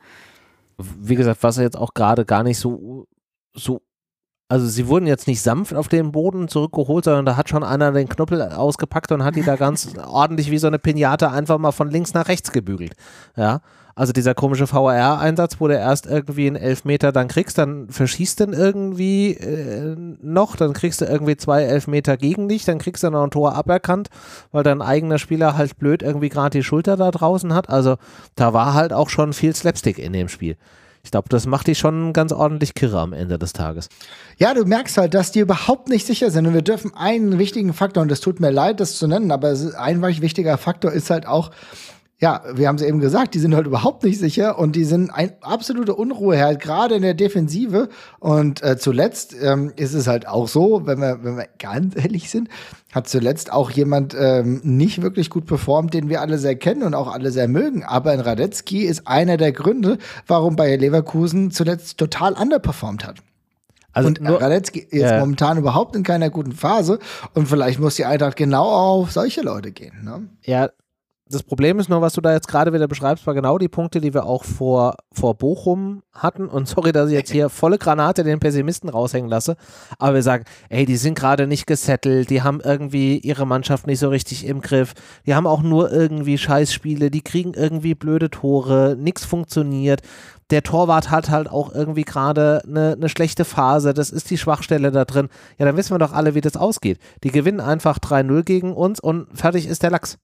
Wie 0.77 1.15
gesagt, 1.15 1.43
was 1.43 1.57
jetzt 1.57 1.77
auch 1.77 1.95
gerade 1.95 2.25
gar 2.25 2.43
nicht 2.43 2.59
so, 2.59 3.07
so 3.55 3.83
also 4.53 4.67
sie 4.67 4.87
wurden 4.87 5.07
jetzt 5.07 5.29
nicht 5.29 5.41
sanft 5.41 5.73
auf 5.73 5.89
den 5.89 6.13
Boden 6.13 6.47
zurückgeholt, 6.47 7.07
sondern 7.07 7.25
da 7.25 7.37
hat 7.39 7.49
schon 7.49 7.65
einer 7.65 7.91
den 7.91 8.07
Knüppel 8.07 8.43
ausgepackt 8.43 9.11
und 9.11 9.25
hat 9.25 9.35
die 9.35 9.43
da 9.43 9.57
ganz 9.57 9.95
ordentlich 10.07 10.51
wie 10.51 10.59
so 10.59 10.67
eine 10.67 10.79
Pinate 10.79 11.31
einfach 11.31 11.57
mal 11.57 11.73
von 11.73 11.89
links 11.89 12.13
nach 12.13 12.29
rechts 12.29 12.53
gebügelt. 12.53 12.93
Ja. 13.35 13.63
Also 13.95 14.13
dieser 14.13 14.35
komische 14.35 14.67
VR-Einsatz, 14.67 15.57
wo 15.59 15.69
du 15.69 15.75
erst 15.75 16.05
irgendwie 16.05 16.49
einen 16.49 16.57
Elfmeter 16.57 17.13
dann 17.13 17.29
kriegst, 17.29 17.57
dann 17.57 17.89
verschießt 17.89 18.41
du 18.41 18.45
irgendwie 18.45 19.33
äh, 19.37 19.97
noch, 20.21 20.57
dann 20.57 20.75
kriegst 20.75 21.01
du 21.01 21.07
irgendwie 21.07 21.39
zwei 21.39 21.63
Elfmeter 21.63 22.19
gegen 22.19 22.51
dich, 22.51 22.67
dann 22.67 22.79
kriegst 22.79 23.03
du 23.05 23.09
noch 23.09 23.25
ein 23.25 23.31
Tor 23.31 23.55
aberkannt, 23.55 24.11
weil 24.51 24.65
dein 24.65 24.83
eigener 24.83 25.17
Spieler 25.17 25.57
halt 25.57 25.79
blöd 25.79 26.03
irgendwie 26.03 26.29
gerade 26.29 26.59
die 26.59 26.63
Schulter 26.63 26.99
da 26.99 27.11
draußen 27.11 27.55
hat. 27.55 27.71
Also 27.71 27.97
da 28.35 28.53
war 28.53 28.75
halt 28.75 28.93
auch 28.93 29.09
schon 29.09 29.33
viel 29.33 29.57
Slapstick 29.57 29.99
in 29.99 30.13
dem 30.13 30.29
Spiel. 30.29 30.59
Ich 31.05 31.11
glaube, 31.11 31.29
das 31.29 31.47
macht 31.47 31.67
die 31.67 31.75
schon 31.75 32.13
ganz 32.13 32.33
ordentlich 32.33 32.75
kirre 32.75 33.01
am 33.01 33.13
Ende 33.13 33.39
des 33.39 33.53
Tages. 33.53 33.89
Ja, 34.39 34.55
du 34.55 34.65
merkst 34.65 34.97
halt, 34.99 35.15
dass 35.15 35.33
die 35.33 35.41
überhaupt 35.41 35.89
nicht 35.89 36.07
sicher 36.07 36.31
sind. 36.31 36.47
Und 36.47 36.55
wir 36.55 36.63
dürfen 36.63 36.95
einen 36.95 37.39
wichtigen 37.39 37.73
Faktor, 37.73 38.05
und 38.05 38.13
es 38.13 38.21
tut 38.21 38.39
mir 38.39 38.51
leid, 38.51 38.79
das 38.79 38.97
zu 38.99 39.09
nennen, 39.09 39.33
aber 39.33 39.55
ein 39.79 40.03
wichtiger 40.03 40.59
Faktor 40.59 40.93
ist 40.93 41.11
halt 41.11 41.27
auch, 41.27 41.51
ja, 42.23 42.41
wir 42.55 42.69
haben 42.69 42.77
es 42.77 42.83
eben 42.83 43.01
gesagt, 43.01 43.35
die 43.35 43.41
sind 43.41 43.53
halt 43.53 43.67
überhaupt 43.67 44.05
nicht 44.05 44.17
sicher 44.17 44.57
und 44.57 44.77
die 44.77 44.85
sind 44.85 45.11
ein 45.11 45.33
absolute 45.41 45.97
Unruhe 45.97 46.39
halt, 46.39 46.61
gerade 46.61 46.95
in 46.95 47.03
der 47.03 47.15
Defensive. 47.15 47.89
Und 48.21 48.63
äh, 48.63 48.79
zuletzt 48.79 49.35
ähm, 49.43 49.73
ist 49.75 49.93
es 49.93 50.07
halt 50.07 50.29
auch 50.29 50.47
so, 50.47 50.87
wenn 50.87 51.01
wir, 51.01 51.25
wenn 51.25 51.37
wir 51.37 51.49
ganz 51.59 51.97
ehrlich 51.97 52.31
sind, 52.31 52.49
hat 52.93 53.09
zuletzt 53.09 53.53
auch 53.53 53.73
jemand 53.73 54.15
ähm, 54.17 54.61
nicht 54.63 55.03
wirklich 55.03 55.31
gut 55.31 55.47
performt, 55.47 55.95
den 55.95 56.09
wir 56.09 56.21
alle 56.21 56.39
sehr 56.39 56.55
kennen 56.55 56.85
und 56.85 56.95
auch 56.95 57.13
alle 57.13 57.33
sehr 57.33 57.49
mögen. 57.49 57.83
Aber 57.83 58.15
in 58.15 58.21
Radetzky 58.21 58.85
ist 58.85 59.09
einer 59.09 59.37
der 59.37 59.51
Gründe, 59.51 59.99
warum 60.29 60.55
Bayer 60.55 60.77
Leverkusen 60.77 61.51
zuletzt 61.51 61.99
total 61.99 62.35
underperformt 62.35 63.05
hat. 63.05 63.17
Also 63.93 64.07
und 64.07 64.21
nur, 64.21 64.41
Radetzky 64.41 64.79
ist 64.79 65.11
ja. 65.11 65.19
momentan 65.19 65.59
überhaupt 65.59 65.97
in 65.97 66.05
keiner 66.05 66.31
guten 66.31 66.53
Phase 66.53 67.01
und 67.35 67.49
vielleicht 67.49 67.81
muss 67.81 67.97
die 67.97 68.05
Eintracht 68.05 68.37
genau 68.37 68.65
auf 68.65 69.11
solche 69.11 69.43
Leute 69.43 69.73
gehen. 69.73 70.05
Ne? 70.05 70.29
Ja, 70.45 70.71
das 71.33 71.43
Problem 71.43 71.79
ist 71.79 71.89
nur, 71.89 72.03
was 72.03 72.13
du 72.13 72.21
da 72.21 72.33
jetzt 72.33 72.49
gerade 72.49 72.73
wieder 72.73 72.87
beschreibst, 72.87 73.27
war 73.27 73.35
genau 73.35 73.57
die 73.57 73.69
Punkte, 73.69 74.01
die 74.01 74.13
wir 74.13 74.27
auch 74.27 74.45
vor, 74.45 74.97
vor 75.13 75.35
Bochum 75.35 76.03
hatten. 76.13 76.47
Und 76.47 76.69
sorry, 76.69 76.93
dass 76.93 77.09
ich 77.09 77.15
jetzt 77.15 77.33
hier 77.33 77.49
volle 77.49 77.79
Granate 77.79 78.23
den 78.23 78.39
Pessimisten 78.39 78.91
raushängen 78.91 79.31
lasse. 79.31 79.57
Aber 79.99 80.15
wir 80.15 80.23
sagen, 80.23 80.45
ey, 80.69 80.85
die 80.85 80.97
sind 80.97 81.19
gerade 81.19 81.47
nicht 81.47 81.67
gesettelt, 81.67 82.29
die 82.31 82.43
haben 82.43 82.61
irgendwie 82.63 83.19
ihre 83.19 83.47
Mannschaft 83.47 83.87
nicht 83.87 83.99
so 83.99 84.11
richtig 84.11 84.47
im 84.47 84.61
Griff. 84.61 84.93
Die 85.27 85.35
haben 85.35 85.47
auch 85.47 85.63
nur 85.63 85.91
irgendwie 85.91 86.37
Scheißspiele, 86.37 87.11
die 87.11 87.23
kriegen 87.23 87.55
irgendwie 87.55 87.95
blöde 87.95 88.31
Tore, 88.31 88.97
nichts 88.99 89.25
funktioniert. 89.25 90.03
Der 90.51 90.63
Torwart 90.63 91.11
hat 91.11 91.31
halt 91.31 91.51
auch 91.51 91.73
irgendwie 91.75 92.05
gerade 92.05 92.61
eine, 92.67 92.93
eine 92.93 93.09
schlechte 93.09 93.47
Phase, 93.47 93.95
das 93.95 94.11
ist 94.11 94.29
die 94.29 94.37
Schwachstelle 94.37 94.91
da 94.91 95.07
drin. 95.07 95.31
Ja, 95.59 95.65
dann 95.65 95.79
wissen 95.79 95.95
wir 95.95 95.99
doch 95.99 96.13
alle, 96.13 96.35
wie 96.35 96.43
das 96.43 96.59
ausgeht. 96.59 96.99
Die 97.25 97.31
gewinnen 97.31 97.61
einfach 97.61 97.99
3-0 97.99 98.43
gegen 98.43 98.75
uns 98.75 99.01
und 99.01 99.29
fertig 99.33 99.67
ist 99.67 99.83
der 99.83 99.91
Lachs. 99.91 100.19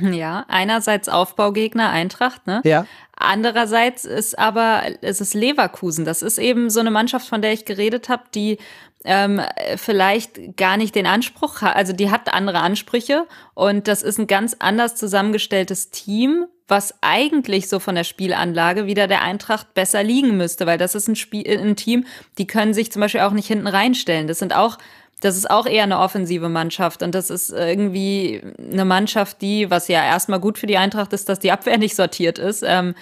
Ja, 0.12 0.44
einerseits 0.48 1.08
Aufbaugegner 1.08 1.90
Eintracht, 1.90 2.46
ne? 2.46 2.60
Ja. 2.64 2.86
Andererseits 3.16 4.04
ist 4.04 4.38
aber 4.38 4.82
es 5.00 5.20
ist 5.20 5.34
Leverkusen. 5.34 6.04
Das 6.04 6.22
ist 6.22 6.38
eben 6.38 6.70
so 6.70 6.80
eine 6.80 6.90
Mannschaft, 6.90 7.28
von 7.28 7.40
der 7.40 7.52
ich 7.52 7.64
geredet 7.64 8.08
habe, 8.08 8.24
die 8.34 8.58
ähm, 9.04 9.40
vielleicht 9.76 10.56
gar 10.56 10.76
nicht 10.76 10.94
den 10.94 11.06
Anspruch 11.06 11.60
hat, 11.60 11.76
also 11.76 11.92
die 11.92 12.10
hat 12.10 12.32
andere 12.32 12.60
Ansprüche 12.60 13.26
und 13.54 13.88
das 13.88 14.02
ist 14.02 14.18
ein 14.18 14.26
ganz 14.26 14.56
anders 14.58 14.94
zusammengestelltes 14.94 15.90
Team, 15.90 16.46
was 16.68 16.94
eigentlich 17.00 17.68
so 17.68 17.80
von 17.80 17.94
der 17.94 18.04
Spielanlage 18.04 18.86
wieder 18.86 19.08
der 19.08 19.22
Eintracht 19.22 19.74
besser 19.74 20.02
liegen 20.02 20.36
müsste, 20.36 20.66
weil 20.66 20.78
das 20.78 20.94
ist 20.94 21.08
ein 21.08 21.16
Spiel, 21.16 21.46
ein 21.46 21.76
Team, 21.76 22.06
die 22.38 22.46
können 22.46 22.74
sich 22.74 22.92
zum 22.92 23.00
Beispiel 23.00 23.22
auch 23.22 23.32
nicht 23.32 23.48
hinten 23.48 23.66
reinstellen. 23.66 24.28
Das 24.28 24.38
sind 24.38 24.54
auch 24.54 24.78
das 25.22 25.36
ist 25.36 25.48
auch 25.48 25.66
eher 25.66 25.84
eine 25.84 26.00
offensive 26.00 26.48
Mannschaft 26.48 27.02
und 27.02 27.14
das 27.14 27.30
ist 27.30 27.50
irgendwie 27.50 28.42
eine 28.58 28.84
Mannschaft, 28.84 29.40
die, 29.40 29.70
was 29.70 29.86
ja 29.86 30.04
erstmal 30.04 30.40
gut 30.40 30.58
für 30.58 30.66
die 30.66 30.76
Eintracht 30.76 31.12
ist, 31.12 31.28
dass 31.28 31.38
die 31.38 31.52
Abwehr 31.52 31.78
nicht 31.78 31.94
sortiert 31.94 32.38
ist. 32.38 32.64
Ähm, 32.66 32.94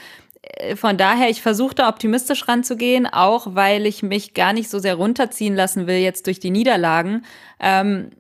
von 0.77 0.97
daher, 0.97 1.31
ich 1.31 1.41
versuche 1.41 1.75
da 1.75 1.89
optimistisch 1.89 2.47
ranzugehen, 2.47 3.07
auch 3.07 3.55
weil 3.55 3.87
ich 3.87 4.03
mich 4.03 4.35
gar 4.35 4.53
nicht 4.53 4.71
so 4.71 4.79
sehr 4.79 4.95
runterziehen 4.95 5.55
lassen 5.55 5.87
will 5.87 5.97
jetzt 5.97 6.27
durch 6.27 6.41
die 6.41 6.51
Niederlagen. 6.51 7.25
Ähm, 7.59 8.11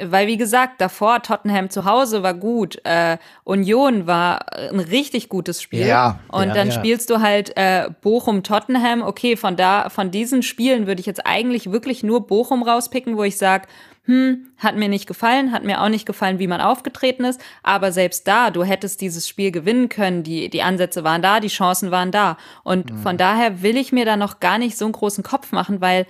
weil 0.00 0.26
wie 0.26 0.36
gesagt, 0.36 0.80
davor 0.80 1.22
Tottenham 1.22 1.70
zu 1.70 1.84
Hause 1.84 2.22
war 2.22 2.34
gut, 2.34 2.78
äh, 2.84 3.18
Union 3.44 4.06
war 4.06 4.52
ein 4.56 4.80
richtig 4.80 5.28
gutes 5.28 5.62
Spiel. 5.62 5.86
Ja, 5.86 6.20
und 6.28 6.48
ja, 6.48 6.54
dann 6.54 6.68
ja. 6.68 6.74
spielst 6.74 7.10
du 7.10 7.20
halt 7.20 7.56
äh, 7.56 7.88
Bochum 8.02 8.42
Tottenham. 8.42 9.02
Okay, 9.02 9.36
von 9.36 9.56
da 9.56 9.88
von 9.88 10.10
diesen 10.10 10.42
Spielen 10.42 10.86
würde 10.86 11.00
ich 11.00 11.06
jetzt 11.06 11.26
eigentlich 11.26 11.72
wirklich 11.72 12.02
nur 12.02 12.26
Bochum 12.26 12.62
rauspicken, 12.62 13.16
wo 13.16 13.24
ich 13.24 13.38
sage, 13.38 13.66
hm, 14.06 14.46
hat 14.58 14.76
mir 14.76 14.88
nicht 14.88 15.08
gefallen, 15.08 15.50
hat 15.50 15.64
mir 15.64 15.82
auch 15.82 15.88
nicht 15.88 16.06
gefallen, 16.06 16.38
wie 16.38 16.46
man 16.46 16.60
aufgetreten 16.60 17.24
ist, 17.24 17.40
aber 17.64 17.90
selbst 17.90 18.28
da, 18.28 18.50
du 18.50 18.62
hättest 18.62 19.00
dieses 19.00 19.26
Spiel 19.28 19.50
gewinnen 19.50 19.88
können, 19.88 20.22
die, 20.22 20.48
die 20.48 20.62
Ansätze 20.62 21.02
waren 21.02 21.22
da, 21.22 21.40
die 21.40 21.48
Chancen 21.48 21.90
waren 21.90 22.12
da. 22.12 22.36
Und 22.62 22.92
mhm. 22.92 22.98
von 22.98 23.16
daher 23.16 23.62
will 23.62 23.76
ich 23.76 23.90
mir 23.90 24.04
da 24.04 24.16
noch 24.16 24.38
gar 24.38 24.58
nicht 24.58 24.78
so 24.78 24.84
einen 24.84 24.92
großen 24.92 25.24
Kopf 25.24 25.50
machen, 25.50 25.80
weil 25.80 26.06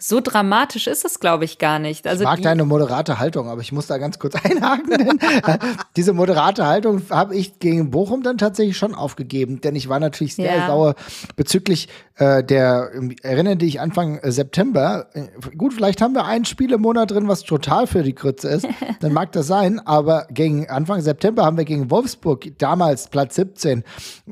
so 0.00 0.20
dramatisch 0.20 0.86
ist 0.86 1.04
es, 1.04 1.18
glaube 1.18 1.44
ich, 1.44 1.58
gar 1.58 1.80
nicht. 1.80 2.06
Also 2.06 2.22
ich 2.22 2.28
mag 2.28 2.40
deine 2.40 2.64
moderate 2.64 3.18
Haltung, 3.18 3.48
aber 3.48 3.60
ich 3.60 3.72
muss 3.72 3.88
da 3.88 3.98
ganz 3.98 4.20
kurz 4.20 4.34
einhaken, 4.44 4.90
denn 4.90 5.18
äh, 5.18 5.58
diese 5.96 6.12
moderate 6.12 6.66
Haltung 6.66 7.02
habe 7.10 7.34
ich 7.34 7.58
gegen 7.58 7.90
Bochum 7.90 8.22
dann 8.22 8.38
tatsächlich 8.38 8.76
schon 8.76 8.94
aufgegeben, 8.94 9.60
denn 9.60 9.74
ich 9.74 9.88
war 9.88 9.98
natürlich 9.98 10.36
sehr 10.36 10.56
ja. 10.56 10.66
sauer 10.68 10.94
bezüglich 11.34 11.88
äh, 12.18 12.42
der, 12.42 12.90
erinnere 13.22 13.56
dich 13.56 13.80
Anfang 13.80 14.18
äh, 14.18 14.32
September, 14.32 15.06
äh, 15.14 15.26
gut, 15.56 15.74
vielleicht 15.74 16.02
haben 16.02 16.14
wir 16.14 16.24
ein 16.24 16.44
Spiel 16.44 16.72
im 16.72 16.80
Monat 16.80 17.12
drin, 17.12 17.28
was 17.28 17.42
total 17.42 17.86
für 17.86 18.02
die 18.02 18.12
Krütze 18.12 18.48
ist, 18.48 18.66
dann 19.00 19.12
mag 19.12 19.32
das 19.32 19.46
sein, 19.46 19.78
aber 19.78 20.26
gegen 20.30 20.68
Anfang 20.68 21.00
September 21.00 21.44
haben 21.44 21.56
wir 21.56 21.64
gegen 21.64 21.90
Wolfsburg, 21.90 22.58
damals 22.58 23.08
Platz 23.08 23.36
17, 23.36 23.84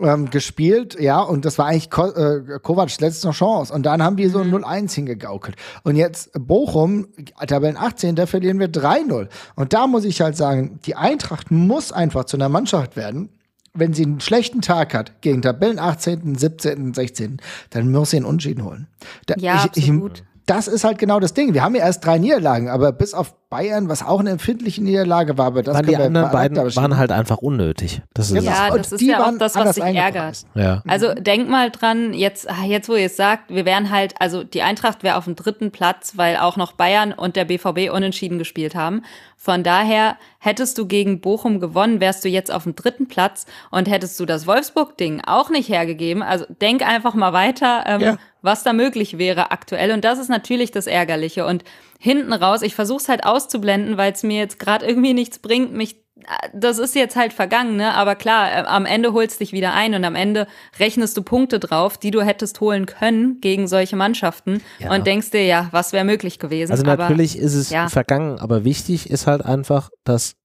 ähm, 0.02 0.30
gespielt, 0.30 0.98
ja, 1.00 1.20
und 1.20 1.44
das 1.44 1.58
war 1.58 1.66
eigentlich 1.66 1.90
Ko 1.90 2.06
äh, 2.08 2.58
Kovacs 2.60 3.00
letzte 3.00 3.30
Chance 3.30 3.72
und 3.72 3.86
dann 3.86 4.02
haben 4.02 4.16
die 4.16 4.26
so 4.28 4.42
mhm. 4.42 4.56
0-1 4.56 4.92
hingegaukelt. 4.94 5.56
Und 5.84 5.96
jetzt 5.96 6.30
Bochum, 6.34 7.06
Tabellen 7.46 7.76
18, 7.76 8.16
da 8.16 8.26
verlieren 8.26 8.58
wir 8.58 8.68
3-0. 8.68 9.28
Und 9.54 9.72
da 9.72 9.86
muss 9.86 10.04
ich 10.04 10.20
halt 10.20 10.36
sagen, 10.36 10.80
die 10.84 10.96
Eintracht 10.96 11.50
muss 11.50 11.92
einfach 11.92 12.24
zu 12.24 12.36
einer 12.36 12.48
Mannschaft 12.48 12.96
werden, 12.96 13.28
wenn 13.76 13.92
sie 13.92 14.04
einen 14.04 14.20
schlechten 14.20 14.60
Tag 14.60 14.94
hat, 14.94 15.20
gegen 15.20 15.42
Tabellen 15.42 15.78
18., 15.78 16.34
17., 16.34 16.94
16., 16.94 17.38
dann 17.70 17.90
muss 17.90 18.10
sie 18.10 18.16
einen 18.16 18.26
Unschieden 18.26 18.64
holen. 18.64 18.86
Da, 19.26 19.34
ja, 19.38 19.56
ich, 19.56 19.82
absolut. 19.82 20.18
Ich, 20.18 20.24
das 20.46 20.68
ist 20.68 20.84
halt 20.84 20.98
genau 20.98 21.18
das 21.18 21.34
Ding. 21.34 21.54
Wir 21.54 21.62
haben 21.62 21.74
ja 21.74 21.84
erst 21.84 22.04
drei 22.04 22.18
Niederlagen, 22.18 22.68
aber 22.68 22.92
bis 22.92 23.14
auf 23.14 23.34
Bayern, 23.48 23.88
was 23.88 24.04
auch 24.04 24.20
eine 24.20 24.30
empfindliche 24.30 24.82
Niederlage 24.82 25.38
war, 25.38 25.46
aber 25.46 25.62
das 25.62 25.74
Weil 25.74 25.86
die 25.86 25.96
anderen 25.96 26.30
beiden 26.30 26.56
waren 26.56 26.96
halt 26.96 27.10
einfach 27.12 27.38
unnötig. 27.38 28.02
Das 28.14 28.30
ist 28.30 28.44
ja, 28.44 28.70
das 28.70 28.92
ist 28.92 29.00
ja 29.00 29.24
auch 29.24 29.38
das, 29.38 29.56
was 29.56 29.74
sich 29.74 29.84
ärgert. 29.84 30.44
Ja. 30.54 30.82
Also 30.86 31.14
denk 31.14 31.48
mal 31.48 31.70
dran, 31.70 32.12
jetzt, 32.12 32.48
jetzt 32.64 32.88
wo 32.88 32.94
ihr 32.94 33.06
es 33.06 33.16
sagt, 33.16 33.50
wir 33.50 33.64
wären 33.64 33.90
halt, 33.90 34.14
also 34.20 34.44
die 34.44 34.62
Eintracht 34.62 35.02
wäre 35.02 35.16
auf 35.16 35.24
dem 35.24 35.36
dritten 35.36 35.70
Platz, 35.72 36.12
weil 36.16 36.36
auch 36.36 36.56
noch 36.56 36.72
Bayern 36.72 37.12
und 37.12 37.36
der 37.36 37.44
BVB 37.44 37.90
unentschieden 37.92 38.38
gespielt 38.38 38.74
haben. 38.74 39.02
Von 39.36 39.62
daher 39.62 40.16
hättest 40.38 40.78
du 40.78 40.86
gegen 40.86 41.20
Bochum 41.20 41.60
gewonnen, 41.60 42.00
wärst 42.00 42.24
du 42.24 42.28
jetzt 42.28 42.52
auf 42.52 42.64
dem 42.64 42.74
dritten 42.74 43.06
Platz 43.06 43.46
und 43.70 43.88
hättest 43.88 44.18
du 44.18 44.26
das 44.26 44.46
Wolfsburg-Ding 44.46 45.22
auch 45.24 45.50
nicht 45.50 45.68
hergegeben. 45.68 46.22
Also 46.22 46.46
denk 46.60 46.86
einfach 46.86 47.14
mal 47.14 47.32
weiter, 47.32 47.84
ähm, 47.86 48.00
ja. 48.00 48.16
Was 48.46 48.62
da 48.62 48.72
möglich 48.72 49.18
wäre 49.18 49.50
aktuell. 49.50 49.92
Und 49.92 50.04
das 50.04 50.18
ist 50.18 50.30
natürlich 50.30 50.70
das 50.70 50.86
Ärgerliche. 50.86 51.44
Und 51.44 51.64
hinten 51.98 52.32
raus, 52.32 52.62
ich 52.62 52.74
versuche 52.74 53.02
es 53.02 53.08
halt 53.10 53.24
auszublenden, 53.24 53.98
weil 53.98 54.12
es 54.12 54.22
mir 54.22 54.38
jetzt 54.38 54.58
gerade 54.58 54.86
irgendwie 54.86 55.12
nichts 55.12 55.38
bringt, 55.38 55.74
mich 55.74 56.06
das 56.54 56.78
ist 56.78 56.94
jetzt 56.94 57.14
halt 57.14 57.34
vergangen, 57.34 57.76
ne? 57.76 57.92
Aber 57.92 58.14
klar, 58.14 58.50
äh, 58.50 58.64
am 58.66 58.86
Ende 58.86 59.12
holst 59.12 59.40
dich 59.40 59.52
wieder 59.52 59.74
ein 59.74 59.94
und 59.94 60.04
am 60.04 60.14
Ende 60.14 60.46
rechnest 60.80 61.16
du 61.16 61.22
Punkte 61.22 61.60
drauf, 61.60 61.98
die 61.98 62.10
du 62.10 62.22
hättest 62.22 62.60
holen 62.60 62.86
können 62.86 63.40
gegen 63.40 63.68
solche 63.68 63.96
Mannschaften 63.96 64.62
ja. 64.78 64.94
und 64.94 65.06
denkst 65.06 65.30
dir, 65.30 65.44
ja, 65.44 65.68
was 65.72 65.92
wäre 65.92 66.04
möglich 66.04 66.38
gewesen. 66.38 66.72
Also 66.72 66.84
natürlich 66.84 67.36
aber, 67.36 67.44
ist 67.44 67.54
es 67.54 67.70
ja. 67.70 67.88
vergangen, 67.88 68.38
aber 68.38 68.64
wichtig 68.64 69.10
ist 69.10 69.26
halt 69.26 69.44
einfach, 69.44 69.90
dass 70.04 70.36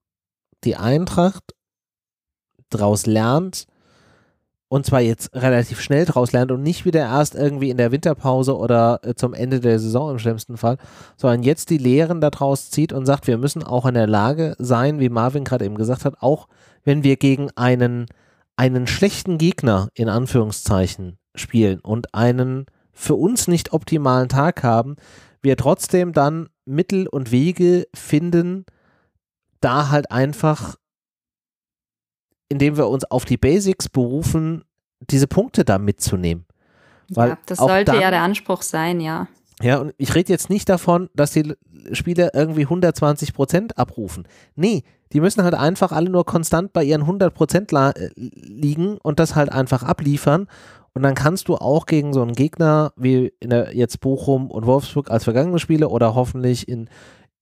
die 0.64 0.76
Eintracht 0.76 1.54
daraus 2.68 3.06
lernt, 3.06 3.66
und 4.72 4.86
zwar 4.86 5.02
jetzt 5.02 5.34
relativ 5.34 5.82
schnell 5.82 6.06
draus 6.06 6.32
lernt 6.32 6.50
und 6.50 6.62
nicht 6.62 6.86
wieder 6.86 7.00
erst 7.00 7.34
irgendwie 7.34 7.68
in 7.68 7.76
der 7.76 7.92
Winterpause 7.92 8.56
oder 8.56 9.00
äh, 9.02 9.14
zum 9.14 9.34
Ende 9.34 9.60
der 9.60 9.78
Saison 9.78 10.12
im 10.12 10.18
schlimmsten 10.18 10.56
Fall, 10.56 10.78
sondern 11.18 11.42
jetzt 11.42 11.68
die 11.68 11.76
Lehren 11.76 12.22
daraus 12.22 12.70
zieht 12.70 12.94
und 12.94 13.04
sagt, 13.04 13.26
wir 13.26 13.36
müssen 13.36 13.62
auch 13.62 13.84
in 13.84 13.92
der 13.92 14.06
Lage 14.06 14.54
sein, 14.58 14.98
wie 14.98 15.10
Marvin 15.10 15.44
gerade 15.44 15.66
eben 15.66 15.74
gesagt 15.74 16.06
hat, 16.06 16.14
auch 16.22 16.48
wenn 16.84 17.04
wir 17.04 17.18
gegen 17.18 17.50
einen, 17.54 18.06
einen 18.56 18.86
schlechten 18.86 19.36
Gegner 19.36 19.88
in 19.92 20.08
Anführungszeichen 20.08 21.18
spielen 21.34 21.80
und 21.80 22.14
einen 22.14 22.64
für 22.94 23.16
uns 23.16 23.48
nicht 23.48 23.74
optimalen 23.74 24.30
Tag 24.30 24.62
haben, 24.62 24.96
wir 25.42 25.58
trotzdem 25.58 26.14
dann 26.14 26.48
Mittel 26.64 27.08
und 27.08 27.30
Wege 27.30 27.88
finden, 27.94 28.64
da 29.60 29.90
halt 29.90 30.10
einfach 30.10 30.76
indem 32.52 32.76
wir 32.76 32.88
uns 32.88 33.04
auf 33.04 33.24
die 33.24 33.36
Basics 33.36 33.88
berufen, 33.88 34.64
diese 35.10 35.26
Punkte 35.26 35.64
da 35.64 35.78
mitzunehmen. 35.78 36.44
Weil 37.08 37.30
ja, 37.30 37.38
das 37.46 37.58
sollte 37.58 37.92
dann, 37.92 38.00
ja 38.00 38.10
der 38.10 38.22
Anspruch 38.22 38.62
sein, 38.62 39.00
ja. 39.00 39.26
Ja, 39.60 39.78
und 39.78 39.94
ich 39.98 40.14
rede 40.14 40.32
jetzt 40.32 40.50
nicht 40.50 40.68
davon, 40.68 41.08
dass 41.14 41.32
die 41.32 41.54
Spieler 41.92 42.34
irgendwie 42.34 42.62
120 42.62 43.34
Prozent 43.34 43.78
abrufen. 43.78 44.26
Nee, 44.56 44.82
die 45.12 45.20
müssen 45.20 45.42
halt 45.44 45.54
einfach 45.54 45.92
alle 45.92 46.10
nur 46.10 46.24
konstant 46.24 46.72
bei 46.72 46.84
ihren 46.84 47.02
100 47.02 47.34
Prozent 47.34 47.72
äh, 47.72 47.92
liegen 48.16 48.98
und 48.98 49.18
das 49.18 49.34
halt 49.34 49.52
einfach 49.52 49.82
abliefern. 49.82 50.48
Und 50.94 51.02
dann 51.02 51.14
kannst 51.14 51.48
du 51.48 51.56
auch 51.56 51.86
gegen 51.86 52.12
so 52.12 52.22
einen 52.22 52.34
Gegner 52.34 52.92
wie 52.96 53.32
der, 53.42 53.74
jetzt 53.74 54.00
Bochum 54.00 54.50
und 54.50 54.66
Wolfsburg 54.66 55.10
als 55.10 55.24
vergangene 55.24 55.58
Spiele 55.58 55.88
oder 55.88 56.14
hoffentlich 56.14 56.68
in 56.68 56.88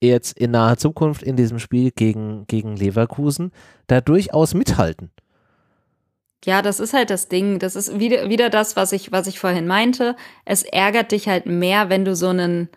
jetzt 0.01 0.37
in 0.37 0.51
naher 0.51 0.77
Zukunft 0.77 1.23
in 1.23 1.35
diesem 1.35 1.59
Spiel 1.59 1.91
gegen, 1.91 2.45
gegen 2.47 2.75
Leverkusen 2.75 3.51
da 3.87 4.01
durchaus 4.01 4.53
mithalten. 4.53 5.11
Ja, 6.43 6.63
das 6.63 6.79
ist 6.79 6.93
halt 6.93 7.11
das 7.11 7.27
Ding. 7.27 7.59
Das 7.59 7.75
ist 7.75 7.99
wieder, 7.99 8.29
wieder 8.29 8.49
das, 8.49 8.75
was 8.75 8.91
ich, 8.93 9.11
was 9.11 9.27
ich 9.27 9.39
vorhin 9.39 9.67
meinte. 9.67 10.15
Es 10.43 10.63
ärgert 10.63 11.11
dich 11.11 11.27
halt 11.27 11.45
mehr, 11.45 11.89
wenn 11.89 12.03
du 12.03 12.15
so 12.15 12.29
einen 12.29 12.69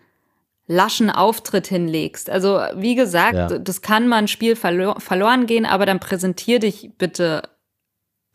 laschen 0.67 1.09
Auftritt 1.09 1.67
hinlegst. 1.67 2.29
Also, 2.29 2.59
wie 2.75 2.95
gesagt, 2.95 3.51
ja. 3.51 3.59
das 3.59 3.81
kann 3.81 4.07
mal 4.07 4.17
ein 4.17 4.27
Spiel 4.27 4.55
verlo 4.55 4.95
verloren 4.99 5.47
gehen, 5.47 5.65
aber 5.65 5.85
dann 5.85 5.99
präsentier 5.99 6.59
dich 6.59 6.91
bitte 6.97 7.43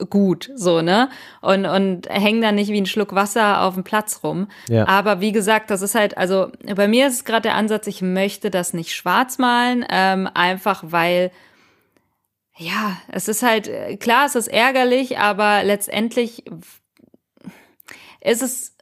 gut, 0.08 0.50
so, 0.54 0.82
ne? 0.82 1.10
Und, 1.40 1.66
und 1.66 2.08
hängen 2.08 2.40
da 2.40 2.52
nicht 2.52 2.70
wie 2.70 2.80
ein 2.80 2.86
Schluck 2.86 3.14
Wasser 3.14 3.62
auf 3.62 3.74
dem 3.74 3.84
Platz 3.84 4.20
rum. 4.22 4.48
Ja. 4.68 4.86
Aber 4.88 5.20
wie 5.20 5.32
gesagt, 5.32 5.70
das 5.70 5.82
ist 5.82 5.94
halt, 5.94 6.16
also 6.16 6.50
bei 6.74 6.88
mir 6.88 7.06
ist 7.06 7.14
es 7.14 7.24
gerade 7.24 7.42
der 7.42 7.54
Ansatz, 7.54 7.86
ich 7.86 8.02
möchte 8.02 8.50
das 8.50 8.72
nicht 8.74 8.94
schwarz 8.94 9.38
malen, 9.38 9.84
ähm, 9.90 10.28
einfach 10.32 10.82
weil, 10.86 11.30
ja, 12.56 12.96
es 13.08 13.28
ist 13.28 13.42
halt, 13.42 13.70
klar, 14.00 14.26
es 14.26 14.34
ist 14.34 14.48
ärgerlich, 14.48 15.18
aber 15.18 15.62
letztendlich 15.64 16.44
ist 18.20 18.42
es, 18.42 18.76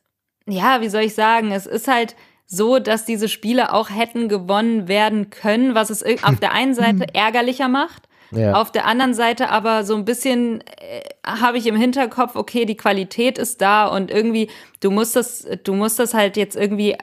ja, 0.47 0.81
wie 0.81 0.89
soll 0.89 1.03
ich 1.03 1.15
sagen, 1.15 1.53
es 1.53 1.67
ist 1.67 1.89
halt, 1.89 2.15
so, 2.51 2.79
dass 2.79 3.05
diese 3.05 3.29
Spiele 3.29 3.75
auch 3.75 3.91
hätten 3.91 4.29
gewonnen 4.29 4.89
werden 4.89 5.29
können, 5.31 5.75
was 5.75 5.91
es 5.91 6.03
auf 6.23 6.41
der 6.41 6.53
einen 6.53 6.75
Seite 6.75 7.15
ärgerlicher 7.15 7.69
macht. 7.69 8.08
Ja. 8.31 8.55
Auf 8.55 8.71
der 8.71 8.87
anderen 8.87 9.15
Seite 9.15 9.49
aber 9.51 9.85
so 9.85 9.95
ein 9.95 10.05
bisschen 10.05 10.61
äh, 10.61 11.03
habe 11.27 11.59
ich 11.59 11.67
im 11.67 11.77
Hinterkopf, 11.77 12.37
okay, 12.37 12.65
die 12.65 12.77
Qualität 12.77 13.39
ist 13.39 13.61
da 13.61 13.87
und 13.87 14.11
irgendwie, 14.11 14.51
du 14.81 14.91
musst 14.91 15.17
das, 15.17 15.47
du 15.65 15.75
musst 15.75 15.99
das 15.99 16.15
halt 16.15 16.37
jetzt 16.37 16.57
irgendwie 16.57 16.97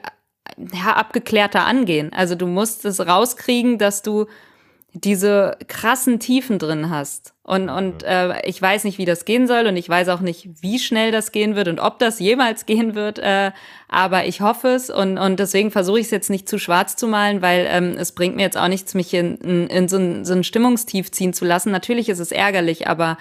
ja, 0.72 0.94
abgeklärter 0.94 1.64
angehen. 1.66 2.12
Also 2.12 2.34
du 2.34 2.46
musst 2.46 2.84
es 2.84 3.06
rauskriegen, 3.06 3.78
dass 3.78 4.02
du 4.02 4.26
diese 5.00 5.56
krassen 5.68 6.18
Tiefen 6.18 6.58
drin 6.58 6.90
hast. 6.90 7.34
Und, 7.42 7.68
und 7.68 8.02
äh, 8.02 8.44
ich 8.46 8.60
weiß 8.60 8.84
nicht, 8.84 8.98
wie 8.98 9.04
das 9.04 9.24
gehen 9.24 9.46
soll 9.46 9.66
und 9.66 9.76
ich 9.76 9.88
weiß 9.88 10.08
auch 10.08 10.20
nicht, 10.20 10.48
wie 10.62 10.78
schnell 10.78 11.12
das 11.12 11.30
gehen 11.30 11.54
wird 11.54 11.68
und 11.68 11.78
ob 11.78 11.98
das 11.98 12.18
jemals 12.18 12.66
gehen 12.66 12.94
wird. 12.94 13.18
Äh, 13.18 13.52
aber 13.88 14.24
ich 14.24 14.40
hoffe 14.40 14.68
es 14.68 14.90
und, 14.90 15.18
und 15.18 15.38
deswegen 15.38 15.70
versuche 15.70 16.00
ich 16.00 16.06
es 16.06 16.10
jetzt 16.10 16.30
nicht 16.30 16.48
zu 16.48 16.58
schwarz 16.58 16.96
zu 16.96 17.06
malen, 17.06 17.42
weil 17.42 17.66
ähm, 17.70 17.96
es 17.98 18.12
bringt 18.12 18.36
mir 18.36 18.42
jetzt 18.42 18.56
auch 18.56 18.68
nichts, 18.68 18.94
mich 18.94 19.14
in, 19.14 19.36
in, 19.36 19.66
in 19.68 19.88
so, 19.88 19.98
ein, 19.98 20.24
so 20.24 20.34
ein 20.34 20.44
Stimmungstief 20.44 21.12
ziehen 21.12 21.32
zu 21.32 21.44
lassen. 21.44 21.70
Natürlich 21.70 22.08
ist 22.08 22.18
es 22.18 22.32
ärgerlich, 22.32 22.88
aber 22.88 23.18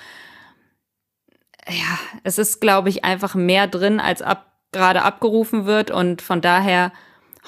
ja, 1.68 2.00
es 2.24 2.38
ist, 2.38 2.62
glaube 2.62 2.90
ich, 2.90 3.04
einfach 3.04 3.36
mehr 3.36 3.68
drin, 3.68 4.00
als 4.00 4.22
ab, 4.22 4.54
gerade 4.72 5.04
abgerufen 5.04 5.66
wird 5.66 5.92
und 5.92 6.22
von 6.22 6.42
daher 6.42 6.92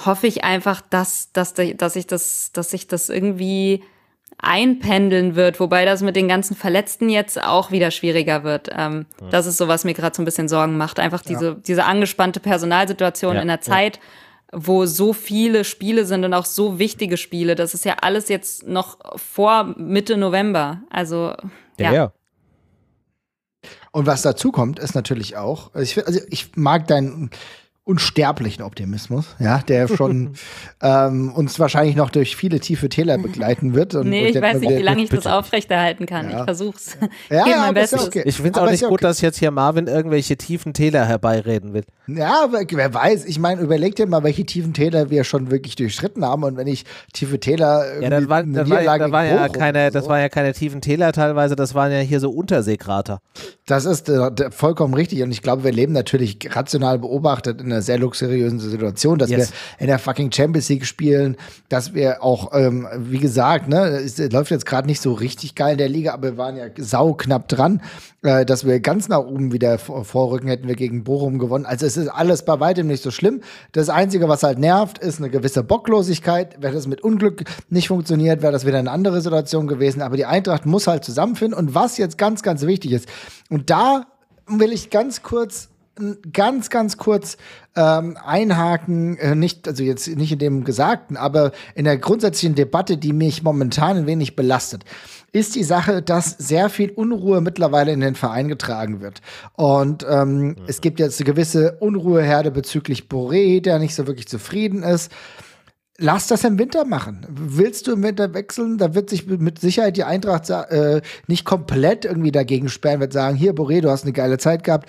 hoffe 0.05 0.27
ich 0.27 0.43
einfach, 0.43 0.81
dass, 0.81 1.31
dass, 1.31 1.53
dass 1.53 1.95
ich 1.95 2.07
das, 2.07 2.51
dass 2.51 2.73
ich 2.73 2.87
das 2.87 3.09
irgendwie 3.09 3.83
einpendeln 4.39 5.35
wird, 5.35 5.59
wobei 5.59 5.85
das 5.85 6.01
mit 6.01 6.15
den 6.15 6.27
ganzen 6.27 6.55
Verletzten 6.55 7.09
jetzt 7.09 7.41
auch 7.41 7.71
wieder 7.71 7.89
schwieriger 7.89 8.43
wird. 8.43 8.69
Ähm, 8.71 9.07
ja. 9.19 9.29
Das 9.29 9.47
ist 9.47 9.57
so, 9.57 9.67
was 9.67 9.83
mir 9.83 9.93
gerade 9.93 10.15
so 10.15 10.21
ein 10.21 10.25
bisschen 10.25 10.47
Sorgen 10.47 10.77
macht. 10.77 10.99
Einfach 10.99 11.23
diese, 11.23 11.47
ja. 11.47 11.53
diese 11.55 11.85
angespannte 11.85 12.39
Personalsituation 12.39 13.35
ja. 13.35 13.41
in 13.41 13.47
der 13.47 13.61
Zeit, 13.61 13.99
wo 14.51 14.85
so 14.85 15.11
viele 15.13 15.63
Spiele 15.63 16.05
sind 16.05 16.23
und 16.23 16.33
auch 16.33 16.45
so 16.45 16.77
wichtige 16.77 17.17
Spiele. 17.17 17.55
Das 17.55 17.73
ist 17.73 17.83
ja 17.83 17.95
alles 18.01 18.29
jetzt 18.29 18.67
noch 18.67 18.99
vor 19.15 19.73
Mitte 19.77 20.17
November. 20.17 20.81
Also, 20.91 21.33
ja. 21.79 21.91
ja. 21.91 22.11
Und 23.91 24.05
was 24.05 24.21
dazu 24.21 24.51
kommt, 24.51 24.77
ist 24.77 24.93
natürlich 24.93 25.35
auch, 25.35 25.73
also 25.73 25.81
ich, 25.81 26.05
also 26.05 26.19
ich 26.29 26.55
mag 26.55 26.87
dein 26.87 27.31
unsterblichen 27.87 28.63
Optimismus, 28.63 29.25
ja, 29.39 29.59
der 29.59 29.87
schon 29.87 30.33
ähm, 30.81 31.31
uns 31.31 31.57
wahrscheinlich 31.57 31.95
noch 31.95 32.09
durch 32.09 32.35
viele 32.35 32.59
tiefe 32.59 32.89
Täler 32.89 33.17
begleiten 33.17 33.75
wird. 33.75 33.95
Und, 33.95 34.09
nee, 34.09 34.27
und 34.27 34.35
ich 34.35 34.41
weiß 34.41 34.59
nicht, 34.59 34.77
wie 34.77 34.81
lange 34.81 35.03
ich 35.03 35.09
das 35.09 35.25
aufrechterhalten 35.25 36.05
kann. 36.05 36.29
Ja. 36.29 36.39
Ich 36.39 36.43
versuch's. 36.43 36.97
Ja, 37.29 37.47
ja, 37.47 37.57
mein 37.59 37.73
Bestes. 37.73 38.05
Okay. 38.05 38.23
Ich 38.25 38.35
finde 38.35 38.51
es 38.51 38.57
auch 38.57 38.69
nicht 38.69 38.83
gut, 38.83 38.91
okay. 38.91 39.03
dass 39.03 39.21
jetzt 39.21 39.39
hier 39.39 39.51
Marvin 39.51 39.87
irgendwelche 39.87 40.35
tiefen 40.35 40.73
Täler 40.73 41.05
herbeireden 41.05 41.73
will. 41.73 41.83
Ja, 42.07 42.43
aber 42.43 42.59
wer 42.69 42.93
weiß, 42.93 43.25
ich 43.25 43.39
meine, 43.39 43.61
überleg 43.61 43.95
dir 43.95 44.05
mal, 44.05 44.23
welche 44.23 44.45
tiefen 44.45 44.73
Täler 44.73 45.09
wir 45.09 45.23
schon 45.23 45.49
wirklich 45.49 45.75
durchschritten 45.75 46.25
haben 46.25 46.43
und 46.43 46.57
wenn 46.57 46.67
ich 46.67 46.83
tiefe 47.13 47.39
Täler 47.39 48.01
Ja, 48.01 48.09
dann 48.09 48.27
war, 48.27 48.43
dann 48.43 48.69
war, 48.69 48.83
da 48.99 49.11
war 49.11 49.25
ja 49.25 49.47
keine, 49.47 49.87
so. 49.87 49.93
das 49.93 50.09
waren 50.09 50.19
ja 50.19 50.29
keine 50.29 50.53
tiefen 50.53 50.81
Täler 50.81 51.13
teilweise, 51.13 51.55
das 51.55 51.73
waren 51.73 51.91
ja 51.91 51.99
hier 51.99 52.19
so 52.19 52.31
Unterseekrater. 52.31 53.19
Das 53.65 53.85
ist 53.85 54.09
äh, 54.09 54.51
vollkommen 54.51 54.93
richtig 54.93 55.21
und 55.23 55.31
ich 55.31 55.41
glaube, 55.41 55.63
wir 55.63 55.71
leben 55.71 55.93
natürlich 55.93 56.37
rational 56.49 56.99
beobachtet 56.99 57.61
in 57.61 57.67
einer 57.67 57.76
sehr 57.81 57.97
luxuriösen 57.97 58.59
Situation, 58.59 59.17
dass 59.17 59.29
yes. 59.29 59.51
wir 59.51 59.81
in 59.81 59.87
der 59.87 59.99
fucking 59.99 60.31
Champions 60.31 60.69
League 60.69 60.85
spielen, 60.85 61.37
dass 61.69 61.93
wir 61.93 62.23
auch, 62.23 62.53
ähm, 62.53 62.87
wie 62.97 63.19
gesagt, 63.19 63.67
ne, 63.67 63.87
es 63.97 64.17
läuft 64.17 64.51
jetzt 64.51 64.65
gerade 64.65 64.87
nicht 64.87 65.01
so 65.01 65.13
richtig 65.13 65.55
geil 65.55 65.73
in 65.73 65.77
der 65.77 65.89
Liga, 65.89 66.13
aber 66.13 66.31
wir 66.31 66.37
waren 66.37 66.57
ja 66.57 66.65
sauknapp 66.77 67.47
dran, 67.47 67.81
äh, 68.23 68.45
dass 68.45 68.65
wir 68.65 68.79
ganz 68.79 69.07
nach 69.07 69.19
oben 69.19 69.51
wieder 69.51 69.77
vorrücken, 69.77 70.47
hätten 70.47 70.67
wir 70.67 70.75
gegen 70.75 71.03
Bochum 71.03 71.39
gewonnen. 71.39 71.65
Also 71.65 71.85
es 71.85 71.97
ist 71.97 72.09
alles 72.09 72.43
bei 72.43 72.59
weitem 72.59 72.87
nicht 72.87 73.03
so 73.03 73.11
schlimm. 73.11 73.41
Das 73.71 73.89
Einzige, 73.89 74.27
was 74.27 74.43
halt 74.43 74.59
nervt, 74.59 74.97
ist 74.97 75.19
eine 75.19 75.29
gewisse 75.29 75.63
Bocklosigkeit. 75.63 76.61
Wäre 76.61 76.73
das 76.73 76.87
mit 76.87 77.01
Unglück 77.01 77.43
nicht 77.69 77.87
funktioniert, 77.87 78.41
wäre 78.41 78.51
das 78.51 78.65
wieder 78.65 78.79
eine 78.79 78.91
andere 78.91 79.21
Situation 79.21 79.67
gewesen. 79.67 80.01
Aber 80.01 80.17
die 80.17 80.25
Eintracht 80.25 80.65
muss 80.65 80.87
halt 80.87 81.03
zusammenfinden. 81.03 81.57
Und 81.57 81.75
was 81.75 81.97
jetzt 81.97 82.17
ganz, 82.17 82.43
ganz 82.43 82.63
wichtig 82.63 82.91
ist, 82.91 83.07
und 83.49 83.69
da 83.69 84.07
will 84.47 84.71
ich 84.71 84.89
ganz 84.89 85.21
kurz 85.23 85.69
ganz, 86.33 86.69
ganz 86.69 86.97
kurz 86.97 87.37
ähm, 87.75 88.17
einhaken, 88.23 89.17
äh, 89.17 89.35
nicht, 89.35 89.67
also 89.67 89.83
jetzt 89.83 90.07
nicht 90.07 90.31
in 90.31 90.39
dem 90.39 90.63
Gesagten, 90.63 91.17
aber 91.17 91.51
in 91.75 91.85
der 91.85 91.97
grundsätzlichen 91.97 92.55
Debatte, 92.55 92.97
die 92.97 93.13
mich 93.13 93.43
momentan 93.43 93.97
ein 93.97 94.07
wenig 94.07 94.35
belastet, 94.35 94.83
ist 95.31 95.55
die 95.55 95.63
Sache, 95.63 96.01
dass 96.01 96.31
sehr 96.31 96.69
viel 96.69 96.89
Unruhe 96.89 97.41
mittlerweile 97.41 97.91
in 97.91 97.99
den 97.99 98.15
Verein 98.15 98.47
getragen 98.47 99.01
wird. 99.01 99.21
Und 99.53 100.05
ähm, 100.09 100.39
mhm. 100.39 100.55
es 100.67 100.81
gibt 100.81 100.99
jetzt 100.99 101.19
eine 101.19 101.25
gewisse 101.25 101.73
Unruheherde 101.79 102.51
bezüglich 102.51 103.07
Boré, 103.09 103.61
der 103.61 103.79
nicht 103.79 103.93
so 103.93 104.07
wirklich 104.07 104.27
zufrieden 104.27 104.83
ist. 104.83 105.11
Lass 105.99 106.27
das 106.27 106.43
im 106.43 106.59
Winter 106.59 106.85
machen. 106.85 107.25
Willst 107.27 107.87
du 107.87 107.93
im 107.93 108.03
Winter 108.03 108.35
wechseln? 108.35 108.77
Da 108.77 108.93
wird 108.93 109.09
sich 109.09 109.25
mit 109.25 109.59
Sicherheit 109.59 109.97
die 109.97 110.03
Eintracht 110.03 110.47
äh, 110.47 111.01
nicht 111.25 111.43
komplett 111.43 112.05
irgendwie 112.05 112.31
dagegen 112.31 112.69
sperren, 112.69 112.99
wird 112.99 113.13
sagen, 113.13 113.35
hier, 113.35 113.53
Boré, 113.55 113.81
du 113.81 113.89
hast 113.89 114.03
eine 114.03 114.13
geile 114.13 114.37
Zeit 114.37 114.63
gehabt, 114.63 114.87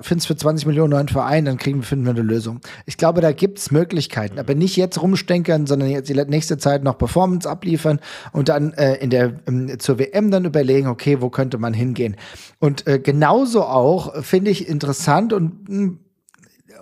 findest 0.00 0.28
für 0.28 0.34
20 0.34 0.66
Millionen 0.66 0.92
neuen 0.92 1.08
Verein, 1.08 1.44
dann 1.44 1.58
kriegen, 1.58 1.82
finden 1.82 2.06
wir 2.06 2.12
eine 2.12 2.22
Lösung. 2.22 2.60
Ich 2.86 2.96
glaube, 2.96 3.20
da 3.20 3.32
gibt's 3.32 3.70
Möglichkeiten, 3.70 4.38
aber 4.38 4.54
nicht 4.54 4.76
jetzt 4.76 5.02
rumstenkern, 5.02 5.66
sondern 5.66 5.90
jetzt 5.90 6.08
die 6.08 6.14
nächste 6.14 6.56
Zeit 6.56 6.82
noch 6.82 6.96
Performance 6.96 7.46
abliefern 7.46 8.00
und 8.32 8.48
dann 8.48 8.72
äh, 8.72 8.94
in 8.94 9.10
der 9.10 9.34
ähm, 9.46 9.78
zur 9.78 9.98
WM 9.98 10.30
dann 10.30 10.46
überlegen, 10.46 10.86
okay, 10.86 11.20
wo 11.20 11.28
könnte 11.28 11.58
man 11.58 11.74
hingehen? 11.74 12.16
Und 12.60 12.86
äh, 12.86 12.98
genauso 12.98 13.62
auch 13.62 14.22
finde 14.22 14.50
ich 14.52 14.66
interessant 14.66 15.34
und 15.34 15.68
mh, 15.68 15.76
hm, 15.76 15.98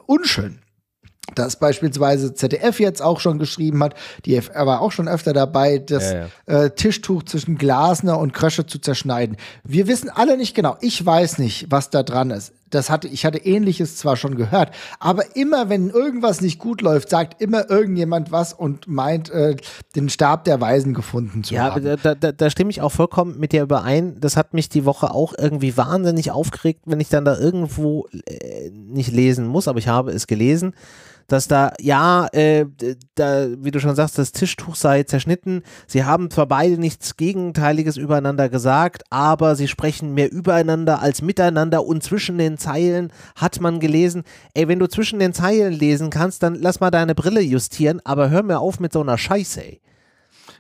unschön 0.06 0.60
dass 1.34 1.58
beispielsweise 1.58 2.34
ZDF 2.34 2.80
jetzt 2.80 3.02
auch 3.02 3.20
schon 3.20 3.38
geschrieben 3.38 3.82
hat, 3.82 3.94
die 4.24 4.40
FR 4.40 4.66
war 4.66 4.80
auch 4.80 4.92
schon 4.92 5.08
öfter 5.08 5.32
dabei, 5.32 5.78
das 5.78 6.12
ja, 6.12 6.26
ja. 6.46 6.64
Äh, 6.64 6.70
Tischtuch 6.70 7.22
zwischen 7.24 7.56
Glasner 7.56 8.18
und 8.18 8.32
Krösche 8.32 8.66
zu 8.66 8.78
zerschneiden. 8.78 9.36
Wir 9.64 9.86
wissen 9.88 10.10
alle 10.10 10.36
nicht 10.36 10.54
genau, 10.54 10.76
ich 10.80 11.04
weiß 11.04 11.38
nicht, 11.38 11.66
was 11.70 11.90
da 11.90 12.02
dran 12.02 12.30
ist. 12.30 12.52
Das 12.70 12.90
hatte, 12.90 13.06
ich 13.06 13.24
hatte 13.24 13.38
ähnliches 13.38 13.96
zwar 13.96 14.16
schon 14.16 14.34
gehört, 14.34 14.72
aber 14.98 15.36
immer 15.36 15.68
wenn 15.68 15.90
irgendwas 15.90 16.40
nicht 16.40 16.58
gut 16.58 16.80
läuft, 16.80 17.08
sagt 17.08 17.40
immer 17.40 17.70
irgendjemand 17.70 18.32
was 18.32 18.52
und 18.52 18.88
meint, 18.88 19.30
äh, 19.30 19.56
den 19.94 20.08
Stab 20.08 20.44
der 20.44 20.60
Weisen 20.60 20.92
gefunden 20.92 21.44
zu 21.44 21.54
ja, 21.54 21.72
haben. 21.72 21.86
Ja, 21.86 21.96
da, 21.96 22.16
da, 22.16 22.32
da 22.32 22.50
stimme 22.50 22.70
ich 22.70 22.80
auch 22.80 22.90
vollkommen 22.90 23.38
mit 23.38 23.52
dir 23.52 23.62
überein. 23.62 24.16
Das 24.18 24.36
hat 24.36 24.54
mich 24.54 24.68
die 24.68 24.84
Woche 24.84 25.12
auch 25.12 25.34
irgendwie 25.38 25.76
wahnsinnig 25.76 26.32
aufgeregt, 26.32 26.80
wenn 26.86 26.98
ich 26.98 27.08
dann 27.08 27.24
da 27.24 27.38
irgendwo 27.38 28.08
äh, 28.26 28.70
nicht 28.70 29.12
lesen 29.12 29.46
muss, 29.46 29.68
aber 29.68 29.78
ich 29.78 29.86
habe 29.86 30.10
es 30.10 30.26
gelesen 30.26 30.74
dass 31.26 31.48
da, 31.48 31.72
ja, 31.80 32.26
äh, 32.32 32.66
da, 33.14 33.46
wie 33.58 33.70
du 33.70 33.80
schon 33.80 33.94
sagst, 33.94 34.18
das 34.18 34.32
Tischtuch 34.32 34.74
sei 34.74 35.02
zerschnitten. 35.04 35.62
Sie 35.86 36.04
haben 36.04 36.30
zwar 36.30 36.46
beide 36.46 36.78
nichts 36.78 37.16
Gegenteiliges 37.16 37.96
übereinander 37.96 38.48
gesagt, 38.48 39.04
aber 39.10 39.56
sie 39.56 39.68
sprechen 39.68 40.14
mehr 40.14 40.30
übereinander 40.30 41.00
als 41.00 41.22
miteinander 41.22 41.84
und 41.84 42.02
zwischen 42.02 42.38
den 42.38 42.58
Zeilen 42.58 43.12
hat 43.36 43.60
man 43.60 43.80
gelesen, 43.80 44.24
ey, 44.54 44.68
wenn 44.68 44.78
du 44.78 44.88
zwischen 44.88 45.18
den 45.18 45.32
Zeilen 45.32 45.72
lesen 45.72 46.10
kannst, 46.10 46.42
dann 46.42 46.54
lass 46.54 46.80
mal 46.80 46.90
deine 46.90 47.14
Brille 47.14 47.40
justieren, 47.40 48.00
aber 48.04 48.30
hör 48.30 48.42
mir 48.42 48.60
auf 48.60 48.80
mit 48.80 48.92
so 48.92 49.00
einer 49.00 49.18
Scheiße, 49.18 49.64
ey. 49.64 49.80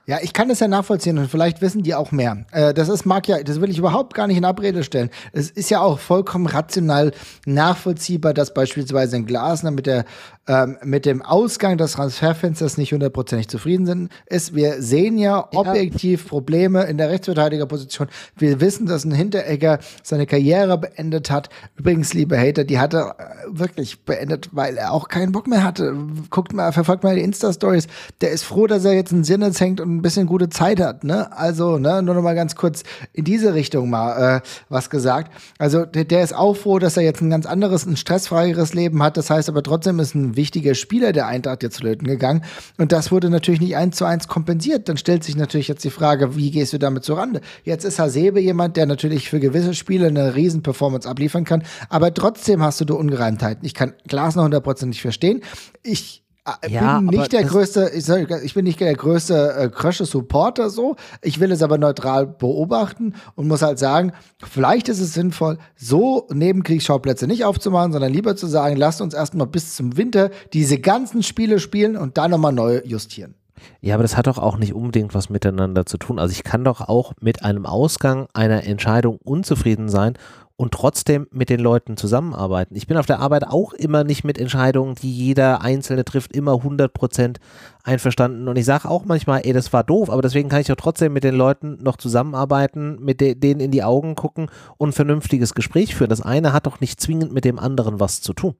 Ja, 0.06 0.18
ich 0.20 0.34
kann 0.34 0.50
das 0.50 0.60
ja 0.60 0.68
nachvollziehen 0.68 1.16
und 1.16 1.30
vielleicht 1.30 1.62
wissen 1.62 1.82
die 1.82 1.94
auch 1.94 2.12
mehr. 2.12 2.44
Äh, 2.52 2.74
das 2.74 2.90
ist, 2.90 3.06
mag 3.06 3.26
ja, 3.26 3.42
das 3.42 3.62
will 3.62 3.70
ich 3.70 3.78
überhaupt 3.78 4.12
gar 4.12 4.26
nicht 4.26 4.36
in 4.36 4.44
Abrede 4.44 4.84
stellen. 4.84 5.08
Es 5.32 5.50
ist 5.50 5.70
ja 5.70 5.80
auch 5.80 5.98
vollkommen 5.98 6.46
rational 6.46 7.12
nachvollziehbar, 7.46 8.34
dass 8.34 8.52
beispielsweise 8.52 9.16
ein 9.16 9.24
Glasner 9.24 9.70
mit 9.70 9.86
der 9.86 10.04
ähm, 10.46 10.76
mit 10.84 11.06
dem 11.06 11.22
Ausgang 11.22 11.78
des 11.78 11.92
Transferfensters 11.92 12.76
nicht 12.76 12.92
hundertprozentig 12.92 13.48
zufrieden 13.48 13.86
sind, 13.86 14.12
ist, 14.26 14.54
wir 14.54 14.82
sehen 14.82 15.16
ja 15.16 15.48
objektiv 15.54 16.28
Probleme 16.28 16.84
in 16.84 16.98
der 16.98 17.08
Rechtsverteidigerposition. 17.08 18.08
Wir 18.36 18.60
wissen, 18.60 18.86
dass 18.86 19.04
ein 19.04 19.12
Hinteregger 19.12 19.78
seine 20.02 20.26
Karriere 20.26 20.76
beendet 20.76 21.30
hat. 21.30 21.48
Übrigens, 21.76 22.12
liebe 22.12 22.38
Hater, 22.38 22.64
die 22.64 22.78
hat 22.78 22.92
er 22.92 23.16
äh, 23.18 23.24
wirklich 23.48 24.04
beendet, 24.04 24.50
weil 24.52 24.76
er 24.76 24.92
auch 24.92 25.08
keinen 25.08 25.32
Bock 25.32 25.46
mehr 25.46 25.64
hatte. 25.64 25.96
Guckt 26.28 26.52
mal, 26.52 26.72
verfolgt 26.72 27.04
mal 27.04 27.14
die 27.14 27.22
Insta-Stories. 27.22 27.86
Der 28.20 28.30
ist 28.30 28.44
froh, 28.44 28.66
dass 28.66 28.84
er 28.84 28.92
jetzt 28.92 29.12
einen 29.12 29.24
Sinn 29.24 29.42
hängt 29.42 29.80
und 29.80 29.96
ein 29.96 30.02
bisschen 30.02 30.26
gute 30.26 30.50
Zeit 30.50 30.80
hat. 30.80 31.04
Ne? 31.04 31.34
Also, 31.36 31.78
ne, 31.78 32.02
nur 32.02 32.14
noch 32.14 32.22
mal 32.22 32.34
ganz 32.34 32.54
kurz 32.54 32.82
in 33.12 33.24
diese 33.24 33.54
Richtung 33.54 33.88
mal 33.88 34.36
äh, 34.36 34.40
was 34.68 34.90
gesagt. 34.90 35.32
Also, 35.58 35.86
der, 35.86 36.04
der 36.04 36.22
ist 36.22 36.34
auch 36.34 36.54
froh, 36.54 36.78
dass 36.78 36.96
er 36.96 37.02
jetzt 37.02 37.22
ein 37.22 37.30
ganz 37.30 37.46
anderes, 37.46 37.86
ein 37.86 37.96
stressfreieres 37.96 38.74
Leben 38.74 39.02
hat. 39.02 39.16
Das 39.16 39.30
heißt 39.30 39.48
aber 39.48 39.62
trotzdem 39.62 40.00
ist 40.00 40.14
ein 40.14 40.33
ein 40.34 40.36
wichtiger 40.36 40.74
Spieler 40.74 41.12
der 41.12 41.26
Eintracht 41.26 41.62
jetzt 41.62 41.78
flöten 41.78 42.06
gegangen. 42.06 42.44
Und 42.78 42.92
das 42.92 43.12
wurde 43.12 43.30
natürlich 43.30 43.60
nicht 43.60 43.76
eins 43.76 43.96
zu 43.96 44.04
eins 44.04 44.28
kompensiert. 44.28 44.88
Dann 44.88 44.96
stellt 44.96 45.24
sich 45.24 45.36
natürlich 45.36 45.68
jetzt 45.68 45.84
die 45.84 45.90
Frage, 45.90 46.36
wie 46.36 46.50
gehst 46.50 46.72
du 46.72 46.78
damit 46.78 47.04
zur 47.04 47.18
Rande? 47.18 47.40
Jetzt 47.62 47.84
ist 47.84 47.98
Hasebe 47.98 48.40
jemand, 48.40 48.76
der 48.76 48.86
natürlich 48.86 49.28
für 49.30 49.40
gewisse 49.40 49.74
Spiele 49.74 50.08
eine 50.08 50.34
riesen 50.34 50.62
Performance 50.62 51.08
abliefern 51.08 51.44
kann, 51.44 51.62
aber 51.88 52.12
trotzdem 52.12 52.62
hast 52.62 52.80
du 52.80 52.84
da 52.84 52.94
Ungereimtheiten. 52.94 53.64
Ich 53.64 53.74
kann 53.74 53.94
Glas 54.06 54.34
noch 54.34 54.44
hundertprozentig 54.44 55.00
verstehen. 55.00 55.42
Ich 55.82 56.23
äh, 56.44 56.70
Ja, 56.70 56.98
bin 56.98 57.06
nicht 57.08 57.32
der 57.32 57.44
größte, 57.44 57.90
ich, 57.94 58.04
sag, 58.04 58.30
ich 58.44 58.54
bin 58.54 58.64
nicht 58.64 58.80
der 58.80 58.94
größte 58.94 59.54
äh, 59.56 59.68
Krösche-Supporter 59.68 60.70
so. 60.70 60.96
Ich 61.22 61.40
will 61.40 61.52
es 61.52 61.62
aber 61.62 61.78
neutral 61.78 62.26
beobachten 62.26 63.14
und 63.34 63.48
muss 63.48 63.62
halt 63.62 63.78
sagen, 63.78 64.12
vielleicht 64.42 64.88
ist 64.88 65.00
es 65.00 65.14
sinnvoll, 65.14 65.58
so 65.76 66.26
Nebenkriegsschauplätze 66.32 67.26
nicht 67.26 67.44
aufzumachen, 67.44 67.92
sondern 67.92 68.12
lieber 68.12 68.36
zu 68.36 68.46
sagen, 68.46 68.76
lasst 68.76 69.00
uns 69.00 69.14
erstmal 69.14 69.46
bis 69.46 69.74
zum 69.74 69.96
Winter 69.96 70.30
diese 70.52 70.78
ganzen 70.78 71.22
Spiele 71.22 71.60
spielen 71.60 71.96
und 71.96 72.18
dann 72.18 72.30
nochmal 72.30 72.52
neu 72.52 72.82
justieren. 72.84 73.34
Ja, 73.80 73.94
aber 73.94 74.02
das 74.02 74.16
hat 74.16 74.26
doch 74.26 74.38
auch 74.38 74.58
nicht 74.58 74.74
unbedingt 74.74 75.14
was 75.14 75.30
miteinander 75.30 75.86
zu 75.86 75.98
tun. 75.98 76.18
Also 76.18 76.32
ich 76.32 76.44
kann 76.44 76.64
doch 76.64 76.80
auch 76.80 77.12
mit 77.20 77.42
einem 77.42 77.66
Ausgang 77.66 78.26
einer 78.32 78.64
Entscheidung 78.64 79.18
unzufrieden 79.22 79.88
sein 79.88 80.14
und 80.56 80.72
trotzdem 80.72 81.26
mit 81.32 81.48
den 81.48 81.58
Leuten 81.58 81.96
zusammenarbeiten. 81.96 82.76
Ich 82.76 82.86
bin 82.86 82.96
auf 82.96 83.06
der 83.06 83.18
Arbeit 83.18 83.44
auch 83.44 83.72
immer 83.72 84.04
nicht 84.04 84.22
mit 84.22 84.38
Entscheidungen, 84.38 84.94
die 84.94 85.10
jeder 85.10 85.62
Einzelne 85.62 86.04
trifft, 86.04 86.34
immer 86.34 86.52
100% 86.52 87.36
einverstanden. 87.82 88.46
Und 88.46 88.56
ich 88.56 88.64
sage 88.64 88.88
auch 88.88 89.04
manchmal, 89.04 89.40
ey, 89.44 89.52
das 89.52 89.72
war 89.72 89.82
doof, 89.82 90.10
aber 90.10 90.22
deswegen 90.22 90.48
kann 90.48 90.60
ich 90.60 90.68
doch 90.68 90.76
trotzdem 90.76 91.12
mit 91.12 91.24
den 91.24 91.34
Leuten 91.34 91.82
noch 91.82 91.96
zusammenarbeiten, 91.96 93.02
mit 93.02 93.20
de 93.20 93.34
denen 93.34 93.60
in 93.60 93.72
die 93.72 93.82
Augen 93.82 94.14
gucken 94.14 94.48
und 94.76 94.90
ein 94.90 94.92
vernünftiges 94.92 95.54
Gespräch 95.54 95.96
führen. 95.96 96.10
Das 96.10 96.22
eine 96.22 96.52
hat 96.52 96.66
doch 96.66 96.80
nicht 96.80 97.00
zwingend 97.00 97.32
mit 97.32 97.44
dem 97.44 97.58
anderen 97.58 97.98
was 97.98 98.20
zu 98.20 98.32
tun. 98.32 98.54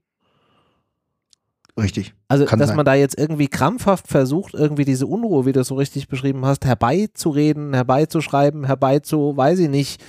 Richtig. 1.81 2.15
Also, 2.29 2.45
Kann 2.45 2.59
dass 2.59 2.69
sein. 2.69 2.77
man 2.77 2.87
da 2.87 2.95
jetzt 2.95 3.19
irgendwie 3.19 3.49
krampfhaft 3.49 4.07
versucht, 4.07 4.55
irgendwie 4.55 4.85
diese 4.85 5.07
Unruhe, 5.07 5.45
wie 5.45 5.53
du 5.53 5.61
es 5.61 5.69
so 5.69 5.75
richtig 5.75 6.09
beschrieben 6.09 6.45
hast, 6.45 6.65
herbeizureden, 6.65 7.75
herbeizuschreiben, 7.75 8.65
herbeizu, 8.65 9.37
weiß 9.37 9.59
ich 9.59 9.69
nicht, 9.69 10.03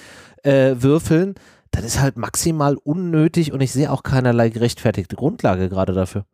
äh, 0.44 0.76
würfeln, 0.78 1.34
das 1.76 1.86
ist 1.86 2.02
halt 2.02 2.18
maximal 2.18 2.76
unnötig 2.84 3.52
und 3.52 3.62
ich 3.62 3.72
sehe 3.72 3.92
auch 3.92 4.04
keinerlei 4.04 4.50
gerechtfertigte 4.50 5.16
Grundlage 5.16 5.70
gerade 5.70 5.94
dafür. 5.94 6.26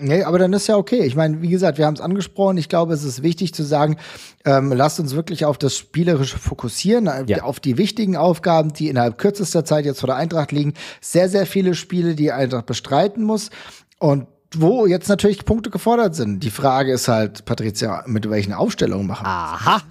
Nee, 0.00 0.22
aber 0.22 0.38
dann 0.38 0.52
ist 0.52 0.68
ja 0.68 0.76
okay. 0.76 1.00
Ich 1.04 1.16
meine, 1.16 1.42
wie 1.42 1.48
gesagt, 1.48 1.76
wir 1.76 1.84
haben 1.84 1.94
es 1.94 2.00
angesprochen. 2.00 2.56
Ich 2.56 2.68
glaube, 2.68 2.94
es 2.94 3.02
ist 3.02 3.24
wichtig 3.24 3.52
zu 3.52 3.64
sagen, 3.64 3.96
ähm, 4.44 4.70
lasst 4.72 5.00
uns 5.00 5.16
wirklich 5.16 5.44
auf 5.44 5.58
das 5.58 5.76
Spielerische 5.76 6.38
fokussieren, 6.38 7.08
äh, 7.08 7.24
Ja. 7.26 7.42
auf 7.42 7.58
die 7.58 7.76
wichtigen 7.78 8.16
Aufgaben, 8.16 8.72
die 8.72 8.88
innerhalb 8.88 9.18
kürzester 9.18 9.64
Zeit 9.64 9.84
jetzt 9.86 9.98
vor 9.98 10.06
der 10.06 10.14
Eintracht 10.14 10.52
liegen. 10.52 10.74
Sehr, 11.00 11.28
sehr 11.28 11.46
viele 11.46 11.74
Spiele, 11.74 12.14
die 12.14 12.30
Eintracht 12.30 12.66
bestreiten 12.66 13.24
muss. 13.24 13.50
Und 13.98 14.28
wo 14.54 14.86
jetzt 14.86 15.08
natürlich 15.08 15.44
Punkte 15.44 15.68
gefordert 15.70 16.14
sind. 16.14 16.44
Die 16.44 16.50
Frage 16.52 16.92
ist 16.92 17.08
halt, 17.08 17.44
Patricia, 17.44 18.04
mit 18.06 18.30
welchen 18.30 18.52
Aufstellungen 18.52 19.06
machen 19.08 19.24
wir? 19.26 19.30
Aha. 19.30 19.82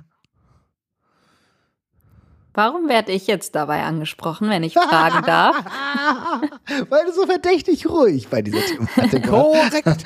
Warum 2.58 2.90
werde 2.90 3.12
ich 3.12 3.28
jetzt 3.28 3.54
dabei 3.54 3.84
angesprochen, 3.84 4.50
wenn 4.50 4.64
ich 4.64 4.74
fragen 4.74 5.24
darf? 5.28 5.56
Weil 6.90 7.06
du 7.06 7.12
so 7.14 7.28
verdächtig 7.28 7.88
ruhig 7.88 8.30
bei 8.30 8.42
dieser 8.42 8.62
Thematik 8.66 9.32
warst. 9.32 9.84
Korrekt. 9.84 10.04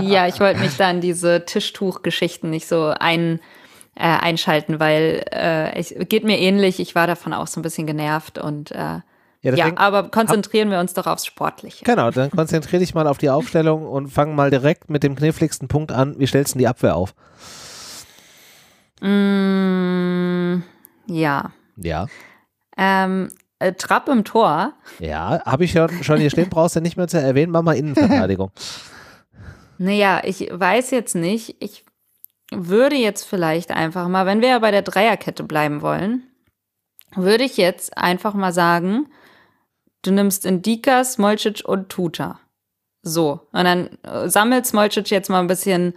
Ja, 0.00 0.26
ich 0.28 0.40
wollte 0.40 0.60
mich 0.60 0.74
da 0.78 0.90
in 0.90 1.02
diese 1.02 1.44
Tischtuchgeschichten 1.44 2.48
nicht 2.48 2.66
so 2.66 2.94
ein, 2.98 3.38
äh, 3.96 4.00
einschalten, 4.04 4.80
weil 4.80 5.24
äh, 5.30 5.78
es 5.78 5.94
geht 6.08 6.24
mir 6.24 6.38
ähnlich. 6.38 6.80
Ich 6.80 6.94
war 6.94 7.06
davon 7.06 7.34
auch 7.34 7.46
so 7.46 7.60
ein 7.60 7.62
bisschen 7.62 7.86
genervt 7.86 8.38
und 8.38 8.70
äh, 8.70 9.00
Ja, 9.42 9.54
ja, 9.54 9.66
aber 9.76 10.04
konzentrieren 10.10 10.70
wir 10.70 10.80
uns 10.80 10.94
doch 10.94 11.06
aufs 11.06 11.26
Sportliche. 11.26 11.84
genau, 11.84 12.10
dann 12.10 12.30
konzentriere 12.30 12.80
dich 12.80 12.94
mal 12.94 13.06
auf 13.06 13.18
die 13.18 13.28
Aufstellung 13.28 13.86
und 13.86 14.08
fang 14.08 14.34
mal 14.34 14.48
direkt 14.50 14.88
mit 14.88 15.02
dem 15.02 15.16
kniffligsten 15.16 15.68
Punkt 15.68 15.92
an. 15.92 16.14
Wie 16.18 16.26
stellst 16.26 16.54
du 16.54 16.56
denn 16.56 16.60
die 16.60 16.68
Abwehr 16.68 16.96
auf? 16.96 17.12
Mm, 19.02 20.62
ja. 21.06 21.52
Ja. 21.76 22.06
Ähm, 22.76 23.28
äh, 23.58 23.72
Trapp 23.74 24.08
im 24.08 24.24
Tor. 24.24 24.74
Ja, 24.98 25.42
habe 25.44 25.64
ich 25.64 25.74
ja 25.74 25.88
schon 26.02 26.18
hier 26.18 26.30
stehen, 26.30 26.50
brauchst 26.50 26.76
du 26.76 26.80
nicht 26.80 26.96
mehr 26.96 27.08
zu 27.08 27.20
erwähnen, 27.20 27.52
mach 27.52 27.62
mal 27.62 27.76
Innenverteidigung. 27.76 28.50
Naja, 29.78 30.20
ich 30.24 30.48
weiß 30.52 30.90
jetzt 30.90 31.14
nicht. 31.14 31.56
Ich 31.60 31.84
würde 32.52 32.96
jetzt 32.96 33.24
vielleicht 33.24 33.70
einfach 33.70 34.08
mal, 34.08 34.26
wenn 34.26 34.40
wir 34.40 34.48
ja 34.48 34.58
bei 34.58 34.70
der 34.70 34.82
Dreierkette 34.82 35.42
bleiben 35.42 35.82
wollen, 35.82 36.22
würde 37.14 37.44
ich 37.44 37.56
jetzt 37.56 37.96
einfach 37.96 38.34
mal 38.34 38.52
sagen, 38.52 39.06
du 40.02 40.12
nimmst 40.12 40.44
Indika, 40.46 41.04
Smolcic 41.04 41.62
und 41.64 41.88
Tuta. 41.88 42.40
So. 43.02 43.48
Und 43.52 43.64
dann 43.64 43.90
äh, 44.02 44.28
sammelt 44.28 44.66
Smolcic 44.66 45.10
jetzt 45.10 45.30
mal 45.30 45.40
ein 45.40 45.46
bisschen 45.46 45.94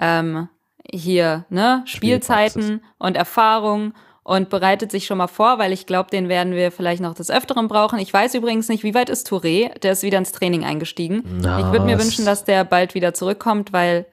ähm, 0.00 0.48
hier, 0.90 1.44
ne, 1.50 1.82
Spielzeiten 1.86 2.82
und 2.98 3.16
Erfahrung 3.16 3.92
und 4.28 4.50
bereitet 4.50 4.90
sich 4.90 5.06
schon 5.06 5.16
mal 5.16 5.26
vor, 5.26 5.58
weil 5.58 5.72
ich 5.72 5.86
glaube, 5.86 6.10
den 6.10 6.28
werden 6.28 6.52
wir 6.52 6.70
vielleicht 6.70 7.00
noch 7.00 7.14
des 7.14 7.30
Öfteren 7.30 7.66
brauchen. 7.66 7.98
Ich 7.98 8.12
weiß 8.12 8.34
übrigens 8.34 8.68
nicht, 8.68 8.84
wie 8.84 8.92
weit 8.92 9.08
ist 9.08 9.26
Touré? 9.26 9.78
Der 9.78 9.92
ist 9.92 10.02
wieder 10.02 10.18
ins 10.18 10.32
Training 10.32 10.66
eingestiegen. 10.66 11.22
Na, 11.40 11.60
ich 11.60 11.64
würde 11.72 11.86
mir 11.86 11.98
wünschen, 11.98 12.26
dass 12.26 12.44
der 12.44 12.64
bald 12.64 12.94
wieder 12.94 13.14
zurückkommt, 13.14 13.72
weil 13.72 14.04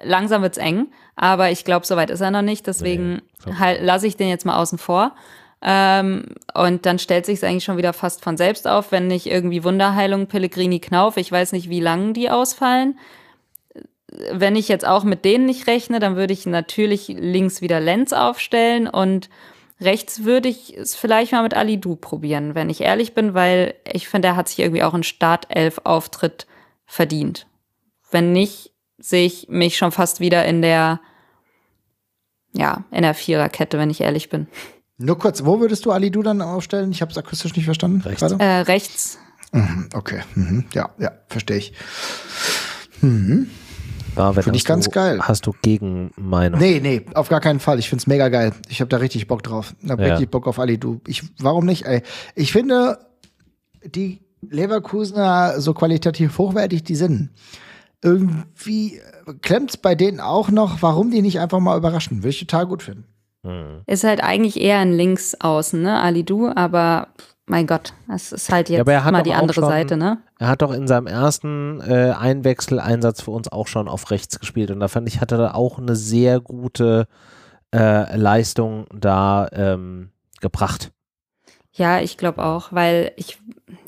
langsam 0.00 0.42
wird's 0.42 0.56
eng. 0.56 0.86
Aber 1.16 1.50
ich 1.50 1.64
glaube, 1.64 1.84
soweit 1.84 2.10
ist 2.10 2.20
er 2.20 2.30
noch 2.30 2.42
nicht. 2.42 2.68
Deswegen 2.68 3.22
Nee, 3.44 3.54
halt, 3.58 3.82
lasse 3.82 4.06
ich 4.06 4.16
den 4.16 4.28
jetzt 4.28 4.46
mal 4.46 4.56
außen 4.56 4.78
vor. 4.78 5.16
Ähm, 5.60 6.26
und 6.54 6.86
dann 6.86 7.00
stellt 7.00 7.26
sich 7.26 7.44
eigentlich 7.44 7.64
schon 7.64 7.76
wieder 7.76 7.92
fast 7.92 8.22
von 8.22 8.36
selbst 8.36 8.68
auf, 8.68 8.92
wenn 8.92 9.08
nicht 9.08 9.26
irgendwie 9.26 9.64
Wunderheilung, 9.64 10.28
Pellegrini, 10.28 10.78
Knauf. 10.78 11.16
Ich 11.16 11.32
weiß 11.32 11.50
nicht, 11.50 11.68
wie 11.70 11.80
lang 11.80 12.12
die 12.12 12.30
ausfallen. 12.30 13.00
Wenn 14.32 14.54
ich 14.54 14.68
jetzt 14.68 14.86
auch 14.86 15.02
mit 15.02 15.24
denen 15.24 15.46
nicht 15.46 15.66
rechne, 15.66 15.98
dann 15.98 16.14
würde 16.14 16.34
ich 16.34 16.46
natürlich 16.46 17.08
links 17.08 17.62
wieder 17.62 17.80
Lenz 17.80 18.12
aufstellen 18.12 18.86
und 18.86 19.28
rechts 19.80 20.24
würde 20.24 20.48
ich 20.48 20.76
es 20.76 20.94
vielleicht 20.94 21.32
mal 21.32 21.42
mit 21.42 21.54
Ali 21.54 21.78
Du 21.80 21.96
probieren, 21.96 22.54
wenn 22.54 22.70
ich 22.70 22.80
ehrlich 22.80 23.14
bin, 23.14 23.34
weil 23.34 23.74
ich 23.90 24.08
finde, 24.08 24.28
er 24.28 24.36
hat 24.36 24.48
sich 24.48 24.58
irgendwie 24.58 24.82
auch 24.82 24.94
einen 24.94 25.02
Startelf-Auftritt 25.02 26.46
verdient. 26.86 27.46
Wenn 28.10 28.32
nicht, 28.32 28.72
sehe 28.98 29.26
ich 29.26 29.48
mich 29.48 29.76
schon 29.76 29.92
fast 29.92 30.20
wieder 30.20 30.44
in 30.46 30.62
der, 30.62 31.00
ja, 32.52 32.84
in 32.90 33.02
der 33.02 33.14
Viererkette, 33.14 33.78
wenn 33.78 33.90
ich 33.90 34.00
ehrlich 34.00 34.30
bin. 34.30 34.46
Nur 34.98 35.18
kurz, 35.18 35.44
wo 35.44 35.60
würdest 35.60 35.84
du 35.84 35.92
Ali 35.92 36.10
Du 36.10 36.22
dann 36.22 36.40
aufstellen? 36.40 36.90
Ich 36.90 37.02
habe 37.02 37.10
es 37.12 37.18
akustisch 37.18 37.54
nicht 37.54 37.66
verstanden. 37.66 38.00
Rechts. 38.00 38.22
Äh, 38.22 38.44
rechts, 38.60 39.18
Mhm, 39.52 39.90
Okay, 39.94 40.22
mhm. 40.34 40.64
ja, 40.72 40.90
ja, 40.98 41.12
verstehe 41.28 41.58
ich. 41.58 41.72
Finde 44.16 44.56
ich 44.56 44.64
ganz 44.64 44.86
du, 44.86 44.90
geil. 44.90 45.18
Hast 45.20 45.46
du 45.46 45.52
Gegenmeinung? 45.62 46.58
Nee, 46.60 46.80
nee, 46.80 47.06
auf 47.14 47.28
gar 47.28 47.40
keinen 47.40 47.60
Fall. 47.60 47.78
Ich 47.78 47.88
find's 47.88 48.06
mega 48.06 48.28
geil. 48.28 48.52
Ich 48.68 48.80
habe 48.80 48.88
da 48.88 48.96
richtig 48.96 49.26
Bock 49.28 49.42
drauf. 49.42 49.74
Ich 49.82 49.90
hab 49.90 50.00
Ja. 50.00 50.06
richtig 50.06 50.30
Bock 50.30 50.46
auf 50.46 50.58
Ali 50.58 50.78
Du. 50.78 51.00
Ich, 51.06 51.22
warum 51.38 51.66
nicht, 51.66 51.84
ey? 51.86 52.02
Ich 52.34 52.52
finde, 52.52 52.98
die 53.84 54.20
Leverkusener, 54.48 55.60
so 55.60 55.74
qualitativ 55.74 56.38
hochwertig 56.38 56.84
die 56.84 56.96
sind, 56.96 57.30
irgendwie 58.02 59.00
klemmt's 59.42 59.76
bei 59.76 59.94
denen 59.94 60.20
auch 60.20 60.50
noch, 60.50 60.82
warum 60.82 61.10
die 61.10 61.22
nicht 61.22 61.40
einfach 61.40 61.60
mal 61.60 61.76
überraschen. 61.76 62.18
Würde 62.18 62.30
ich 62.30 62.40
total 62.40 62.66
gut 62.66 62.82
finden. 62.82 63.04
Hm. 63.44 63.82
ist 63.86 64.02
halt 64.02 64.24
eigentlich 64.24 64.60
eher 64.60 64.78
ein 64.78 64.92
Linksaußen, 64.92 65.80
ne, 65.80 66.00
Ali 66.00 66.24
Du, 66.24 66.48
aber 66.48 67.08
mein 67.46 67.66
Gott, 67.66 67.94
es 68.12 68.32
ist 68.32 68.50
halt 68.50 68.68
jetzt 68.68 68.86
er 68.88 69.04
hat 69.04 69.12
mal 69.12 69.22
die 69.22 69.32
andere 69.32 69.54
schon- 69.54 69.64
Seite, 69.64 69.96
ne? 69.96 70.18
Er 70.38 70.48
hat 70.48 70.62
doch 70.62 70.72
in 70.72 70.86
seinem 70.86 71.06
ersten 71.06 71.80
äh, 71.80 72.12
Einwechseleinsatz 72.18 73.22
für 73.22 73.30
uns 73.30 73.50
auch 73.50 73.66
schon 73.68 73.88
auf 73.88 74.10
rechts 74.10 74.38
gespielt 74.40 74.70
und 74.70 74.80
da 74.80 74.88
fand 74.88 75.08
ich, 75.08 75.20
hatte 75.20 75.36
er 75.36 75.54
auch 75.54 75.78
eine 75.78 75.96
sehr 75.96 76.40
gute 76.40 77.06
äh, 77.74 78.16
Leistung 78.16 78.86
da 78.94 79.48
ähm, 79.52 80.10
gebracht. 80.40 80.92
Ja, 81.72 82.00
ich 82.00 82.16
glaube 82.18 82.44
auch, 82.44 82.72
weil 82.72 83.12
ich, 83.16 83.38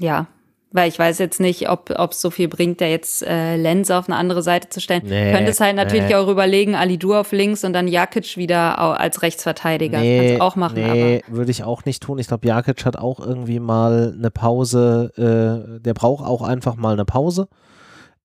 ja, 0.01 0.27
weil 0.71 0.89
ich 0.89 0.99
weiß 0.99 1.19
jetzt 1.19 1.41
nicht, 1.41 1.69
ob 1.71 1.91
es 2.11 2.21
so 2.21 2.31
viel 2.31 2.49
bringt, 2.49 2.81
da 2.81 2.87
jetzt 2.87 3.23
äh, 3.23 3.57
Lenz 3.57 3.91
auf 3.91 4.09
eine 4.09 4.17
andere 4.17 4.43
Seite 4.43 4.69
zu 4.69 4.81
stellen. 4.81 5.03
Nee, 5.05 5.33
Könnte 5.33 5.51
es 5.51 5.61
halt 5.61 5.77
natürlich 5.77 6.09
nee. 6.09 6.15
auch 6.15 6.29
überlegen, 6.29 6.75
Ali 6.75 6.99
Du 6.99 7.15
auf 7.15 7.33
links 7.33 7.65
und 7.65 7.73
dann 7.73 7.89
Jakic 7.89 8.37
wieder 8.37 8.79
als 8.79 9.23
Rechtsverteidiger. 9.23 9.99
Nee, 10.01 10.29
Kannst 10.29 10.43
auch 10.43 10.57
machen, 10.57 10.83
nee 10.83 11.23
würde 11.29 11.51
ich 11.51 11.65
auch 11.65 11.85
nicht 11.85 12.03
tun. 12.03 12.19
Ich 12.19 12.29
glaube, 12.29 12.47
Jakic 12.47 12.85
hat 12.85 12.97
auch 12.97 13.21
irgendwie 13.21 13.61
mal 13.61 14.15
eine 14.17 14.31
Pause. 14.31 15.13
Äh, 15.17 15.81
der 15.81 15.95
braucht 15.95 16.25
auch 16.25 16.43
einfach 16.43 16.77
mal 16.77 16.93
eine 16.93 17.05
Pause. 17.05 17.49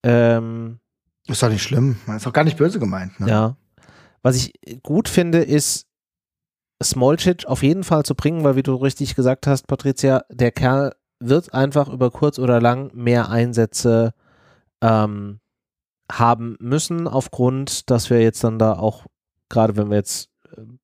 Ähm, 0.02 0.78
Ist 1.26 1.42
doch 1.42 1.48
nicht 1.48 1.62
schlimm. 1.62 1.96
Ist 2.14 2.26
doch 2.26 2.32
gar 2.32 2.44
nicht 2.44 2.58
böse 2.58 2.78
gemeint. 2.78 3.18
Ne? 3.20 3.28
Ja. 3.28 3.56
Was 4.22 4.36
ich 4.36 4.52
gut 4.82 5.08
finde, 5.08 5.38
ist 5.38 5.86
Smolcic 6.82 7.46
auf 7.46 7.62
jeden 7.62 7.84
Fall 7.84 8.04
zu 8.04 8.14
bringen, 8.14 8.44
weil 8.44 8.56
wie 8.56 8.62
du 8.62 8.74
richtig 8.74 9.14
gesagt 9.14 9.46
hast, 9.46 9.66
Patricia, 9.66 10.22
der 10.30 10.50
Kerl 10.50 10.92
wird 11.28 11.54
einfach 11.54 11.88
über 11.88 12.10
kurz 12.10 12.38
oder 12.38 12.60
lang 12.60 12.90
mehr 12.94 13.30
Einsätze 13.30 14.12
ähm, 14.80 15.40
haben 16.10 16.56
müssen, 16.60 17.08
aufgrund, 17.08 17.90
dass 17.90 18.10
wir 18.10 18.20
jetzt 18.20 18.44
dann 18.44 18.58
da 18.58 18.74
auch, 18.74 19.06
gerade 19.48 19.76
wenn 19.76 19.90
wir 19.90 19.96
jetzt 19.96 20.30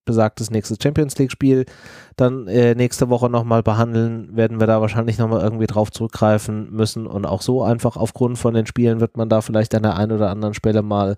besagtes 0.04 0.50
nächstes 0.50 0.78
Champions 0.82 1.16
League-Spiel 1.18 1.64
dann 2.16 2.48
äh, 2.48 2.74
nächste 2.74 3.08
Woche 3.08 3.30
nochmal 3.30 3.62
behandeln, 3.62 4.34
werden 4.36 4.58
wir 4.58 4.66
da 4.66 4.80
wahrscheinlich 4.80 5.18
nochmal 5.18 5.42
irgendwie 5.42 5.66
drauf 5.66 5.90
zurückgreifen 5.90 6.70
müssen. 6.72 7.06
Und 7.06 7.26
auch 7.26 7.42
so 7.42 7.62
einfach 7.62 7.96
aufgrund 7.96 8.38
von 8.38 8.54
den 8.54 8.66
Spielen 8.66 9.00
wird 9.00 9.16
man 9.16 9.28
da 9.28 9.40
vielleicht 9.40 9.74
an 9.74 9.82
der 9.82 9.96
einen 9.96 10.12
oder 10.12 10.30
anderen 10.30 10.54
Stelle 10.54 10.82
mal 10.82 11.16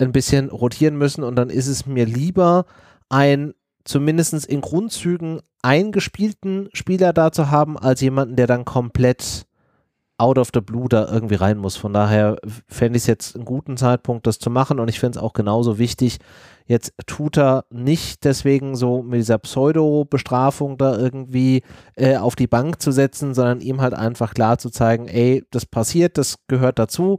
ein 0.00 0.12
bisschen 0.12 0.50
rotieren 0.50 0.96
müssen. 0.96 1.22
Und 1.22 1.36
dann 1.36 1.50
ist 1.50 1.68
es 1.68 1.86
mir 1.86 2.06
lieber, 2.06 2.66
ein 3.08 3.54
zumindest 3.84 4.46
in 4.46 4.60
Grundzügen 4.60 5.40
eingespielten 5.62 6.68
Spieler 6.72 7.12
da 7.12 7.32
zu 7.32 7.50
haben, 7.50 7.78
als 7.78 8.00
jemanden, 8.00 8.36
der 8.36 8.46
dann 8.46 8.64
komplett 8.64 9.46
out 10.16 10.38
of 10.38 10.50
the 10.54 10.60
blue 10.60 10.88
da 10.88 11.10
irgendwie 11.10 11.34
rein 11.34 11.58
muss. 11.58 11.76
Von 11.76 11.92
daher 11.92 12.36
fände 12.68 12.96
ich 12.96 13.02
es 13.02 13.06
jetzt 13.06 13.34
einen 13.34 13.44
guten 13.44 13.76
Zeitpunkt, 13.76 14.26
das 14.26 14.38
zu 14.38 14.48
machen 14.48 14.78
und 14.78 14.88
ich 14.88 15.00
finde 15.00 15.18
es 15.18 15.22
auch 15.22 15.32
genauso 15.32 15.78
wichtig, 15.78 16.18
jetzt 16.66 16.92
tut 17.06 17.36
er 17.36 17.64
nicht 17.70 18.24
deswegen 18.24 18.76
so 18.76 19.02
mit 19.02 19.18
dieser 19.18 19.38
Pseudo-Bestrafung 19.38 20.78
da 20.78 20.96
irgendwie 20.96 21.62
äh, 21.96 22.16
auf 22.16 22.36
die 22.36 22.46
Bank 22.46 22.80
zu 22.80 22.92
setzen, 22.92 23.34
sondern 23.34 23.60
ihm 23.60 23.80
halt 23.80 23.94
einfach 23.94 24.34
klar 24.34 24.58
zu 24.58 24.70
zeigen, 24.70 25.08
ey, 25.08 25.44
das 25.50 25.66
passiert, 25.66 26.16
das 26.16 26.36
gehört 26.46 26.78
dazu 26.78 27.18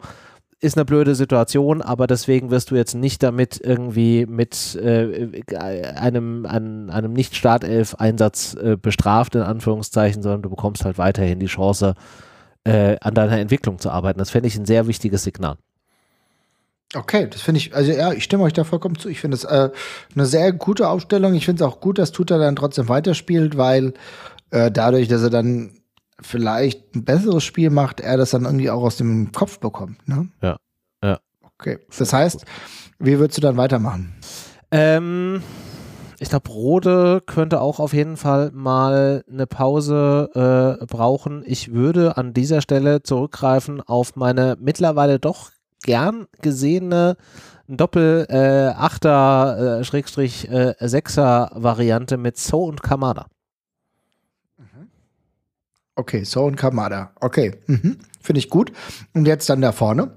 ist 0.62 0.78
eine 0.78 0.86
blöde 0.86 1.16
Situation, 1.16 1.82
aber 1.82 2.08
deswegen 2.08 2.50
wirst 2.50 2.72
du 2.72 2.76
jetzt 2.76 2.96
nicht 2.96 3.22
damit 3.24 3.60
irgendwie 3.62 4.26
mit 4.26 4.76
äh, 4.76 5.44
einem, 5.56 6.46
einem, 6.46 6.90
einem 6.90 7.14
Nicht-Startelf-Einsatz 7.14 8.56
äh, 8.56 8.78
bestraft, 8.78 9.36
in 9.36 9.42
Anführungszeichen, 9.42 10.24
sondern 10.24 10.42
du 10.42 10.50
bekommst 10.50 10.86
halt 10.86 10.98
weiterhin 10.98 11.40
die 11.40 11.48
Chance, 11.48 11.96
äh, 12.64 12.98
an 13.02 13.14
deiner 13.14 13.38
Entwicklung 13.38 13.80
zu 13.80 13.92
arbeiten. 13.92 14.20
Das 14.20 14.32
fände 14.32 14.48
ich 14.48 14.58
ein 14.58 14.66
sehr 14.66 14.88
wichtiges 14.88 15.24
Signal. 15.24 15.58
Okay, 16.94 17.28
das 17.30 17.42
finde 17.42 17.60
ich, 17.60 17.76
also 17.76 17.92
ja, 17.92 18.14
ich 18.14 18.24
stimme 18.24 18.44
euch 18.44 18.54
da 18.54 18.64
vollkommen 18.64 18.98
zu. 18.98 19.10
Ich 19.10 19.20
finde 19.20 19.36
es 19.36 19.44
äh, 19.44 19.70
eine 20.16 20.26
sehr 20.26 20.54
gute 20.54 20.88
Aufstellung. 20.88 21.34
Ich 21.34 21.46
finde 21.46 21.64
es 21.64 21.70
auch 21.70 21.80
gut, 21.80 21.98
dass 21.98 22.12
Tuta 22.12 22.38
dann 22.38 22.56
trotzdem 22.56 22.88
weiterspielt, 22.88 23.58
weil 23.58 23.94
äh, 24.52 24.72
dadurch, 24.72 25.08
dass 25.08 25.22
er 25.22 25.30
dann 25.30 25.72
vielleicht 26.22 26.96
ein 26.96 27.04
besseres 27.04 27.44
Spiel 27.44 27.70
macht, 27.70 28.00
er 28.00 28.18
das 28.18 28.32
dann 28.32 28.46
irgendwie 28.46 28.70
auch 28.70 28.84
aus 28.84 28.98
dem 28.98 29.32
Kopf 29.32 29.60
bekommt. 29.60 30.08
Ne? 30.08 30.30
Ja, 30.42 30.58
ja. 31.04 31.20
Okay, 31.42 31.80
das 31.98 32.14
heißt, 32.14 32.46
wie 33.00 33.20
würdest 33.20 33.38
du 33.38 33.42
dann 33.42 33.58
weitermachen? 33.58 34.16
Ähm, 34.72 35.42
ich 36.20 36.30
glaube, 36.30 36.50
Rode 36.50 37.22
könnte 37.26 37.62
auch 37.62 37.80
auf 37.80 37.94
jeden 37.94 38.18
Fall 38.18 38.52
mal 38.54 39.24
eine 39.30 39.48
Pause 39.48 40.78
äh, 40.82 40.86
brauchen. 40.86 41.44
Ich 41.46 41.74
würde 41.74 42.18
an 42.18 42.34
dieser 42.34 42.62
Stelle 42.62 43.04
zurückgreifen 43.04 43.82
auf 43.82 44.16
meine 44.16 44.58
mittlerweile 44.60 45.20
doch 45.20 45.52
gern 45.84 46.28
gesehene 46.42 47.18
Doppel-Achter, 47.68 49.80
äh, 49.80 49.84
Schrägstrich, 49.84 50.50
äh, 50.50 50.76
Sechser-Variante 50.80 52.18
mit 52.18 52.38
So 52.38 52.64
und 52.64 52.84
Kamada. 52.84 53.26
Okay, 55.96 56.24
So 56.24 56.44
und 56.44 56.56
Kamada. 56.56 57.12
Okay, 57.22 57.54
mhm. 57.68 57.98
finde 58.22 58.40
ich 58.40 58.50
gut. 58.50 58.72
Und 59.14 59.26
jetzt 59.26 59.50
dann 59.50 59.62
da 59.62 59.72
vorne? 59.72 60.12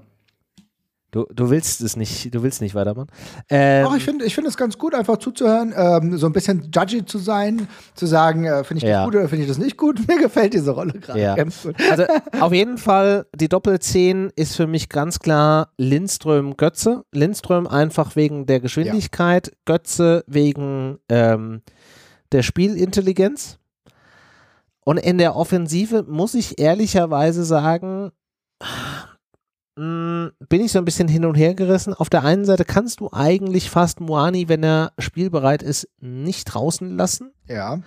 Du, 1.11 1.25
du 1.33 1.49
willst 1.49 1.81
es 1.81 1.95
nicht, 1.95 2.35
du 2.35 2.43
willst 2.43 2.61
nicht 2.61 2.75
weitermachen. 2.75 3.07
Ähm, 3.49 3.83
Doch, 3.83 3.95
ich 3.95 4.03
finde 4.03 4.25
ich 4.25 4.35
find 4.35 4.45
es 4.45 4.57
ganz 4.57 4.77
gut, 4.77 4.93
einfach 4.93 5.17
zuzuhören, 5.17 5.73
ähm, 5.75 6.17
so 6.17 6.27
ein 6.27 6.33
bisschen 6.33 6.69
judgy 6.71 7.03
zu 7.03 7.17
sein, 7.17 7.67
zu 7.95 8.05
sagen, 8.05 8.45
äh, 8.45 8.63
finde 8.63 8.77
ich 8.77 8.83
das 8.83 8.91
ja. 8.91 9.05
gut 9.05 9.15
oder 9.15 9.27
finde 9.27 9.43
ich 9.43 9.49
das 9.49 9.57
nicht 9.57 9.75
gut. 9.75 9.99
Mir 10.07 10.19
gefällt 10.19 10.53
diese 10.53 10.69
Rolle 10.69 10.93
gerade 10.93 11.19
ja. 11.19 11.35
ganz 11.35 11.63
gut. 11.63 11.75
Also 11.89 12.03
auf 12.39 12.53
jeden 12.53 12.77
Fall, 12.77 13.25
die 13.33 13.49
Doppel-10 13.49 14.29
ist 14.35 14.55
für 14.55 14.67
mich 14.67 14.89
ganz 14.89 15.17
klar 15.17 15.71
Lindström-Götze. 15.77 17.03
Lindström 17.11 17.65
einfach 17.65 18.15
wegen 18.15 18.45
der 18.45 18.59
Geschwindigkeit, 18.59 19.47
ja. 19.47 19.53
Götze 19.65 20.23
wegen 20.27 20.99
ähm, 21.09 21.61
der 22.31 22.43
Spielintelligenz. 22.43 23.58
Und 24.89 24.97
in 24.97 25.19
der 25.19 25.35
Offensive 25.35 26.03
muss 26.07 26.33
ich 26.33 26.59
ehrlicherweise 26.59 27.43
sagen, 27.43 28.11
Mm, 29.79 30.31
bin 30.49 30.59
ich 30.59 30.73
so 30.73 30.79
ein 30.79 30.83
bisschen 30.83 31.07
hin 31.07 31.23
und 31.23 31.35
her 31.35 31.55
gerissen. 31.55 31.93
Auf 31.93 32.09
der 32.09 32.25
einen 32.25 32.43
Seite 32.43 32.65
kannst 32.65 32.99
du 32.99 33.09
eigentlich 33.13 33.69
fast 33.69 34.01
Moani, 34.01 34.49
wenn 34.49 34.61
er 34.61 34.91
spielbereit 34.99 35.63
ist, 35.63 35.87
nicht 36.01 36.45
draußen 36.45 36.97
lassen. 36.97 37.31
Ja. 37.47 37.79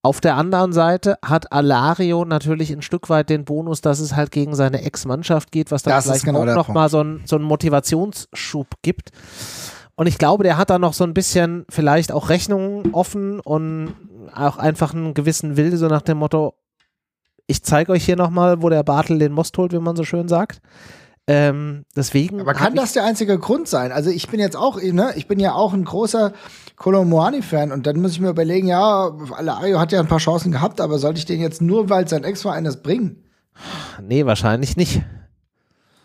Auf 0.00 0.22
der 0.22 0.36
anderen 0.36 0.72
Seite 0.72 1.18
hat 1.22 1.52
Alario 1.52 2.24
natürlich 2.24 2.72
ein 2.72 2.80
Stück 2.80 3.10
weit 3.10 3.28
den 3.28 3.44
Bonus, 3.44 3.82
dass 3.82 4.00
es 4.00 4.16
halt 4.16 4.30
gegen 4.30 4.54
seine 4.54 4.80
Ex-Mannschaft 4.80 5.52
geht, 5.52 5.70
was 5.70 5.82
dann 5.82 5.92
das 5.92 6.06
vielleicht 6.06 6.24
genau 6.24 6.42
auch 6.42 6.54
nochmal 6.54 6.88
so, 6.88 7.02
ein, 7.02 7.20
so 7.26 7.36
einen 7.36 7.44
Motivationsschub 7.44 8.68
gibt. 8.80 9.10
Und 9.96 10.06
ich 10.06 10.16
glaube, 10.16 10.44
der 10.44 10.56
hat 10.56 10.70
da 10.70 10.78
noch 10.78 10.94
so 10.94 11.04
ein 11.04 11.12
bisschen 11.12 11.66
vielleicht 11.68 12.10
auch 12.10 12.30
Rechnungen 12.30 12.94
offen 12.94 13.40
und 13.40 13.92
auch 14.30 14.56
einfach 14.56 14.94
einen 14.94 15.14
gewissen 15.14 15.56
Wilde, 15.56 15.76
so 15.76 15.88
nach 15.88 16.02
dem 16.02 16.18
Motto, 16.18 16.54
ich 17.46 17.62
zeige 17.62 17.92
euch 17.92 18.04
hier 18.04 18.16
nochmal, 18.16 18.62
wo 18.62 18.68
der 18.68 18.82
Bartel 18.82 19.18
den 19.18 19.32
Most 19.32 19.56
holt, 19.58 19.72
wie 19.72 19.78
man 19.78 19.96
so 19.96 20.04
schön 20.04 20.28
sagt. 20.28 20.60
Ähm, 21.26 21.84
deswegen. 21.94 22.40
Aber 22.40 22.54
kann 22.54 22.74
das 22.74 22.94
der 22.94 23.04
einzige 23.04 23.38
Grund 23.38 23.68
sein? 23.68 23.92
Also 23.92 24.08
ich 24.08 24.28
bin 24.28 24.40
jetzt 24.40 24.56
auch, 24.56 24.80
ne, 24.80 25.12
ich 25.14 25.28
bin 25.28 25.38
ja 25.38 25.52
auch 25.52 25.74
ein 25.74 25.84
großer 25.84 26.32
Kolomoani-Fan 26.76 27.70
und 27.70 27.86
dann 27.86 28.00
muss 28.00 28.12
ich 28.12 28.20
mir 28.20 28.30
überlegen, 28.30 28.66
ja, 28.66 29.14
Alario 29.32 29.78
hat 29.78 29.92
ja 29.92 30.00
ein 30.00 30.08
paar 30.08 30.20
Chancen 30.20 30.52
gehabt, 30.52 30.80
aber 30.80 30.98
sollte 30.98 31.18
ich 31.18 31.26
den 31.26 31.40
jetzt 31.40 31.60
nur, 31.60 31.90
weil 31.90 32.08
sein 32.08 32.24
Ex-Verein 32.24 32.64
das 32.64 32.82
bringen? 32.82 33.24
Nee, 34.00 34.24
wahrscheinlich 34.24 34.76
nicht. 34.76 35.02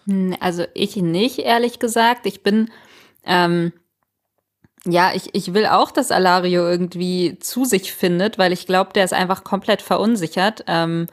Hm, 0.05 0.35
also 0.41 0.65
ich 0.73 0.97
nicht, 0.97 1.39
ehrlich 1.39 1.79
gesagt. 1.79 2.25
Ich 2.25 2.43
bin, 2.43 2.69
ähm, 3.23 3.71
ja, 4.85 5.11
ich, 5.13 5.33
ich 5.33 5.53
will 5.53 5.65
auch, 5.65 5.91
dass 5.91 6.11
Alario 6.11 6.67
irgendwie 6.67 7.37
zu 7.39 7.65
sich 7.65 7.93
findet, 7.93 8.37
weil 8.37 8.51
ich 8.51 8.67
glaube, 8.67 8.91
der 8.93 9.05
ist 9.05 9.13
einfach 9.13 9.43
komplett 9.43 9.81
verunsichert. 9.81 10.65
Ähm, 10.67 11.07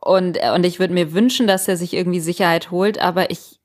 und, 0.00 0.38
und 0.54 0.64
ich 0.64 0.80
würde 0.80 0.94
mir 0.94 1.12
wünschen, 1.12 1.46
dass 1.46 1.68
er 1.68 1.76
sich 1.76 1.94
irgendwie 1.94 2.20
Sicherheit 2.20 2.70
holt, 2.70 2.98
aber 2.98 3.30
ich 3.30 3.60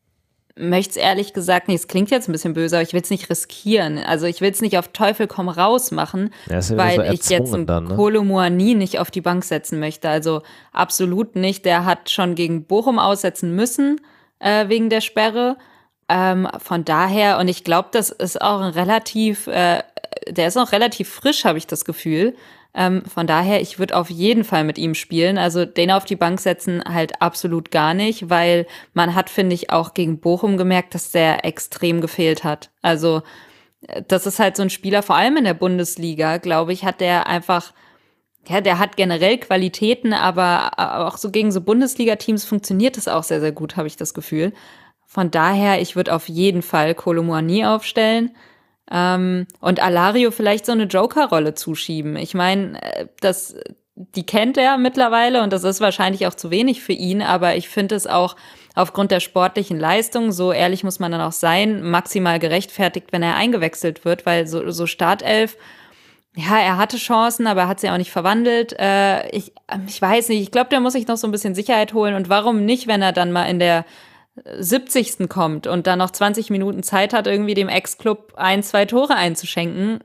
möchte 0.57 0.91
es 0.91 0.97
ehrlich 0.97 1.33
gesagt 1.33 1.67
nicht, 1.67 1.81
es 1.81 1.87
klingt 1.87 2.11
jetzt 2.11 2.29
ein 2.29 2.31
bisschen 2.31 2.53
böse, 2.53 2.77
aber 2.77 2.83
ich 2.83 2.93
will 2.93 3.01
es 3.01 3.09
nicht 3.09 3.29
riskieren. 3.29 3.97
Also 3.97 4.25
ich 4.25 4.39
will 4.39 4.51
es 4.51 4.61
nicht 4.61 4.77
auf 4.77 4.89
Teufel 4.89 5.27
komm 5.27 5.49
raus 5.49 5.91
machen, 5.91 6.29
ja 6.49 6.55
weil 6.77 6.95
so 6.95 7.01
ich 7.01 7.29
jetzt 7.29 7.53
einen 7.53 7.65
dann, 7.65 7.85
ne? 7.85 7.95
Kolomuani 7.95 8.75
nicht 8.75 8.99
auf 8.99 9.11
die 9.11 9.21
Bank 9.21 9.43
setzen 9.43 9.79
möchte. 9.79 10.07
Also 10.07 10.43
absolut 10.71 11.35
nicht. 11.35 11.65
Der 11.65 11.83
hat 11.85 12.09
schon 12.09 12.35
gegen 12.35 12.65
Bochum 12.65 12.99
aussetzen 12.99 13.53
müssen 13.55 13.99
äh, 14.39 14.69
wegen 14.69 14.89
der 14.89 15.01
Sperre. 15.01 15.57
Ähm, 16.07 16.47
von 16.59 16.85
daher, 16.85 17.39
und 17.39 17.47
ich 17.47 17.63
glaube, 17.63 17.89
das 17.91 18.09
ist 18.09 18.41
auch 18.41 18.61
ein 18.61 18.71
relativ, 18.71 19.47
äh, 19.47 19.81
der 20.27 20.47
ist 20.47 20.57
auch 20.57 20.71
relativ 20.71 21.09
frisch, 21.09 21.45
habe 21.45 21.57
ich 21.57 21.67
das 21.67 21.85
Gefühl. 21.85 22.35
Ähm, 22.75 23.03
von 23.05 23.25
daher, 23.25 23.61
ich 23.61 23.79
würde 23.79 23.95
auf 23.95 24.09
jeden 24.09 24.43
Fall 24.43 24.65
mit 24.65 24.77
ihm 24.77 24.95
spielen. 24.95 25.37
Also 25.37 25.65
den 25.65 25.91
auf 25.91 26.05
die 26.05 26.17
Bank 26.17 26.39
setzen 26.41 26.83
halt 26.83 27.21
absolut 27.21 27.71
gar 27.71 27.93
nicht, 27.93 28.29
weil 28.29 28.67
man 28.93 29.15
hat, 29.15 29.29
finde 29.29 29.55
ich, 29.55 29.71
auch 29.71 29.93
gegen 29.93 30.19
Bochum 30.19 30.57
gemerkt, 30.57 30.93
dass 30.93 31.11
der 31.11 31.45
extrem 31.45 32.01
gefehlt 32.01 32.43
hat. 32.43 32.69
Also 32.81 33.23
äh, 33.87 34.03
das 34.07 34.27
ist 34.27 34.39
halt 34.39 34.57
so 34.57 34.63
ein 34.63 34.69
Spieler, 34.69 35.01
vor 35.03 35.15
allem 35.15 35.37
in 35.37 35.45
der 35.45 35.53
Bundesliga, 35.55 36.37
glaube 36.37 36.73
ich, 36.73 36.85
hat 36.85 37.01
der 37.01 37.27
einfach 37.27 37.73
ja, 38.47 38.61
der 38.61 38.77
hat 38.77 38.95
generell 38.95 39.39
Qualitäten, 39.39 40.13
aber 40.13 40.71
äh, 40.77 40.81
auch 40.81 41.17
so 41.17 41.31
gegen 41.31 41.51
so 41.51 41.61
Bundesliga-Teams 41.61 42.45
funktioniert 42.45 42.95
das 42.95 43.07
auch 43.07 43.23
sehr, 43.23 43.39
sehr 43.39 43.51
gut, 43.51 43.75
habe 43.75 43.87
ich 43.87 43.97
das 43.97 44.13
Gefühl. 44.13 44.53
Von 45.15 45.31
daher, 45.31 45.81
ich 45.81 45.95
würde 45.95 46.13
auf 46.13 46.27
jeden 46.27 46.61
Fall 46.61 46.93
Kolomoani 46.93 47.65
aufstellen. 47.65 48.35
Ähm, 48.91 49.47
und 49.61 49.81
Alario 49.81 50.29
vielleicht 50.29 50.65
so 50.65 50.73
eine 50.73 50.83
Joker-Rolle 50.83 51.53
zuschieben. 51.53 52.17
Ich 52.17 52.33
meine, 52.33 52.81
äh, 52.83 53.07
das, 53.21 53.55
die 53.95 54.25
kennt 54.25 54.57
er 54.57 54.77
mittlerweile 54.77 55.41
und 55.41 55.53
das 55.53 55.63
ist 55.63 55.79
wahrscheinlich 55.79 56.27
auch 56.27 56.33
zu 56.33 56.51
wenig 56.51 56.81
für 56.81 56.91
ihn, 56.91 57.21
aber 57.21 57.55
ich 57.55 57.69
finde 57.69 57.95
es 57.95 58.07
auch 58.07 58.35
aufgrund 58.75 59.11
der 59.11 59.21
sportlichen 59.21 59.79
Leistung, 59.79 60.33
so 60.33 60.51
ehrlich 60.51 60.83
muss 60.83 60.99
man 60.99 61.13
dann 61.13 61.21
auch 61.21 61.31
sein, 61.31 61.81
maximal 61.81 62.37
gerechtfertigt, 62.37 63.07
wenn 63.11 63.23
er 63.23 63.37
eingewechselt 63.37 64.03
wird, 64.03 64.25
weil 64.25 64.47
so, 64.47 64.69
so 64.69 64.85
Startelf, 64.85 65.55
ja, 66.35 66.59
er 66.59 66.75
hatte 66.75 66.97
Chancen, 66.97 67.47
aber 67.47 67.61
er 67.61 67.67
hat 67.69 67.79
sie 67.79 67.89
auch 67.89 67.97
nicht 67.97 68.11
verwandelt. 68.11 68.77
Äh, 68.77 69.29
ich, 69.29 69.53
ich 69.87 70.01
weiß 70.01 70.27
nicht, 70.27 70.41
ich 70.41 70.51
glaube, 70.51 70.71
der 70.71 70.81
muss 70.81 70.91
sich 70.91 71.07
noch 71.07 71.15
so 71.15 71.25
ein 71.25 71.31
bisschen 71.31 71.55
Sicherheit 71.55 71.93
holen 71.93 72.15
und 72.15 72.27
warum 72.27 72.65
nicht, 72.65 72.87
wenn 72.87 73.01
er 73.01 73.13
dann 73.13 73.31
mal 73.31 73.45
in 73.45 73.59
der 73.59 73.85
70. 74.43 75.29
kommt 75.29 75.67
und 75.67 75.87
dann 75.87 75.99
noch 75.99 76.11
20 76.11 76.49
Minuten 76.49 76.83
Zeit 76.83 77.13
hat, 77.13 77.27
irgendwie 77.27 77.53
dem 77.53 77.69
Ex-Club 77.69 78.33
ein, 78.35 78.63
zwei 78.63 78.85
Tore 78.85 79.15
einzuschenken, 79.15 79.99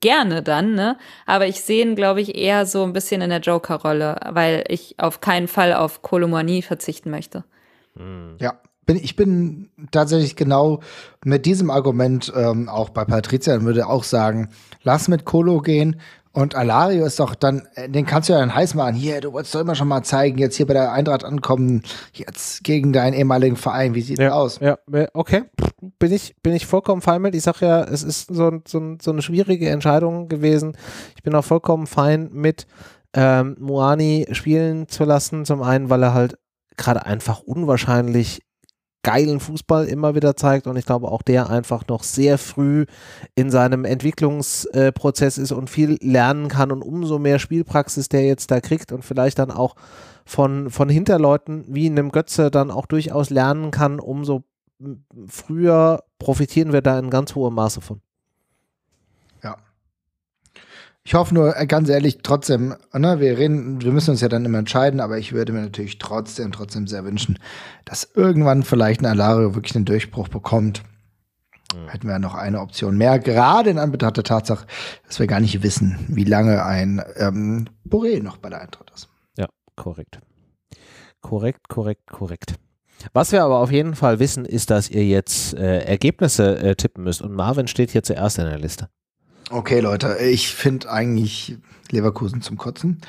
gerne 0.00 0.42
dann, 0.42 0.74
ne? 0.74 0.96
Aber 1.26 1.46
ich 1.46 1.60
sehe 1.60 1.84
ihn, 1.84 1.94
glaube 1.94 2.20
ich, 2.20 2.36
eher 2.36 2.66
so 2.66 2.82
ein 2.82 2.92
bisschen 2.92 3.20
in 3.20 3.30
der 3.30 3.40
Joker-Rolle, 3.40 4.18
weil 4.30 4.64
ich 4.68 4.96
auf 4.98 5.20
keinen 5.20 5.48
Fall 5.48 5.74
auf 5.74 6.02
Kolomanie 6.02 6.62
verzichten 6.62 7.10
möchte. 7.10 7.44
Hm. 7.96 8.36
Ja, 8.40 8.60
bin, 8.86 8.96
ich 8.96 9.16
bin 9.16 9.70
tatsächlich 9.90 10.36
genau 10.36 10.80
mit 11.24 11.46
diesem 11.46 11.70
Argument 11.70 12.32
ähm, 12.36 12.68
auch 12.68 12.90
bei 12.90 13.04
Patricia 13.04 13.54
und 13.54 13.64
würde 13.64 13.86
auch 13.86 14.04
sagen, 14.04 14.50
lass 14.82 15.08
mit 15.08 15.24
Kolo 15.24 15.60
gehen 15.60 16.00
Und 16.34 16.56
Alario 16.56 17.06
ist 17.06 17.20
doch 17.20 17.36
dann, 17.36 17.68
äh, 17.76 17.88
den 17.88 18.06
kannst 18.06 18.28
du 18.28 18.32
ja 18.32 18.40
dann 18.40 18.54
heiß 18.54 18.74
machen. 18.74 18.94
Hier, 18.94 19.20
du 19.20 19.32
wolltest 19.32 19.54
doch 19.54 19.60
immer 19.60 19.76
schon 19.76 19.86
mal 19.86 20.02
zeigen, 20.02 20.36
jetzt 20.38 20.56
hier 20.56 20.66
bei 20.66 20.74
der 20.74 20.92
Eintracht 20.92 21.24
ankommen, 21.24 21.82
jetzt 22.12 22.64
gegen 22.64 22.92
deinen 22.92 23.14
ehemaligen 23.14 23.56
Verein. 23.56 23.94
Wie 23.94 24.00
sieht's 24.00 24.20
ja, 24.20 24.32
aus? 24.32 24.58
Ja, 24.58 24.76
okay. 25.14 25.44
Bin 26.00 26.12
ich, 26.12 26.34
bin 26.42 26.52
ich 26.52 26.66
vollkommen 26.66 27.02
fein 27.02 27.22
mit. 27.22 27.36
Ich 27.36 27.44
sag 27.44 27.60
ja, 27.60 27.84
es 27.84 28.02
ist 28.02 28.34
so, 28.34 28.50
so, 28.66 28.96
so 29.00 29.10
eine 29.12 29.22
schwierige 29.22 29.70
Entscheidung 29.70 30.28
gewesen. 30.28 30.76
Ich 31.14 31.22
bin 31.22 31.34
auch 31.36 31.44
vollkommen 31.44 31.86
fein 31.86 32.30
mit, 32.32 32.66
ähm, 33.14 33.56
Moani 33.60 34.26
spielen 34.32 34.88
zu 34.88 35.04
lassen. 35.04 35.44
Zum 35.44 35.62
einen, 35.62 35.88
weil 35.88 36.02
er 36.02 36.14
halt 36.14 36.36
gerade 36.76 37.06
einfach 37.06 37.40
unwahrscheinlich 37.40 38.42
geilen 39.04 39.38
Fußball 39.38 39.86
immer 39.86 40.16
wieder 40.16 40.34
zeigt 40.34 40.66
und 40.66 40.76
ich 40.76 40.86
glaube 40.86 41.12
auch 41.12 41.22
der 41.22 41.48
einfach 41.48 41.86
noch 41.86 42.02
sehr 42.02 42.38
früh 42.38 42.86
in 43.36 43.52
seinem 43.52 43.84
Entwicklungsprozess 43.84 45.38
ist 45.38 45.52
und 45.52 45.70
viel 45.70 45.96
lernen 46.00 46.48
kann 46.48 46.72
und 46.72 46.82
umso 46.82 47.20
mehr 47.20 47.38
Spielpraxis 47.38 48.08
der 48.08 48.24
jetzt 48.24 48.50
da 48.50 48.60
kriegt 48.60 48.90
und 48.90 49.04
vielleicht 49.04 49.38
dann 49.38 49.52
auch 49.52 49.76
von, 50.24 50.70
von 50.70 50.88
Hinterleuten 50.88 51.64
wie 51.68 51.86
einem 51.86 52.10
Götze 52.10 52.50
dann 52.50 52.72
auch 52.72 52.86
durchaus 52.86 53.30
lernen 53.30 53.70
kann, 53.70 54.00
umso 54.00 54.42
früher 55.28 56.02
profitieren 56.18 56.72
wir 56.72 56.82
da 56.82 56.98
in 56.98 57.10
ganz 57.10 57.34
hohem 57.34 57.54
Maße 57.54 57.80
von. 57.80 58.00
Ich 61.06 61.12
hoffe 61.12 61.34
nur, 61.34 61.54
äh, 61.54 61.66
ganz 61.66 61.90
ehrlich, 61.90 62.20
trotzdem, 62.22 62.74
ne, 62.94 63.20
wir 63.20 63.36
reden, 63.36 63.82
wir 63.82 63.92
müssen 63.92 64.12
uns 64.12 64.22
ja 64.22 64.28
dann 64.28 64.46
immer 64.46 64.58
entscheiden, 64.58 65.00
aber 65.00 65.18
ich 65.18 65.32
würde 65.32 65.52
mir 65.52 65.60
natürlich 65.60 65.98
trotzdem, 65.98 66.50
trotzdem 66.50 66.86
sehr 66.86 67.04
wünschen, 67.04 67.38
dass 67.84 68.08
irgendwann 68.14 68.62
vielleicht 68.62 69.00
ein 69.00 69.06
Alario 69.06 69.54
wirklich 69.54 69.76
einen 69.76 69.84
Durchbruch 69.84 70.28
bekommt. 70.28 70.82
Mhm. 71.74 71.88
Hätten 71.88 72.08
wir 72.08 72.18
noch 72.18 72.34
eine 72.34 72.60
Option 72.60 72.96
mehr, 72.96 73.18
gerade 73.18 73.68
in 73.68 73.78
Anbetracht 73.78 74.16
der 74.16 74.24
Tatsache, 74.24 74.66
dass 75.06 75.18
wir 75.18 75.26
gar 75.26 75.40
nicht 75.40 75.62
wissen, 75.62 75.98
wie 76.08 76.24
lange 76.24 76.64
ein 76.64 77.02
ähm, 77.16 77.68
Boré 77.86 78.22
noch 78.22 78.38
bei 78.38 78.48
der 78.48 78.62
Eintracht 78.62 78.90
ist. 78.94 79.10
Ja, 79.36 79.48
korrekt. 79.76 80.20
Korrekt, 81.20 81.68
korrekt, 81.68 82.06
korrekt. 82.10 82.54
Was 83.12 83.30
wir 83.30 83.44
aber 83.44 83.58
auf 83.58 83.70
jeden 83.70 83.94
Fall 83.94 84.20
wissen, 84.20 84.46
ist, 84.46 84.70
dass 84.70 84.88
ihr 84.88 85.04
jetzt 85.04 85.52
äh, 85.52 85.80
Ergebnisse 85.80 86.58
äh, 86.58 86.76
tippen 86.76 87.04
müsst. 87.04 87.20
Und 87.20 87.34
Marvin 87.34 87.66
steht 87.66 87.90
hier 87.90 88.02
zuerst 88.02 88.38
in 88.38 88.46
der 88.46 88.58
Liste. 88.58 88.88
Okay, 89.50 89.80
Leute, 89.80 90.18
ich 90.18 90.54
finde 90.54 90.90
eigentlich 90.90 91.58
Leverkusen 91.90 92.42
zum 92.42 92.56
Kotzen. 92.56 93.00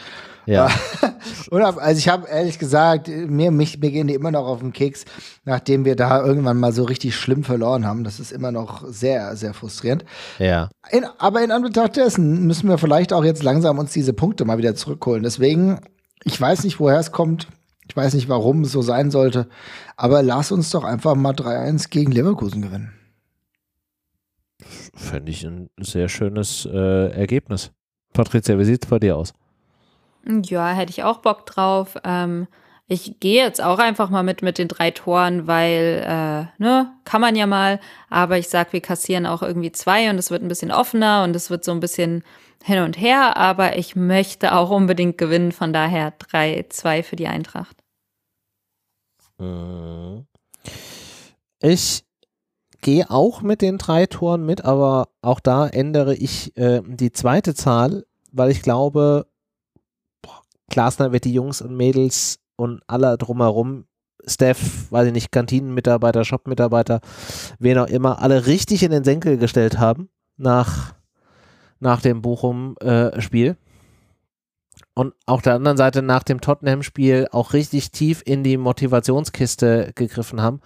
Ja. 0.46 0.70
also 1.52 1.98
ich 1.98 2.08
habe 2.08 2.28
ehrlich 2.28 2.60
gesagt, 2.60 3.08
mir, 3.08 3.52
mich, 3.52 3.80
mir 3.80 3.92
gehen 3.92 4.08
die 4.08 4.14
immer 4.14 4.32
noch 4.32 4.46
auf 4.46 4.60
den 4.60 4.74
Keks, 4.74 5.06
nachdem 5.44 5.86
wir 5.86 5.96
da 5.96 6.24
irgendwann 6.24 6.60
mal 6.60 6.72
so 6.72 6.84
richtig 6.84 7.16
schlimm 7.16 7.44
verloren 7.44 7.86
haben. 7.86 8.04
Das 8.04 8.20
ist 8.20 8.32
immer 8.32 8.52
noch 8.52 8.84
sehr, 8.88 9.36
sehr 9.36 9.54
frustrierend. 9.54 10.06
Ja. 10.38 10.70
In, 10.92 11.06
aber 11.18 11.44
in 11.44 11.52
Anbetracht 11.52 11.96
dessen 11.98 12.46
müssen 12.46 12.70
wir 12.70 12.78
vielleicht 12.78 13.14
auch 13.14 13.24
jetzt 13.24 13.44
langsam 13.44 13.80
uns 13.80 13.92
diese 13.92 14.14
Punkte 14.14 14.46
mal 14.46 14.58
wieder 14.58 14.76
zurückholen. 14.76 15.24
Deswegen, 15.24 15.80
ich 16.24 16.40
weiß 16.40 16.64
nicht, 16.64 16.80
woher 16.80 17.00
es 17.00 17.12
kommt. 17.12 17.48
Ich 17.88 17.96
weiß 17.96 18.14
nicht, 18.14 18.30
warum 18.30 18.62
es 18.62 18.72
so 18.72 18.82
sein 18.82 19.12
sollte. 19.12 19.48
Aber 19.96 20.24
lass 20.24 20.52
uns 20.52 20.70
doch 20.72 20.84
einfach 20.84 21.16
mal 21.16 21.34
3-1 21.34 21.90
gegen 21.90 22.12
Leverkusen 22.12 22.62
gewinnen. 22.62 22.94
Fände 24.96 25.32
ich 25.32 25.44
ein 25.44 25.70
sehr 25.80 26.10
schönes 26.10 26.66
äh, 26.66 27.12
Ergebnis. 27.12 27.72
Patricia, 28.14 28.58
wie 28.58 28.66
sieht 28.66 28.84
es 28.84 28.90
bei 28.90 29.00
dir 29.00 29.18
aus? 29.18 29.34
Ja, 30.26 30.70
hätte 30.70 30.90
ich 30.90 31.04
auch 31.04 31.20
Bock 31.20 31.46
drauf. 31.46 31.98
Ähm, 32.04 32.48
ich 32.88 33.20
gehe 33.20 33.44
jetzt 33.44 33.64
auch 33.64 33.80
einfach 33.80 34.10
mal 34.10 34.24
mit 34.24 34.42
mit 34.44 34.58
den 34.58 34.68
drei 34.68 34.92
Toren, 34.92 35.48
weil, 35.48 36.04
äh, 36.06 36.62
ne, 36.62 36.94
kann 37.04 37.22
man 37.22 37.36
ja 37.36 37.48
mal. 37.48 37.80
Aber 38.10 38.38
ich 38.38 38.48
sag, 38.50 38.74
wir 38.74 38.82
kassieren 38.82 39.26
auch 39.26 39.42
irgendwie 39.42 39.72
zwei 39.72 40.10
und 40.10 40.18
es 40.18 40.30
wird 40.30 40.44
ein 40.44 40.48
bisschen 40.48 40.72
offener 40.72 41.24
und 41.24 41.36
es 41.36 41.50
wird 41.50 41.64
so 41.64 41.72
ein 41.72 41.80
bisschen 41.80 42.24
hin 42.64 42.80
und 42.84 43.00
her. 43.00 43.38
Aber 43.38 43.78
ich 43.78 43.96
möchte 43.96 44.54
auch 44.54 44.70
unbedingt 44.70 45.18
gewinnen. 45.18 45.52
Von 45.52 45.74
daher 45.74 46.14
3-2 46.20 47.04
für 47.04 47.16
die 47.16 47.28
Eintracht. 47.28 47.76
Mhm. 49.40 50.28
Ich 51.62 52.05
gehe 52.86 53.10
auch 53.10 53.42
mit 53.42 53.64
den 53.64 53.80
drei 53.80 54.06
Toren 54.06 54.46
mit, 54.46 54.64
aber 54.64 55.10
auch 55.24 55.40
da 55.40 55.66
ändere 55.66 56.14
ich 56.14 56.56
äh, 56.56 56.84
die 56.86 57.12
zweite 57.12 57.56
Zahl, 57.56 58.06
weil 58.32 58.52
ich 58.52 58.62
glaube, 58.62 59.26
Glasner 60.70 61.12
wird 61.12 61.26
die 61.26 61.34
Jungs 61.34 61.64
und 61.64 61.76
Mädels 61.76 62.38
und 62.58 62.84
alle 62.86 63.18
drumherum, 63.18 63.86
Steph, 64.28 64.92
weiß 64.92 65.08
ich 65.08 65.14
nicht, 65.14 65.32
Kantinenmitarbeiter, 65.32 66.24
Shopmitarbeiter, 66.26 67.02
wen 67.58 67.80
auch 67.80 67.88
immer, 67.88 68.22
alle 68.22 68.46
richtig 68.46 68.84
in 68.84 68.92
den 68.92 69.04
Senkel 69.04 69.40
gestellt 69.40 69.80
haben 69.80 70.10
nach, 70.38 70.94
nach 71.80 72.02
dem 72.02 72.22
Bochum-Spiel. 72.22 73.48
Äh, 73.48 73.56
und 74.94 75.16
auf 75.26 75.42
der 75.42 75.56
anderen 75.56 75.78
Seite 75.78 76.04
nach 76.04 76.22
dem 76.22 76.40
Tottenham-Spiel 76.40 77.30
auch 77.32 77.54
richtig 77.54 77.90
tief 77.90 78.22
in 78.24 78.44
die 78.44 78.58
Motivationskiste 78.58 79.92
gegriffen 79.96 80.40
haben 80.40 80.62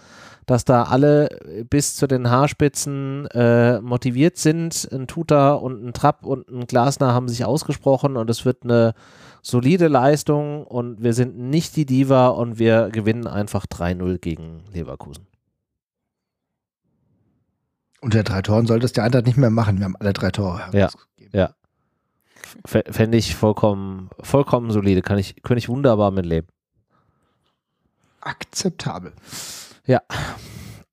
dass 0.49 0.65
da 0.65 0.84
alle 0.84 1.30
bis 1.69 1.95
zu 1.95 2.07
den 2.07 2.31
Haarspitzen 2.31 3.27
äh, 3.27 3.80
motiviert 3.81 4.38
sind. 4.38 4.89
Ein 4.91 5.05
Tuta 5.05 5.53
und 5.53 5.85
ein 5.85 5.93
Trapp 5.93 6.26
und 6.26 6.49
ein 6.49 6.65
Glasner 6.65 7.13
haben 7.13 7.30
sich 7.30 7.45
ausgesprochen 7.45 8.17
und 8.17 8.31
es 8.31 8.45
wird 8.45 8.63
eine 8.63 8.95
solide 9.43 9.88
Leistung 9.88 10.65
und 10.65 11.03
wir 11.03 11.13
sind 11.13 11.38
nicht 11.38 11.76
die 11.76 11.85
Diva 11.85 12.30
und 12.30 12.57
wir 12.57 12.89
gewinnen 12.89 13.27
einfach 13.27 13.67
3-0 13.67 14.17
gegen 14.17 14.63
Leverkusen. 14.73 15.27
Unter 18.01 18.23
drei 18.23 18.41
Toren 18.41 18.65
solltest 18.65 18.95
du 18.95 19.01
der 19.01 19.03
Eintracht 19.05 19.27
nicht 19.27 19.38
mehr 19.38 19.51
machen. 19.51 19.77
Wir 19.77 19.85
haben 19.85 19.97
alle 19.97 20.13
drei 20.13 20.31
Tore. 20.31 20.63
Ja, 20.71 20.89
ja. 21.31 21.53
Fände 22.65 23.17
ich 23.19 23.35
vollkommen, 23.35 24.09
vollkommen 24.21 24.71
solide. 24.71 25.03
Kann 25.03 25.19
ich, 25.19 25.43
könnte 25.43 25.59
ich 25.59 25.69
wunderbar 25.69 26.09
mitleben. 26.09 26.47
Akzeptabel. 28.21 29.13
Ja. 29.89 30.03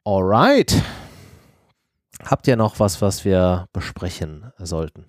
Alright. 0.05 0.83
Habt 2.25 2.49
ihr 2.49 2.57
noch 2.57 2.81
was, 2.81 3.03
was 3.03 3.27
wir 3.27 3.67
besprechen 3.75 4.51
sollten? 4.57 5.05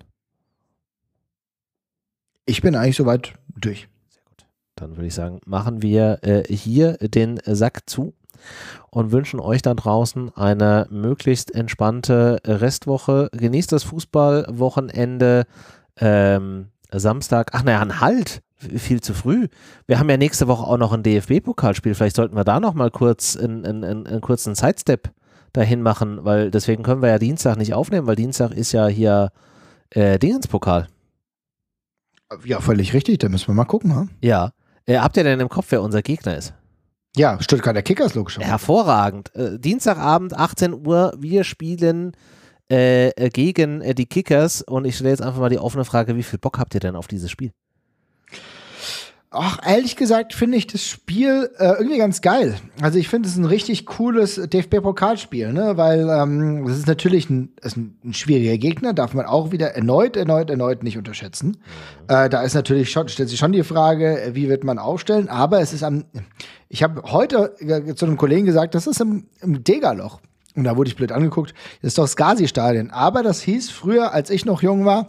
Ich 2.44 2.60
bin 2.60 2.74
eigentlich 2.74 2.96
soweit 2.96 3.32
durch. 3.56 3.88
Sehr 4.10 4.22
gut. 4.26 4.46
Dann 4.74 4.96
würde 4.96 5.06
ich 5.06 5.14
sagen, 5.14 5.40
machen 5.46 5.80
wir 5.80 6.18
äh, 6.20 6.42
hier 6.54 6.98
den 6.98 7.40
Sack 7.46 7.88
zu 7.88 8.12
und 8.90 9.10
wünschen 9.10 9.40
euch 9.40 9.62
da 9.62 9.72
draußen 9.72 10.36
eine 10.36 10.86
möglichst 10.90 11.54
entspannte 11.54 12.42
Restwoche. 12.44 13.30
Genießt 13.32 13.72
das 13.72 13.84
Fußballwochenende. 13.84 15.46
Ähm, 15.96 16.72
Samstag, 16.92 17.50
ach 17.52 17.62
naja, 17.62 17.80
ein 17.80 18.00
Halt 18.00 18.42
viel 18.58 19.00
zu 19.00 19.14
früh. 19.14 19.48
Wir 19.86 19.98
haben 19.98 20.10
ja 20.10 20.16
nächste 20.16 20.48
Woche 20.48 20.66
auch 20.66 20.78
noch 20.78 20.92
ein 20.92 21.02
DFB-Pokalspiel. 21.02 21.94
Vielleicht 21.94 22.16
sollten 22.16 22.36
wir 22.36 22.44
da 22.44 22.58
noch 22.60 22.74
mal 22.74 22.90
kurz 22.90 23.36
einen, 23.36 23.64
einen, 23.64 24.06
einen 24.06 24.20
kurzen 24.20 24.54
Sidestep 24.54 25.12
dahin 25.52 25.82
machen, 25.82 26.24
weil 26.24 26.50
deswegen 26.50 26.82
können 26.82 27.02
wir 27.02 27.08
ja 27.08 27.18
Dienstag 27.18 27.56
nicht 27.56 27.74
aufnehmen, 27.74 28.06
weil 28.06 28.16
Dienstag 28.16 28.52
ist 28.52 28.72
ja 28.72 28.86
hier 28.88 29.30
äh, 29.90 30.18
Dingenspokal. 30.18 30.88
Ja, 32.44 32.60
völlig 32.60 32.92
richtig. 32.92 33.18
Da 33.18 33.28
müssen 33.28 33.48
wir 33.48 33.54
mal 33.54 33.64
gucken. 33.64 33.94
Ha? 33.94 34.06
Ja. 34.20 34.52
Äh, 34.86 34.98
habt 34.98 35.16
ihr 35.16 35.24
denn 35.24 35.40
im 35.40 35.48
Kopf, 35.48 35.66
wer 35.70 35.82
unser 35.82 36.02
Gegner 36.02 36.36
ist? 36.36 36.52
Ja, 37.16 37.40
Stuttgarter 37.40 37.82
Kickers 37.82 38.14
logischerweise. 38.14 38.50
Hervorragend. 38.50 39.34
Äh, 39.34 39.58
Dienstagabend, 39.58 40.36
18 40.36 40.86
Uhr, 40.86 41.14
wir 41.18 41.44
spielen 41.44 42.12
äh, 42.70 43.08
äh, 43.10 43.30
gegen 43.30 43.80
äh, 43.80 43.94
die 43.94 44.06
Kickers 44.06 44.62
und 44.62 44.84
ich 44.84 44.96
stelle 44.96 45.10
jetzt 45.10 45.22
einfach 45.22 45.40
mal 45.40 45.50
die 45.50 45.58
offene 45.58 45.84
Frage, 45.84 46.16
wie 46.16 46.22
viel 46.22 46.38
Bock 46.38 46.58
habt 46.58 46.74
ihr 46.74 46.80
denn 46.80 46.96
auf 46.96 47.06
dieses 47.06 47.30
Spiel? 47.30 47.52
Ach, 49.30 49.58
ehrlich 49.66 49.96
gesagt 49.96 50.32
finde 50.32 50.56
ich 50.56 50.66
das 50.66 50.82
Spiel 50.82 51.50
äh, 51.58 51.72
irgendwie 51.78 51.98
ganz 51.98 52.22
geil. 52.22 52.56
Also 52.80 52.98
ich 52.98 53.08
finde 53.08 53.28
es 53.28 53.36
ein 53.36 53.44
richtig 53.44 53.84
cooles 53.84 54.36
DFB-Pokalspiel, 54.36 55.52
ne? 55.52 55.76
Weil 55.76 56.08
ähm, 56.08 56.64
das 56.66 56.78
ist 56.78 56.86
natürlich 56.86 57.28
ein, 57.28 57.52
ist 57.60 57.76
ein, 57.76 57.98
ein, 58.02 58.14
schwieriger 58.14 58.56
Gegner, 58.56 58.94
darf 58.94 59.12
man 59.12 59.26
auch 59.26 59.52
wieder 59.52 59.74
erneut, 59.74 60.16
erneut, 60.16 60.48
erneut 60.48 60.82
nicht 60.82 60.96
unterschätzen. 60.96 61.48
Mhm. 61.48 62.14
Äh, 62.14 62.30
da 62.30 62.40
ist 62.40 62.54
natürlich 62.54 62.90
schon, 62.90 63.08
stellt 63.08 63.28
sich 63.28 63.38
schon 63.38 63.52
die 63.52 63.64
Frage, 63.64 64.30
wie 64.32 64.48
wird 64.48 64.64
man 64.64 64.78
aufstellen, 64.78 65.28
aber 65.28 65.60
es 65.60 65.74
ist 65.74 65.82
am, 65.82 66.04
ich 66.70 66.82
habe 66.82 67.02
heute 67.12 67.54
äh, 67.60 67.94
zu 67.94 68.06
einem 68.06 68.16
Kollegen 68.16 68.46
gesagt, 68.46 68.74
das 68.74 68.86
ist 68.86 69.02
im, 69.02 69.26
im 69.42 69.62
Degerloch. 69.62 70.20
Und 70.58 70.64
da 70.64 70.76
wurde 70.76 70.88
ich 70.88 70.96
blöd 70.96 71.12
angeguckt, 71.12 71.54
das 71.82 71.88
ist 71.88 71.98
doch 71.98 72.04
das 72.04 72.16
Gazi-Stadion. 72.16 72.90
Aber 72.90 73.22
das 73.22 73.40
hieß 73.42 73.70
früher, 73.70 74.12
als 74.12 74.28
ich 74.28 74.44
noch 74.44 74.60
jung 74.60 74.84
war, 74.84 75.08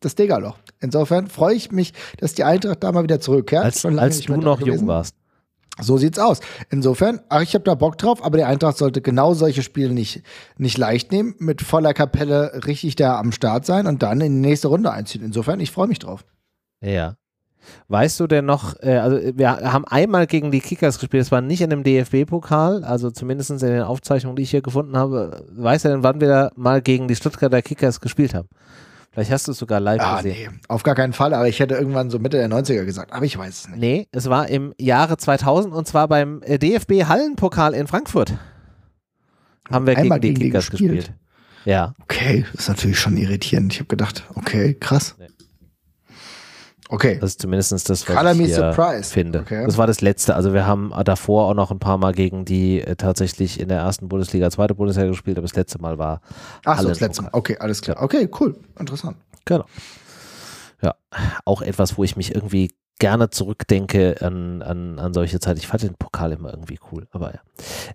das 0.00 0.16
Degerloch. 0.16 0.58
Insofern 0.80 1.28
freue 1.28 1.54
ich 1.54 1.70
mich, 1.70 1.92
dass 2.18 2.34
die 2.34 2.44
Eintracht 2.44 2.82
da 2.82 2.90
mal 2.90 3.04
wieder 3.04 3.20
zurückkehrt. 3.20 3.64
Als, 3.64 3.84
als 3.84 4.20
du 4.20 4.36
noch 4.36 4.60
jung 4.60 4.86
warst. 4.86 5.14
So 5.80 5.96
sieht's 5.96 6.18
aus. 6.18 6.40
Insofern, 6.70 7.20
ach, 7.28 7.42
ich 7.42 7.54
habe 7.54 7.64
da 7.64 7.76
Bock 7.76 7.96
drauf, 7.98 8.24
aber 8.24 8.36
die 8.38 8.44
Eintracht 8.44 8.76
sollte 8.76 9.00
genau 9.00 9.34
solche 9.34 9.62
Spiele 9.62 9.92
nicht, 9.92 10.22
nicht 10.56 10.76
leicht 10.76 11.12
nehmen, 11.12 11.36
mit 11.38 11.62
voller 11.62 11.94
Kapelle 11.94 12.62
richtig 12.66 12.96
da 12.96 13.18
am 13.18 13.30
Start 13.30 13.64
sein 13.64 13.86
und 13.86 14.02
dann 14.02 14.20
in 14.20 14.42
die 14.42 14.48
nächste 14.48 14.66
Runde 14.66 14.90
einziehen. 14.90 15.22
Insofern, 15.24 15.60
ich 15.60 15.70
freue 15.70 15.86
mich 15.86 16.00
drauf. 16.00 16.24
Ja. 16.80 17.14
Weißt 17.88 18.20
du 18.20 18.26
denn 18.26 18.44
noch, 18.44 18.74
äh, 18.82 18.96
also 18.98 19.18
wir 19.34 19.50
haben 19.50 19.84
einmal 19.86 20.26
gegen 20.26 20.50
die 20.50 20.60
Kickers 20.60 20.98
gespielt, 20.98 21.22
das 21.22 21.32
war 21.32 21.40
nicht 21.40 21.60
in 21.62 21.70
dem 21.70 21.82
DFB-Pokal, 21.84 22.84
also 22.84 23.10
zumindest 23.10 23.50
in 23.50 23.58
den 23.58 23.82
Aufzeichnungen, 23.82 24.36
die 24.36 24.42
ich 24.42 24.50
hier 24.50 24.62
gefunden 24.62 24.96
habe. 24.96 25.44
Weißt 25.52 25.84
du 25.84 25.88
denn, 25.88 26.02
wann 26.02 26.20
wir 26.20 26.50
mal 26.56 26.82
gegen 26.82 27.08
die 27.08 27.16
Stuttgarter 27.16 27.62
Kickers 27.62 28.00
gespielt 28.00 28.34
haben? 28.34 28.48
Vielleicht 29.10 29.30
hast 29.32 29.48
du 29.48 29.52
es 29.52 29.58
sogar 29.58 29.80
live 29.80 30.00
Ah, 30.02 30.16
gesehen. 30.18 30.52
nee, 30.52 30.58
auf 30.68 30.82
gar 30.82 30.94
keinen 30.94 31.12
Fall, 31.14 31.32
aber 31.34 31.48
ich 31.48 31.58
hätte 31.60 31.74
irgendwann 31.74 32.10
so 32.10 32.18
Mitte 32.18 32.36
der 32.36 32.48
90er 32.50 32.84
gesagt, 32.84 33.12
aber 33.12 33.24
ich 33.24 33.36
weiß 33.38 33.48
es 33.60 33.68
nicht. 33.68 33.78
Nee, 33.80 34.06
es 34.12 34.28
war 34.28 34.48
im 34.48 34.74
Jahre 34.78 35.16
2000 35.16 35.72
und 35.74 35.88
zwar 35.88 36.06
beim 36.08 36.42
äh, 36.44 36.58
DFB 36.58 37.04
Hallenpokal 37.06 37.72
in 37.74 37.86
Frankfurt. 37.86 38.34
Haben 39.70 39.86
wir 39.86 39.96
Einmal 39.98 40.20
gegen 40.20 40.34
die 40.34 40.40
gegen 40.40 40.50
Kickers 40.52 40.70
gespielt. 40.70 40.94
gespielt. 40.96 41.16
Ja, 41.64 41.94
Okay, 42.02 42.44
das 42.52 42.62
ist 42.62 42.68
natürlich 42.68 42.98
schon 42.98 43.16
irritierend. 43.16 43.72
Ich 43.72 43.80
habe 43.80 43.88
gedacht, 43.88 44.24
okay, 44.34 44.74
krass. 44.74 45.16
Nee. 45.18 45.26
Okay, 46.88 47.18
das 47.20 47.30
ist 47.32 47.42
zumindest 47.42 47.72
das, 47.72 47.88
was 47.88 48.04
Color 48.04 48.32
ich 48.32 48.54
hier 48.54 49.02
finde. 49.02 49.40
Okay. 49.40 49.64
Das 49.66 49.76
war 49.76 49.86
das 49.86 50.00
letzte. 50.00 50.34
Also 50.34 50.54
wir 50.54 50.66
haben 50.66 50.92
davor 51.04 51.46
auch 51.46 51.54
noch 51.54 51.70
ein 51.70 51.78
paar 51.78 51.98
Mal 51.98 52.12
gegen 52.12 52.44
die 52.46 52.80
äh, 52.80 52.96
tatsächlich 52.96 53.60
in 53.60 53.68
der 53.68 53.78
ersten 53.78 54.08
Bundesliga, 54.08 54.50
zweite 54.50 54.74
Bundesliga 54.74 55.08
gespielt, 55.08 55.36
aber 55.36 55.46
das 55.46 55.54
letzte 55.54 55.80
Mal 55.80 55.98
war 55.98 56.22
Ach 56.64 56.80
so, 56.80 56.88
das 56.88 57.00
letzte 57.00 57.22
Mal. 57.22 57.30
Okay, 57.32 57.58
alles 57.58 57.82
klar. 57.82 58.02
Okay, 58.02 58.28
cool. 58.40 58.56
Interessant. 58.78 59.18
Genau. 59.44 59.66
Ja, 60.82 60.94
auch 61.44 61.60
etwas, 61.60 61.98
wo 61.98 62.04
ich 62.04 62.16
mich 62.16 62.34
irgendwie 62.34 62.70
gerne 62.98 63.30
zurückdenke 63.30 64.16
an, 64.20 64.62
an, 64.62 64.98
an 64.98 65.14
solche 65.14 65.40
Zeit. 65.40 65.58
Ich 65.58 65.66
fand 65.66 65.82
den 65.82 65.94
Pokal 65.94 66.32
immer 66.32 66.50
irgendwie 66.50 66.78
cool, 66.90 67.06
aber 67.12 67.34
ja. 67.34 67.40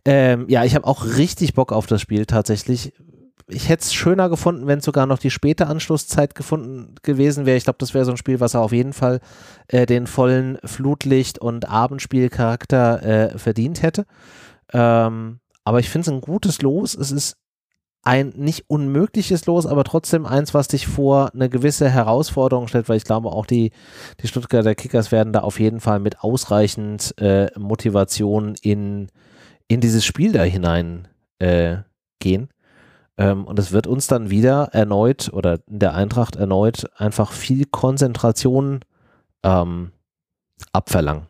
Ähm, 0.05 0.45
ja, 0.49 0.63
ich 0.63 0.75
habe 0.75 0.87
auch 0.87 1.05
richtig 1.05 1.53
Bock 1.53 1.71
auf 1.71 1.87
das 1.87 2.01
Spiel 2.01 2.25
tatsächlich. 2.25 2.93
Ich 3.53 3.69
hätte 3.69 3.83
es 3.83 3.93
schöner 3.93 4.29
gefunden, 4.29 4.67
wenn 4.67 4.79
es 4.79 4.85
sogar 4.85 5.05
noch 5.05 5.19
die 5.19 5.29
späte 5.29 5.67
Anschlusszeit 5.67 6.35
gefunden 6.35 6.95
gewesen 7.03 7.45
wäre. 7.45 7.57
Ich 7.57 7.65
glaube, 7.65 7.77
das 7.79 7.93
wäre 7.93 8.05
so 8.05 8.11
ein 8.11 8.17
Spiel, 8.17 8.39
was 8.39 8.53
er 8.55 8.61
auf 8.61 8.71
jeden 8.71 8.93
Fall 8.93 9.19
äh, 9.67 9.85
den 9.85 10.07
vollen 10.07 10.57
Flutlicht- 10.63 11.39
und 11.39 11.69
Abendspielcharakter 11.69 13.03
äh, 13.03 13.37
verdient 13.37 13.81
hätte. 13.81 14.05
Ähm, 14.71 15.39
aber 15.63 15.79
ich 15.79 15.89
finde 15.89 16.09
es 16.09 16.13
ein 16.13 16.21
gutes 16.21 16.61
Los. 16.61 16.95
Es 16.95 17.11
ist 17.11 17.37
ein 18.03 18.33
nicht 18.35 18.65
unmögliches 18.67 19.45
Los, 19.45 19.65
aber 19.65 19.85
trotzdem 19.85 20.25
eins, 20.25 20.53
was 20.53 20.67
dich 20.67 20.87
vor 20.87 21.31
eine 21.33 21.49
gewisse 21.49 21.89
Herausforderung 21.89 22.67
stellt, 22.67 22.89
weil 22.89 22.97
ich 22.97 23.05
glaube 23.05 23.29
auch 23.29 23.45
die, 23.45 23.71
die 24.21 24.27
Stuttgarter 24.27 24.75
Kickers 24.75 25.11
werden 25.11 25.31
da 25.31 25.39
auf 25.39 25.59
jeden 25.59 25.79
Fall 25.79 25.99
mit 25.99 26.19
ausreichend 26.19 27.17
äh, 27.17 27.47
Motivation 27.57 28.55
in, 28.61 29.07
in 29.69 29.79
dieses 29.79 30.03
Spiel 30.03 30.33
da 30.33 30.43
hinein 30.43 31.07
äh, 31.39 31.77
gehen. 32.19 32.49
Ähm, 33.17 33.45
und 33.45 33.59
es 33.59 33.71
wird 33.71 33.87
uns 33.87 34.07
dann 34.07 34.29
wieder 34.29 34.69
erneut 34.71 35.31
oder 35.33 35.59
der 35.67 35.93
Eintracht 35.93 36.35
erneut 36.35 36.85
einfach 36.99 37.31
viel 37.31 37.65
Konzentration 37.65 38.79
ähm, 39.43 39.91
abverlangen 40.71 41.27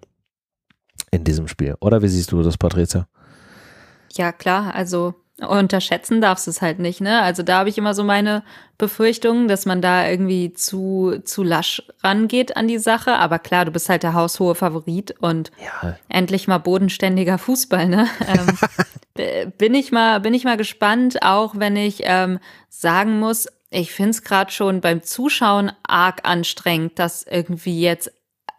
in 1.12 1.24
diesem 1.24 1.48
Spiel. 1.48 1.76
Oder 1.80 2.02
wie 2.02 2.08
siehst 2.08 2.32
du 2.32 2.42
das, 2.42 2.58
Patricia? 2.58 3.08
Ja, 4.14 4.32
klar, 4.32 4.74
also 4.74 5.16
unterschätzen 5.42 6.22
darfst 6.22 6.46
du 6.46 6.52
es 6.52 6.62
halt 6.62 6.80
nicht, 6.80 7.02
ne? 7.02 7.22
Also 7.22 7.42
da 7.42 7.60
habe 7.60 7.70
ich 7.70 7.78
immer 7.78 7.94
so 7.94 8.04
meine 8.04 8.44
Befürchtungen, 8.78 9.48
dass 9.48 9.66
man 9.66 9.82
da 9.82 10.08
irgendwie 10.08 10.54
zu, 10.54 11.20
zu 11.24 11.42
lasch 11.44 11.82
rangeht 12.04 12.56
an 12.56 12.68
die 12.68 12.78
Sache. 12.78 13.16
Aber 13.16 13.40
klar, 13.40 13.66
du 13.66 13.72
bist 13.72 13.90
halt 13.90 14.04
der 14.04 14.14
haushohe 14.14 14.54
Favorit 14.54 15.16
und 15.20 15.52
Ja, 15.64 15.98
endlich 16.08 16.48
mal 16.48 16.60
bodenständiger 16.60 17.38
Fußball, 17.38 17.88
ne? 17.88 18.08
Ähm, 19.16 19.52
bin 19.60 19.76
ich 19.76 19.92
mal, 19.92 20.20
bin 20.22 20.34
ich 20.34 20.44
mal 20.44 20.58
gespannt, 20.58 21.22
auch 21.22 21.54
wenn 21.58 21.76
ich 21.76 22.02
ähm, 22.04 22.40
sagen 22.70 23.20
muss, 23.20 23.48
ich 23.70 23.92
finde 23.92 24.12
es 24.12 24.24
gerade 24.24 24.52
schon 24.52 24.82
beim 24.82 25.04
Zuschauen 25.04 25.72
arg 25.84 26.22
anstrengend, 26.24 26.98
dass 26.98 27.24
irgendwie 27.24 27.82
jetzt 27.82 28.12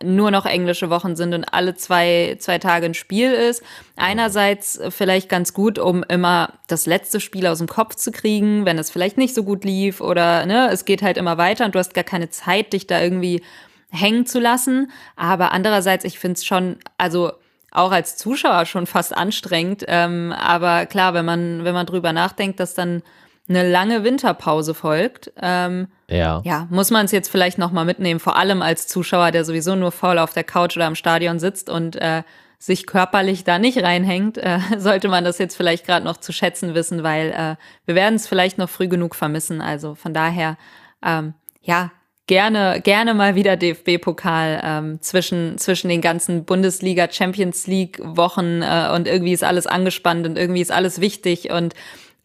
nur 0.02 0.30
noch 0.30 0.46
englische 0.46 0.90
Wochen 0.90 1.16
sind 1.16 1.34
und 1.34 1.44
alle 1.44 1.74
zwei, 1.74 2.36
zwei 2.38 2.58
Tage 2.58 2.86
ein 2.86 2.94
Spiel 2.94 3.30
ist. 3.32 3.62
Einerseits 3.96 4.80
vielleicht 4.90 5.28
ganz 5.28 5.54
gut, 5.54 5.78
um 5.78 6.02
immer 6.02 6.54
das 6.66 6.86
letzte 6.86 7.20
Spiel 7.20 7.46
aus 7.46 7.58
dem 7.58 7.68
Kopf 7.68 7.94
zu 7.94 8.10
kriegen, 8.10 8.66
wenn 8.66 8.78
es 8.78 8.90
vielleicht 8.90 9.16
nicht 9.16 9.34
so 9.34 9.44
gut 9.44 9.64
lief 9.64 10.00
oder 10.00 10.46
ne, 10.46 10.68
es 10.70 10.84
geht 10.84 11.02
halt 11.02 11.16
immer 11.16 11.38
weiter 11.38 11.64
und 11.64 11.74
du 11.74 11.78
hast 11.78 11.94
gar 11.94 12.04
keine 12.04 12.30
Zeit, 12.30 12.72
dich 12.72 12.86
da 12.86 13.00
irgendwie 13.00 13.42
hängen 13.90 14.26
zu 14.26 14.40
lassen. 14.40 14.90
Aber 15.16 15.52
andererseits, 15.52 16.04
ich 16.04 16.18
finde 16.18 16.34
es 16.38 16.44
schon, 16.44 16.76
also 16.98 17.32
auch 17.70 17.92
als 17.92 18.16
Zuschauer 18.16 18.66
schon 18.66 18.86
fast 18.86 19.16
anstrengend. 19.16 19.84
Ähm, 19.88 20.32
aber 20.32 20.86
klar, 20.86 21.14
wenn 21.14 21.24
man, 21.24 21.64
wenn 21.64 21.74
man 21.74 21.86
drüber 21.86 22.12
nachdenkt, 22.12 22.60
dass 22.60 22.74
dann 22.74 23.02
eine 23.48 23.68
lange 23.68 24.04
Winterpause 24.04 24.74
folgt, 24.74 25.32
ähm, 25.40 25.88
ja. 26.08 26.40
ja, 26.44 26.66
muss 26.70 26.90
man 26.90 27.04
es 27.04 27.12
jetzt 27.12 27.28
vielleicht 27.28 27.58
noch 27.58 27.72
mal 27.72 27.84
mitnehmen, 27.84 28.20
vor 28.20 28.36
allem 28.36 28.62
als 28.62 28.86
Zuschauer, 28.86 29.30
der 29.30 29.44
sowieso 29.44 29.74
nur 29.74 29.92
faul 29.92 30.18
auf 30.18 30.32
der 30.32 30.44
Couch 30.44 30.76
oder 30.76 30.86
im 30.86 30.94
Stadion 30.94 31.38
sitzt 31.38 31.68
und 31.68 31.96
äh, 31.96 32.22
sich 32.58 32.86
körperlich 32.86 33.44
da 33.44 33.58
nicht 33.58 33.82
reinhängt, 33.82 34.38
äh, 34.38 34.58
sollte 34.78 35.08
man 35.08 35.24
das 35.24 35.38
jetzt 35.38 35.56
vielleicht 35.56 35.86
gerade 35.86 36.04
noch 36.06 36.16
zu 36.16 36.32
schätzen 36.32 36.74
wissen, 36.74 37.02
weil 37.02 37.30
äh, 37.32 37.56
wir 37.84 37.94
werden 37.94 38.14
es 38.14 38.26
vielleicht 38.26 38.56
noch 38.56 38.70
früh 38.70 38.88
genug 38.88 39.14
vermissen. 39.14 39.60
Also 39.60 39.94
von 39.94 40.14
daher, 40.14 40.56
ähm, 41.04 41.34
ja, 41.60 41.90
gerne, 42.26 42.80
gerne 42.82 43.12
mal 43.12 43.34
wieder 43.34 43.56
DFB-Pokal 43.56 44.60
ähm, 44.64 45.02
zwischen, 45.02 45.58
zwischen 45.58 45.88
den 45.88 46.00
ganzen 46.00 46.46
Bundesliga, 46.46 47.08
Champions 47.10 47.66
League-Wochen 47.66 48.62
äh, 48.62 48.90
und 48.94 49.06
irgendwie 49.06 49.32
ist 49.32 49.44
alles 49.44 49.66
angespannt 49.66 50.26
und 50.26 50.38
irgendwie 50.38 50.62
ist 50.62 50.72
alles 50.72 51.00
wichtig 51.00 51.50
und 51.50 51.74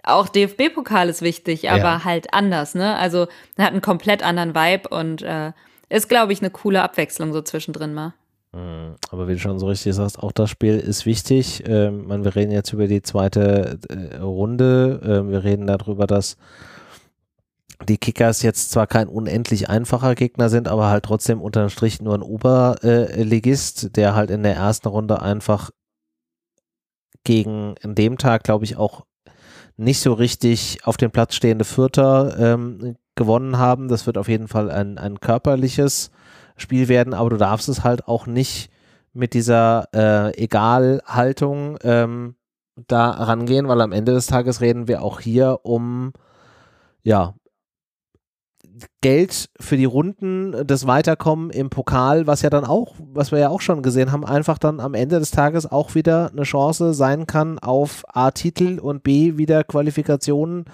auch 0.04 0.30
DFB-Pokal 0.30 1.10
ist 1.10 1.22
wichtig, 1.22 1.70
aber 1.70 1.80
Ja. 1.80 2.04
halt 2.06 2.34
anders, 2.34 2.76
ne? 2.76 2.96
Also 2.98 3.24
hat 3.58 3.72
einen 3.72 3.82
komplett 3.82 4.24
anderen 4.24 4.56
Vibe 4.56 4.90
und 4.90 5.22
äh, 5.22 5.52
ist, 5.90 6.08
glaube 6.10 6.34
ich, 6.34 6.40
eine 6.42 6.52
coole 6.52 6.82
Abwechslung 6.82 7.34
so 7.34 7.42
zwischendrin 7.42 7.94
mal. 7.94 8.14
Mhm. 8.52 8.96
Aber 9.12 9.28
wie 9.28 9.34
du 9.34 9.40
schon 9.40 9.60
so 9.60 9.68
richtig 9.68 9.94
sagst, 9.94 10.20
auch 10.20 10.32
das 10.32 10.50
Spiel 10.50 10.78
ist 10.80 11.06
wichtig. 11.06 11.64
Ähm, 11.68 12.08
man, 12.08 12.24
wir 12.24 12.36
reden 12.36 12.52
jetzt 12.52 12.74
über 12.74 12.88
die 12.88 13.02
zweite 13.02 13.78
äh, 13.90 14.18
Runde. 14.18 15.02
Ähm, 15.04 15.32
wir 15.32 15.44
reden 15.44 15.68
darüber, 15.68 16.08
dass 16.08 16.38
die 17.88 17.98
Kickers 17.98 18.42
jetzt 18.42 18.72
zwar 18.72 18.88
kein 18.88 19.08
unendlich 19.08 19.70
einfacher 19.70 20.16
Gegner 20.16 20.50
sind, 20.50 20.68
aber 20.68 20.90
halt 20.90 21.06
trotzdem 21.06 21.42
unterm 21.42 21.70
Strich 21.70 22.02
nur 22.02 22.14
ein 22.16 22.22
Oberligist, 22.24 23.96
der 23.96 24.16
halt 24.16 24.32
in 24.32 24.44
der 24.44 24.56
ersten 24.56 24.88
Runde 24.90 25.22
einfach 25.22 25.70
gegen 27.24 27.76
in 27.82 27.96
dem 27.96 28.18
Tag, 28.18 28.44
glaube 28.44 28.66
ich, 28.66 28.76
auch 28.78 29.06
nicht 29.80 30.02
so 30.02 30.14
richtig 30.14 30.80
auf 30.84 30.98
dem 30.98 31.12
Platz 31.12 31.36
stehende 31.36 31.66
Vierter 31.66 32.38
ähm, 32.38 32.98
gewonnen 33.16 33.58
haben. 33.58 33.88
Das 33.88 34.06
wird 34.06 34.18
auf 34.18 34.28
jeden 34.28 34.48
Fall 34.48 34.70
ein, 34.70 34.98
ein 34.98 35.20
körperliches 35.20 36.12
Spiel 36.58 36.90
werden, 36.90 37.14
aber 37.14 37.30
du 37.30 37.38
darfst 37.38 37.70
es 37.70 37.84
halt 37.84 38.08
auch 38.08 38.28
nicht 38.28 38.70
mit 39.14 39.34
dieser 39.34 39.88
äh, 39.94 40.44
Egalhaltung 40.44 41.78
ähm, 41.84 42.36
da 42.88 43.10
rangehen, 43.10 43.68
weil 43.68 43.82
am 43.82 43.92
Ende 43.92 44.14
des 44.14 44.28
Tages 44.28 44.62
reden 44.62 44.88
wir 44.88 45.02
auch 45.02 45.22
hier 45.22 45.60
um 45.64 46.14
ja 47.04 47.34
Geld 49.02 49.50
für 49.60 49.78
die 49.78 49.86
Runden, 49.86 50.66
das 50.66 50.86
Weiterkommen 50.86 51.50
im 51.52 51.70
Pokal, 51.70 52.28
was 52.28 52.42
ja 52.42 52.50
dann 52.50 52.66
auch, 52.66 52.96
was 53.00 53.32
wir 53.32 53.40
ja 53.40 53.50
auch 53.50 53.62
schon 53.62 53.82
gesehen 53.82 54.12
haben, 54.12 54.26
einfach 54.26 54.58
dann 54.58 54.80
am 54.80 54.94
Ende 54.94 55.20
des 55.20 55.32
Tages 55.32 55.70
auch 55.72 55.96
wieder 55.96 56.32
eine 56.32 56.44
Chance 56.44 56.94
sein 56.94 57.28
kann 57.28 57.60
auf 57.60 58.04
A 58.08 58.32
Titel 58.32 58.80
und 58.80 59.04
B 59.04 59.38
wieder 59.38 59.64
Qualifikationen 59.64 60.66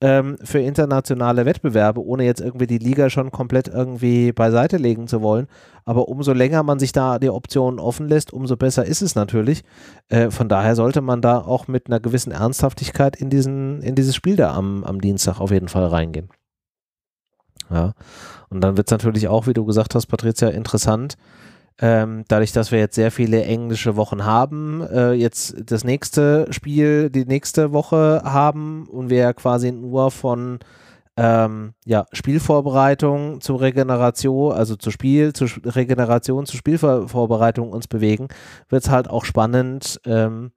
ähm, 0.00 0.36
für 0.42 0.60
internationale 0.60 1.44
Wettbewerbe, 1.44 2.04
ohne 2.04 2.24
jetzt 2.24 2.40
irgendwie 2.40 2.66
die 2.66 2.78
Liga 2.78 3.10
schon 3.10 3.30
komplett 3.30 3.68
irgendwie 3.68 4.32
beiseite 4.32 4.76
legen 4.76 5.08
zu 5.08 5.22
wollen. 5.22 5.46
Aber 5.84 6.08
umso 6.08 6.32
länger 6.32 6.62
man 6.62 6.78
sich 6.78 6.92
da 6.92 7.18
die 7.18 7.30
Optionen 7.30 7.80
offen 7.80 8.08
lässt, 8.08 8.32
umso 8.32 8.56
besser 8.56 8.84
ist 8.84 9.02
es 9.02 9.14
natürlich. 9.14 9.64
Äh, 10.08 10.30
von 10.30 10.48
daher 10.48 10.76
sollte 10.76 11.00
man 11.00 11.20
da 11.20 11.38
auch 11.38 11.66
mit 11.66 11.86
einer 11.86 12.00
gewissen 12.00 12.32
Ernsthaftigkeit 12.32 13.16
in, 13.16 13.30
diesen, 13.30 13.82
in 13.82 13.94
dieses 13.94 14.14
Spiel 14.14 14.36
da 14.36 14.54
am, 14.54 14.84
am 14.84 15.00
Dienstag 15.00 15.40
auf 15.40 15.50
jeden 15.50 15.68
Fall 15.68 15.86
reingehen. 15.86 16.28
Ja. 17.70 17.92
Und 18.50 18.62
dann 18.62 18.76
wird 18.76 18.88
es 18.88 18.92
natürlich 18.92 19.28
auch, 19.28 19.46
wie 19.46 19.52
du 19.52 19.64
gesagt 19.64 19.94
hast, 19.94 20.06
Patricia, 20.06 20.48
interessant. 20.48 21.16
Ähm, 21.80 22.24
dadurch, 22.26 22.52
dass 22.52 22.72
wir 22.72 22.80
jetzt 22.80 22.96
sehr 22.96 23.12
viele 23.12 23.44
englische 23.44 23.94
Wochen 23.94 24.24
haben, 24.24 24.82
äh, 24.82 25.12
jetzt 25.12 25.54
das 25.70 25.84
nächste 25.84 26.46
Spiel, 26.50 27.08
die 27.08 27.24
nächste 27.24 27.72
Woche 27.72 28.22
haben 28.24 28.86
und 28.88 29.10
wir 29.10 29.18
ja 29.18 29.32
quasi 29.32 29.70
nur 29.70 30.10
von 30.10 30.58
ähm, 31.16 31.74
ja, 31.84 32.06
Spielvorbereitung 32.12 33.40
zu 33.40 33.54
Regeneration, 33.56 34.52
also 34.52 34.74
zu 34.74 34.90
Spiel, 34.90 35.32
zu 35.32 35.46
Regeneration, 35.64 36.46
zu 36.46 36.56
Spielvorbereitung 36.56 37.72
uns 37.72 37.86
bewegen, 37.86 38.28
wird 38.68 38.84
es 38.84 38.90
halt 38.90 39.08
auch 39.10 39.24
spannend, 39.24 40.00
ähm, 40.04 40.52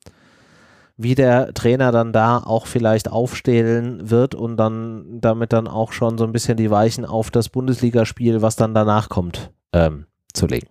wie 1.04 1.16
der 1.16 1.54
Trainer 1.54 1.92
dann 1.92 2.14
da 2.14 2.38
auch 2.38 2.68
vielleicht 2.68 3.10
aufstellen 3.12 4.10
wird 4.10 4.36
und 4.36 4.58
dann 4.58 5.20
damit 5.22 5.54
dann 5.54 5.68
auch 5.68 5.92
schon 5.92 6.18
so 6.18 6.24
ein 6.24 6.32
bisschen 6.32 6.58
die 6.58 6.72
Weichen 6.72 7.06
auf 7.06 7.32
das 7.32 7.50
Bundesligaspiel, 7.50 8.42
was 8.42 8.56
dann 8.56 8.74
danach 8.74 9.10
kommt, 9.10 9.52
ähm, 9.74 10.06
zu 10.34 10.48
legen. 10.48 10.68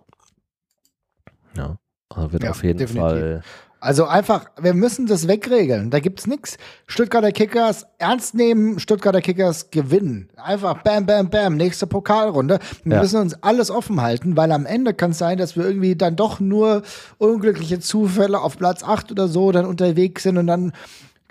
Ja, 1.55 1.77
also 2.09 2.31
wird 2.31 2.43
Ja, 2.43 2.51
auf 2.51 2.63
jeden 2.63 2.79
definitiv. 2.79 3.01
Fall. 3.01 3.41
Also 3.83 4.05
einfach, 4.05 4.45
wir 4.61 4.75
müssen 4.75 5.07
das 5.07 5.27
wegregeln. 5.27 5.89
Da 5.89 5.99
gibt's 5.99 6.27
nix. 6.27 6.57
Stuttgarter 6.85 7.31
Kickers 7.31 7.87
ernst 7.97 8.35
nehmen, 8.35 8.79
Stuttgarter 8.79 9.21
Kickers 9.21 9.71
gewinnen. 9.71 10.29
Einfach 10.37 10.83
bam, 10.83 11.07
bam, 11.07 11.31
bam, 11.31 11.57
nächste 11.57 11.87
Pokalrunde. 11.87 12.59
Wir 12.83 12.97
Ja. 12.97 13.01
müssen 13.01 13.19
uns 13.19 13.33
alles 13.41 13.71
offen 13.71 13.99
halten, 13.99 14.37
weil 14.37 14.51
am 14.51 14.67
Ende 14.67 14.93
kann 14.93 15.11
es 15.11 15.17
sein, 15.17 15.39
dass 15.39 15.55
wir 15.57 15.65
irgendwie 15.65 15.95
dann 15.95 16.15
doch 16.15 16.39
nur 16.39 16.83
unglückliche 17.17 17.79
Zufälle 17.79 18.39
auf 18.39 18.55
Platz 18.55 18.83
8 18.83 19.11
oder 19.11 19.27
so 19.27 19.51
dann 19.51 19.65
unterwegs 19.65 20.21
sind 20.23 20.37
und 20.37 20.45
dann 20.45 20.73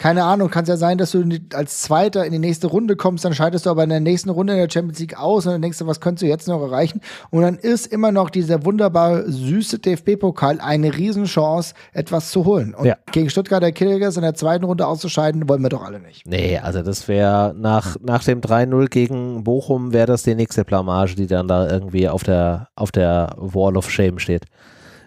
keine 0.01 0.24
Ahnung, 0.24 0.48
kann 0.48 0.62
es 0.62 0.70
ja 0.70 0.78
sein, 0.78 0.97
dass 0.97 1.10
du 1.10 1.22
als 1.52 1.82
Zweiter 1.82 2.24
in 2.24 2.32
die 2.32 2.39
nächste 2.39 2.68
Runde 2.68 2.97
kommst, 2.97 3.27
dann 3.27 3.35
scheidest 3.35 3.66
du 3.66 3.70
aber 3.70 3.85
in 3.85 3.90
der 3.90 4.01
nächsten 4.01 4.31
Runde 4.31 4.55
in 4.55 4.59
der 4.59 4.70
Champions 4.70 4.98
League 4.98 5.18
aus 5.18 5.44
und 5.44 5.52
dann 5.52 5.60
denkst 5.60 5.77
du, 5.77 5.86
was 5.86 6.01
könntest 6.01 6.22
du 6.22 6.27
jetzt 6.27 6.48
noch 6.48 6.62
erreichen? 6.62 7.02
Und 7.28 7.43
dann 7.43 7.56
ist 7.56 7.86
immer 7.86 8.10
noch 8.10 8.31
dieser 8.31 8.64
wunderbar 8.64 9.24
süße 9.27 9.78
DFB-Pokal 9.78 10.59
eine 10.59 10.97
Riesenchance, 10.97 11.74
etwas 11.93 12.31
zu 12.31 12.47
holen. 12.47 12.74
Und 12.74 12.86
Ja. 12.86 12.97
gegen 13.12 13.28
Stuttgarter 13.28 13.72
Kickers 13.72 14.16
in 14.16 14.22
der 14.22 14.32
zweiten 14.35 14.64
Runde 14.64 14.86
auszuscheiden, 14.86 15.47
wollen 15.51 15.60
wir 15.60 15.68
doch 15.68 15.85
alle 15.85 16.01
nicht. 16.01 16.27
Nee, 16.27 16.56
also 16.56 16.81
das 16.81 17.06
wäre 17.06 17.55
nach, 17.55 17.98
nach 18.01 18.24
dem 18.24 18.40
3-0 18.40 18.89
gegen 18.89 19.44
Bochum 19.44 19.93
wäre 19.93 20.06
das 20.06 20.22
die 20.22 20.35
nächste 20.35 20.64
Blamage, 20.64 21.14
die 21.14 21.27
dann 21.27 21.47
da 21.47 21.70
irgendwie 21.70 22.09
auf 22.09 22.22
der, 22.22 22.68
auf 22.74 22.90
der 22.90 23.35
Wall 23.36 23.77
of 23.77 23.90
Shame 23.90 24.18
steht. 24.18 24.47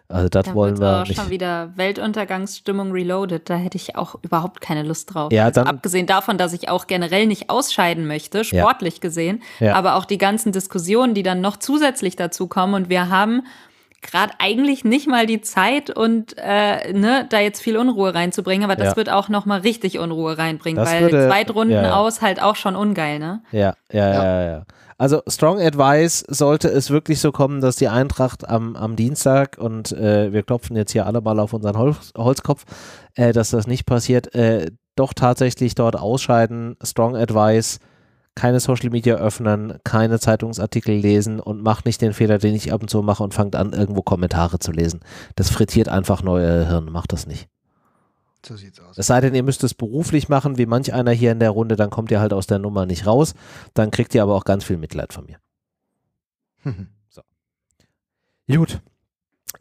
Also 0.09 0.29
das 0.29 0.45
Da 0.45 0.53
wollen 0.53 0.77
wird 0.77 0.81
wir 0.81 1.01
auch 1.01 1.07
nicht. 1.07 1.19
schon 1.19 1.29
wieder 1.29 1.71
Weltuntergangsstimmung 1.75 2.91
reloaded. 2.91 3.49
Da 3.49 3.55
hätte 3.55 3.77
ich 3.77 3.95
auch 3.95 4.15
überhaupt 4.21 4.61
keine 4.61 4.83
Lust 4.83 5.13
drauf. 5.13 5.31
Ja, 5.31 5.45
also 5.45 5.61
dann- 5.61 5.67
abgesehen 5.75 6.05
davon, 6.05 6.37
dass 6.37 6.53
ich 6.53 6.69
auch 6.69 6.87
generell 6.87 7.25
nicht 7.25 7.49
ausscheiden 7.49 8.05
möchte, 8.05 8.43
sportlich 8.43 9.01
gesehen, 9.01 9.41
Ja. 9.59 9.73
aber 9.75 9.95
auch 9.95 10.05
die 10.05 10.17
ganzen 10.17 10.51
Diskussionen, 10.51 11.13
die 11.13 11.23
dann 11.23 11.41
noch 11.41 11.57
zusätzlich 11.57 12.15
dazu 12.15 12.47
kommen. 12.47 12.73
Und 12.75 12.89
wir 12.89 13.09
haben 13.09 13.43
gerade 14.01 14.33
eigentlich 14.39 14.83
nicht 14.83 15.07
mal 15.07 15.25
die 15.25 15.39
Zeit 15.39 15.89
und 15.89 16.35
äh, 16.37 16.91
ne, 16.91 17.25
da 17.29 17.39
jetzt 17.39 17.61
viel 17.61 17.77
Unruhe 17.77 18.13
reinzubringen, 18.13 18.65
aber 18.65 18.75
das 18.75 18.89
Ja. 18.89 18.95
wird 18.97 19.09
auch 19.09 19.29
noch 19.29 19.45
mal 19.45 19.61
richtig 19.61 19.97
Unruhe 19.97 20.37
reinbringen, 20.37 20.75
Das 20.83 20.91
weil 20.91 21.03
würde- 21.03 21.27
Zweitrunden 21.29 21.73
ja, 21.77 21.83
ja. 21.83 21.95
aus 21.95 22.21
halt 22.21 22.41
auch 22.41 22.57
schon 22.57 22.75
ungeil, 22.75 23.19
ne? 23.19 23.41
Ja, 23.53 23.73
ja, 23.93 24.13
ja, 24.13 24.23
ja, 24.23 24.41
ja. 24.51 24.63
Also 24.97 25.21
Strong 25.27 25.59
Advice 25.59 26.23
sollte 26.27 26.69
es 26.69 26.89
wirklich 26.89 27.19
so 27.19 27.31
kommen, 27.31 27.61
dass 27.61 27.75
die 27.75 27.87
Eintracht 27.87 28.47
am, 28.47 28.75
am 28.75 28.95
Dienstag 28.95 29.57
und 29.57 29.91
äh, 29.91 30.31
wir 30.31 30.43
klopfen 30.43 30.75
jetzt 30.75 30.91
hier 30.91 31.05
alle 31.05 31.21
mal 31.21 31.39
auf 31.39 31.53
unseren 31.53 31.77
Holz, 31.77 32.13
Holzkopf, 32.17 32.63
äh, 33.15 33.33
dass 33.33 33.49
das 33.49 33.67
nicht 33.67 33.85
passiert, 33.85 34.33
äh, 34.35 34.71
doch 34.95 35.13
tatsächlich 35.13 35.75
dort 35.75 35.95
ausscheiden. 35.95 36.75
Strong 36.83 37.15
Advice, 37.15 37.79
keine 38.35 38.59
Social 38.59 38.89
Media 38.89 39.15
öffnen, 39.15 39.79
keine 39.83 40.19
Zeitungsartikel 40.19 40.95
lesen 40.95 41.39
und 41.39 41.63
macht 41.63 41.85
nicht 41.85 42.01
den 42.01 42.13
Fehler, 42.13 42.37
den 42.37 42.55
ich 42.55 42.73
ab 42.73 42.81
und 42.81 42.89
zu 42.89 43.01
mache 43.01 43.23
und 43.23 43.33
fangt 43.33 43.55
an, 43.55 43.73
irgendwo 43.73 44.01
Kommentare 44.01 44.59
zu 44.59 44.71
lesen. 44.71 45.01
Das 45.35 45.49
frittiert 45.49 45.89
einfach 45.89 46.23
neue 46.23 46.67
Hirn, 46.67 46.91
macht 46.91 47.13
das 47.13 47.27
nicht. 47.27 47.47
So 48.45 48.55
sieht's 48.55 48.79
aus. 48.79 48.97
Es 48.97 49.07
sei 49.07 49.21
denn, 49.21 49.33
ihr 49.35 49.43
müsst 49.43 49.63
es 49.63 49.73
beruflich 49.73 50.27
machen, 50.29 50.57
wie 50.57 50.65
manch 50.65 50.93
einer 50.93 51.11
hier 51.11 51.31
in 51.31 51.39
der 51.39 51.51
Runde, 51.51 51.75
dann 51.75 51.89
kommt 51.89 52.11
ihr 52.11 52.19
halt 52.19 52.33
aus 52.33 52.47
der 52.47 52.59
Nummer 52.59 52.85
nicht 52.85 53.07
raus. 53.07 53.33
Dann 53.73 53.91
kriegt 53.91 54.13
ihr 54.13 54.23
aber 54.23 54.35
auch 54.35 54.45
ganz 54.45 54.63
viel 54.63 54.77
Mitleid 54.77 55.13
von 55.13 55.25
mir. 55.25 55.39
Gut. 58.47 58.81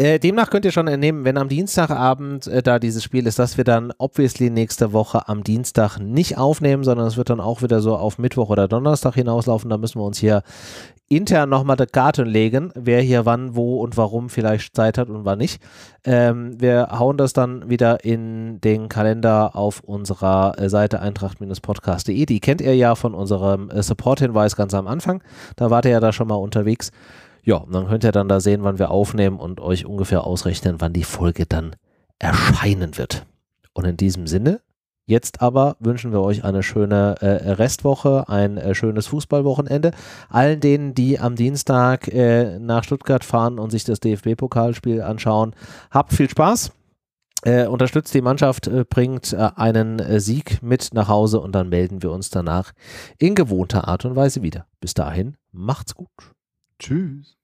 Äh, 0.03 0.19
demnach 0.19 0.51
könnt 0.51 0.65
ihr 0.65 0.73
schon 0.73 0.89
entnehmen, 0.89 1.25
wenn 1.25 1.39
am 1.39 1.49
Dienstagabend 1.49 2.49
äh, 2.49 2.61
da 2.61 2.81
dieses 2.81 3.05
Spiel 3.05 3.25
ist, 3.29 3.39
dass 3.39 3.57
wir 3.57 3.63
dann 3.63 3.93
obviously 3.99 4.51
nächste 4.51 4.93
Woche 4.93 5.29
am 5.29 5.45
Dienstag 5.45 6.01
nicht 6.01 6.39
aufnehmen, 6.39 6.83
sondern 6.83 7.07
es 7.07 7.17
wird 7.17 7.31
dann 7.31 7.39
auch 7.39 7.63
wieder 7.63 7.81
so 7.81 7.95
auf 7.97 8.19
Mittwoch 8.19 8.51
oder 8.51 8.67
Donnerstag 8.67 9.15
hinauslaufen. 9.15 9.71
Da 9.71 9.79
müssen 9.79 10.01
wir 10.01 10.05
uns 10.05 10.19
hier 10.19 10.43
intern 11.09 11.51
nochmal 11.51 11.77
die 11.77 11.87
Karten 11.87 12.27
legen, 12.27 12.73
wer 12.75 13.01
hier 13.01 13.27
wann, 13.27 13.55
wo 13.55 13.81
und 13.81 13.97
warum 13.97 14.29
vielleicht 14.29 14.75
Zeit 14.75 14.99
hat 14.99 15.09
und 15.09 15.25
wann 15.25 15.39
nicht. 15.39 15.63
Ähm, 16.03 16.61
wir 16.61 16.89
hauen 16.99 17.17
das 17.17 17.33
dann 17.33 17.71
wieder 17.71 18.05
in 18.05 18.61
den 18.61 18.89
Kalender 18.89 19.55
auf 19.55 19.85
unserer 19.85 20.59
äh, 20.59 20.69
Seite 20.69 20.99
eintracht-podcast.de. 20.99 22.27
Die 22.27 22.41
kennt 22.41 22.61
ihr 22.61 22.75
ja 22.75 22.97
von 22.97 23.15
unserem 23.15 23.71
äh, 23.71 23.81
Support-Hinweis 23.81 24.57
ganz 24.57 24.75
am 24.75 24.89
Anfang. 24.89 25.23
Da 25.55 25.71
wart 25.71 25.85
ihr 25.85 25.93
ja 25.93 26.01
da 26.01 26.13
schon 26.13 26.27
mal 26.27 26.35
unterwegs. 26.35 26.91
Ja, 27.45 27.57
und 27.57 27.75
dann 27.75 27.89
könnt 27.89 28.05
ihr 28.05 28.13
dann 28.13 28.29
da 28.29 28.39
sehen, 28.39 28.63
wann 28.63 28.79
wir 28.79 28.91
aufnehmen 28.91 29.39
und 29.39 29.61
euch 29.61 29.85
ungefähr 29.85 30.25
ausrechnen, 30.25 30.77
wann 30.79 30.93
die 30.93 31.05
Folge 31.05 31.45
dann 31.45 31.75
erscheinen 32.19 32.97
wird. 32.99 33.27
Und 33.75 33.85
in 33.85 33.97
diesem 33.97 34.29
Sinne, 34.29 34.61
jetzt 35.07 35.43
aber 35.43 35.77
wünschen 35.81 36.13
wir 36.13 36.21
euch 36.21 36.45
eine 36.45 36.63
schöne 36.63 37.17
äh, 37.21 37.51
Restwoche, 37.53 38.29
ein 38.29 38.59
äh, 38.59 38.77
schönes 38.77 39.09
Fußballwochenende. 39.09 39.91
Allen 40.29 40.61
denen, 40.61 40.95
die 40.95 41.19
am 41.19 41.35
Dienstag 41.35 42.07
äh, 42.09 42.61
nach 42.61 42.85
Stuttgart 42.85 43.25
fahren 43.25 43.59
und 43.59 43.71
sich 43.71 43.83
das 43.83 43.99
DFB-Pokalspiel 43.99 45.03
anschauen, 45.03 45.55
habt 45.91 46.13
viel 46.13 46.31
Spaß. 46.31 46.71
Äh, 47.45 47.67
unterstützt 47.67 48.15
die 48.15 48.23
Mannschaft, 48.23 48.69
äh, 48.69 48.85
bringt 48.89 49.33
äh, 49.33 49.51
einen 49.57 50.21
Sieg 50.21 50.63
mit 50.63 50.91
nach 50.93 51.09
Hause 51.09 51.41
und 51.41 51.57
dann 51.57 51.71
melden 51.71 52.01
wir 52.01 52.13
uns 52.13 52.31
danach 52.31 52.71
in 53.19 53.35
gewohnter 53.35 53.89
Art 53.89 54.05
und 54.05 54.15
Weise 54.15 54.43
wieder. 54.43 54.67
Bis 54.81 54.95
dahin, 54.95 55.37
macht's 55.51 55.97
gut. 55.97 56.09
Tschüss. 56.83 57.37